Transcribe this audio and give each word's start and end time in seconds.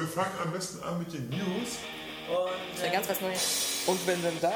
wir 0.00 0.08
fangen 0.08 0.32
am 0.42 0.52
besten 0.52 0.82
an 0.82 0.98
mit 0.98 1.12
den 1.12 1.28
News. 1.28 1.78
Und, 2.28 2.84
Ja, 2.84 2.90
ganz 2.92 3.08
was 3.08 3.20
Neues. 3.20 3.82
und 3.86 4.06
wenn 4.06 4.22
dann 4.22 4.40
da. 4.40 4.52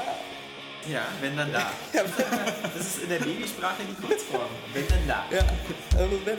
Ja, 0.90 1.02
wenn 1.20 1.36
dann 1.36 1.52
da. 1.52 1.70
Das 2.76 2.86
ist 2.86 3.02
in 3.02 3.08
der 3.08 3.18
Babysprache 3.18 3.82
die 3.88 4.06
Kurzform. 4.06 4.48
Wenn 4.72 4.88
dann 4.88 5.06
da. 5.06 5.24
Ja, 5.30 5.44
also 5.98 6.18
wenn, 6.24 6.36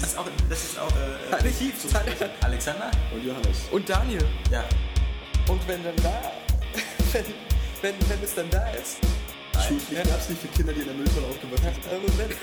Das 0.00 0.10
ist 0.10 0.18
auch, 0.18 0.26
das 0.48 0.64
ist 0.64 0.78
auch 0.78 0.90
äh, 0.90 1.34
Adjektiv. 1.34 1.74
Alexander? 2.42 2.90
Und 3.12 3.24
Johannes. 3.24 3.58
Und 3.70 3.88
Daniel. 3.88 4.24
Ja. 4.50 4.64
Und 5.48 5.66
wenn 5.68 5.82
dann 5.84 5.96
da. 5.96 6.32
Wenn, 7.12 7.24
wenn, 7.80 7.94
wenn 8.10 8.22
es 8.22 8.34
dann 8.34 8.50
da 8.50 8.68
ist. 8.72 8.98
Schulpflicht 9.66 10.04
gab 10.04 10.20
es 10.20 10.28
nicht 10.28 10.42
für 10.42 10.48
Kinder, 10.48 10.74
die 10.74 10.80
in 10.80 10.86
der 10.88 10.94
Mülltonne 10.94 11.26
aufgewachsen 11.28 11.72
sind. 11.82 11.86
Also 11.90 12.18
wenn. 12.18 12.36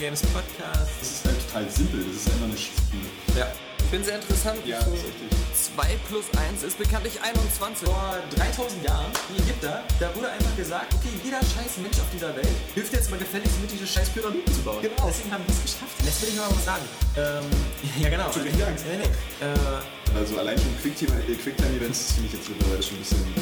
Games 0.00 0.22
Podcast. 0.22 0.92
Das 0.98 1.10
ist 1.10 1.24
halt 1.26 1.46
total 1.46 1.70
simpel, 1.70 2.04
das 2.06 2.16
ist 2.16 2.30
einfach 2.32 2.46
eine 2.46 2.56
Spiel. 2.56 3.36
Ja. 3.36 3.46
Ich 3.90 3.98
bin 3.98 4.04
sehr 4.04 4.22
interessant. 4.22 4.64
Ja, 4.64 4.80
so 4.84 4.92
das 4.92 5.00
ist 5.00 5.06
richtig. 5.06 5.74
2 5.74 5.98
plus 6.06 6.26
1 6.54 6.62
ist 6.62 6.78
bekanntlich 6.78 7.20
21. 7.20 7.88
Vor 7.88 8.22
3000 8.38 8.84
Jahren, 8.84 9.10
die 9.26 9.42
Ägypter, 9.42 9.82
da 9.98 10.14
wurde 10.14 10.30
einfach 10.30 10.54
gesagt, 10.54 10.94
okay, 10.94 11.10
jeder 11.24 11.40
scheiß 11.42 11.82
Mensch 11.82 11.98
auf 11.98 12.06
dieser 12.14 12.30
Welt 12.36 12.54
hilft 12.72 12.92
jetzt 12.92 13.10
mal 13.10 13.18
gefälligst 13.18 13.60
mit, 13.60 13.72
diese 13.72 13.88
scheiß 13.88 14.10
Pyramiden 14.10 14.46
zu 14.54 14.62
bauen. 14.62 14.78
Genau. 14.80 15.10
Deswegen 15.10 15.32
haben 15.34 15.42
die 15.42 15.50
es 15.50 15.74
geschafft. 15.74 15.98
Jetzt 16.06 16.22
will 16.22 16.28
ich 16.28 16.36
mal 16.36 16.46
was 16.54 16.64
sagen. 16.64 16.86
Ähm, 17.18 17.50
ja, 17.98 18.08
genau. 18.10 18.30
Mir 18.30 18.44
nicht 18.44 18.62
Angst. 18.62 18.84
Nee, 18.86 19.02
nee. 19.02 19.10
Äh, 19.42 20.16
Also 20.16 20.38
allein 20.38 20.56
schon 20.56 20.70
äh, 20.70 21.34
Quicktime-Events 21.34 21.98
das 21.98 22.12
finde 22.14 22.28
ich 22.30 22.34
jetzt 22.38 22.48
mittlerweile 22.48 22.82
schon 22.84 22.94
ein 22.94 23.02
bisschen. 23.02 23.34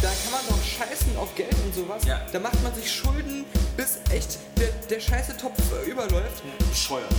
Da 0.00 0.08
kann 0.08 0.32
man 0.32 0.44
doch 0.48 0.64
scheißen 0.64 1.14
auf 1.18 1.34
Geld 1.34 1.52
und 1.52 1.74
sowas. 1.74 2.02
Ja. 2.08 2.24
Da 2.32 2.40
macht 2.40 2.56
man 2.62 2.74
sich 2.74 2.90
Schulden, 2.90 3.44
bis 3.76 4.00
echt 4.08 4.38
der, 4.56 4.72
der 4.88 5.00
scheiße 5.00 5.36
Topf 5.36 5.60
äh, 5.84 5.90
überläuft. 5.90 6.40
Bescheuert. 6.72 7.12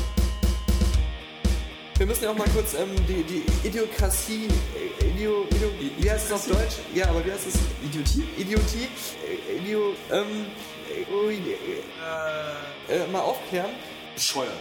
Wir 1.98 2.06
müssen 2.06 2.26
ja 2.26 2.30
auch 2.30 2.38
mal 2.38 2.48
kurz 2.50 2.76
ähm, 2.76 2.90
die, 3.08 3.24
die 3.24 3.68
Idiokratie, 3.68 4.48
äh, 5.02 5.08
Idio, 5.08 5.46
Idio, 5.50 5.70
wie 5.98 6.12
heißt 6.12 6.28
es 6.28 6.32
auf 6.32 6.46
Deutsch? 6.46 6.76
Ja, 6.94 7.10
aber 7.10 7.26
wie 7.26 7.32
heißt 7.32 7.48
es? 7.48 7.56
Idiotie? 7.84 8.24
Idiotie, 8.38 8.88
äh, 9.26 9.58
Idio, 9.58 9.96
ähm, 10.12 10.46
äh, 10.88 11.12
ui, 11.12 11.34
äh, 11.34 12.94
äh, 12.94 13.08
mal 13.08 13.22
aufklären. 13.22 13.72
Bescheuert. 14.14 14.52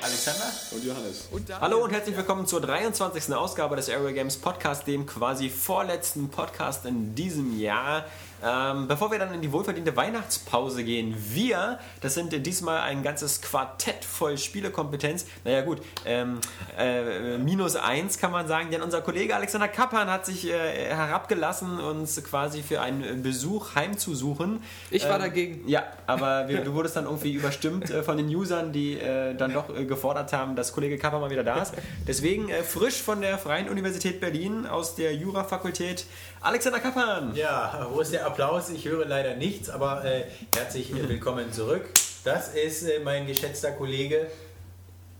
Alexander? 0.00 0.52
Und 0.70 0.84
Johannes. 0.84 1.28
Und 1.32 1.60
Hallo 1.60 1.82
und 1.82 1.90
herzlich 1.90 2.16
willkommen 2.16 2.46
zur 2.46 2.60
23. 2.60 3.34
Ausgabe 3.34 3.74
des 3.74 3.88
Airway 3.88 4.12
Games 4.12 4.36
Podcast, 4.36 4.86
dem 4.86 5.06
quasi 5.06 5.50
vorletzten 5.50 6.28
Podcast 6.28 6.84
in 6.84 7.16
diesem 7.16 7.58
Jahr. 7.58 8.04
Ähm, 8.44 8.86
bevor 8.88 9.10
wir 9.10 9.18
dann 9.18 9.34
in 9.34 9.40
die 9.40 9.50
wohlverdiente 9.52 9.96
Weihnachtspause 9.96 10.84
gehen, 10.84 11.14
wir, 11.18 11.78
das 12.00 12.14
sind 12.14 12.32
diesmal 12.46 12.80
ein 12.80 13.02
ganzes 13.02 13.40
Quartett 13.40 14.04
voll 14.04 14.38
Spielekompetenz. 14.38 15.26
Naja 15.44 15.62
gut, 15.62 15.82
ähm, 16.04 16.40
äh, 16.78 17.36
minus 17.38 17.76
eins 17.76 18.18
kann 18.18 18.30
man 18.30 18.46
sagen, 18.46 18.70
denn 18.70 18.82
unser 18.82 19.00
Kollege 19.00 19.34
Alexander 19.34 19.68
Kappan 19.68 20.10
hat 20.10 20.26
sich 20.26 20.48
äh, 20.48 20.88
herabgelassen, 20.88 21.80
uns 21.80 22.22
quasi 22.22 22.62
für 22.62 22.80
einen 22.80 23.22
Besuch 23.22 23.74
heimzusuchen. 23.74 24.62
Ich 24.90 25.04
war 25.04 25.16
Ähm, 25.16 25.22
dagegen. 25.22 25.68
Ja, 25.68 25.84
aber 26.06 26.48
wir, 26.48 26.62
du 26.62 26.74
wurdest 26.74 26.96
dann 26.96 27.04
irgendwie 27.04 27.32
überstimmt 27.32 27.90
äh, 27.90 28.02
von 28.02 28.16
den 28.16 28.28
Usern, 28.28 28.72
die 28.72 28.94
äh, 28.94 29.34
dann 29.34 29.52
doch 29.52 29.74
äh, 29.74 29.84
gefordert 29.84 30.32
haben, 30.32 30.54
dass 30.56 30.72
Kollege 30.72 30.98
Kappa 30.98 31.18
mal 31.18 31.30
wieder 31.30 31.44
da 31.44 31.60
ist. 31.62 31.74
Deswegen 32.06 32.48
äh, 32.48 32.62
frisch 32.62 33.02
von 33.02 33.20
der 33.20 33.38
Freien 33.38 33.68
Universität 33.68 34.20
Berlin 34.20 34.66
aus 34.66 34.94
der 34.94 35.14
Jurafakultät 35.14 36.06
Alexander 36.40 36.78
Kappan. 36.80 37.34
Ja, 37.34 37.88
wo 37.90 38.00
ist 38.00 38.12
der 38.12 38.24
Applaus? 38.26 38.70
Ich 38.70 38.84
höre 38.84 39.04
leider 39.06 39.34
nichts, 39.34 39.68
aber 39.68 40.04
äh, 40.04 40.24
herzlich 40.54 40.92
äh, 40.92 41.08
willkommen 41.08 41.52
zurück. 41.52 41.82
Das 42.24 42.54
ist 42.54 42.84
äh, 42.84 43.00
mein 43.02 43.26
geschätzter 43.26 43.72
Kollege. 43.72 44.28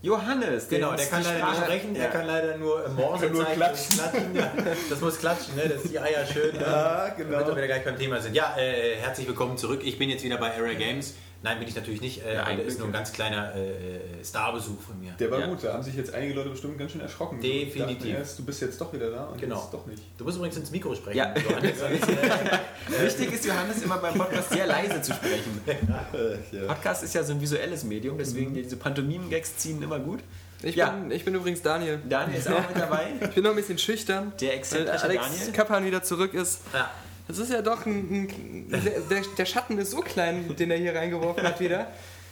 Johannes, 0.01 0.69
Genau, 0.69 0.93
der 0.93 1.05
kann 1.07 1.21
leider 1.25 1.45
nicht 1.49 1.57
sprechen, 1.61 1.93
der 1.93 2.03
Ja. 2.05 2.09
kann 2.09 2.25
leider 2.25 2.55
nur 2.57 2.85
äh, 2.85 2.89
Morse 2.89 3.25
nur 3.27 3.43
zeigen. 3.43 3.55
klatschen. 3.57 3.97
klatschen 3.97 4.35
ja. 4.35 4.51
Das 4.89 5.01
muss 5.01 5.19
klatschen, 5.19 5.55
ne? 5.57 5.67
dass 5.67 5.83
die 5.83 5.99
Eier 5.99 6.25
schön. 6.25 6.55
Ja, 6.59 7.09
genau. 7.09 7.31
Damit 7.31 7.47
wir 7.47 7.55
wieder 7.57 7.67
gleich 7.67 7.83
beim 7.83 7.97
Thema 7.97 8.21
sind. 8.21 8.33
Ja, 8.33 8.55
äh, 8.57 8.95
herzlich 8.95 9.27
willkommen 9.27 9.57
zurück. 9.57 9.81
Ich 9.83 9.97
bin 9.99 10.09
jetzt 10.09 10.23
wieder 10.23 10.37
bei 10.37 10.55
Area 10.55 10.75
Games. 10.77 11.15
Nein, 11.41 11.57
bin 11.59 11.67
ich 11.69 11.75
natürlich 11.75 12.01
nicht. 12.01 12.25
Äh, 12.25 12.33
Ja, 12.35 12.43
aber 12.47 12.61
ist 12.63 12.77
nur 12.79 12.87
ein 12.89 12.91
ganz 12.93 13.13
kleiner 13.13 13.55
äh, 13.55 14.23
Starbesuch 14.25 14.81
von 14.81 14.99
mir. 14.99 15.13
Der 15.19 15.31
war 15.31 15.39
Ja. 15.39 15.47
gut, 15.47 15.63
da 15.63 15.73
haben 15.73 15.83
sich 15.83 15.95
jetzt 15.95 16.13
einige 16.13 16.33
Leute 16.33 16.49
bestimmt 16.49 16.77
ganz 16.77 16.91
schön 16.91 16.99
erschrocken. 17.01 17.39
Definitiv. 17.39 17.97
Dachten 17.97 18.07
erst, 18.09 18.39
du 18.39 18.43
bist 18.45 18.61
jetzt 18.61 18.81
doch 18.81 18.91
wieder 18.91 19.09
da 19.09 19.25
und 19.27 19.39
Genau. 19.39 19.61
jetzt 19.61 19.73
doch 19.73 19.85
nicht. 19.85 20.03
Du 20.17 20.25
musst 20.25 20.35
übrigens 20.37 20.57
ins 20.57 20.69
Mikro 20.71 20.93
sprechen. 20.95 21.17
Ja. 21.17 21.33
Äh, 21.33 21.41
Wichtig 23.05 23.31
ist, 23.33 23.45
Johannes 23.45 23.81
immer 23.81 23.97
beim 23.97 24.15
Podcast 24.15 24.49
sehr 24.49 24.67
leise 24.67 25.01
zu 25.01 25.13
sprechen. 25.13 25.61
Äh, 26.13 26.55
ja. 26.55 26.65
Podcast 26.67 27.03
ist 27.03 27.13
ja 27.13 27.23
so 27.23 27.33
ein 27.33 27.39
visuelles 27.41 27.83
Medium, 27.83 28.17
deswegen 28.17 28.53
diese 28.53 28.75
Pantomimen-Gags 28.77 29.57
ziehen 29.57 29.81
immer 29.81 29.99
gut. 29.99 30.19
Ich, 30.61 30.75
Ja. 30.75 30.89
bin, 30.89 31.11
ich 31.11 31.23
bin 31.23 31.35
übrigens 31.35 31.61
Daniel. 31.61 31.99
Daniel 32.09 32.37
ist 32.39 32.47
auch 32.49 32.67
mit 32.67 32.77
dabei. 32.77 33.13
Ich 33.21 33.29
bin 33.29 33.43
noch 33.43 33.51
ein 33.51 33.55
bisschen 33.55 33.77
schüchtern. 33.77 34.33
Der 34.41 34.55
exzentrische 34.55 35.03
Alex 35.03 35.23
Daniel. 35.29 35.51
Kappan 35.53 35.85
wieder 35.85 36.03
zurück 36.03 36.33
ist. 36.33 36.61
ja. 36.73 36.89
Das 37.29 37.37
ist 37.37 37.51
ja 37.51 37.61
doch 37.61 37.85
ein, 37.85 38.27
ein 38.33 38.69
der, 39.07 39.21
der, 39.37 39.45
Schatten 39.45 39.77
ist 39.77 39.91
so 39.91 39.99
klein, 39.99 40.55
den 40.55 40.71
er 40.71 40.77
hier 40.77 40.95
reingeworfen 40.95 41.43
hat 41.43 41.59
wieder, 41.59 41.85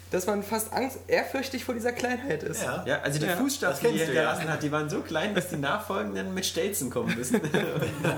dass 0.09 0.25
man 0.25 0.41
fast 0.41 0.73
Angst, 0.73 0.97
ehrfürchtig 1.05 1.63
vor 1.63 1.75
dieser 1.75 1.91
Kleinheit 1.91 2.41
ist. 2.41 2.63
Ja. 2.63 2.83
Ja, 2.87 3.01
also 3.01 3.19
die 3.19 3.27
Ja, 3.27 3.35
Fußstapfen, 3.35 3.91
die 3.91 3.97
kennst 3.99 4.01
er 4.01 4.07
du 4.07 4.13
ja. 4.13 4.21
hinterlassen 4.21 4.51
hat, 4.51 4.63
die 4.63 4.71
waren 4.71 4.89
so 4.89 5.01
klein, 5.01 5.35
dass 5.35 5.49
die 5.49 5.57
Nachfolgenden 5.57 6.33
mit 6.33 6.47
Stelzen 6.47 6.89
kommen 6.89 7.15
müssen 7.15 7.35
und 7.41 7.53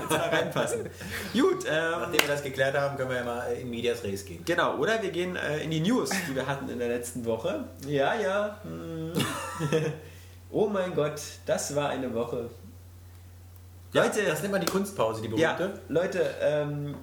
da 0.08 0.22
reinpassen. 0.32 0.86
Gut, 1.34 1.66
ähm, 1.70 2.00
Nachdem 2.00 2.20
wir 2.22 2.28
das 2.28 2.42
geklärt 2.42 2.74
haben, 2.74 2.96
können 2.96 3.10
wir 3.10 3.16
ja 3.18 3.24
mal 3.24 3.52
in 3.52 3.68
Medias 3.68 4.02
Res 4.02 4.24
gehen. 4.24 4.42
genau, 4.46 4.78
oder 4.78 5.02
wir 5.02 5.10
gehen 5.10 5.36
äh, 5.36 5.62
in 5.62 5.70
die 5.70 5.80
News, 5.80 6.08
die 6.30 6.34
wir 6.34 6.46
hatten 6.46 6.70
in 6.70 6.78
der 6.78 6.88
letzten 6.88 7.26
Woche. 7.26 7.64
Ja, 7.86 8.14
ja. 8.14 8.58
hm. 8.62 9.12
oh 10.50 10.66
mein 10.66 10.94
Gott, 10.94 11.20
das 11.44 11.76
war 11.76 11.90
eine 11.90 12.14
Woche. 12.14 12.48
Leute, 13.92 14.22
das 14.24 14.40
nennt 14.40 14.52
man 14.52 14.60
die 14.60 14.70
Kunstpause, 14.70 15.22
die 15.22 15.28
ja, 15.36 15.54
berühmte. 15.54 15.80
Leute, 15.88 16.34
ähm, 16.40 16.94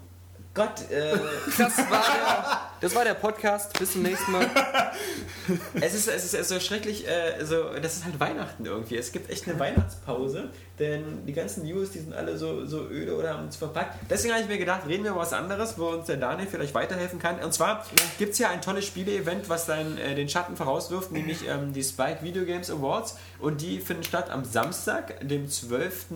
Gott, 0.53 0.89
äh, 0.89 1.11
Das 1.57 1.77
war, 1.77 2.01
der, 2.01 2.61
das 2.81 2.95
war 2.95 3.03
der 3.03 3.13
Podcast. 3.13 3.77
Bis 3.77 3.93
zum 3.93 4.03
nächsten 4.03 4.31
Mal. 4.31 4.49
es 5.81 5.93
ist, 5.93 6.07
es 6.07 6.33
ist 6.33 6.49
so 6.49 6.59
schrecklich, 6.59 7.07
äh, 7.07 7.43
so, 7.45 7.69
das 7.81 7.97
ist 7.97 8.05
halt 8.05 8.19
Weihnachten 8.19 8.65
irgendwie. 8.65 8.97
Es 8.97 9.11
gibt 9.11 9.29
echt 9.29 9.47
eine 9.47 9.59
Weihnachtspause, 9.59 10.49
denn 10.79 11.25
die 11.25 11.33
ganzen 11.33 11.65
News, 11.65 11.91
die 11.91 11.99
sind 11.99 12.13
alle 12.13 12.37
so, 12.37 12.65
so 12.65 12.87
öde 12.87 13.15
oder 13.15 13.33
haben 13.33 13.45
uns 13.45 13.55
verpackt. 13.55 13.97
Deswegen 14.09 14.33
habe 14.33 14.43
ich 14.43 14.49
mir 14.49 14.57
gedacht, 14.57 14.87
reden 14.87 15.03
wir 15.03 15.11
über 15.11 15.21
was 15.21 15.33
anderes, 15.33 15.77
wo 15.77 15.87
uns 15.89 16.05
der 16.05 16.17
Daniel 16.17 16.47
vielleicht 16.47 16.75
weiterhelfen 16.75 17.19
kann. 17.19 17.39
Und 17.39 17.53
zwar 17.53 17.85
gibt 18.19 18.33
es 18.33 18.39
ja 18.39 18.49
ein 18.49 18.61
tolles 18.61 18.85
Spiele-Event, 18.85 19.49
was 19.49 19.65
dann 19.65 19.97
äh, 19.97 20.13
den 20.15 20.29
Schatten 20.29 20.55
vorauswirft, 20.55 21.11
nämlich 21.11 21.47
ähm, 21.47 21.73
die 21.73 21.83
Spike 21.83 22.19
Video 22.21 22.45
Games 22.45 22.69
Awards. 22.69 23.17
Und 23.39 23.61
die 23.61 23.79
finden 23.79 24.03
statt 24.03 24.29
am 24.29 24.45
Samstag, 24.45 25.27
dem 25.27 25.49
12. 25.49 26.07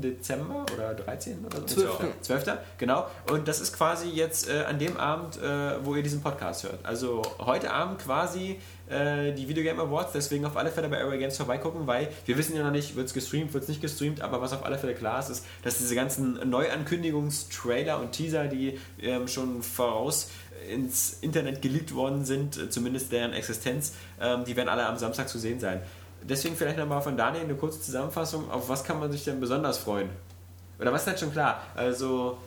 Dezember 0.00 0.66
oder 0.74 0.94
13. 0.94 1.44
oder 1.44 1.66
so. 1.66 1.80
12.. 1.80 2.20
12. 2.22 2.58
Genau. 2.78 3.06
Und 3.30 3.48
das 3.48 3.60
ist 3.60 3.76
quasi 3.76 4.08
jetzt 4.08 4.48
äh, 4.48 4.64
an 4.64 4.78
dem 4.78 4.96
Abend, 4.96 5.38
äh, 5.38 5.84
wo 5.84 5.94
ihr 5.94 6.02
diesen 6.10 6.22
Podcast 6.22 6.64
hört. 6.64 6.84
Also 6.84 7.22
heute 7.38 7.70
Abend 7.70 8.00
quasi 8.00 8.58
äh, 8.88 9.32
die 9.32 9.48
Video 9.48 9.62
Game 9.62 9.78
Awards. 9.78 10.12
Deswegen 10.12 10.44
auf 10.44 10.56
alle 10.56 10.70
Fälle 10.70 10.88
bei 10.88 11.00
Area 11.00 11.18
Games 11.18 11.36
vorbeigucken, 11.36 11.86
weil 11.86 12.08
wir 12.26 12.36
wissen 12.36 12.56
ja 12.56 12.64
noch 12.64 12.72
nicht, 12.72 12.96
wird 12.96 13.06
es 13.06 13.14
gestreamt, 13.14 13.52
wird 13.54 13.62
es 13.62 13.68
nicht 13.68 13.80
gestreamt. 13.80 14.20
Aber 14.20 14.40
was 14.40 14.52
auf 14.52 14.64
alle 14.64 14.78
Fälle 14.78 14.94
klar 14.94 15.20
ist, 15.20 15.30
ist, 15.30 15.46
dass 15.62 15.78
diese 15.78 15.94
ganzen 15.94 16.50
Neuankündigungstrailer 16.50 18.00
und 18.00 18.12
Teaser, 18.12 18.48
die 18.48 18.78
ähm, 19.00 19.28
schon 19.28 19.62
voraus 19.62 20.30
ins 20.68 21.18
Internet 21.20 21.62
geleakt 21.62 21.94
worden 21.94 22.24
sind, 22.24 22.58
äh, 22.58 22.68
zumindest 22.68 23.12
deren 23.12 23.32
Existenz, 23.32 23.94
ähm, 24.20 24.44
die 24.44 24.56
werden 24.56 24.68
alle 24.68 24.86
am 24.86 24.98
Samstag 24.98 25.28
zu 25.28 25.38
sehen 25.38 25.60
sein. 25.60 25.80
Deswegen 26.22 26.56
vielleicht 26.56 26.76
nochmal 26.76 27.00
von 27.00 27.16
Daniel 27.16 27.44
eine 27.44 27.54
kurze 27.54 27.80
Zusammenfassung. 27.80 28.50
Auf 28.50 28.68
was 28.68 28.84
kann 28.84 28.98
man 28.98 29.10
sich 29.10 29.24
denn 29.24 29.40
besonders 29.40 29.78
freuen? 29.78 30.10
Oder 30.78 30.92
was 30.92 31.02
ist 31.02 31.06
halt 31.06 31.20
schon 31.20 31.32
klar? 31.32 31.62
Also, 31.74 32.38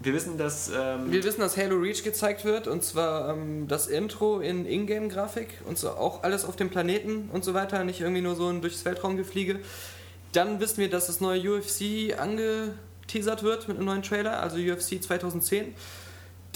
wir 0.00 0.14
wissen, 0.14 0.38
dass. 0.38 0.70
Ähm, 0.74 1.10
Wir 1.10 1.24
wissen, 1.24 1.40
dass 1.40 1.56
Halo 1.56 1.76
Reach 1.76 2.04
gezeigt 2.04 2.44
wird 2.44 2.68
und 2.68 2.84
zwar 2.84 3.30
ähm, 3.30 3.66
das 3.66 3.88
Intro 3.88 4.40
in 4.40 4.64
Ingame-Grafik 4.64 5.48
und 5.64 5.76
so 5.76 5.90
auch 5.90 6.22
alles 6.22 6.44
auf 6.44 6.56
dem 6.56 6.70
Planeten 6.70 7.30
und 7.32 7.44
so 7.44 7.54
weiter, 7.54 7.82
nicht 7.84 8.00
irgendwie 8.00 8.22
nur 8.22 8.36
so 8.36 8.48
ein 8.48 8.60
durchs 8.60 8.84
Weltraumgefliege. 8.84 9.58
Dann 10.32 10.60
wissen 10.60 10.78
wir, 10.78 10.90
dass 10.90 11.06
das 11.06 11.20
neue 11.20 11.58
UFC 11.58 12.16
angeteasert 12.16 13.42
wird 13.42 13.66
mit 13.66 13.76
einem 13.76 13.86
neuen 13.86 14.02
Trailer, 14.02 14.40
also 14.40 14.58
UFC 14.58 15.02
2010. 15.02 15.74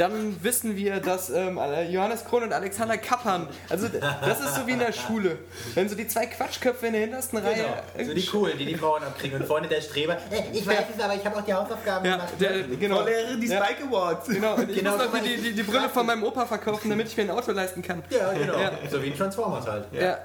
Dann 0.02 0.36
wissen 0.42 0.76
wir, 0.76 0.98
dass 0.98 1.30
ähm, 1.30 1.60
Johannes 1.90 2.24
Krohn 2.24 2.42
und 2.42 2.52
Alexander 2.52 2.98
Kappan, 2.98 3.46
also 3.68 3.86
das 3.88 4.40
ist 4.40 4.56
so 4.56 4.66
wie 4.66 4.72
in 4.72 4.80
der 4.80 4.92
Schule, 4.92 5.38
wenn 5.74 5.88
so 5.88 5.94
die 5.94 6.08
zwei 6.08 6.26
Quatschköpfe 6.26 6.88
in 6.88 6.92
der 6.94 7.02
hintersten 7.02 7.38
Reihe. 7.38 7.64
Genau. 7.96 8.08
So 8.08 8.14
die 8.14 8.26
coolen, 8.26 8.58
die 8.58 8.66
die 8.66 8.74
Frauen 8.74 9.04
abkriegen. 9.04 9.40
Und 9.40 9.46
vorne 9.46 9.68
der 9.68 9.80
Streber. 9.80 10.14
"Äh, 10.30 10.42
Ich 10.52 10.66
weiß 10.66 10.84
es, 10.96 11.00
aber 11.02 11.14
ich 11.14 11.24
habe 11.24 11.36
auch 11.36 11.42
die 11.44 11.54
Hausaufgaben 11.54 12.04
Ja, 12.04 12.16
gemacht. 12.16 12.32
der, 12.40 12.62
genau. 12.64 13.04
die 13.40 13.46
Ja. 13.46 13.64
Spike 13.64 13.84
Awards. 13.88 14.28
Genau, 14.28 14.54
und 14.56 14.70
ich 14.70 14.76
Genau, 14.78 14.90
muss 14.96 15.04
noch 15.06 15.12
die, 15.12 15.18
mal, 15.18 15.36
die, 15.36 15.52
die 15.52 15.62
Brille 15.62 15.88
von 15.88 16.04
meinem 16.04 16.24
Opa 16.24 16.46
verkaufen, 16.46 16.90
damit 16.90 17.06
ich 17.06 17.16
mir 17.16 17.22
ein 17.22 17.30
Auto 17.30 17.52
leisten 17.52 17.80
kann. 17.82 18.02
Ja, 18.10 18.32
genau. 18.32 18.58
Ja. 18.58 18.72
So 18.90 19.00
wie 19.02 19.06
in 19.06 19.16
Transformers 19.16 19.66
halt. 19.68 19.84
Ja. 19.92 20.18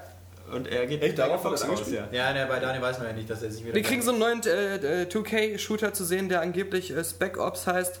und 0.52 0.66
er 0.66 0.86
geht 0.86 1.02
Echt, 1.02 1.18
darauf 1.18 1.44
aus, 1.44 1.64
ja. 1.92 2.08
Ja, 2.10 2.32
ne, 2.32 2.46
bei 2.48 2.58
Daniel 2.58 2.82
weiß 2.82 2.98
man 2.98 3.08
ja 3.08 3.12
nicht, 3.12 3.30
dass 3.30 3.42
er 3.44 3.50
sich 3.52 3.62
wieder. 3.64 3.74
Wir 3.74 3.82
kriegen 3.82 4.02
so 4.02 4.10
einen 4.10 4.18
neuen 4.18 4.42
äh, 4.44 5.02
äh, 5.02 5.06
2K-Shooter 5.06 5.92
zu 5.92 6.04
sehen, 6.04 6.28
der 6.28 6.40
angeblich 6.40 6.90
äh, 6.90 7.04
Spec 7.04 7.38
Ops 7.38 7.66
heißt. 7.68 8.00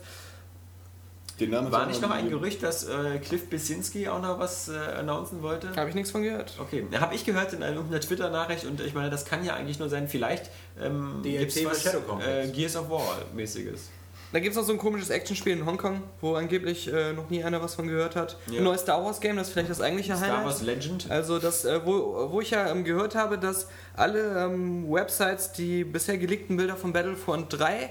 Den 1.40 1.50
Namen 1.50 1.70
War 1.70 1.86
nicht 1.86 2.02
noch 2.02 2.10
ein 2.10 2.24
geben. 2.28 2.40
Gerücht, 2.40 2.62
dass 2.62 2.84
äh, 2.84 3.18
Cliff 3.18 3.48
Besinski 3.48 4.08
auch 4.08 4.20
noch 4.20 4.38
was 4.38 4.68
äh, 4.68 4.76
announcen 4.98 5.42
wollte? 5.42 5.74
Habe 5.76 5.88
ich 5.88 5.94
nichts 5.94 6.10
von 6.10 6.22
gehört. 6.22 6.54
Okay, 6.58 6.84
habe 6.98 7.14
ich 7.14 7.24
gehört 7.24 7.52
in 7.52 7.62
einer 7.62 7.76
irgendeiner 7.76 8.00
Twitter-Nachricht 8.00 8.64
und 8.64 8.80
ich 8.80 8.94
meine, 8.94 9.10
das 9.10 9.24
kann 9.24 9.44
ja 9.44 9.54
eigentlich 9.54 9.78
nur 9.78 9.88
sein, 9.88 10.08
vielleicht 10.08 10.50
ähm, 10.80 11.20
DLC 11.22 11.38
gibt's 11.40 11.58
für 11.60 11.66
was 11.66 11.82
Shadow 11.82 12.00
Complex. 12.00 12.48
äh, 12.48 12.52
Gears 12.52 12.76
of 12.76 12.90
War-mäßiges. 12.90 13.90
Da 14.30 14.40
gibt 14.40 14.50
es 14.50 14.56
noch 14.58 14.64
so 14.64 14.72
ein 14.72 14.78
komisches 14.78 15.08
Actionspiel 15.08 15.54
in 15.54 15.64
Hongkong, 15.64 16.02
wo 16.20 16.34
angeblich 16.34 16.92
äh, 16.92 17.14
noch 17.14 17.30
nie 17.30 17.42
einer 17.42 17.62
was 17.62 17.74
von 17.76 17.86
gehört 17.86 18.14
hat. 18.14 18.36
Ja. 18.50 18.58
Ein 18.58 18.64
neues 18.64 18.82
Star 18.82 19.02
Wars 19.02 19.20
Game, 19.20 19.36
das 19.36 19.46
ist 19.46 19.52
vielleicht 19.54 19.70
das 19.70 19.80
eigentliche 19.80 20.16
Star 20.16 20.28
Highlight. 20.28 20.44
Wars 20.44 20.62
Legend. 20.62 21.10
Also 21.10 21.38
das, 21.38 21.64
äh, 21.64 21.80
wo, 21.86 22.30
wo 22.30 22.40
ich 22.42 22.50
ja 22.50 22.68
ähm, 22.68 22.84
gehört 22.84 23.14
habe, 23.14 23.38
dass 23.38 23.68
alle 23.96 24.44
ähm, 24.44 24.90
Websites 24.90 25.52
die 25.52 25.82
bisher 25.82 26.18
geleakten 26.18 26.58
Bilder 26.58 26.76
von 26.76 26.92
Battlefront 26.92 27.46
3 27.58 27.88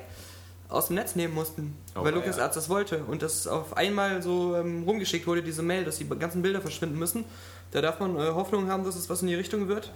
aus 0.69 0.87
dem 0.87 0.95
Netz 0.95 1.15
nehmen 1.15 1.33
mussten, 1.33 1.75
Oh, 1.95 2.03
weil 2.03 2.11
ja. 2.11 2.17
LucasArts 2.19 2.55
das 2.55 2.69
wollte 2.69 3.03
und 3.05 3.21
das 3.21 3.47
auf 3.47 3.77
einmal 3.77 4.21
so 4.21 4.55
ähm, 4.55 4.83
rumgeschickt 4.83 5.25
wurde, 5.27 5.41
diese 5.41 5.61
Mail, 5.61 5.85
dass 5.85 5.97
die 5.97 6.07
ganzen 6.07 6.41
Bilder 6.41 6.61
verschwinden 6.61 6.97
müssen. 6.99 7.23
Da 7.71 7.81
darf 7.81 7.99
man 7.99 8.15
äh, 8.17 8.19
Hoffnung 8.29 8.69
haben, 8.69 8.83
dass 8.83 8.95
es 8.95 9.09
was 9.09 9.21
in 9.21 9.27
die 9.27 9.35
Richtung 9.35 9.67
wird. 9.67 9.91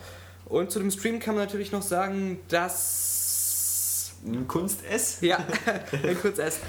Und 0.46 0.72
zu 0.72 0.80
dem 0.80 0.92
Stream 0.92 1.20
kann 1.20 1.36
man 1.36 1.46
natürlich 1.46 1.72
noch 1.72 1.82
sagen, 1.82 2.40
dass 2.50 3.21
Ein 4.24 4.48
Kunst-S. 4.48 5.18
ja, 5.22 5.44
kurz 6.22 6.38
erst. 6.38 6.60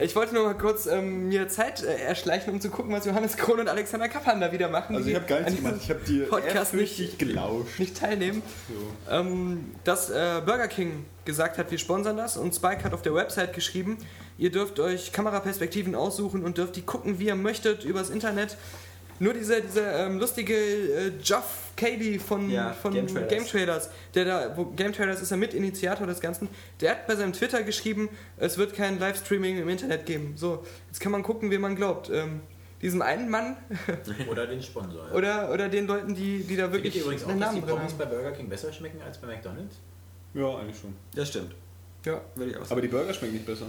Ich 0.00 0.16
wollte 0.16 0.32
nur 0.34 0.44
mal 0.44 0.54
kurz 0.56 0.86
ähm, 0.86 1.28
mir 1.28 1.46
Zeit 1.48 1.82
äh, 1.82 1.94
erschleichen, 2.04 2.52
um 2.54 2.60
zu 2.60 2.70
gucken, 2.70 2.90
was 2.92 3.04
Johannes 3.04 3.36
Krohn 3.36 3.60
und 3.60 3.68
Alexander 3.68 4.08
Kappan 4.08 4.40
da 4.40 4.50
wieder 4.50 4.68
machen. 4.70 4.96
Also 4.96 5.04
die 5.04 5.10
ich 5.12 5.16
habe 5.16 5.26
gar 5.26 5.40
nichts 5.40 5.56
gemacht. 5.56 5.74
Ich 5.82 5.90
habe 5.90 6.00
dir 6.00 6.26
Podcast 6.26 6.72
nicht- 6.74 7.18
gelauscht. 7.18 7.78
nicht 7.78 7.98
teilnehmen. 7.98 8.42
So. 8.68 9.12
Ähm, 9.14 9.72
dass 9.84 10.08
äh, 10.08 10.40
Burger 10.44 10.68
King 10.68 11.04
gesagt 11.26 11.58
hat, 11.58 11.70
wir 11.70 11.78
sponsern 11.78 12.16
das 12.16 12.36
und 12.38 12.54
Spike 12.54 12.82
hat 12.82 12.94
auf 12.94 13.02
der 13.02 13.14
Website 13.14 13.52
geschrieben, 13.52 13.98
ihr 14.38 14.50
dürft 14.50 14.80
euch 14.80 15.12
Kameraperspektiven 15.12 15.94
aussuchen 15.94 16.42
und 16.44 16.56
dürft 16.56 16.76
die 16.76 16.82
gucken, 16.82 17.18
wie 17.18 17.26
ihr 17.26 17.34
möchtet, 17.36 17.84
übers 17.84 18.08
Internet. 18.08 18.56
Nur 19.18 19.34
dieser, 19.34 19.60
dieser 19.60 20.06
ähm, 20.06 20.18
lustige 20.18 20.54
äh, 20.54 21.12
Geoff 21.22 21.61
Cady 21.76 22.18
von, 22.18 22.50
Ja, 22.50 22.72
von 22.72 22.92
Game 22.92 23.06
Game, 23.06 23.16
Trailers. 23.26 23.50
Trailers, 23.50 23.90
der 24.14 24.24
da, 24.24 24.56
wo, 24.56 24.66
Game 24.66 24.92
Trailers 24.92 25.20
ist 25.20 25.30
ja 25.30 25.36
Mitinitiator 25.36 26.06
des 26.06 26.20
Ganzen, 26.20 26.48
der 26.80 26.92
hat 26.92 27.06
bei 27.06 27.16
seinem 27.16 27.32
Twitter 27.32 27.62
geschrieben, 27.62 28.08
es 28.36 28.58
wird 28.58 28.74
kein 28.74 28.98
Livestreaming 28.98 29.58
im 29.58 29.68
Internet 29.68 30.06
geben. 30.06 30.34
So, 30.36 30.64
jetzt 30.88 31.00
kann 31.00 31.12
man 31.12 31.22
gucken, 31.22 31.50
wem 31.50 31.60
man 31.60 31.76
glaubt. 31.76 32.10
Ähm, 32.10 32.40
diesem 32.80 33.00
einen 33.00 33.30
Mann 33.30 33.56
Oder 34.28 34.46
den 34.48 34.60
Sponsor. 34.60 35.06
ja. 35.06 35.14
oder, 35.14 35.52
oder 35.52 35.68
den 35.68 35.86
Leuten, 35.86 36.16
die, 36.16 36.42
die 36.42 36.56
da 36.56 36.72
wirklich 36.72 36.96
ihr 36.96 37.02
übrigens 37.02 37.24
auch, 37.24 37.28
einen 37.28 37.40
dass 37.40 37.54
die 37.54 37.60
Namen 37.60 37.70
Pommes 37.76 37.92
bei 37.92 38.06
Burger 38.06 38.32
King 38.32 38.48
besser 38.48 38.72
schmecken 38.72 39.00
als 39.02 39.18
bei 39.18 39.28
McDonalds? 39.28 39.76
Ja, 40.34 40.56
eigentlich 40.58 40.78
schon. 40.78 40.92
Das 41.14 41.28
stimmt. 41.28 41.54
Ja. 42.04 42.20
Würde 42.34 42.50
ich 42.50 42.56
auch 42.56 42.62
sagen. 42.62 42.72
Aber 42.72 42.80
die 42.80 42.88
Burger 42.88 43.14
schmecken 43.14 43.34
nicht 43.34 43.46
besser. 43.46 43.66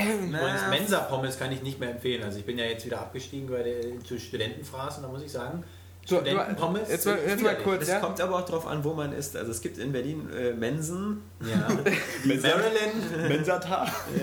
Übrigens, 0.00 0.68
Mensa-Pommes 0.70 1.38
kann 1.38 1.52
ich 1.52 1.62
nicht 1.62 1.78
mehr 1.78 1.90
empfehlen. 1.90 2.22
Also 2.22 2.38
ich 2.38 2.44
bin 2.44 2.58
ja 2.58 2.64
jetzt 2.64 2.84
wieder 2.86 3.00
abgestiegen 3.00 3.48
bei 3.48 3.62
der, 3.62 4.00
zu 4.00 4.18
Studentenfraß 4.18 4.96
und 4.98 5.02
da 5.04 5.08
muss 5.08 5.22
ich 5.22 5.30
sagen, 5.30 5.62
So, 6.04 6.16
Studentenpommes. 6.16 6.88
jetzt 6.90 7.06
mal- 7.06 7.18
jetzt 7.26 7.42
mal 7.42 7.54
kurz. 7.56 7.80
Das 7.80 7.88
ja? 7.88 7.98
kommt 8.00 8.20
aber 8.20 8.36
auch 8.36 8.44
darauf 8.44 8.66
an, 8.66 8.82
wo 8.82 8.92
man 8.92 9.12
ist. 9.12 9.36
Also 9.36 9.52
es 9.52 9.60
gibt 9.60 9.78
in 9.78 9.92
Berlin 9.92 10.28
äh, 10.36 10.52
Mensen, 10.52 11.22
Ja. 11.40 11.68
Maryland. 12.24 13.28
Mensatar. 13.28 13.86
oh, 14.14 14.18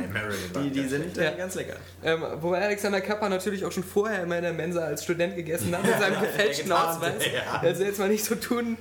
der 0.00 0.08
Maryland. 0.08 0.56
die, 0.56 0.70
die 0.70 0.88
sind 0.88 1.16
Ja. 1.16 1.30
äh, 1.30 1.36
ganz 1.36 1.54
lecker. 1.54 1.76
Ähm, 2.02 2.24
wobei 2.40 2.60
Alexander 2.62 3.00
Kappa 3.00 3.28
natürlich 3.28 3.64
auch 3.64 3.70
schon 3.72 3.84
vorher 3.84 4.24
immer 4.24 4.36
in 4.38 4.42
der 4.42 4.52
Mensa 4.52 4.80
als 4.80 5.04
Student 5.04 5.36
gegessen 5.36 5.72
hat 5.76 5.84
mit 5.84 5.98
seinem 6.00 6.20
gefälschten 6.20 6.72
Ausweis. 6.72 7.14
ja. 7.32 7.60
Also 7.60 7.84
jetzt 7.84 7.98
mal 8.00 8.08
nicht 8.08 8.24
so 8.24 8.34
tun. 8.34 8.76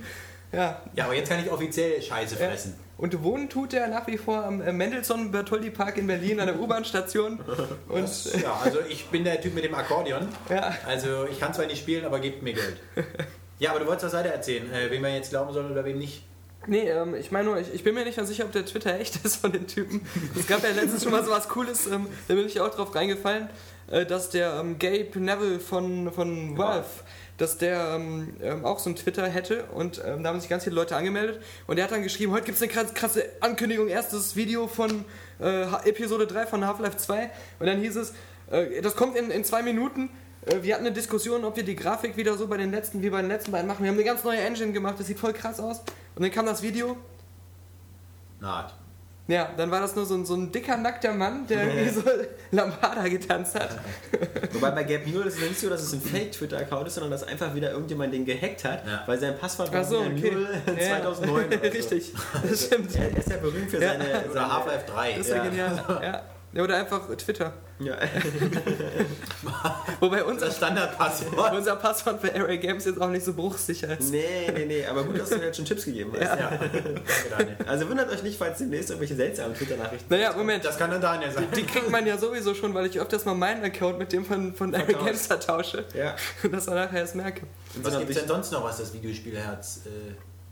Ja. 0.52 0.81
Ja, 0.95 1.06
aber 1.06 1.13
jetzt 1.13 1.30
kann 1.30 1.40
ich 1.44 1.52
offiziell 1.52 2.02
Scheiße 2.02 2.36
Ja. 2.40 2.48
fressen. 2.48 2.74
Und 3.00 3.24
wohnen 3.24 3.50
tut 3.50 3.74
er 3.74 3.88
nach 3.88 4.06
wie 4.07 4.18
vor 4.18 4.44
am 4.44 4.62
äh, 4.62 4.74
Mendelssohn 4.74 5.31
Bertoldi 5.31 5.69
Park 5.69 5.98
in 5.98 6.06
Berlin 6.06 6.40
an 6.42 6.48
der 6.48 6.60
U-Bahn-Station. 6.60 7.40
Und 7.88 8.04
äh, 8.36 8.42
Ja, 8.44 8.60
also 8.62 8.80
ich 8.90 9.06
bin 9.07 9.24
der 9.24 9.40
Typ 9.42 9.56
mit 9.56 9.63
dem 9.63 9.74
Akkordeon. 9.74 10.28
ja, 10.50 10.75
Also 10.86 11.25
ich 11.31 11.40
kann 11.40 11.54
zwar 11.54 11.66
nicht 11.66 11.80
spielen, 11.80 12.04
aber 12.06 12.19
gebt 12.19 12.44
mir 12.44 12.54
Geld. 12.54 12.78
Ja, 13.62 13.72
aber 13.72 13.81
du 13.81 13.88
wolltest 13.88 14.06
was 14.06 14.13
weiter 14.13 14.30
erzählen, 14.34 14.72
äh, 14.72 14.90
wem 14.90 15.01
man 15.01 15.13
jetzt 15.13 15.31
glauben 15.31 15.51
soll 15.51 15.69
oder 15.69 15.84
wem 15.84 15.98
nicht. 16.00 16.24
nee, 16.68 16.90
ähm, 16.90 17.13
ich 17.13 17.30
meine 17.31 17.44
nur, 17.44 17.57
ich, 17.60 17.74
ich 17.74 17.84
bin 17.84 17.94
mir 17.94 18.06
nicht 18.06 18.16
mehr 18.16 18.25
sicher, 18.25 18.46
ob 18.46 18.54
der 18.54 18.66
Twitter 18.66 18.98
echt 18.98 19.18
ist 19.25 19.36
von 19.36 19.52
den 19.52 19.68
Typen. 19.68 20.06
Es 20.40 20.48
gab 20.48 20.63
ja 20.63 20.69
letztens 20.69 21.04
schon 21.04 21.12
mal 21.12 21.25
so 21.25 21.31
was 21.31 21.50
Cooles, 21.50 21.86
ähm, 21.88 22.07
da 22.30 22.36
bin 22.36 22.45
ich 22.45 22.62
auch 22.62 22.69
drauf 22.74 22.95
reingefallen, 22.95 23.50
äh, 23.92 24.06
dass 24.06 24.30
der 24.30 24.54
ähm, 24.62 24.80
Gabe 24.80 25.19
Neville 25.19 25.60
von, 25.60 26.10
von 26.13 26.57
Valve, 26.57 26.86
dass 27.39 27.57
der 27.57 27.95
ähm, 27.95 28.36
ähm, 28.41 28.65
auch 28.65 28.80
so 28.80 28.89
ein 28.89 28.95
Twitter 28.95 29.27
hätte 29.27 29.65
und 29.74 30.01
ähm, 30.06 30.24
da 30.24 30.30
haben 30.30 30.39
sich 30.39 30.50
ganz 30.50 30.65
viele 30.65 30.75
Leute 30.75 30.95
angemeldet 30.95 31.41
und 31.68 31.77
der 31.77 31.86
hat 31.86 31.91
dann 31.91 32.03
geschrieben, 32.03 32.31
heute 32.31 32.45
gibt 32.45 32.57
es 32.57 32.62
eine 32.62 32.71
krass, 32.71 32.94
krasse 32.94 33.25
Ankündigung, 33.39 33.88
erstes 33.88 34.36
Video 34.36 34.68
von 34.68 35.06
äh, 35.39 35.63
Episode 35.89 36.27
3 36.27 36.45
von 36.45 36.65
Half-Life 36.65 36.97
2 36.97 37.31
und 37.59 37.65
dann 37.65 37.80
hieß 37.80 37.95
es, 37.95 38.13
äh, 38.51 38.81
das 38.81 38.95
kommt 38.95 39.15
in, 39.15 39.31
in 39.31 39.44
zwei 39.44 39.63
Minuten. 39.63 40.09
Äh, 40.45 40.62
Wir 40.63 40.75
hatten 40.75 40.86
eine 40.86 40.94
Diskussion, 40.94 41.44
ob 41.45 41.56
wir 41.56 41.63
die 41.63 41.75
Grafik 41.75 42.18
wieder 42.18 42.38
so 42.38 42.47
bei 42.47 42.57
den 42.57 42.71
letzten 42.71 43.01
wie 43.01 43.09
bei 43.09 43.21
den 43.21 43.30
letzten 43.30 43.51
beiden 43.51 43.68
machen. 43.68 43.83
Wir 43.83 43.89
haben 43.89 43.97
eine 43.97 44.06
ganz 44.06 44.24
neue 44.24 44.39
Engine 44.39 44.71
gemacht, 44.71 44.95
das 45.00 45.07
sieht 45.07 45.19
voll 45.19 45.33
krass 45.33 45.59
aus. 45.59 45.80
Und 46.15 46.24
dann 46.24 46.31
kam 46.31 46.45
das 46.45 46.62
Video. 46.62 46.97
Naht. 48.39 48.74
Ja, 49.30 49.50
dann 49.56 49.70
war 49.70 49.80
das 49.80 49.96
nur 49.96 50.06
so 50.06 50.16
ein, 50.16 50.26
so 50.26 50.34
ein 50.34 50.52
dicker, 50.52 50.76
nackter 50.76 51.14
Mann, 51.14 51.46
der 51.48 51.64
irgendwie 51.68 51.90
so 51.94 52.02
Lambada 52.52 53.08
getanzt 53.08 53.54
hat. 53.56 53.70
Wobei 54.54 54.72
bei 54.72 54.84
Gap 54.84 55.06
Mule 55.06 55.26
ist 55.26 55.40
nicht 55.40 55.60
so, 55.60 55.70
dass 55.70 55.84
es 55.84 55.94
ein 55.94 56.02
Fake-Twitter-Account 56.02 56.88
ist, 56.88 56.96
sondern 56.96 57.12
dass 57.12 57.24
einfach 57.24 57.54
wieder 57.54 57.72
irgendjemand 57.72 58.12
den 58.14 58.26
gehackt 58.26 58.64
hat, 58.66 58.86
Ja. 58.88 59.04
weil 59.06 59.20
sein 59.20 59.38
Passwort 59.38 59.72
war 59.72 59.81
Ach 59.81 59.86
so, 59.88 60.00
okay. 60.00 60.31
Mule 60.31 60.62
Ja. 60.66 61.02
2009. 61.02 61.46
oder 61.46 61.58
so. 61.64 61.68
Richtig, 61.70 62.14
das 62.50 62.66
stimmt. 62.66 62.96
Er 62.96 63.18
ist 63.18 63.30
ja 63.30 63.38
berühmt 63.38 63.70
für 63.70 63.80
Ja. 63.81 63.90
seine, 63.92 64.04
Oder 64.26 64.34
seine 64.34 64.54
Half-Life 64.54 64.86
3. 64.92 65.12
Das 65.12 65.20
ist 65.20 65.30
ja, 65.30 65.36
Ja. 65.38 65.44
genial. 65.44 66.00
Ja. 66.02 66.22
Ja, 66.51 66.63
oder 66.63 66.78
einfach 66.78 67.07
Twitter. 67.16 67.54
Ja. 67.80 67.96
Wobei 70.00 70.24
unser, 70.24 70.51
Standardpasswort. 70.51 71.54
unser 71.54 71.75
Passwort 71.75 72.22
bei 72.22 72.36
Array 72.36 72.57
Games 72.57 72.86
jetzt 72.86 73.00
auch 73.00 73.10
nicht 73.10 73.24
so 73.24 73.34
bruchsicher 73.34 73.98
ist. 73.98 74.12
Nee, 74.12 74.51
nee, 74.54 74.66
nee, 74.66 74.86
aber 74.86 75.04
gut, 75.04 75.19
dass 75.19 75.30
du 75.30 75.38
mir 75.38 75.46
jetzt 75.46 75.57
schon 75.57 75.66
Tipps 75.66 75.86
gegeben 75.86 76.12
hast. 76.13 76.22
Ja. 76.22 76.38
Ja, 76.38 76.57
danke 76.57 77.01
Daniel. 77.30 77.57
Also 77.68 77.88
wundert 77.88 78.12
euch 78.12 78.24
nicht, 78.24 78.38
falls 78.38 78.57
demnächst 78.57 78.90
irgendwelche 78.90 79.16
seltsamen 79.16 79.56
Twitter-Nachrichten 79.56 80.06
Naja, 80.10 80.34
Moment. 80.34 80.66
Das 80.66 80.78
kann 80.78 80.90
dann 80.90 81.01
Daniel 81.01 81.31
sein. 81.31 81.48
Die 81.56 81.63
kriegt 81.63 81.90
man 81.92 82.06
ja 82.07 82.18
sowieso 82.18 82.56
schon, 82.56 82.74
weil 82.74 82.88
ich 82.88 83.00
öfters 83.00 83.25
mal 83.25 83.36
meinen 83.36 83.63
Account 83.63 84.00
mit 84.00 84.12
dem 84.12 84.25
von, 84.25 84.56
von 84.56 84.74
Array. 84.74 84.95
Games 84.95 85.28
vertausche. 85.28 85.86
Ja. 85.94 86.16
Und 86.42 86.52
das 86.52 86.66
dann 86.66 86.75
nachher 86.75 87.00
erst 87.00 87.16
merke. 87.16 87.45
Was 87.84 87.98
gibt 87.98 88.10
es 88.10 88.18
denn 88.18 88.28
sonst 88.28 88.52
noch, 88.52 88.63
was 88.63 88.78
das 88.78 88.92
Videospielherz 88.94 89.81
äh, 89.86 89.90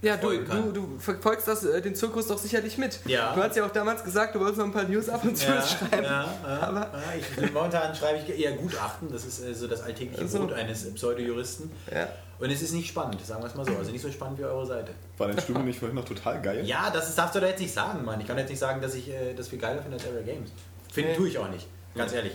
Ja, 0.02 0.16
du, 0.16 0.30
du, 0.44 0.72
du 0.72 1.00
verfolgst 1.00 1.48
das, 1.48 1.64
äh, 1.66 1.82
den 1.82 1.96
Zirkus 1.96 2.28
doch 2.28 2.38
sicherlich 2.38 2.78
mit. 2.78 3.00
Ja. 3.06 3.34
Du 3.34 3.42
hast 3.42 3.56
ja 3.56 3.66
auch 3.66 3.72
damals 3.72 4.04
gesagt, 4.04 4.36
du 4.36 4.40
wolltest 4.40 4.60
noch 4.60 4.66
ein 4.66 4.72
paar 4.72 4.84
News 4.84 5.10
ab 5.10 5.24
und 5.24 5.36
zu 5.36 5.48
Ja, 5.48 5.62
schreiben. 5.66 6.04
ja, 6.04 6.34
ja, 6.44 6.60
Aber- 6.62 6.82
ja, 6.82 7.02
ich, 7.20 7.52
momentan 7.52 7.96
schreibe 7.96 8.20
ich 8.20 8.40
eher 8.40 8.52
Gutachten, 8.54 9.12
das 9.12 9.26
ist 9.26 9.44
äh, 9.44 9.56
so 9.56 9.66
das 9.68 9.82
alltägliche 9.82 10.22
Also. 10.22 10.40
Brot 10.40 10.54
eines 10.54 10.94
Pseudojuristen. 10.94 11.72
Ja. 11.92 12.08
Und 12.40 12.52
es 12.52 12.62
ist 12.62 12.74
nicht 12.74 12.88
spannend, 12.90 13.26
sagen 13.26 13.42
wir 13.42 13.48
es 13.48 13.56
mal 13.56 13.66
so. 13.66 13.76
Also 13.76 13.90
nicht 13.92 14.04
so 14.04 14.12
spannend 14.12 14.38
wie 14.38 14.44
eure 14.44 14.68
Seite. 14.68 14.92
War 15.18 15.30
dein 15.30 15.40
Studio 15.42 15.64
nicht 15.64 15.80
vorhin 15.80 15.96
noch 15.96 16.06
total 16.06 16.40
geil? 16.44 16.64
Ja, 16.64 16.92
das 16.92 17.10
ist, 17.10 17.18
darfst 17.18 17.33
du 17.33 17.40
da 17.40 17.48
jetzt 17.48 17.60
nicht 17.60 17.74
sagen, 17.74 18.06
Mann. 18.06 18.21
Ich 18.21 18.28
kann 18.28 18.38
jetzt 18.38 18.50
nicht 18.50 18.60
sagen, 18.60 18.80
dass 18.80 18.94
ich 18.94 19.10
äh, 19.10 19.33
das 19.33 19.48
viel 19.48 19.57
geiler 19.57 19.81
finde 19.81 19.98
als 19.98 20.06
Area 20.06 20.21
Games. 20.21 20.52
Finden 20.94 21.10
Nee. 21.12 21.18
tue 21.18 21.30
ich 21.30 21.38
auch 21.40 21.50
nicht, 21.50 21.66
ganz 21.95 22.14
ehrlich. 22.14 22.33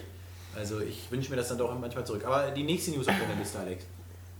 Also 0.57 0.81
ich 0.81 1.09
wünsche 1.13 1.31
mir 1.31 1.37
das 1.37 1.49
dann 1.49 1.59
doch 1.59 1.73
manchmal 1.79 2.05
zurück. 2.05 2.25
Aber 2.27 2.51
die 2.51 2.65
nächste 2.65 2.91
News 2.91 3.07
auf 3.07 3.15
deiner 3.19 3.39
Liste, 3.39 3.59
Alex. 3.61 3.85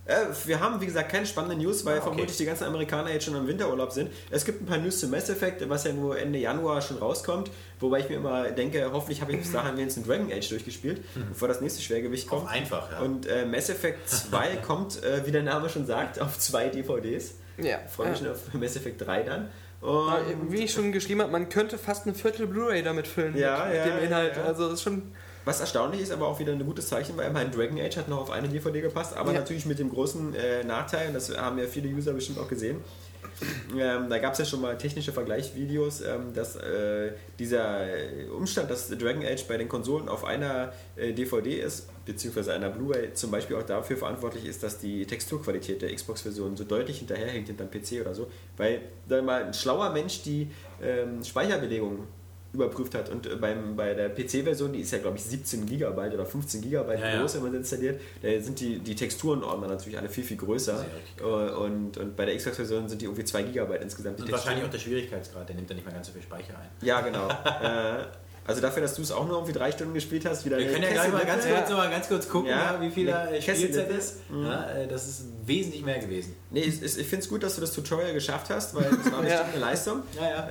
Äh, 0.05 0.17
wir 0.47 0.59
haben, 0.59 0.81
wie 0.81 0.87
gesagt, 0.87 1.11
keine 1.13 1.27
spannenden 1.27 1.61
News, 1.61 1.85
weil 1.85 1.95
Ah, 1.95 1.97
okay. 1.99 2.07
vermutlich 2.09 2.37
die 2.37 2.45
ganzen 2.45 2.65
Amerikaner 2.65 3.13
jetzt 3.13 3.25
schon 3.25 3.37
im 3.37 3.47
Winterurlaub 3.47 3.93
sind. 3.93 4.11
Es 4.31 4.45
gibt 4.45 4.61
ein 4.61 4.67
paar 4.67 4.79
News 4.79 4.99
zu 4.99 5.07
Mass 5.07 5.31
Effect, 5.31 5.69
was 5.69 5.85
ja 5.85 5.93
nur 5.93 6.19
Ende 6.19 6.41
Januar 6.41 6.83
schon 6.83 6.99
rauskommt. 6.99 7.51
Wobei 7.79 8.01
ich 8.01 8.09
mir 8.09 8.17
immer 8.17 8.51
denke, 8.51 8.91
hoffentlich 8.93 9.21
habe 9.21 9.33
ich 9.33 9.39
bis 9.39 9.53
dahin 9.53 9.77
wenigstens 9.77 10.07
Dragon 10.07 10.31
Age 10.33 10.49
durchgespielt, 10.49 11.03
bevor 11.29 11.47
das 11.49 11.61
nächste 11.61 11.83
Schwergewicht 11.83 12.27
Auch 12.33 12.39
kommt. 12.41 12.51
einfach, 12.51 12.91
ja. 12.91 12.99
Und 13.01 13.27
äh, 13.27 13.45
Mass 13.47 13.71
Effect 13.71 14.09
2 14.09 14.57
kommt, 14.67 15.03
äh, 15.05 15.25
wie 15.25 15.31
der 15.31 15.45
Name 15.45 15.69
schon 15.69 15.87
sagt, 15.87 16.21
auf 16.21 16.37
zwei 16.39 16.69
DVDs. 16.69 17.35
Ja. 17.59 17.79
Ich 17.87 17.93
freue 17.93 18.11
mich 18.11 18.21
ja. 18.21 18.27
schon 18.27 18.35
auf 18.35 18.55
Mass 18.55 18.75
Effect 18.77 19.07
3 19.07 19.23
dann. 19.23 19.51
Und 19.81 20.53
Wie 20.53 20.63
ich 20.65 20.73
schon 20.73 20.93
geschrieben 20.93 21.23
habe, 21.23 21.33
man 21.33 21.49
könnte 21.49 21.77
fast 21.77 22.07
eine 22.07 22.15
Viertel 22.15 22.47
Blu-ray 22.47 22.83
damit 22.85 23.09
füllen. 23.09 23.37
Ja, 23.37 23.67
mit, 23.67 23.77
ja, 23.77 23.85
mit 23.87 23.95
dem 23.95 24.05
Inhalt. 24.05 24.37
ja. 24.37 24.45
Also 24.45 24.65
das 24.65 24.75
ist 24.75 24.83
schon. 24.83 25.13
Was 25.45 25.61
erstaunlich 25.61 26.01
ist, 26.01 26.13
aber 26.13 26.29
auch 26.29 26.39
wieder 26.39 26.53
ein 26.53 26.65
gutes 26.65 26.89
Zeichen, 26.89 27.17
weil 27.17 27.31
mein 27.33 27.51
Dragon 27.51 27.79
Age 27.81 27.97
hat 27.97 28.09
noch 28.09 28.21
auf 28.21 28.31
eine 28.31 28.49
DVD 28.49 28.81
gepasst, 28.81 29.17
aber 29.17 29.33
Ja. 29.33 29.41
natürlich 29.41 29.67
mit 29.67 29.79
dem 29.79 29.91
großen 29.91 30.35
äh, 30.35 30.65
Nachteil, 30.65 31.09
und 31.09 31.15
das 31.15 31.37
haben 31.37 31.59
ja 31.59 31.67
viele 31.67 31.89
User 31.89 32.13
bestimmt 32.13 32.39
auch 32.39 32.49
gesehen. 32.49 32.79
Ähm, 33.77 34.09
da 34.11 34.19
gab 34.19 34.33
es 34.35 34.41
ja 34.41 34.45
schon 34.45 34.61
mal 34.61 34.77
technische 34.77 35.13
Vergleichsvideos, 35.13 36.03
ähm, 36.03 36.33
dass 36.35 36.57
äh, 36.57 37.13
dieser 37.39 37.87
äh, 37.89 38.29
Umstand, 38.29 38.71
dass 38.71 38.89
Dragon 38.89 39.25
Age 39.25 39.45
bei 39.49 39.57
den 39.57 39.69
Konsolen 39.69 40.09
auf 40.09 40.25
einer 40.25 40.73
äh, 40.97 41.13
DVD 41.13 41.55
ist, 41.61 41.89
beziehungsweise 42.05 42.53
einer 42.53 42.69
Blu-ray, 42.69 43.15
zum 43.15 43.31
Beispiel 43.31 43.57
auch 43.57 43.63
dafür 43.63 43.97
verantwortlich 43.97 44.45
ist, 44.45 44.63
dass 44.63 44.79
die 44.79 45.07
Texturqualität 45.07 45.83
der 45.83 45.95
Xbox-Version 45.95 46.57
so 46.57 46.65
deutlich 46.65 46.99
hinterherhängt 46.99 47.47
hinterm 47.47 47.71
PC 47.71 48.01
oder 48.01 48.15
so, 48.15 48.27
weil 48.57 48.81
da 49.09 49.23
mal 49.23 49.45
ein 49.45 49.55
schlauer 49.55 49.91
Mensch 49.91 50.23
die 50.23 50.49
ähm, 50.83 51.23
Speicherbelegung 51.25 52.01
überprüft 52.53 52.95
hat. 52.95 53.09
Und 53.09 53.27
äh, 53.27 53.37
beim, 53.37 53.77
bei 53.77 53.95
der 53.95 54.11
PC-Version, 54.11 54.73
die 54.73 54.81
ist 54.81 54.91
ja 54.93 54.99
glaube 54.99 55.17
ich 55.17 55.25
17 55.25 55.67
GB 55.67 55.87
oder 55.87 56.27
15 56.27 56.61
GB 56.61 56.75
Ja, 56.75 56.95
ja. 56.95 57.21
groß, 57.21 57.37
wenn 57.37 57.43
man 57.43 57.53
sie 57.53 57.59
installiert, 57.59 58.01
da 58.21 58.41
sind 58.41 58.61
die, 58.61 58.79
die 58.79 58.95
Texturenordner 58.95 59.69
natürlich 59.69 59.99
alle 59.99 60.09
viel, 60.09 60.25
viel 60.25 60.37
größer. 60.37 60.85
Äh, 61.19 61.23
Und, 61.25 61.97
und 61.97 62.17
bei 62.17 62.27
der 62.27 62.37
Xbox-Version 62.37 62.89
sind 62.89 63.01
die 63.01 63.07
irgendwie 63.07 63.25
2 63.25 63.43
GB 63.45 63.77
insgesamt. 63.81 64.19
Die 64.19 64.23
Und 64.25 64.33
wahrscheinlich 64.33 64.65
auch 64.65 64.71
der 64.71 64.79
Schwierigkeitsgrad, 64.79 65.49
der 65.49 65.57
nimmt 65.57 65.71
da 65.71 65.75
nicht 65.75 65.85
mehr 65.85 65.95
ganz 65.95 66.09
so 66.09 66.13
viel 66.13 66.23
Speicher 66.23 66.59
ein. 66.59 66.69
Ja, 66.87 67.01
genau. 67.01 67.29
äh, 67.63 68.05
Also 68.45 68.61
dafür, 68.61 68.83
dass 68.83 68.95
du 68.95 69.03
es 69.03 69.13
auch 69.13 69.25
nur 69.27 69.37
irgendwie 69.37 69.53
drei 69.53 69.71
Stunden 69.71 69.95
gespielt 69.95 70.27
hast, 70.27 70.45
wieder 70.45 70.59
Wir 70.59 70.67
können 70.71 70.83
ja 70.83 70.91
gleich 70.91 71.13
mal 71.13 71.25
ganz 71.25 71.45
Ja. 71.45 71.55
kurz, 71.59 71.71
noch 71.71 71.77
mal 71.77 71.91
ganz 71.91 72.09
kurz 72.09 72.29
gucken, 72.29 72.51
Ja. 72.51 72.75
ja, 72.75 72.81
wie 72.81 72.91
viel 72.91 73.07
da 73.07 73.31
äh, 73.31 73.41
Spielzeit 73.41 73.89
ist. 73.91 74.17
Ja, 74.33 74.69
äh, 74.71 74.89
das 74.89 75.07
ist 75.09 75.25
wesentlich 75.47 75.85
mehr 75.85 75.99
gewesen. 76.01 76.35
Nee, 76.51 76.61
ich, 76.63 76.83
ich 76.83 76.93
finde 77.07 77.19
es 77.19 77.29
gut, 77.29 77.43
dass 77.45 77.55
du 77.55 77.61
das 77.61 77.73
Tutorial 77.73 78.13
geschafft 78.13 78.51
hast, 78.51 78.75
weil 78.75 78.83
das 78.85 79.13
war 79.13 79.21
bestimmt 79.23 79.29
Ja. 79.29 79.45
eine 79.45 79.61
Leistung. 79.61 80.03
Ja, 80.17 80.29
ja. 80.29 80.49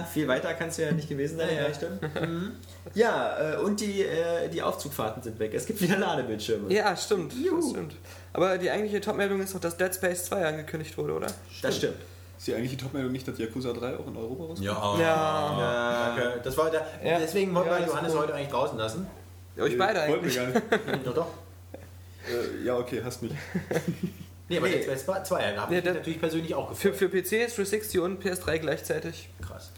Äh, 0.00 0.04
viel 0.12 0.28
weiter 0.28 0.54
kannst 0.54 0.78
du 0.78 0.82
ja 0.82 0.92
nicht 0.92 1.08
gewesen 1.08 1.36
sein 1.38 1.48
in 1.48 1.56
Ja, 1.56 1.62
ja. 1.62 1.68
drei 1.68 1.74
Stunden. 1.74 2.52
Ja, 2.94 3.54
äh, 3.54 3.56
und 3.56 3.80
die, 3.80 4.04
die 4.52 4.62
Aufzugfahrten 4.62 5.22
sind 5.22 5.38
weg. 5.40 5.52
Es 5.54 5.64
gibt 5.66 5.80
wieder 5.80 5.96
Ladebildschirme. 5.96 6.72
Ja, 6.72 6.94
stimmt. 6.94 7.32
Stimmt. 7.32 7.94
Aber 8.34 8.58
die 8.58 8.70
eigentliche 8.70 9.00
Top-Meldung 9.00 9.40
ist 9.40 9.54
doch, 9.54 9.58
dass 9.60 9.76
Dead 9.78 9.92
Space 9.92 10.26
2 10.26 10.44
angekündigt 10.46 10.96
wurde, 10.98 11.14
oder? 11.14 11.26
Das 11.62 11.76
stimmt. 11.78 11.96
Ist 12.36 12.46
die 12.48 12.54
eigentlich 12.54 12.70
die 12.70 12.76
Top-Meldung 12.76 13.12
nicht, 13.12 13.26
dass 13.26 13.38
Yakuza 13.38 13.72
3 13.72 13.96
auch 13.96 14.06
in 14.06 14.16
Europa 14.16 14.44
rauskommt? 14.44 14.60
Ja. 14.60 14.98
Ja. 14.98 16.14
Danke. 16.16 16.40
Das 16.42 16.56
war 16.56 16.70
der, 16.70 16.86
Ja. 17.04 17.18
Deswegen 17.18 17.54
wollten 17.54 17.70
Ja, 17.70 17.78
wir 17.80 17.86
Johannes 17.86 18.12
cool. 18.14 18.20
heute 18.20 18.34
eigentlich 18.34 18.48
draußen 18.50 18.78
lassen. 18.78 19.06
Euch 19.58 19.78
beide 19.78 20.00
Wollten 20.00 20.12
eigentlich. 20.14 20.34
wir 20.34 20.42
gar 20.42 20.92
nicht. 20.92 21.06
Doch, 21.06 21.14
doch. 21.14 21.26
äh, 22.28 22.64
ja, 22.66 22.76
okay, 22.76 23.00
hast 23.04 23.22
mich. 23.22 23.32
Nee, 24.46 24.58
aber 24.58 24.66
Nee. 24.68 24.74
Dead 24.84 25.00
Space 25.00 25.06
2, 25.26 25.52
da 25.54 25.62
habe 25.62 25.72
Nee, 25.72 25.78
ich 25.78 25.84
natürlich 25.86 26.20
persönlich 26.20 26.54
auch 26.54 26.74
Für, 26.74 26.90
gefreut. 26.90 27.10
für 27.12 27.22
PC, 27.22 27.30
360 27.54 27.98
und 28.00 28.22
PS3 28.22 28.58
gleichzeitig. 28.58 29.30
Krass. 29.40 29.72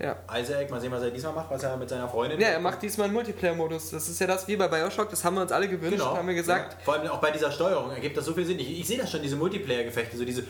Ja. 0.00 0.16
Isaac, 0.36 0.68
mal 0.72 0.80
sehen, 0.80 0.90
was 0.90 1.04
er 1.04 1.10
diesmal 1.12 1.32
macht, 1.34 1.48
was 1.50 1.62
er 1.62 1.76
mit 1.76 1.88
seiner 1.88 2.08
Freundin 2.08 2.40
Ja, 2.40 2.48
er 2.48 2.58
macht 2.58 2.82
diesmal 2.82 3.04
einen 3.04 3.14
Multiplayer-Modus. 3.14 3.90
Das 3.90 4.08
ist 4.08 4.18
ja 4.20 4.26
das 4.26 4.48
wie 4.48 4.56
bei 4.56 4.66
Bioshock, 4.66 5.08
das 5.08 5.24
haben 5.24 5.34
wir 5.36 5.42
uns 5.42 5.52
alle 5.52 5.68
gewünscht, 5.68 5.98
Genau. 5.98 6.16
haben 6.16 6.26
wir 6.26 6.34
gesagt. 6.34 6.72
Ja. 6.72 6.78
Vor 6.84 6.94
allem 6.94 7.06
auch 7.12 7.20
bei 7.20 7.30
dieser 7.30 7.52
Steuerung 7.52 7.92
ergibt 7.92 8.16
das 8.16 8.24
so 8.24 8.32
viel 8.34 8.44
Sinn. 8.44 8.58
Ich, 8.58 8.80
ich 8.80 8.84
sehe 8.88 8.98
das 8.98 9.08
schon, 9.08 9.22
diese 9.22 9.36
Multiplayer-Gefechte, 9.36 10.16
so 10.16 10.24
diese, 10.24 10.40
äh, 10.40 10.44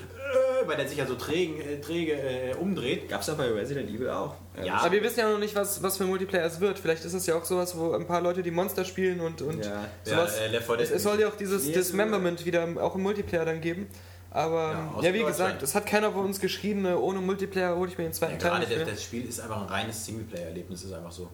weil 0.66 0.76
der 0.76 0.88
sich 0.88 0.98
ja 0.98 1.06
so 1.06 1.14
träge, 1.14 1.62
äh, 1.62 1.80
träge 1.80 2.12
äh, 2.12 2.54
umdreht. 2.54 3.08
Gab 3.08 3.20
es 3.22 3.28
aber 3.28 3.44
bei 3.44 3.52
Resident 3.52 3.88
Evil 3.90 4.10
auch. 4.10 4.34
Ja. 4.62 4.76
Aber 4.76 4.92
wir 4.92 5.02
wissen 5.02 5.20
ja 5.20 5.30
noch 5.30 5.38
nicht, 5.38 5.54
was, 5.54 5.82
was 5.82 5.96
für 5.96 6.04
ein 6.04 6.10
Multiplayer 6.10 6.44
es 6.46 6.60
wird. 6.60 6.78
Vielleicht 6.78 7.04
ist 7.04 7.14
es 7.14 7.26
ja 7.26 7.36
auch 7.36 7.44
sowas, 7.44 7.76
wo 7.76 7.92
ein 7.92 8.06
paar 8.06 8.20
Leute 8.20 8.42
die 8.42 8.50
Monster 8.50 8.84
spielen 8.84 9.20
und, 9.20 9.42
und 9.42 9.64
Ja. 9.64 9.88
sowas. 10.04 10.36
Ja, 10.38 10.44
äh, 10.44 10.48
Left 10.48 10.66
4 10.66 10.76
Dead. 10.76 10.86
es, 10.86 10.90
es 10.92 11.02
soll 11.02 11.20
ja 11.20 11.28
auch 11.28 11.36
dieses 11.36 11.66
Nee, 11.66 11.72
Dismemberment 11.72 12.44
wieder 12.44 12.66
auch 12.80 12.94
im 12.94 13.02
Multiplayer 13.02 13.44
dann 13.44 13.60
geben. 13.60 13.86
Aber 14.30 14.90
Ja, 15.02 15.08
ja, 15.08 15.14
wie 15.14 15.24
gesagt, 15.24 15.62
es 15.62 15.74
hat 15.74 15.84
keiner 15.86 16.10
von 16.12 16.24
uns 16.24 16.40
geschrieben, 16.40 16.86
äh, 16.86 16.92
ohne 16.94 17.20
Multiplayer 17.20 17.76
hole 17.76 17.90
ich 17.90 17.98
mir 17.98 18.04
den 18.04 18.12
Ja, 18.12 18.18
zweiten 18.18 18.38
Teil 18.38 18.50
gerade 18.50 18.60
nicht 18.60 18.70
das, 18.72 18.78
mehr. 18.78 18.86
das 18.94 19.02
Spiel 19.02 19.28
ist 19.28 19.40
einfach 19.40 19.60
ein 19.62 19.66
reines 19.68 20.04
Singleplayer-Erlebnis, 20.06 20.84
ist 20.84 20.92
einfach 20.92 21.12
so. 21.12 21.28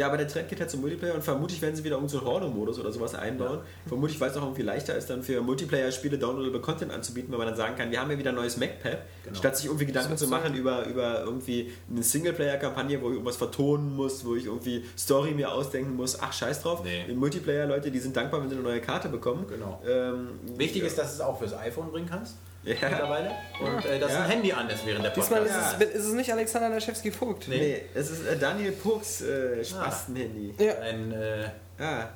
Ja, 0.00 0.06
aber 0.06 0.16
der 0.16 0.28
Trend 0.28 0.48
geht 0.48 0.58
halt 0.60 0.70
zum 0.70 0.80
Multiplayer 0.80 1.14
und 1.14 1.22
vermutlich 1.22 1.60
werden 1.60 1.76
sie 1.76 1.84
wieder 1.84 1.96
irgendeinen 1.96 2.20
so 2.22 2.26
Horde-Modus 2.26 2.78
oder 2.78 2.90
sowas 2.90 3.14
einbauen. 3.14 3.58
Vermutlich, 3.86 4.18
weil 4.18 4.30
es 4.30 4.36
auch 4.38 4.42
irgendwie 4.44 4.62
leichter 4.62 4.96
ist, 4.96 5.10
dann 5.10 5.22
für 5.22 5.42
Multiplayer-Spiele 5.42 6.16
downloadable 6.16 6.62
Content 6.62 6.90
anzubieten, 6.90 7.30
weil 7.32 7.36
man 7.38 7.48
dann 7.48 7.56
sagen 7.58 7.76
kann, 7.76 7.90
wir 7.90 8.00
haben 8.00 8.10
ja 8.10 8.16
wieder 8.18 8.30
ein 8.30 8.36
neues 8.36 8.56
Mac-Pad, 8.56 8.96
Genau. 9.24 9.36
statt 9.36 9.58
sich 9.58 9.66
irgendwie 9.66 9.84
Gedanken 9.84 10.16
zu 10.16 10.26
machen 10.28 10.54
über, 10.54 10.86
über 10.86 11.20
irgendwie 11.20 11.70
eine 11.90 12.02
Singleplayer-Kampagne, 12.02 13.02
wo 13.02 13.08
ich 13.08 13.12
irgendwas 13.12 13.36
vertonen 13.36 13.94
muss, 13.94 14.24
wo 14.24 14.36
ich 14.36 14.46
irgendwie 14.46 14.86
Story 14.96 15.32
mir 15.32 15.52
ausdenken 15.52 15.94
muss. 15.96 16.18
Ach, 16.18 16.32
scheiß 16.32 16.62
drauf. 16.62 16.82
Nee. 16.82 17.04
Die 17.06 17.12
Multiplayer-Leute, 17.14 17.90
die 17.90 17.98
sind 17.98 18.16
dankbar, 18.16 18.40
wenn 18.40 18.48
sie 18.48 18.54
eine 18.54 18.64
neue 18.64 18.80
Karte 18.80 19.10
bekommen. 19.10 19.44
Genau. 19.50 19.82
Ähm, 19.86 20.28
Wichtig 20.56 20.80
ja. 20.80 20.88
ist, 20.88 20.96
dass 20.96 21.08
du 21.08 21.14
es 21.16 21.20
auch 21.20 21.38
fürs 21.38 21.52
iPhone 21.52 21.90
bringen 21.90 22.08
kannst. 22.08 22.36
Ja. 22.62 22.74
Mittlerweile. 22.90 23.30
Und 23.60 23.84
äh, 23.86 23.98
dass 23.98 24.12
Ja. 24.12 24.22
ein 24.24 24.30
Handy 24.30 24.52
an 24.52 24.68
ist 24.68 24.84
während 24.86 25.04
der 25.04 25.12
Diesmal 25.12 25.42
ist, 25.46 25.52
Podcast. 25.52 25.82
es, 25.82 25.88
ist 25.94 26.06
es 26.06 26.12
nicht 26.12 26.30
Alexander 26.32 26.68
Laschewski-Vogt. 26.68 27.48
Nee. 27.48 27.56
Nee, 27.56 27.82
es 27.94 28.10
ist 28.10 28.26
äh, 28.26 28.36
Daniel 28.38 28.72
Pucks 28.72 29.22
äh, 29.22 29.64
Spastenhandy. 29.64 30.54
Ja. 30.58 30.78
Ein, 30.80 31.10
äh, 31.12 31.48
Ah, 31.78 32.08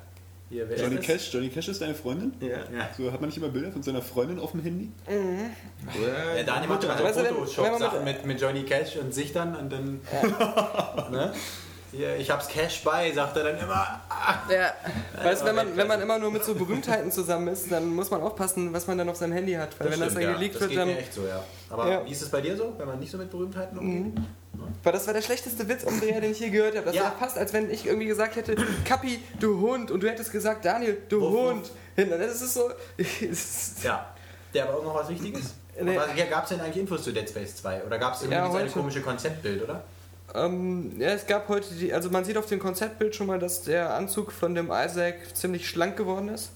hier, 0.47 0.67
Johnny 0.77 0.97
das? 0.97 1.05
Cash, 1.05 1.33
Johnny 1.33 1.49
Cash 1.49 1.69
ist 1.69 1.81
deine 1.81 1.95
Freundin? 1.95 2.31
ja. 2.39 2.57
Ja. 2.71 2.89
So 2.95 3.11
hat 3.11 3.19
man 3.19 3.29
nicht 3.29 3.37
immer 3.37 3.49
Bilder 3.49 3.71
von 3.71 3.81
seiner 3.81 4.03
Freundin 4.03 4.37
auf 4.37 4.51
dem 4.51 4.61
Handy? 4.61 4.91
Oder 5.07 6.37
Ja, 6.37 6.43
Daniel 6.43 6.69
macht 6.69 6.83
immer 6.83 7.11
so 7.13 7.19
Photoshop-Sachen 7.21 7.95
man 7.95 8.03
mit, 8.05 8.25
mit 8.27 8.39
Johnny 8.39 8.61
Cash 8.63 8.97
und 8.97 9.11
sich 9.11 9.33
dann 9.33 9.55
und 9.55 9.71
dann. 9.71 10.01
ne? 11.11 11.33
Ich 12.19 12.29
hab's 12.31 12.47
Cash 12.47 12.83
bei, 12.83 13.11
sagt 13.11 13.37
er 13.37 13.43
dann 13.45 13.57
immer. 13.57 14.01
Ah, 14.09 14.35
Ja, 14.49 14.73
weißt 15.23 15.41
du, 15.41 15.45
wenn 15.45 15.55
man, 15.55 15.77
wenn 15.77 15.87
man 15.87 16.01
immer 16.01 16.17
nur 16.19 16.31
mit 16.31 16.43
so 16.43 16.53
Berühmtheiten 16.55 17.11
zusammen 17.11 17.47
ist, 17.49 17.71
dann 17.71 17.87
muss 17.93 18.09
man 18.11 18.21
aufpassen, 18.21 18.73
was 18.73 18.87
man 18.87 18.97
dann 18.97 19.09
auf 19.09 19.15
seinem 19.17 19.33
Handy 19.33 19.53
hat. 19.53 19.79
Weil 19.79 19.91
wenn 19.91 19.99
das 19.99 20.13
dann 20.13 20.23
stimmt, 20.23 20.23
ja. 20.23 20.33
geleakt 20.33 20.55
das 20.55 20.61
wird, 20.61 20.69
geht 20.71 20.79
dann. 20.79 20.87
mir 20.89 20.97
echt 20.99 21.13
so, 21.13 21.21
ja. 21.25 21.43
Aber 21.69 21.89
Ja. 21.89 22.05
wie 22.05 22.11
ist 22.11 22.21
es 22.21 22.29
bei 22.29 22.41
dir 22.41 22.55
so, 22.57 22.73
wenn 22.77 22.87
man 22.87 22.99
nicht 22.99 23.11
so 23.11 23.17
mit 23.17 23.29
Berühmtheiten 23.29 23.77
umgeht? 23.77 24.13
Weil 24.83 24.93
das 24.93 25.05
war 25.05 25.13
der 25.13 25.21
schlechteste 25.21 25.67
Witz, 25.67 25.85
Andrea, 25.85 26.19
den 26.19 26.31
ich 26.31 26.39
je 26.39 26.49
gehört 26.49 26.75
habe. 26.75 26.85
Das 26.85 26.95
Ja. 26.95 27.03
war 27.03 27.15
fast, 27.19 27.37
als 27.37 27.51
wenn 27.53 27.69
ich 27.69 27.85
irgendwie 27.85 28.07
gesagt 28.07 28.35
hätte, 28.35 28.55
Kappi, 28.85 29.19
du 29.39 29.59
Hund, 29.59 29.91
und 29.91 30.01
du 30.01 30.09
hättest 30.09 30.31
gesagt, 30.31 30.63
Daniel, 30.65 30.97
du 31.09 31.21
Wuff, 31.21 31.31
wuff. 31.33 31.51
Hund. 31.51 31.71
Das 31.97 32.41
ist 32.41 32.53
so. 32.53 32.69
Ja. 33.83 34.05
Der 34.53 34.67
aber 34.69 34.77
auch 34.79 34.83
noch 34.83 34.95
was 34.95 35.09
Wichtiges? 35.09 35.55
Nee. 35.81 35.97
Aber 35.97 36.07
gab 36.29 36.43
es 36.43 36.49
denn 36.49 36.61
eigentlich 36.61 36.77
Infos 36.77 37.03
zu 37.03 37.11
Dead 37.11 37.27
Space 37.29 37.57
2? 37.57 37.83
Oder 37.83 37.97
gab 37.99 38.13
es 38.15 38.21
Ja, 38.21 38.27
irgendwie 38.29 38.51
so 38.51 38.57
ein 38.57 38.63
heute. 38.63 38.73
komische 38.73 39.01
Konzeptbild, 39.01 39.63
oder? 39.63 39.83
Ähm, 40.33 40.93
ja, 40.99 41.09
es 41.09 41.27
gab 41.27 41.47
heute 41.49 41.73
die, 41.75 41.93
also 41.93 42.09
man 42.09 42.25
sieht 42.25 42.37
auf 42.37 42.47
dem 42.47 42.59
Konzeptbild 42.59 43.15
schon 43.15 43.27
mal, 43.27 43.39
dass 43.39 43.63
der 43.63 43.93
Anzug 43.93 44.31
von 44.31 44.55
dem 44.55 44.71
Isaac 44.71 45.35
ziemlich 45.35 45.69
schlank 45.69 45.97
geworden 45.97 46.29
ist. 46.29 46.51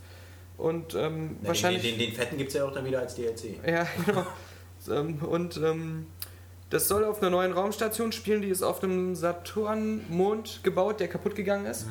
Und 0.58 0.96
ähm, 0.96 1.38
Na, 1.42 1.50
wahrscheinlich. 1.50 1.84
Den, 1.84 1.98
den, 1.98 2.10
den 2.10 2.16
fetten 2.16 2.38
gibt 2.38 2.50
es 2.50 2.56
ja 2.56 2.66
auch 2.66 2.74
dann 2.74 2.86
wieder 2.86 3.00
als 3.00 3.16
DLC. 3.16 3.66
Ja, 3.66 3.88
genau. 4.06 4.26
ähm, 4.90 5.20
und 5.20 5.58
ähm, 5.58 6.08
das 6.70 6.88
soll 6.88 7.04
auf 7.06 7.22
einer 7.22 7.32
neuen 7.32 7.54
Raumstation 7.54 8.12
spielen, 8.12 8.42
die 8.42 8.50
ist 8.50 8.62
auf 8.62 8.84
einem 8.84 9.16
Saturn-Mond 9.16 10.62
gebaut, 10.64 11.00
der 11.00 11.08
kaputt 11.08 11.36
gegangen 11.36 11.66
ist. 11.66 11.88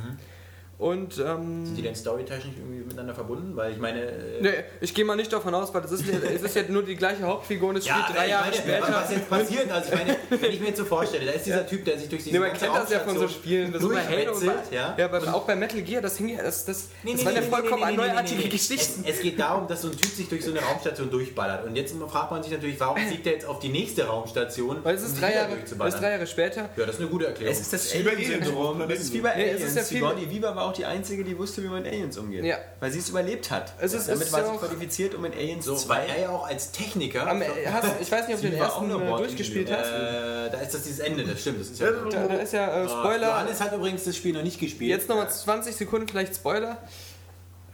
Und 0.78 1.18
ähm, 1.18 1.66
Sind 1.66 1.75
die 1.76 1.82
denn 1.82 1.97
storytechnisch 1.97 2.54
irgendwie 2.56 2.78
miteinander 2.85 3.12
verbunden? 3.12 3.56
Weil 3.56 3.73
ich 3.73 3.78
meine. 3.78 4.00
äh, 4.00 4.40
nee, 4.40 4.50
ich 4.80 4.94
gehe 4.94 5.04
mal 5.04 5.16
nicht 5.16 5.32
davon 5.32 5.52
aus, 5.52 5.75
weil 5.75 5.82
das 5.82 5.90
ist, 5.90 6.04
es 6.35 6.42
ist 6.42 6.54
ja 6.54 6.62
nur 6.68 6.85
die 6.85 6.94
gleiche 6.94 7.25
Hauptfigur 7.25 7.70
und 7.70 7.76
es 7.78 7.87
spielt 7.88 8.08
drei 8.14 8.26
ich 8.26 8.30
Jahre 8.30 8.50
meine, 8.50 8.56
später. 8.56 8.92
Was 8.92 9.11
jetzt 9.11 9.28
passiert, 9.28 9.70
also 9.73 9.92
ich 9.92 9.99
meine, 9.99 10.16
wenn 10.40 10.52
ich 10.52 10.61
mir 10.61 10.66
jetzt 10.68 10.78
so 10.78 10.85
vorstelle, 10.85 11.26
da 11.26 11.32
ist 11.32 11.47
dieser 11.47 11.66
Typ, 11.66 11.85
der 11.85 11.99
sich 11.99 12.08
durch 12.08 12.23
diese 12.23 12.37
Nee, 12.37 12.40
man 12.47 12.52
kennt 12.56 12.73
das 12.76 12.90
ja 12.92 13.00
von 13.00 13.18
so 13.18 13.26
Spielen, 13.26 13.73
das 13.73 13.82
ist 13.82 13.88
bei 13.88 14.00
Halo 14.04 14.32
und 14.35 14.40
bei, 14.40 14.47
durchmetzelt, 14.47 14.73
ja. 14.73 14.94
ja, 14.97 15.08
bei, 15.08 15.18
auch 15.32 15.42
bei 15.47 15.56
Metal 15.56 15.82
Gear, 15.82 16.00
das 16.00 16.16
hing 16.16 16.28
ja, 16.28 16.42
das, 16.44 16.64
das, 16.64 16.90
Nee, 17.02 17.11
das 17.12 17.20
nee, 17.23 17.26
waren 17.26 17.35
ja 17.35 17.40
nee, 17.40 17.47
vollkommen 17.49 17.82
nee, 17.90 17.97
neuartige 17.97 18.37
nee, 18.37 18.42
nee. 18.44 18.49
Geschichten. 18.49 19.02
Es, 19.04 19.16
es 19.16 19.20
geht 19.20 19.40
darum, 19.40 19.66
dass 19.66 19.82
so 19.82 19.88
ein 19.88 19.97
Typ 19.97 20.11
sich 20.12 20.28
durch 20.28 20.44
so 20.44 20.52
eine 20.52 20.61
Raumstation 20.61 21.11
durchballert. 21.11 21.66
Und 21.66 21.75
jetzt 21.75 21.92
fragt 22.08 22.30
man 22.30 22.40
sich 22.44 22.52
natürlich, 22.52 22.78
warum 22.78 22.99
fliegt 22.99 23.26
er 23.26 23.32
jetzt 23.32 23.47
auf 23.47 23.58
die 23.58 23.70
nächste 23.70 24.04
Raumstation, 24.06 24.85
Weil 24.85 24.94
es 24.94 25.02
ist 25.02 25.20
drei 25.20 25.35
Jahre, 25.35 25.49
das 25.49 25.56
durchzuballern? 25.58 25.92
ist 25.94 26.00
drei 26.00 26.11
Jahre 26.12 26.26
später. 26.28 26.70
Ja, 26.76 26.87
das 26.87 26.94
ist 26.94 27.00
eine 27.00 27.11
gute 27.11 27.26
Erklärung. 27.26 27.52
Es 27.52 27.61
ist 27.61 27.73
das. 27.73 27.92
Aliens. 27.97 28.47
Es 28.90 29.00
ist 29.00 29.12
wie 29.12 29.18
bei 29.20 29.35
Nee, 29.35 29.44
es 29.50 29.54
Aliens. 29.56 29.70
ist 29.70 29.76
ja 29.76 29.82
viel- 29.82 29.99
Sigourney 29.99 30.30
Weaver 30.30 30.54
war 30.54 30.67
auch 30.68 30.72
die 30.72 30.84
Einzige, 30.87 31.25
die 31.25 31.37
wusste, 31.38 31.62
wie 31.62 31.68
man 31.68 31.82
mit 31.82 31.92
Aliens 31.92 32.16
umgeht. 32.18 32.44
Ja. 32.44 32.56
Weil 32.80 32.90
sie 32.92 32.98
es 32.98 33.08
überlebt 33.08 33.50
hat. 33.50 33.72
Es 33.78 33.92
ist- 33.92 34.08
Damit 34.08 34.22
es 34.26 34.32
war 34.32 34.44
sie 34.44 34.56
qualifiziert, 34.58 35.14
um 35.14 35.22
mit 35.22 35.34
Aliens 35.34 35.64
so, 35.64 35.75
2... 35.76 35.88
weil 35.94 36.08
er 36.10 36.20
ja 36.20 36.28
auch 36.30 36.46
als 36.46 36.70
Techniker. 36.72 37.26
Am, 37.26 37.42
hast, 37.42 37.87
ich 38.00 38.10
weiß 38.12 38.26
nicht, 38.28 38.37
ob 38.37 38.42
du 38.42 38.50
den 38.50 38.58
ersten 38.58 38.90
äh, 38.90 39.06
durchgespielt 39.16 39.70
hast. 39.72 39.88
äh, 39.88 40.50
da 40.50 40.58
ist 40.60 40.75
das 40.75 40.82
dieses 40.82 40.98
Ende, 41.00 41.25
das 41.25 41.40
stimmt. 41.40 41.60
Das 41.60 41.68
ist 41.70 41.80
ja 41.80 41.90
Da, 41.90 42.26
da 42.28 42.34
ist 42.34 42.52
ja 42.52 42.84
äh, 42.84 42.88
Spoiler. 42.88 43.28
Johannes 43.28 43.60
hat 43.60 43.72
übrigens 43.75 44.04
das 44.04 44.16
Spiel 44.16 44.32
noch 44.34 44.42
nicht 44.42 44.60
gespielt. 44.60 44.90
Jetzt 44.90 45.08
nochmal 45.08 45.28
20 45.30 45.75
Sekunden, 45.75 46.06
vielleicht 46.08 46.34
Spoiler. 46.37 46.78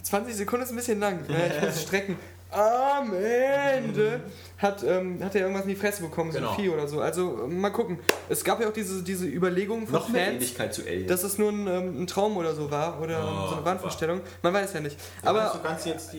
20 0.02 0.34
Sekunden 0.36 0.64
ist 0.64 0.70
ein 0.70 0.76
bisschen 0.76 1.00
lang. 1.00 1.24
Ja, 1.28 1.56
ich 1.56 1.62
muss 1.62 1.82
strecken. 1.82 2.18
Am 2.54 3.12
Ende 3.14 4.20
hat, 4.58 4.82
ähm, 4.84 5.18
hat 5.22 5.34
er 5.34 5.42
irgendwas 5.42 5.64
in 5.64 5.70
die 5.70 5.76
Fresse 5.76 6.02
bekommen, 6.02 6.30
so 6.32 6.38
Genau. 6.38 6.50
ein 6.52 6.56
Vieh 6.56 6.68
oder 6.68 6.86
so. 6.86 7.00
Also 7.00 7.44
äh, 7.44 7.48
mal 7.48 7.70
gucken. 7.70 7.98
Es 8.28 8.44
gab 8.44 8.60
ja 8.60 8.68
auch 8.68 8.72
diese, 8.72 9.02
diese 9.02 9.26
Überlegungen 9.26 9.86
von 9.86 9.94
Noch 9.96 10.08
mehr 10.08 10.22
Fans, 10.26 10.34
Ähnlichkeit 10.36 10.72
zu 10.74 10.82
Aliens. 10.82 11.08
dass 11.08 11.24
es 11.24 11.38
nur 11.38 11.50
ein, 11.50 11.66
ähm, 11.66 12.02
ein 12.02 12.06
Traum 12.06 12.36
oder 12.36 12.54
so 12.54 12.70
war 12.70 13.00
oder 13.02 13.20
Oh, 13.22 13.48
so 13.50 13.56
eine 13.56 13.64
Wahnvorstellung. 13.64 14.20
Man 14.42 14.54
weiß 14.54 14.72
ja 14.72 14.80
nicht. 14.80 14.96
Aber 15.22 15.40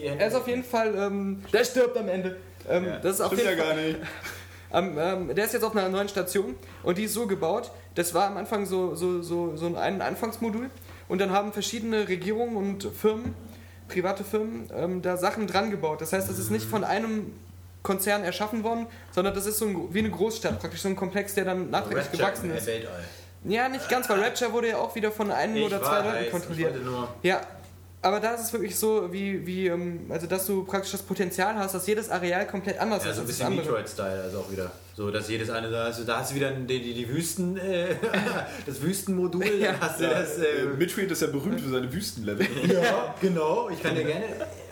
er 0.03 0.27
ist 0.27 0.35
auf 0.35 0.47
jeden 0.47 0.63
Fall, 0.63 0.93
ähm, 0.95 1.41
der 1.53 1.63
stirbt 1.63 1.97
am 1.97 2.09
Ende. 2.09 2.37
Ähm, 2.69 2.85
Ja. 2.85 2.99
Das 2.99 3.15
ist 3.15 3.21
auf 3.21 3.31
ja 3.31 3.37
jeden 3.51 3.57
Fall, 3.57 3.67
gar 3.67 3.75
nicht. 3.75 3.97
ähm, 4.73 4.97
ähm, 5.29 5.35
der 5.35 5.45
ist 5.45 5.53
jetzt 5.53 5.63
auf 5.63 5.75
einer 5.75 5.87
neuen 5.89 6.09
Station 6.09 6.55
und 6.83 6.97
die 6.97 7.03
ist 7.05 7.13
so 7.13 7.27
gebaut, 7.27 7.71
das 7.95 8.13
war 8.13 8.27
am 8.27 8.37
Anfang 8.37 8.65
so, 8.65 8.93
so, 8.95 9.21
so, 9.21 9.55
so 9.55 9.73
ein 9.75 10.01
Anfangsmodul 10.01 10.69
und 11.07 11.21
dann 11.21 11.31
haben 11.31 11.53
verschiedene 11.53 12.07
Regierungen 12.09 12.57
und 12.57 12.83
Firmen, 12.83 13.33
private 13.87 14.23
Firmen, 14.23 14.69
ähm, 14.75 15.01
da 15.01 15.17
Sachen 15.17 15.47
dran 15.47 15.71
gebaut. 15.71 16.01
Das 16.01 16.13
heißt, 16.13 16.29
das 16.29 16.39
ist 16.39 16.51
nicht 16.51 16.65
von 16.65 16.83
einem 16.83 17.33
Konzern 17.83 18.23
erschaffen 18.23 18.63
worden, 18.63 18.87
sondern 19.11 19.33
das 19.33 19.45
ist 19.45 19.59
so 19.59 19.65
ein, 19.65 19.93
wie 19.93 19.99
eine 19.99 20.09
Großstadt, 20.09 20.59
praktisch 20.59 20.81
so 20.81 20.89
ein 20.89 20.95
Komplex, 20.95 21.35
der 21.35 21.45
dann 21.45 21.69
nachträglich 21.69 22.05
Rapture 22.05 22.17
gewachsen 22.17 22.51
ist. 22.51 22.69
Ja, 23.47 23.69
nicht 23.69 23.87
ganz, 23.89 24.09
weil 24.09 24.23
Rapture 24.23 24.51
wurde 24.51 24.69
ja 24.69 24.77
auch 24.77 24.95
wieder 24.95 25.11
von 25.11 25.31
einem 25.31 25.63
oder 25.63 25.81
zwei 25.81 25.99
Leuten 25.99 26.23
ich 26.23 26.31
kontrolliert. 26.31 26.75
Ja, 27.21 27.41
aber 28.05 28.19
da 28.19 28.35
ist 28.35 28.41
es 28.41 28.53
wirklich 28.53 28.75
so, 28.75 29.11
wie, 29.11 29.45
wie 29.45 29.67
ähm, 29.67 30.01
also 30.09 30.27
dass 30.27 30.45
du 30.45 30.63
praktisch 30.63 30.91
das 30.91 31.01
Potenzial 31.01 31.55
hast, 31.55 31.73
dass 31.75 31.87
jedes 31.87 32.09
Areal 32.09 32.45
komplett 32.47 32.79
anders 32.79 33.03
Ja, 33.03 33.09
ist 33.09 33.15
so 33.17 33.21
ein 33.23 33.27
bisschen. 33.27 33.55
Metroid-Style, 33.55 34.21
also 34.23 34.39
auch 34.39 34.51
wieder. 34.51 34.71
So, 34.95 35.11
dass 35.11 35.27
jedes 35.27 35.49
eine, 35.49 35.69
da 35.69 35.85
hast 35.87 35.99
du, 35.99 36.03
da 36.05 36.19
hast 36.19 36.31
du 36.31 36.35
wieder 36.35 36.51
die, 36.51 36.81
die, 36.81 36.93
die 36.93 37.09
Wüsten, 37.09 37.57
äh, 37.57 37.95
das 38.65 38.81
Wüstenmodul, 38.81 39.45
Ja. 39.45 39.71
dann 39.73 39.81
hast 39.81 39.99
du 39.99 40.03
Ja, 40.05 40.19
das. 40.21 40.37
äh, 40.37 40.43
Äh, 40.43 40.65
Metroid 40.77 41.11
ist 41.11 41.21
ja 41.21 41.27
berühmt 41.27 41.59
für 41.59 41.69
seine 41.69 41.91
Wüstenlevel. 41.91 42.47
ja, 42.71 43.13
genau. 43.19 43.69
Ich 43.69 43.81
kann 43.83 43.95
dir 43.95 44.03
gerne. 44.05 44.25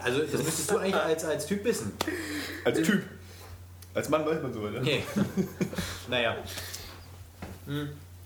Also, 0.04 0.20
das 0.22 0.44
müstest 0.44 0.72
du 0.72 0.78
eigentlich 0.78 0.96
als, 0.96 1.26
als 1.26 1.46
Typ 1.46 1.64
wissen. 1.66 1.92
Als 2.64 2.82
Typ. 2.82 3.02
Als 3.94 4.10
Mann 4.10 4.26
weiß 4.26 4.42
man 4.42 4.54
so, 4.54 4.60
ne? 4.62 4.80
Nee. 4.82 5.04
naja. 6.10 6.36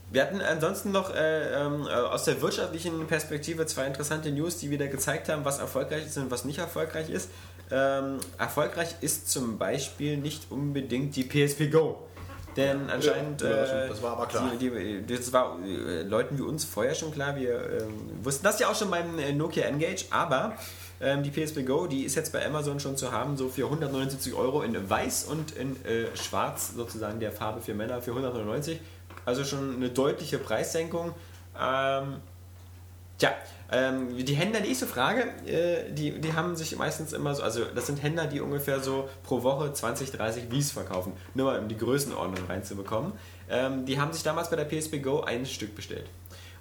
Wir 0.09 0.21
hatten 0.21 0.39
ansonsten 0.41 0.91
noch 0.91 1.13
äh, 1.13 1.53
ähm, 1.53 1.85
äh, 1.85 1.91
aus 1.91 2.23
der 2.23 2.41
wirtschaftlichen 2.41 3.05
Perspektive 3.07 3.65
zwei 3.65 3.85
interessante 3.87 4.31
News, 4.31 4.57
die 4.57 4.69
wieder 4.69 4.87
gezeigt 4.87 5.27
haben, 5.27 5.43
was 5.43 5.59
erfolgreich 5.59 6.05
ist 6.05 6.17
und 6.17 6.31
was 6.31 6.45
nicht 6.45 6.59
erfolgreich 6.59 7.09
ist. 7.09 7.29
Ähm, 7.69 8.17
erfolgreich 8.37 8.95
ist 9.01 9.29
zum 9.29 9.57
Beispiel 9.57 10.15
nicht 10.17 10.49
unbedingt 10.49 11.15
die 11.17 11.23
PSP 11.23 11.69
Go. 11.69 12.03
Denn 12.55 12.89
anscheinend. 12.89 13.41
Ja, 13.41 13.49
das- 13.49 13.69
äh, 13.69 13.87
das 13.89 14.01
war 14.01 14.13
aber 14.13 14.25
klar. 14.27 14.49
Die, 14.59 14.69
die, 15.05 15.15
das 15.15 15.31
war 15.33 15.57
äh, 15.63 16.03
Leuten 16.03 16.37
wie 16.37 16.41
uns 16.43 16.63
vorher 16.63 16.95
schon 16.95 17.11
klar. 17.11 17.35
Wir 17.35 17.55
ähm, 17.81 18.09
wussten 18.23 18.45
das 18.45 18.59
ja 18.59 18.69
auch 18.69 18.75
schon 18.75 18.89
beim 18.89 19.19
äh, 19.19 19.33
Nokia 19.33 19.65
Engage, 19.65 20.05
aber 20.09 20.53
ähm, 21.01 21.21
die 21.21 21.29
PSP 21.29 21.63
Go, 21.65 21.85
die 21.85 22.03
ist 22.05 22.15
jetzt 22.15 22.31
bei 22.31 22.43
Amazon 22.45 22.79
schon 22.79 22.95
zu 22.95 23.11
haben, 23.11 23.35
so 23.37 23.49
für 23.49 23.65
179 23.65 24.33
Euro 24.33 24.61
in 24.63 24.89
weiß 24.89 25.25
und 25.25 25.51
in 25.51 25.75
äh, 25.85 26.05
schwarz, 26.15 26.71
sozusagen 26.75 27.19
der 27.19 27.33
Farbe 27.33 27.59
für 27.61 27.73
Männer, 27.75 28.01
für 28.01 28.11
199. 28.11 28.79
Also 29.27 29.43
schon 29.43 29.75
eine 29.75 29.89
deutliche 29.89 30.37
Preissenkung. 30.37 31.13
Ähm, 31.59 32.21
Tja, 33.17 33.31
ähm, 33.71 34.15
die 34.23 34.35
Händler, 34.35 34.61
die 34.61 34.69
ich 34.69 34.77
so 34.77 34.85
frage, 34.85 35.23
äh, 35.47 35.91
die, 35.91 36.21
die 36.21 36.33
haben 36.33 36.55
sich 36.55 36.77
meistens 36.77 37.13
immer 37.13 37.33
so, 37.33 37.41
also 37.41 37.65
das 37.65 37.87
sind 37.87 38.01
Händler, 38.03 38.27
die 38.27 38.39
ungefähr 38.39 38.79
so 38.79 39.09
pro 39.23 39.41
Woche 39.41 39.73
20, 39.73 40.11
30 40.11 40.51
Wies 40.51 40.71
verkaufen, 40.71 41.13
nur 41.33 41.51
mal 41.51 41.59
um 41.59 41.67
die 41.67 41.77
Größenordnung 41.77 42.45
reinzubekommen. 42.47 43.13
Ähm, 43.49 43.85
die 43.85 43.99
haben 43.99 44.13
sich 44.13 44.21
damals 44.21 44.51
bei 44.51 44.55
der 44.55 44.65
PSP 44.65 44.99
Go 44.99 45.21
ein 45.21 45.47
Stück 45.47 45.75
bestellt. 45.75 46.05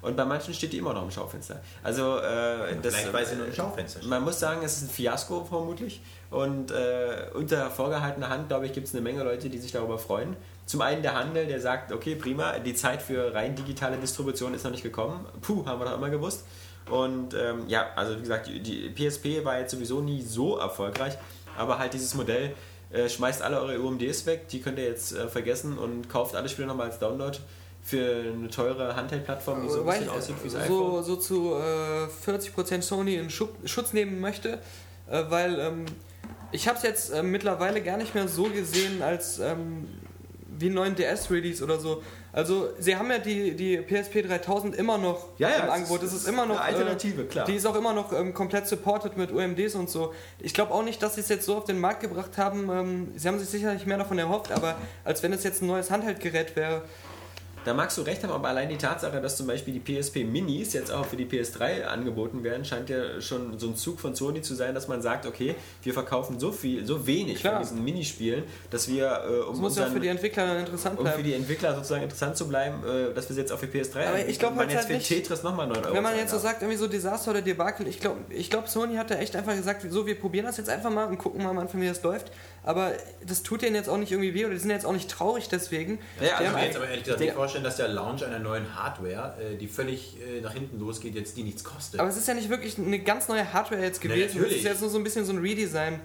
Und 0.00 0.16
bei 0.16 0.24
manchen 0.24 0.54
steht 0.54 0.72
die 0.72 0.78
immer 0.78 0.94
noch 0.94 1.02
im 1.02 1.10
Schaufenster. 1.10 1.60
Also, 1.82 2.18
äh, 2.18 2.76
das, 2.80 2.94
Vielleicht, 2.94 3.12
weil 3.12 3.26
sie 3.26 3.36
nur 3.36 3.46
im 3.46 3.52
Schaufenster 3.52 3.98
steht. 3.98 4.08
Man 4.08 4.24
muss 4.24 4.38
sagen, 4.38 4.62
es 4.64 4.76
ist 4.78 4.82
ein 4.84 4.90
Fiasko 4.90 5.44
vermutlich. 5.44 6.00
Und 6.30 6.70
äh, 6.70 7.26
unter 7.34 7.70
vorgehaltener 7.70 8.28
Hand, 8.28 8.48
glaube 8.48 8.66
ich, 8.66 8.72
gibt 8.72 8.86
es 8.86 8.94
eine 8.94 9.02
Menge 9.02 9.24
Leute, 9.24 9.50
die 9.50 9.58
sich 9.58 9.72
darüber 9.72 9.98
freuen. 9.98 10.36
Zum 10.66 10.80
einen 10.80 11.02
der 11.02 11.14
Handel, 11.14 11.46
der 11.46 11.60
sagt, 11.60 11.92
okay, 11.92 12.16
prima, 12.16 12.58
die 12.58 12.74
Zeit 12.74 13.00
für 13.00 13.32
rein 13.32 13.54
digitale 13.54 13.96
Distribution 13.98 14.52
ist 14.52 14.64
noch 14.64 14.72
nicht 14.72 14.82
gekommen. 14.82 15.24
Puh, 15.40 15.64
haben 15.64 15.80
wir 15.80 15.86
doch 15.86 15.96
immer 15.96 16.10
gewusst. 16.10 16.44
Und 16.90 17.34
ähm, 17.34 17.64
ja, 17.68 17.86
also 17.94 18.16
wie 18.16 18.20
gesagt, 18.20 18.48
die, 18.48 18.60
die 18.60 18.90
PSP 18.90 19.44
war 19.44 19.58
jetzt 19.58 19.70
sowieso 19.70 20.00
nie 20.00 20.22
so 20.22 20.58
erfolgreich, 20.58 21.16
aber 21.56 21.78
halt 21.78 21.94
dieses 21.94 22.14
Modell 22.14 22.52
äh, 22.90 23.08
schmeißt 23.08 23.42
alle 23.42 23.60
eure 23.60 23.80
UMDs 23.80 24.26
weg, 24.26 24.48
die 24.48 24.60
könnt 24.60 24.78
ihr 24.78 24.84
jetzt 24.84 25.12
äh, 25.12 25.28
vergessen 25.28 25.78
und 25.78 26.08
kauft 26.08 26.36
alle 26.36 26.48
Spiele 26.48 26.68
nochmal 26.68 26.86
als 26.86 26.98
Download 26.98 27.36
für 27.82 28.32
eine 28.32 28.48
teure 28.48 28.96
Handheld-Plattform, 28.96 29.62
die 29.62 29.68
so 29.68 29.80
ein 29.80 29.86
bisschen 29.86 30.08
aussieht 30.08 30.36
wie 30.42 30.48
das 30.48 30.66
so, 30.66 30.98
iPhone. 30.98 31.04
so 31.04 31.16
zu 31.16 31.54
äh, 31.54 32.06
40% 32.28 32.82
Sony 32.82 33.14
in 33.16 33.30
Schu 33.30 33.48
Schutz 33.64 33.92
nehmen 33.92 34.20
möchte, 34.20 34.58
äh, 35.08 35.24
weil 35.28 35.58
ähm, 35.60 35.86
ich 36.50 36.66
habe 36.66 36.76
es 36.78 36.82
jetzt 36.82 37.10
äh, 37.12 37.22
mittlerweile 37.22 37.82
gar 37.82 37.96
nicht 37.96 38.14
mehr 38.14 38.26
so 38.26 38.44
gesehen 38.44 39.02
als 39.02 39.38
ähm, 39.38 39.88
wie 40.58 40.66
einen 40.66 40.74
neuen 40.74 40.94
DS-Release 40.94 41.62
oder 41.62 41.78
so. 41.78 42.02
Also 42.32 42.68
sie 42.78 42.96
haben 42.96 43.10
ja 43.10 43.18
die, 43.18 43.54
die 43.56 43.78
PSP 43.78 44.22
3000 44.22 44.74
immer 44.76 44.98
noch 44.98 45.28
Ja, 45.38 45.48
ja, 45.48 45.56
im 45.56 45.64
es 45.66 45.70
Angebot. 45.70 46.02
ist- 46.02 46.12
Das 46.14 46.22
ist 46.22 46.28
immer 46.28 46.44
noch 46.46 46.60
eine 46.60 46.76
Alternative, 46.76 47.24
klar. 47.24 47.46
Die 47.46 47.54
ist 47.54 47.64
auch 47.66 47.74
immer 47.76 47.92
noch 47.94 48.12
ähm, 48.12 48.34
komplett 48.34 48.66
supported 48.66 49.16
mit 49.16 49.32
UMDs 49.32 49.74
und 49.74 49.88
so. 49.88 50.12
Ich 50.40 50.52
glaube 50.52 50.72
auch 50.74 50.82
nicht, 50.82 51.02
dass 51.02 51.14
sie 51.14 51.22
es 51.22 51.28
jetzt 51.28 51.46
so 51.46 51.56
auf 51.56 51.64
den 51.64 51.78
Markt 51.80 52.00
gebracht 52.00 52.36
haben. 52.36 52.68
Ähm, 52.70 53.08
sie 53.16 53.26
haben 53.28 53.38
sich 53.38 53.48
sicherlich 53.48 53.86
mehr 53.86 53.98
davon 53.98 54.18
erhofft, 54.18 54.52
aber 54.52 54.76
als 55.04 55.22
wenn 55.22 55.32
es 55.32 55.44
jetzt 55.44 55.62
ein 55.62 55.66
neues 55.66 55.90
Handheldgerät 55.90 56.56
wäre. 56.56 56.82
Da 57.66 57.74
magst 57.74 57.98
du 57.98 58.02
recht 58.02 58.22
haben, 58.22 58.30
aber 58.32 58.46
allein 58.46 58.68
die 58.68 58.76
Tatsache, 58.78 59.20
dass 59.20 59.36
zum 59.36 59.48
Beispiel 59.48 59.74
die 59.74 59.80
PSP 59.80 60.22
Minis 60.22 60.72
jetzt 60.72 60.92
auch 60.92 61.04
für 61.04 61.16
die 61.16 61.26
PS3 61.26 61.82
angeboten 61.82 62.44
werden, 62.44 62.64
scheint 62.64 62.88
ja 62.88 63.20
schon 63.20 63.58
so 63.58 63.66
ein 63.66 63.74
Zug 63.74 63.98
von 63.98 64.14
Sony 64.14 64.40
zu 64.40 64.54
sein, 64.54 64.72
dass 64.72 64.86
man 64.86 65.02
sagt, 65.02 65.26
okay, 65.26 65.56
wir 65.82 65.92
verkaufen 65.92 66.38
so 66.38 66.52
viel, 66.52 66.86
so 66.86 67.04
wenig 67.08 67.40
Klar. 67.40 67.54
von 67.54 67.62
diesen 67.62 67.84
Minispielen, 67.84 68.44
dass 68.70 68.86
wir, 68.88 69.06
äh, 69.28 69.40
um, 69.40 69.50
Das 69.50 69.58
muss 69.58 69.76
ja 69.76 69.82
unseren- 69.82 69.92
für 69.94 70.00
die 70.00 70.06
Entwickler 70.08 70.60
interessant 70.60 70.96
um 71.00 71.04
für 71.06 71.10
bleiben. 71.12 71.24
die 71.24 71.34
Entwickler 71.34 71.74
sozusagen 71.74 72.04
interessant 72.04 72.36
zu 72.36 72.46
bleiben, 72.46 72.84
äh, 72.84 73.12
dass 73.12 73.28
wir 73.28 73.34
sie 73.34 73.40
jetzt 73.40 73.50
auch 73.50 73.58
für 73.58 73.66
PS3 73.66 74.06
Aber 74.06 74.14
ich 74.14 74.20
anbieten 74.20 74.38
glaub 74.38 74.50
und 74.52 74.56
man 74.58 74.66
halt 74.66 74.70
jetzt 74.70 74.78
halt 74.84 74.86
für 74.86 74.98
nicht- 74.98 75.08
Tetris 75.08 75.42
nochmal 75.42 75.66
9 75.66 75.84
Euro 75.84 75.92
Wenn 75.94 76.02
man 76.04 76.16
jetzt 76.16 76.30
so 76.30 76.38
sagt, 76.38 76.62
irgendwie 76.62 76.78
so 76.78 76.86
Desaster 76.86 77.32
oder 77.32 77.42
Debakel, 77.42 77.88
ich 77.88 77.98
glaube, 77.98 78.18
ich 78.30 78.48
glaub, 78.48 78.68
Sony 78.68 78.94
hat 78.94 79.10
da 79.10 79.16
echt 79.16 79.34
einfach 79.34 79.56
gesagt, 79.56 79.84
so, 79.90 80.06
wir 80.06 80.14
probieren 80.20 80.46
das 80.46 80.56
jetzt 80.56 80.70
einfach 80.70 80.90
mal 80.90 81.06
und 81.08 81.18
gucken 81.18 81.42
mal 81.42 81.50
am 81.50 81.58
Anfang, 81.58 81.80
wie 81.80 81.88
das 81.88 82.00
läuft. 82.04 82.30
Aber 82.66 82.92
das 83.24 83.42
tut 83.42 83.62
denen 83.62 83.74
jetzt 83.76 83.88
auch 83.88 83.96
nicht 83.96 84.10
irgendwie 84.12 84.34
weh 84.34 84.44
oder 84.44 84.52
die 84.54 84.60
sind 84.60 84.70
jetzt 84.70 84.84
auch 84.84 84.92
nicht 84.92 85.08
traurig 85.10 85.48
deswegen. 85.48 85.98
Ja, 86.20 86.26
Die 86.26 86.30
also 86.32 86.34
Ich 86.44 86.50
kann 86.50 86.54
mir 86.60 86.66
jetzt 86.66 86.76
aber 86.76 86.88
ehrlich 86.88 87.04
gesagt 87.04 87.20
Ja. 87.20 87.26
nicht 87.26 87.34
vorstellen, 87.36 87.64
dass 87.64 87.76
der 87.76 87.88
Launch 87.88 88.24
einer 88.26 88.40
neuen 88.40 88.74
Hardware, 88.76 89.34
äh, 89.40 89.56
die 89.56 89.68
völlig 89.68 90.16
äh, 90.20 90.40
nach 90.42 90.52
hinten 90.52 90.78
losgeht, 90.80 91.14
jetzt 91.14 91.36
die 91.36 91.44
nichts 91.44 91.62
kostet. 91.64 92.00
aber 92.00 92.08
es 92.08 92.16
ist 92.16 92.26
ja 92.28 92.34
nicht 92.34 92.50
wirklich 92.50 92.76
eine 92.76 92.98
ganz 92.98 93.28
neue 93.28 93.52
Hardware 93.52 93.80
jetzt 93.80 94.00
gewesen. 94.00 94.26
Es 94.28 94.34
natürlich. 94.34 94.56
ist 94.58 94.64
jetzt 94.64 94.80
nur 94.80 94.90
so 94.90 94.98
ein 94.98 95.04
bisschen 95.04 95.24
so 95.24 95.32
ein 95.32 95.38
Redesign. 95.38 96.00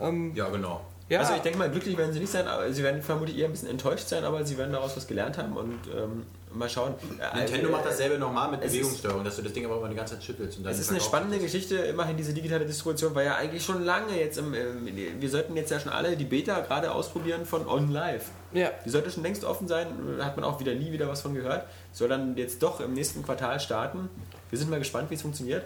Ähm, 0.00 0.32
ja, 0.34 0.48
genau. 0.48 0.80
ja, 1.10 1.20
Also 1.20 1.34
ich 1.34 1.42
denke 1.42 1.58
mal, 1.58 1.70
glücklich 1.70 1.96
werden 1.98 2.12
sie 2.12 2.20
nicht 2.20 2.32
sein, 2.32 2.48
aber 2.48 2.72
sie 2.72 2.82
werden 2.82 3.02
vermutlich 3.02 3.36
eher 3.38 3.44
ein 3.46 3.52
bisschen 3.52 3.68
enttäuscht 3.68 4.08
sein, 4.08 4.24
aber 4.24 4.44
sie 4.46 4.56
werden 4.56 4.72
daraus 4.72 4.96
was 4.96 5.06
gelernt 5.06 5.36
haben 5.38 5.56
und 5.56 5.78
ähm, 5.94 6.22
mal 6.52 6.68
schauen. 6.68 6.94
Äh, 7.18 7.38
Nintendo 7.38 7.68
äh, 7.68 7.72
macht 7.72 7.86
dasselbe 7.86 8.18
nochmal 8.18 8.50
mit 8.50 8.60
Bewegungsstörung, 8.60 9.24
dass 9.24 9.36
du 9.36 9.42
das 9.42 9.52
Ding 9.52 9.64
aber 9.64 9.76
immer 9.78 9.88
die 9.88 9.96
ganze 9.96 10.14
Zeit 10.14 10.24
schüttelst. 10.24 10.58
Und 10.58 10.64
dann 10.64 10.72
Es 10.72 10.78
ist 10.78 10.90
eine 10.90 11.00
spannende. 11.00 11.38
Geschichte, 11.38 11.76
immerhin 11.76 12.16
diese 12.16 12.32
digitale 12.32 12.66
Distribution 12.66 13.14
war 13.14 13.22
ja 13.22 13.36
eigentlich 13.36 13.64
schon 13.64 13.84
lange 13.84 14.18
jetzt 14.18 14.38
im, 14.38 14.54
im 14.54 14.86
wir 15.20 15.30
sollten 15.30 15.56
jetzt 15.56 15.70
ja 15.70 15.78
schon 15.78 15.92
alle 15.92 16.16
die 16.16 16.24
Beta 16.24 16.60
gerade 16.60 16.92
ausprobieren 16.92 17.46
von 17.46 17.66
OnLive. 17.66 18.24
ja. 18.52 18.70
Die 18.84 18.90
sollte 18.90 19.10
schon 19.10 19.22
längst 19.22 19.44
offen 19.44 19.68
sein, 19.68 19.86
hat 20.20 20.36
man 20.36 20.44
auch 20.44 20.60
wieder 20.60 20.74
nie 20.74 20.92
wieder 20.92 21.08
was 21.08 21.20
von 21.22 21.34
gehört. 21.34 21.66
Soll 21.92 22.08
dann 22.08 22.36
jetzt 22.36 22.62
doch 22.62 22.80
im 22.80 22.94
nächsten 22.94 23.22
Quartal 23.22 23.60
starten. 23.60 24.08
Wir 24.50 24.58
sind 24.58 24.70
mal 24.70 24.78
gespannt, 24.78 25.10
wie 25.10 25.14
es 25.14 25.22
funktioniert. 25.22 25.64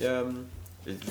Ähm, 0.00 0.46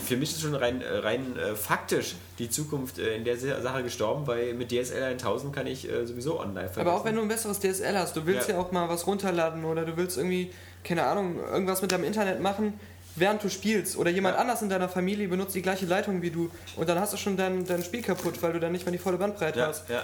für 0.05 0.15
mich 0.17 0.31
ist 0.31 0.41
schon 0.41 0.55
rein, 0.55 0.81
äh, 0.81 0.97
rein 0.99 1.35
äh, 1.38 1.55
faktisch 1.55 2.15
die 2.39 2.49
Zukunft 2.49 2.97
äh, 2.97 3.15
in 3.15 3.25
der 3.25 3.38
Sache 3.38 3.83
gestorben, 3.83 4.25
weil 4.27 4.53
mit 4.53 4.71
DSL 4.71 5.03
1000 5.03 5.53
kann 5.53 5.67
ich 5.67 5.89
äh, 5.89 6.05
sowieso 6.05 6.39
online 6.39 6.69
Aber 6.75 6.93
auch 6.93 7.03
wenn 7.05 7.15
du 7.15 7.21
ein 7.21 7.27
besseres 7.27 7.59
DSL 7.59 7.97
hast, 7.97 8.15
du 8.15 8.25
willst 8.25 8.47
ja. 8.47 8.55
Ja. 8.55 8.61
auch 8.61 8.71
mal 8.71 8.88
was 8.89 9.05
runterladen 9.05 9.65
oder 9.65 9.83
du 9.85 9.97
willst 9.97 10.17
irgendwie, 10.17 10.51
keine 10.83 11.03
Ahnung, 11.05 11.39
irgendwas 11.39 11.81
mit 11.81 11.91
deinem 11.91 12.05
Internet 12.05 12.39
machen, 12.41 12.79
während 13.17 13.43
du 13.43 13.49
spielst. 13.49 13.97
Oder 13.97 14.11
jemand 14.11 14.35
Ja. 14.35 14.41
anders 14.41 14.61
in 14.61 14.69
deiner 14.69 14.88
Familie 14.89 15.27
benutzt 15.27 15.55
die 15.55 15.61
gleiche 15.61 15.85
Leitung 15.85 16.21
wie 16.21 16.31
du 16.31 16.49
und 16.77 16.88
dann 16.88 16.99
hast 16.99 17.11
du 17.13 17.17
schon 17.17 17.35
dein, 17.35 17.65
dein 17.65 17.83
Spiel 17.83 18.01
kaputt, 18.01 18.41
weil 18.41 18.53
du 18.53 18.59
dann 18.61 18.71
nicht 18.71 18.85
mehr 18.85 18.93
die 18.93 18.97
volle 18.97 19.17
Bandbreite 19.17 19.59
Ja, 19.59 19.67
hast. 19.67 19.89
ja. 19.89 20.03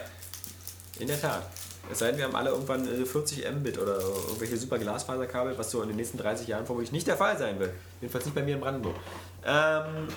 In 0.99 1.07
der 1.07 1.19
Tat. 1.19 1.43
Es 1.91 1.99
sei 1.99 2.09
denn, 2.09 2.17
wir 2.17 2.25
haben 2.25 2.35
alle 2.35 2.51
irgendwann 2.51 2.87
äh, 2.87 3.05
40 3.05 3.43
Mbit 3.53 3.79
oder 3.79 3.97
irgendwelche 3.99 4.55
super 4.55 4.77
Glasfaserkabel, 4.77 5.57
was 5.57 5.71
so 5.71 5.81
in 5.81 5.87
den 5.89 5.97
nächsten 5.97 6.17
30 6.17 6.47
Jahren 6.47 6.65
vermutlich 6.65 6.91
nicht 6.91 7.07
der 7.07 7.17
Fall 7.17 7.37
sein 7.37 7.59
wird. 7.59 7.71
Jedenfalls 7.99 8.25
nicht 8.25 8.35
bei 8.35 8.43
mir 8.43 8.53
in 8.55 8.61
Brandenburg. 8.61 8.95
Ähm, 9.45 10.07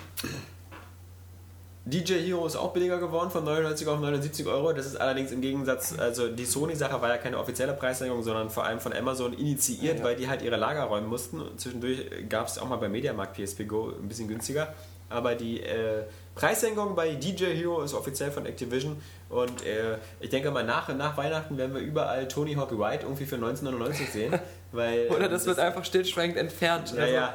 DJ 1.87 2.13
Hero 2.15 2.47
ist 2.47 2.55
auch 2.55 2.73
billiger 2.73 2.97
geworden, 2.97 3.29
von 3.29 3.43
99 3.43 3.87
auf 3.87 3.99
79 3.99 4.47
Euro. 4.47 4.73
Das 4.73 4.87
ist 4.87 4.95
allerdings 4.95 5.31
im 5.31 5.41
Gegensatz, 5.41 5.93
also 5.99 6.29
die 6.29 6.45
Sony-Sache 6.45 6.99
war 6.99 7.09
ja 7.09 7.17
keine 7.17 7.37
offizielle 7.37 7.73
Preissenkung, 7.73 8.23
sondern 8.23 8.49
vor 8.49 8.65
allem 8.65 8.79
von 8.79 8.91
Amazon 8.91 9.33
initiiert, 9.33 9.99
Ja. 9.99 10.03
weil 10.05 10.15
die 10.15 10.27
halt 10.27 10.41
ihre 10.41 10.55
Lager 10.57 10.83
räumen 10.85 11.07
mussten. 11.07 11.39
Und 11.39 11.59
zwischendurch 11.61 12.27
gab 12.27 12.47
es 12.47 12.57
auch 12.57 12.67
mal 12.67 12.77
bei 12.77 12.89
Mediamarkt 12.89 13.37
PSP 13.37 13.65
Go 13.67 13.89
ein 14.01 14.07
bisschen 14.07 14.27
günstiger. 14.27 14.73
Aber 15.09 15.35
die 15.35 15.61
äh, 15.61 16.05
Preissenkung 16.33 16.95
bei 16.95 17.13
DJ 17.13 17.53
Hero 17.53 17.83
ist 17.83 17.93
offiziell 17.93 18.31
von 18.31 18.47
Activision. 18.47 18.99
Und 19.27 19.65
äh, 19.65 19.97
ich 20.19 20.29
denke 20.29 20.51
mal, 20.51 20.63
nach, 20.63 20.87
nach 20.95 21.17
Weihnachten 21.17 21.57
werden 21.57 21.73
wir 21.73 21.81
überall 21.81 22.27
Tony 22.27 22.53
Hawk 22.53 22.71
Ride 22.71 23.03
irgendwie 23.03 23.25
für 23.25 23.35
1999 23.35 24.09
sehen. 24.11 24.39
Weil, 24.71 25.07
Oder 25.07 25.25
ähm, 25.25 25.31
das 25.31 25.45
wird 25.45 25.57
einfach 25.57 25.85
stillschweigend 25.85 26.37
entfernt. 26.37 26.93
Ja, 26.95 27.01
Also, 27.03 27.13
ja. 27.13 27.33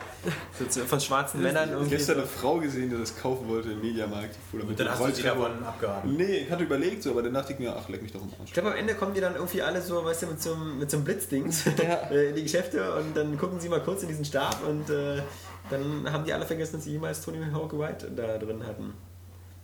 So, 0.69 0.85
von 0.85 1.01
schwarzen 1.01 1.41
Männern 1.43 1.65
Ich 1.65 1.71
habe 1.71 1.73
irgendwie. 1.81 1.97
gestern 1.97 2.17
So. 2.17 2.21
eine 2.23 2.31
Frau 2.31 2.57
gesehen, 2.59 2.91
die 2.91 2.99
das 2.99 3.17
kaufen 3.17 3.49
wollte 3.49 3.73
im 3.73 3.81
Mediamarkt. 3.81 4.37
Und 4.53 4.79
dann 4.79 4.91
hast 4.91 5.01
du 5.03 5.13
sie 5.15 5.23
davon 5.23 5.65
abgeraten. 5.65 6.17
Nee, 6.17 6.39
ich 6.45 6.51
hatte 6.51 6.65
überlegt 6.65 7.03
so, 7.03 7.11
aber 7.11 7.23
dann 7.23 7.33
dachte 7.35 7.55
ich 7.55 7.59
mir, 7.59 7.75
ach, 7.75 7.89
leck 7.89 8.03
mich 8.03 8.13
doch 8.13 8.21
im 8.21 8.29
Arsch. 8.29 8.41
Ich 8.47 8.53
glaube, 8.53 8.71
am 8.73 8.77
Ende 8.77 8.95
kommen 8.95 9.15
die 9.15 9.21
dann 9.21 9.35
irgendwie 9.35 9.63
alle 9.63 9.81
so, 9.81 10.05
weißt 10.05 10.23
du, 10.23 10.27
mit 10.27 10.43
so 10.43 10.53
einem, 10.53 10.79
mit 10.79 10.91
so 10.91 10.99
einem 10.99 11.05
Blitzdings 11.05 11.65
Ja. 11.83 12.11
äh, 12.11 12.29
in 12.29 12.35
die 12.37 12.43
Geschäfte 12.43 12.95
und 12.95 13.17
dann 13.17 13.37
gucken 13.39 13.59
sie 13.59 13.69
mal 13.71 13.81
kurz 13.81 14.03
in 14.03 14.09
diesen 14.09 14.25
Stab 14.27 14.59
und 14.69 14.91
äh, 14.91 15.23
dann 15.71 16.13
haben 16.13 16.25
die 16.25 16.33
alle 16.35 16.45
vergessen, 16.47 16.75
dass 16.77 16.85
sie 16.85 16.93
jemals 16.93 17.23
Tony 17.23 17.39
Hawk 17.53 17.77
White 17.79 18.11
da 18.15 18.37
drin 18.39 18.65
hatten. 18.67 18.93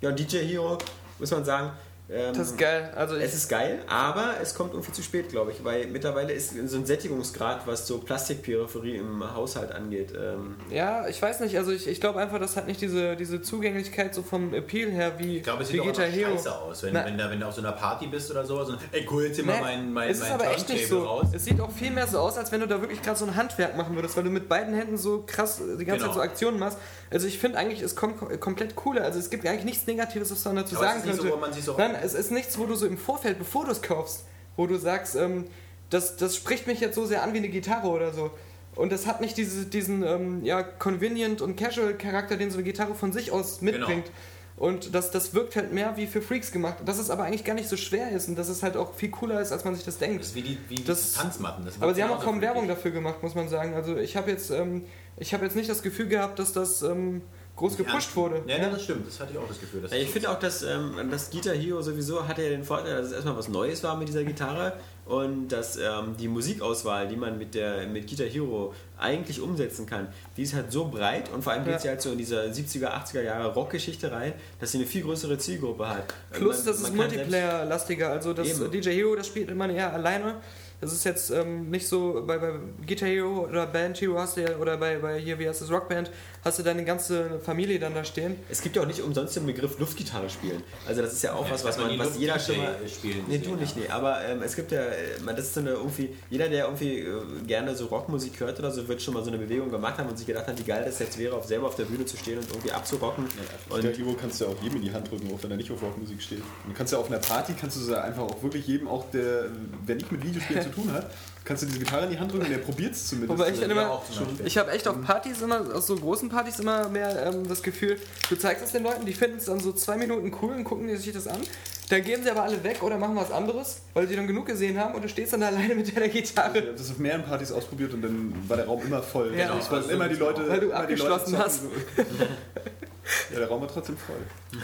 Ja, 0.01 0.13
DJ 0.13 0.39
Hero, 0.39 0.79
muss 1.19 1.31
man 1.31 1.45
sagen, 1.45 1.73
ähm, 2.09 2.33
Das 2.35 2.49
ist 2.51 2.59
geil. 2.59 2.93
Also 2.95 3.17
es 3.17 3.35
ist 3.35 3.49
geil, 3.49 3.81
aber 3.89 4.35
es 4.41 4.55
kommt 4.55 4.73
irgendwie 4.73 4.93
zu 4.93 5.03
spät, 5.03 5.29
glaube 5.29 5.53
ich, 5.53 5.65
weil 5.65 5.87
mittlerweile 5.89 6.33
ist 6.33 6.55
so 6.69 6.77
ein 6.77 6.87
Sättigungsgrad, 6.87 7.67
was 7.67 7.87
so 7.87 7.99
Plastikperipherie 7.99 8.97
im 8.97 9.35
Haushalt 9.35 9.73
angeht. 9.73 10.13
Ähm, 10.17 10.57
ja, 10.71 11.07
ich 11.09 11.21
weiß 11.21 11.41
nicht. 11.41 11.57
Also 11.59 11.73
ich, 11.73 11.87
ich 11.89 12.01
glaube 12.01 12.21
einfach, 12.21 12.39
das 12.39 12.57
hat 12.57 12.67
nicht 12.67 12.81
diese, 12.81 13.17
diese 13.17 13.43
Zugänglichkeit 13.43 14.15
so 14.15 14.23
vom 14.23 14.55
Appeal 14.55 14.91
her 14.91 15.15
wie, 15.19 15.39
Ich 15.39 15.43
glaube, 15.43 15.63
es 15.63 15.69
sieht 15.69 15.81
auch 15.81 15.85
Guitar 15.87 16.07
immer 16.07 16.15
Hero. 16.15 16.33
scheiße 16.37 16.55
aus, 16.55 16.83
wenn, 16.83 16.93
Na- 16.95 17.05
wenn, 17.07 17.19
da, 17.19 17.31
wenn 17.31 17.41
du 17.41 17.47
auf 17.47 17.55
so 17.55 17.61
einer 17.61 17.73
Party 17.73 18.07
bist 18.07 18.31
oder 18.31 18.45
sowas 18.45 18.69
und 18.69 18.79
ey, 18.93 19.07
cool, 19.11 19.25
jetzt 19.25 19.37
hier 19.37 19.45
mal 19.45 19.55
Nee, 19.57 19.61
mein, 19.63 19.93
mein, 19.93 20.11
es 20.11 20.19
ist 20.19 20.25
mein 20.25 20.33
aber 20.33 20.51
echt 20.53 20.69
nicht 20.69 20.87
so. 20.89 21.03
Raus. 21.03 21.27
Es 21.33 21.45
sieht 21.45 21.61
auch 21.61 21.71
viel 21.73 21.91
mehr 21.91 22.07
so 22.07 22.19
aus, 22.19 22.37
als 22.39 22.53
wenn 22.53 22.61
du 22.61 22.69
da 22.69 22.81
wirklich 22.81 23.03
gerade 23.03 23.19
so 23.19 23.25
ein 23.27 23.35
Handwerk 23.35 23.77
machen 23.77 23.95
würdest, 23.97 24.17
weil 24.17 24.25
du 24.25 24.31
mit 24.31 24.49
beiden 24.49 24.75
Händen 24.75 24.97
so 24.97 25.25
krass 25.27 25.61
die 25.79 25.85
ganze 25.85 26.03
Genau. 26.05 26.07
Zeit 26.07 26.15
so 26.15 26.21
Aktionen 26.21 26.59
machst. 26.59 26.79
Also 27.11 27.27
ich 27.27 27.39
finde 27.39 27.59
eigentlich, 27.59 27.83
es 27.83 27.95
kommt 27.95 28.21
kom- 28.21 28.37
komplett 28.39 28.75
cooler. 28.77 29.03
Also 29.05 29.19
es 29.19 29.31
gibt 29.31 29.47
eigentlich 29.47 29.65
nichts 29.65 29.87
Negatives, 29.87 30.31
was 30.31 30.45
man 30.45 30.57
dazu 30.57 30.77
Aber 30.77 30.87
sagen 30.87 31.01
so, 31.01 31.23
könnte. 31.23 31.53
sich 31.55 31.65
so- 31.65 31.77
Nein, 31.79 31.95
es 32.03 32.15
ist 32.15 32.31
nichts, 32.33 32.59
wo 32.59 32.67
du 32.67 32.75
so 32.75 32.87
im 32.87 32.99
Vorfeld, 32.99 33.39
bevor 33.39 33.65
du 33.65 33.71
es 33.71 33.83
kaufst, 33.83 34.25
wo 34.57 34.67
du 34.67 34.77
sagst, 34.77 35.15
ähm, 35.17 35.45
das, 35.91 36.17
das 36.17 36.35
spricht 36.37 36.67
mich 36.67 36.81
jetzt 36.81 36.97
so 36.97 37.07
sehr 37.07 37.23
an 37.23 37.33
wie 37.33 37.39
eine 37.39 37.49
Gitarre 37.49 37.89
oder 37.89 38.13
so. 38.13 38.31
Und 38.75 38.91
das 38.93 39.07
hat 39.07 39.21
nicht 39.21 39.37
diese, 39.37 39.67
diesen 39.67 40.03
ähm, 40.03 40.45
ja, 40.45 40.63
convenient 40.63 41.41
und 41.41 41.57
casual 41.57 41.95
Charakter, 41.95 42.37
den 42.37 42.51
so 42.51 42.57
eine 42.59 42.65
Gitarre 42.65 42.95
von 42.95 43.13
sich 43.13 43.31
aus 43.31 43.63
mitbringt. 43.63 44.07
Genau. 44.07 44.17
Und 44.59 44.95
das, 44.95 45.11
das 45.11 45.35
wirkt 45.35 45.55
halt 45.55 45.73
mehr 45.73 45.97
wie 45.99 46.07
für 46.07 46.23
Freaks 46.23 46.51
gemacht. 46.51 46.77
Dass 46.87 46.99
es 46.99 47.11
aber 47.11 47.25
eigentlich 47.25 47.45
gar 47.45 47.53
nicht 47.55 47.69
so 47.69 47.77
schwer 47.77 48.11
ist 48.11 48.27
und 48.29 48.37
dass 48.37 48.49
es 48.49 48.63
halt 48.63 48.77
auch 48.77 48.95
viel 48.95 49.11
cooler 49.11 49.41
ist, 49.41 49.53
als 49.53 49.65
man 49.65 49.75
sich 49.75 49.85
das 49.85 49.99
denkt. 49.99 50.21
Das 50.21 50.29
ist 50.29 50.35
wie 50.35 50.43
die, 50.43 50.59
wie 50.69 50.83
Das- 50.83 51.13
Tanzmatten. 51.13 51.65
Das 51.67 51.75
Aber 51.81 51.95
sie 51.95 52.03
haben 52.03 52.11
auch 52.11 52.25
kaum 52.25 52.41
Werbung 52.41 52.67
dafür 52.67 52.91
gemacht, 52.91 53.23
muss 53.23 53.35
man 53.35 53.49
sagen. 53.49 53.75
Also 53.75 53.97
ich 53.97 54.17
habe 54.17 54.31
jetzt, 54.31 54.51
ähm, 54.51 54.85
ich 55.19 55.33
habe 55.35 55.45
jetzt 55.45 55.57
nicht 55.57 55.69
das 55.69 55.83
Gefühl 55.83 56.07
gehabt, 56.09 56.39
dass 56.39 56.53
das 56.53 56.83
ähm, 56.83 57.23
groß 57.57 57.77
gepusht 57.79 58.15
wurde. 58.17 58.43
Ja, 58.47 58.59
ja, 58.59 58.69
das 58.71 58.85
stimmt. 58.85 59.07
Das 59.07 59.19
hatte 59.19 59.33
ich 59.33 59.39
auch 59.39 59.49
das 59.49 59.59
Gefühl. 59.59 59.81
Dass 59.83 59.91
Ja, 59.91 59.97
ich 59.99 60.11
finde 60.11 60.31
auch, 60.31 60.39
dass 60.39 60.63
ähm, 60.63 60.93
das 61.11 61.31
Guitar 61.31 61.55
Hero 61.55 61.81
sowieso 61.81 62.27
hatte 62.29 62.43
ja 62.43 62.51
den 62.51 62.65
Vorteil, 62.65 62.97
dass 62.97 63.07
es 63.07 63.13
erstmal 63.13 63.37
was 63.37 63.49
Neues 63.49 63.83
war 63.83 63.97
mit 63.97 64.09
dieser 64.09 64.25
Gitarre 64.25 64.75
und 65.07 65.49
dass 65.49 65.77
ähm, 65.77 66.17
die 66.19 66.29
Musikauswahl, 66.29 67.09
die 67.09 67.17
man 67.17 67.39
mit 67.39 67.55
der 67.55 67.87
mit 67.87 68.09
Guitar 68.11 68.27
Hero 68.27 68.75
eigentlich 68.99 69.41
umsetzen 69.41 69.87
kann, 69.87 70.09
die 70.37 70.43
ist 70.43 70.53
halt 70.53 70.71
so 70.71 70.89
breit 70.89 71.31
und 71.33 71.43
vor 71.43 71.53
allem 71.55 71.65
geht 71.65 71.75
Ja. 71.75 71.79
sie 71.79 71.89
halt 71.89 72.03
so 72.03 72.11
in 72.13 72.19
diese 72.19 72.43
70er, 72.51 72.89
80er 72.89 73.23
Jahre 73.23 73.55
Rockgeschichte 73.55 74.11
rein, 74.13 74.35
dass 74.61 74.73
sie 74.73 74.79
eine 74.79 74.87
viel 74.87 75.03
größere 75.03 75.39
Zielgruppe 75.39 75.89
hat. 75.89 76.13
Plus, 76.33 76.59
Man- 76.59 76.67
das 76.67 76.81
ist 76.81 76.95
Multiplayer-lastiger. 76.95 78.11
Also 78.11 78.33
das 78.33 78.49
Eben. 78.49 78.71
DJ 78.71 78.91
Hero, 78.91 79.15
das 79.17 79.27
spielt 79.29 79.55
man 79.55 79.71
eher 79.71 79.93
alleine. 79.93 80.35
Das 80.81 80.93
ist 80.93 81.05
jetzt 81.05 81.31
ähm, 81.31 81.71
nicht 81.71 81.89
so 81.89 82.23
bei, 82.27 82.37
bei 82.37 82.53
Guitar 82.87 83.09
Hero 83.09 83.47
oder 83.49 83.67
Band 83.67 83.99
Hero 84.01 84.19
hast 84.19 84.37
du 84.37 84.43
ja, 84.43 84.57
oder 84.57 84.77
bei, 84.77 84.99
bei 84.99 85.19
hier, 85.19 85.39
wie 85.39 85.49
heißt 85.49 85.63
das, 85.63 85.71
Rockband, 85.71 86.11
hast 86.45 86.59
du 86.59 86.63
deine 86.63 86.85
ganze 86.85 87.41
Familie 87.41 87.79
dann 87.79 87.95
da 87.95 88.05
stehen. 88.05 88.37
Es 88.51 88.61
gibt 88.61 88.77
ja 88.77 88.83
auch 88.83 88.87
nicht 88.87 89.01
umsonst 89.01 89.37
den 89.37 89.47
Begriff 89.47 89.79
Luftgitarre 89.79 90.29
spielen. 90.29 90.63
Also 90.87 91.01
das 91.01 91.15
ist 91.15 91.23
ja 91.23 91.33
auch 91.33 91.51
was, 91.51 91.65
was 91.65 91.79
Hat 91.79 91.89
man 91.89 91.99
was 91.99 92.19
jeder 92.19 92.39
schon 92.39 92.59
mal 92.59 92.77
spielen 92.87 93.25
Nee, 93.27 93.39
du 93.39 93.55
nicht, 93.55 93.75
ja. 93.77 93.83
nee. 93.85 93.89
Aber 93.89 94.23
ähm, 94.25 94.43
es 94.43 94.55
gibt 94.55 94.71
ja, 94.71 94.83
äh, 94.83 95.19
man, 95.25 95.35
das 95.35 95.47
ist 95.47 95.55
so 95.55 95.61
eine 95.61 95.71
irgendwie, 95.71 96.11
jeder, 96.29 96.49
der 96.49 96.67
irgendwie 96.67 96.99
äh, 96.99 97.23
gerne 97.47 97.75
so 97.75 97.87
Rockmusik 97.87 98.39
hört 98.41 98.59
oder 98.59 98.71
so, 98.71 98.87
wird 98.87 99.01
schon 99.01 99.15
mal 99.15 99.25
so 99.25 99.31
eine 99.31 99.39
Bewegung 99.39 99.71
gemacht 99.71 99.97
haben 99.97 100.11
und 100.11 100.19
sich 100.19 100.27
gedacht 100.27 100.47
haben, 100.47 100.59
wie 100.59 100.65
geil 100.65 100.83
das 100.85 100.99
jetzt 100.99 101.19
wäre, 101.19 101.37
auf, 101.37 101.47
selber 101.47 101.69
auf 101.69 101.77
der 101.77 101.85
Bühne 101.85 102.05
zu 102.05 102.19
stehen 102.19 102.39
und 102.39 102.49
irgendwie 102.51 102.73
abzurocken. 102.73 103.25
Und 103.71 103.85
Und 103.85 103.97
Hero 103.97 104.15
kannst 104.21 104.41
du 104.41 104.45
ja 104.45 104.51
auch 104.51 104.63
jedem 104.63 104.77
in 104.77 104.83
die 104.83 104.93
Hand 104.93 105.11
drücken, 105.11 105.33
auch 105.35 105.43
wenn 105.43 105.51
er 105.51 105.57
nicht 105.57 105.71
auf 105.71 105.83
Rockmusik 105.83 106.21
steht. 106.21 106.41
Und 106.41 106.73
du 106.73 106.75
kannst 106.75 106.93
ja 106.93 106.99
auf 106.99 107.09
einer 107.09 107.19
Party, 107.19 107.55
kannst 107.59 107.77
du 107.77 107.81
so 107.81 107.95
einfach 107.95 108.23
auch 108.23 108.43
wirklich 108.43 108.67
jedem, 108.67 108.89
auch 108.89 109.11
der, 109.11 109.47
wer 109.87 109.95
nicht 109.95 110.13
mit 110.13 110.23
Videospielen 110.23 110.66
zu 110.67 110.81
tun 110.81 110.93
hat, 110.93 111.11
kannst 111.45 111.63
du 111.63 111.67
diese 111.67 111.79
Gitarre 111.79 112.05
in 112.05 112.11
die 112.11 112.19
Hand 112.19 112.33
drücken 112.33 112.45
und 112.45 112.51
der 112.51 112.59
probiert 112.59 112.93
es 112.93 113.09
zumindest. 113.09 113.39
Wobei 113.39 113.51
ich 113.51 113.61
dann 113.61 113.71
immer, 113.71 114.03
ich 114.45 114.59
habe 114.59 114.71
echt 114.73 114.87
auf 114.89 115.01
Partys 115.03 115.41
immer, 115.41 115.61
auf 115.75 115.85
so 115.85 115.97
großen 115.97 116.29
Partys 116.29 116.59
immer 116.59 116.89
mehr 116.89 117.27
ähm, 117.27 117.49
das 117.49 117.63
Gefühl, 117.63 117.99
du 118.29 118.37
zeigst 118.37 118.65
es 118.65 118.73
den 118.73 118.83
Leuten, 118.83 119.07
die 119.07 119.15
finden 119.15 119.39
es 119.39 119.45
dann 119.47 119.61
so 119.61 119.73
zwei 119.73 119.97
Minuten 119.97 120.33
cool 120.43 120.55
und 120.55 120.65
gucken 120.65 120.95
sich 120.97 121.13
das 121.13 121.27
an. 121.27 121.41
Dann 121.89 122.03
gehen 122.03 122.23
sie 122.25 122.31
aber 122.31 122.43
alle 122.43 122.65
weg 122.65 122.83
oder 122.83 122.99
machen 122.99 123.15
was 123.15 123.31
anderes, 123.31 123.81
weil 123.95 124.09
sie 124.09 124.17
dann 124.17 124.27
genug 124.27 124.47
gesehen 124.47 124.77
haben 124.79 124.95
und 124.97 125.03
du 125.03 125.09
stehst 125.09 125.33
dann 125.33 125.41
da 125.41 125.47
alleine 125.49 125.77
mit 125.77 125.95
deiner 125.95 126.07
Ich 126.07 126.13
Gitarre. 126.13 126.49
habe 126.49 126.75
das 126.77 126.91
auf 126.91 126.99
mehreren 126.99 127.25
Partys 127.25 127.53
ausprobiert 127.53 127.95
und 127.95 128.03
dann 128.03 128.35
war 128.49 128.57
der 128.57 128.67
Raum 128.67 128.83
immer 128.83 129.03
voll. 129.03 129.37
Ja. 129.37 129.53
Also 129.53 129.77
es 129.77 129.87
immer 129.89 130.09
die 130.09 130.17
Leute. 130.17 130.49
Weil 130.49 130.61
du 130.61 130.67
immer 130.71 130.87
die 130.87 130.95
Leute 130.95 131.15
abgeschlossen 131.15 131.39
hast. 131.39 131.63
ja, 133.33 133.39
der 133.39 133.49
Raum 133.49 133.61
war 133.61 133.69
trotzdem 133.69 133.97
voll. 133.97 134.17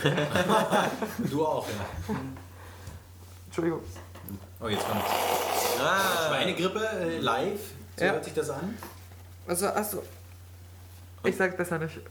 Du 1.31 1.47
auch, 1.47 1.69
ja. 1.69 2.17
Entschuldigung. 3.47 3.81
Oh, 4.63 4.69
jetzt 4.69 4.87
kommt 4.87 5.03
ah, 5.81 6.29
Schweinegrippe 6.29 6.89
äh, 7.01 7.19
live. 7.19 7.61
So 7.97 8.05
Ja. 8.05 8.13
hört 8.13 8.25
sich 8.25 8.35
das 8.35 8.51
an. 8.51 8.77
Also, 9.47 9.67
achso. 9.67 10.03
Ich 11.25 11.37
sag's 11.37 11.57
besser 11.57 11.79
nicht. 11.79 11.99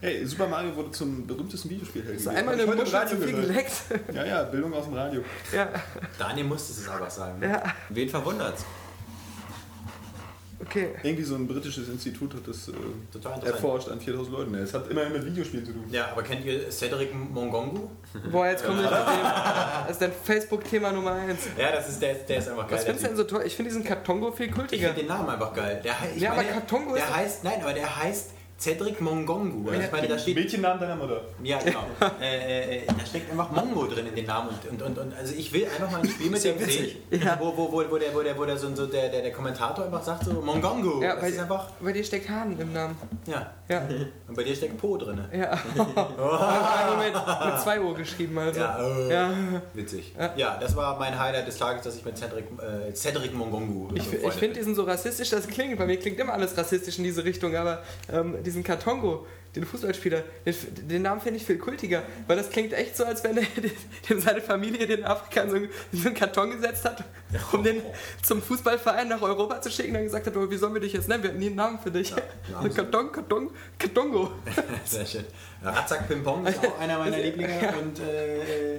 Hey, 0.00 0.24
Super 0.26 0.46
Mario 0.46 0.74
wurde 0.76 0.90
zum 0.92 1.26
berühmtesten 1.26 1.68
Videospiel 1.70 2.02
Ist 2.04 2.28
einmal 2.28 2.54
eine 2.54 2.66
Muschel 2.66 3.08
zu 3.08 3.16
viel 3.16 3.32
geleckt. 3.32 3.72
Ja, 4.14 4.24
ja, 4.24 4.42
Bildung 4.44 4.72
aus 4.74 4.84
dem 4.84 4.94
Radio. 4.94 5.22
ja, 5.52 5.68
Daniel 6.18 6.46
musste 6.46 6.72
es 6.72 6.88
einfach 6.88 7.10
sagen. 7.10 7.42
ja, 7.42 7.62
wen 7.88 8.08
verwundert's? 8.08 8.64
Okay. 10.60 10.88
Irgendwie 11.02 11.22
so 11.24 11.34
ein 11.34 11.46
britisches 11.46 11.88
Institut 11.88 12.34
hat 12.34 12.46
das 12.46 12.68
äh, 12.68 12.72
Total 13.12 13.34
interessant. 13.34 13.44
erforscht 13.44 13.88
an 13.88 14.00
4000 14.00 14.36
Leuten. 14.36 14.54
Es 14.56 14.72
hat 14.74 14.90
immerhin 14.90 15.12
mit 15.12 15.24
Videospielen 15.26 15.66
zu 15.66 15.72
tun. 15.72 15.84
Ja, 15.90 16.08
aber 16.12 16.22
kennt 16.22 16.44
ihr 16.44 16.70
Cedric 16.70 17.14
Mongongu? 17.14 17.88
Boah, 18.30 18.46
jetzt 18.48 18.64
kommen 18.64 18.78
wir 18.78 18.84
mit 18.84 18.92
dem. 18.92 19.22
Das 19.82 19.90
ist 19.92 20.02
dein 20.02 20.12
Facebook-Thema 20.12 20.92
Nummer 20.92 21.12
1. 21.12 21.38
Ja, 21.58 21.72
das 21.72 21.88
ist, 21.88 22.00
der, 22.02 22.14
der 22.14 22.38
ist 22.38 22.48
einfach 22.48 22.66
geil. 22.68 22.78
Was 22.78 22.84
findest 22.84 23.04
du 23.04 23.08
denn 23.08 23.16
so 23.16 23.24
toll? 23.24 23.42
Ich 23.44 23.54
finde 23.56 23.70
diesen 23.70 23.84
Kartongo 23.84 24.32
viel 24.32 24.46
Ich 24.46 24.52
kultiger. 24.52 24.88
finde 24.88 25.02
den 25.02 25.08
Namen 25.08 25.28
einfach 25.28 25.52
geil. 25.54 25.80
Der, 25.84 25.94
ich 26.14 26.22
Ja, 26.22 26.32
aber 26.32 26.44
Katongo 26.44 26.94
ist 26.94 27.00
der 27.02 27.08
doch- 27.08 27.16
heißt, 27.16 27.44
nein, 27.44 27.60
aber 27.62 27.72
der 27.72 27.96
heißt 28.02 28.30
Cedric 28.58 29.00
Mongongu. 29.02 29.68
Also 29.68 29.82
ich 29.82 29.92
meine, 29.92 30.08
da 30.08 30.18
steht, 30.18 30.34
Mädchennamen 30.36 30.80
deiner 30.80 30.96
Mutter. 30.96 31.20
ja 31.42 31.58
genau, 31.58 31.84
äh, 32.20 32.78
äh, 32.78 32.86
da 32.86 33.04
steckt 33.04 33.30
einfach 33.30 33.50
Mongo 33.50 33.86
drin 33.86 34.06
in 34.06 34.14
den 34.14 34.24
Namen 34.24 34.48
und, 34.48 34.70
und, 34.70 34.82
und, 34.82 34.98
und 34.98 35.14
also 35.14 35.34
ich 35.34 35.52
will 35.52 35.64
einfach 35.66 35.90
mal 35.90 36.00
ein 36.00 36.08
Spiel 36.08 36.30
mit 36.30 36.42
dem 36.42 36.58
sehen. 36.58 36.96
Ja. 37.10 37.36
wo, 37.38 37.54
wo, 37.54 37.70
wo, 37.70 37.84
wo 37.90 37.98
der, 37.98 38.14
wo 38.14 38.22
der, 38.22 38.38
wo 38.38 38.44
der, 38.46 38.56
so, 38.56 38.74
so 38.74 38.86
der, 38.86 39.10
der, 39.10 39.20
der 39.22 39.32
Kommentator 39.32 39.84
einfach 39.84 40.02
sagt 40.02 40.24
so 40.24 40.32
Mongongu. 40.40 41.02
Ja, 41.02 41.14
das 41.14 41.22
weil, 41.24 41.32
ist 41.32 41.38
einfach, 41.38 41.70
bei 41.80 41.92
dir 41.92 42.02
steckt 42.02 42.28
Hahn 42.30 42.58
im 42.58 42.72
Namen. 42.72 42.96
ja. 43.26 43.52
Ja, 43.68 43.82
Und 44.28 44.36
bei 44.36 44.44
dir 44.44 44.54
steckt 44.54 44.78
Po 44.78 44.96
drin. 44.96 45.20
ja. 45.32 45.58
Moment, 45.76 47.14
mit 47.14 47.60
zwei 47.62 47.80
O 47.80 47.92
geschrieben 47.94 48.38
also. 48.38 48.60
Ja, 48.60 48.78
äh, 48.78 49.12
Ja. 49.12 49.30
witzig. 49.74 50.14
Ja. 50.18 50.32
Ja. 50.36 50.56
das 50.60 50.76
war 50.76 50.98
mein 50.98 51.18
Highlight 51.18 51.46
des 51.48 51.58
Tages, 51.58 51.82
dass 51.82 51.96
ich 51.96 52.04
mit 52.04 52.16
Cedric, 52.16 52.44
äh, 52.60 52.92
Cedric 52.94 53.34
Mongongu 53.34 53.88
Ich, 53.94 54.12
ich 54.12 54.32
finde 54.34 54.54
diesen 54.60 54.74
so 54.76 54.84
rassistisch, 54.84 55.30
das 55.30 55.48
klingt. 55.48 55.76
Bei 55.78 55.86
mir 55.86 55.98
klingt 55.98 56.18
immer 56.18 56.32
alles 56.34 56.56
rassistisch 56.56 56.98
in 56.98 57.04
diese 57.04 57.24
Richtung, 57.24 57.56
aber 57.56 57.82
ähm, 58.12 58.36
diesen 58.46 58.62
Kartongo, 58.64 59.26
den 59.54 59.64
Fußballspieler, 59.64 60.22
den, 60.44 60.54
den 60.88 61.02
Namen 61.02 61.20
finde 61.20 61.38
ich 61.38 61.46
viel 61.46 61.56
kultiger, 61.56 62.02
weil 62.26 62.36
das 62.36 62.50
klingt 62.50 62.74
echt 62.74 62.94
so, 62.94 63.04
als 63.06 63.24
wenn 63.24 63.38
er, 63.38 63.44
dem 64.08 64.20
seine 64.20 64.42
Familie 64.42 64.86
den 64.86 65.02
Afrika 65.04 65.42
in 65.42 65.50
so, 65.50 65.56
so 65.98 66.06
einen 66.08 66.14
Karton 66.16 66.50
gesetzt 66.50 66.84
hat, 66.84 67.02
um 67.52 67.64
den 67.64 67.80
zum 68.22 68.42
Fußballverein 68.42 69.08
nach 69.08 69.22
Europa 69.22 69.60
zu 69.62 69.70
schicken 69.70 69.88
und 69.90 69.94
dann 69.94 70.04
gesagt 70.04 70.26
hat, 70.26 70.36
oh, 70.36 70.50
wie 70.50 70.56
sollen 70.58 70.74
wir 70.74 70.80
dich 70.82 70.92
jetzt 70.92 71.08
nennen? 71.08 71.22
Wir 71.22 71.30
hatten 71.30 71.38
nie 71.38 71.46
einen 71.46 71.56
Namen 71.56 71.78
für 71.78 71.90
dich. 71.90 72.10
Ja, 72.10 72.68
Karton, 72.68 73.10
Karton, 73.12 73.50
Kartongo. 73.78 74.30
Sehr 74.84 75.06
schön. 75.06 75.24
Ratzack 75.62 76.06
Ping 76.06 76.22
Pong 76.22 76.44
ist 76.46 76.58
auch 76.58 76.78
einer 76.78 76.98
meiner 76.98 77.18
Lieblinge 77.22 77.72
und 77.82 77.98
äh, 78.00 78.78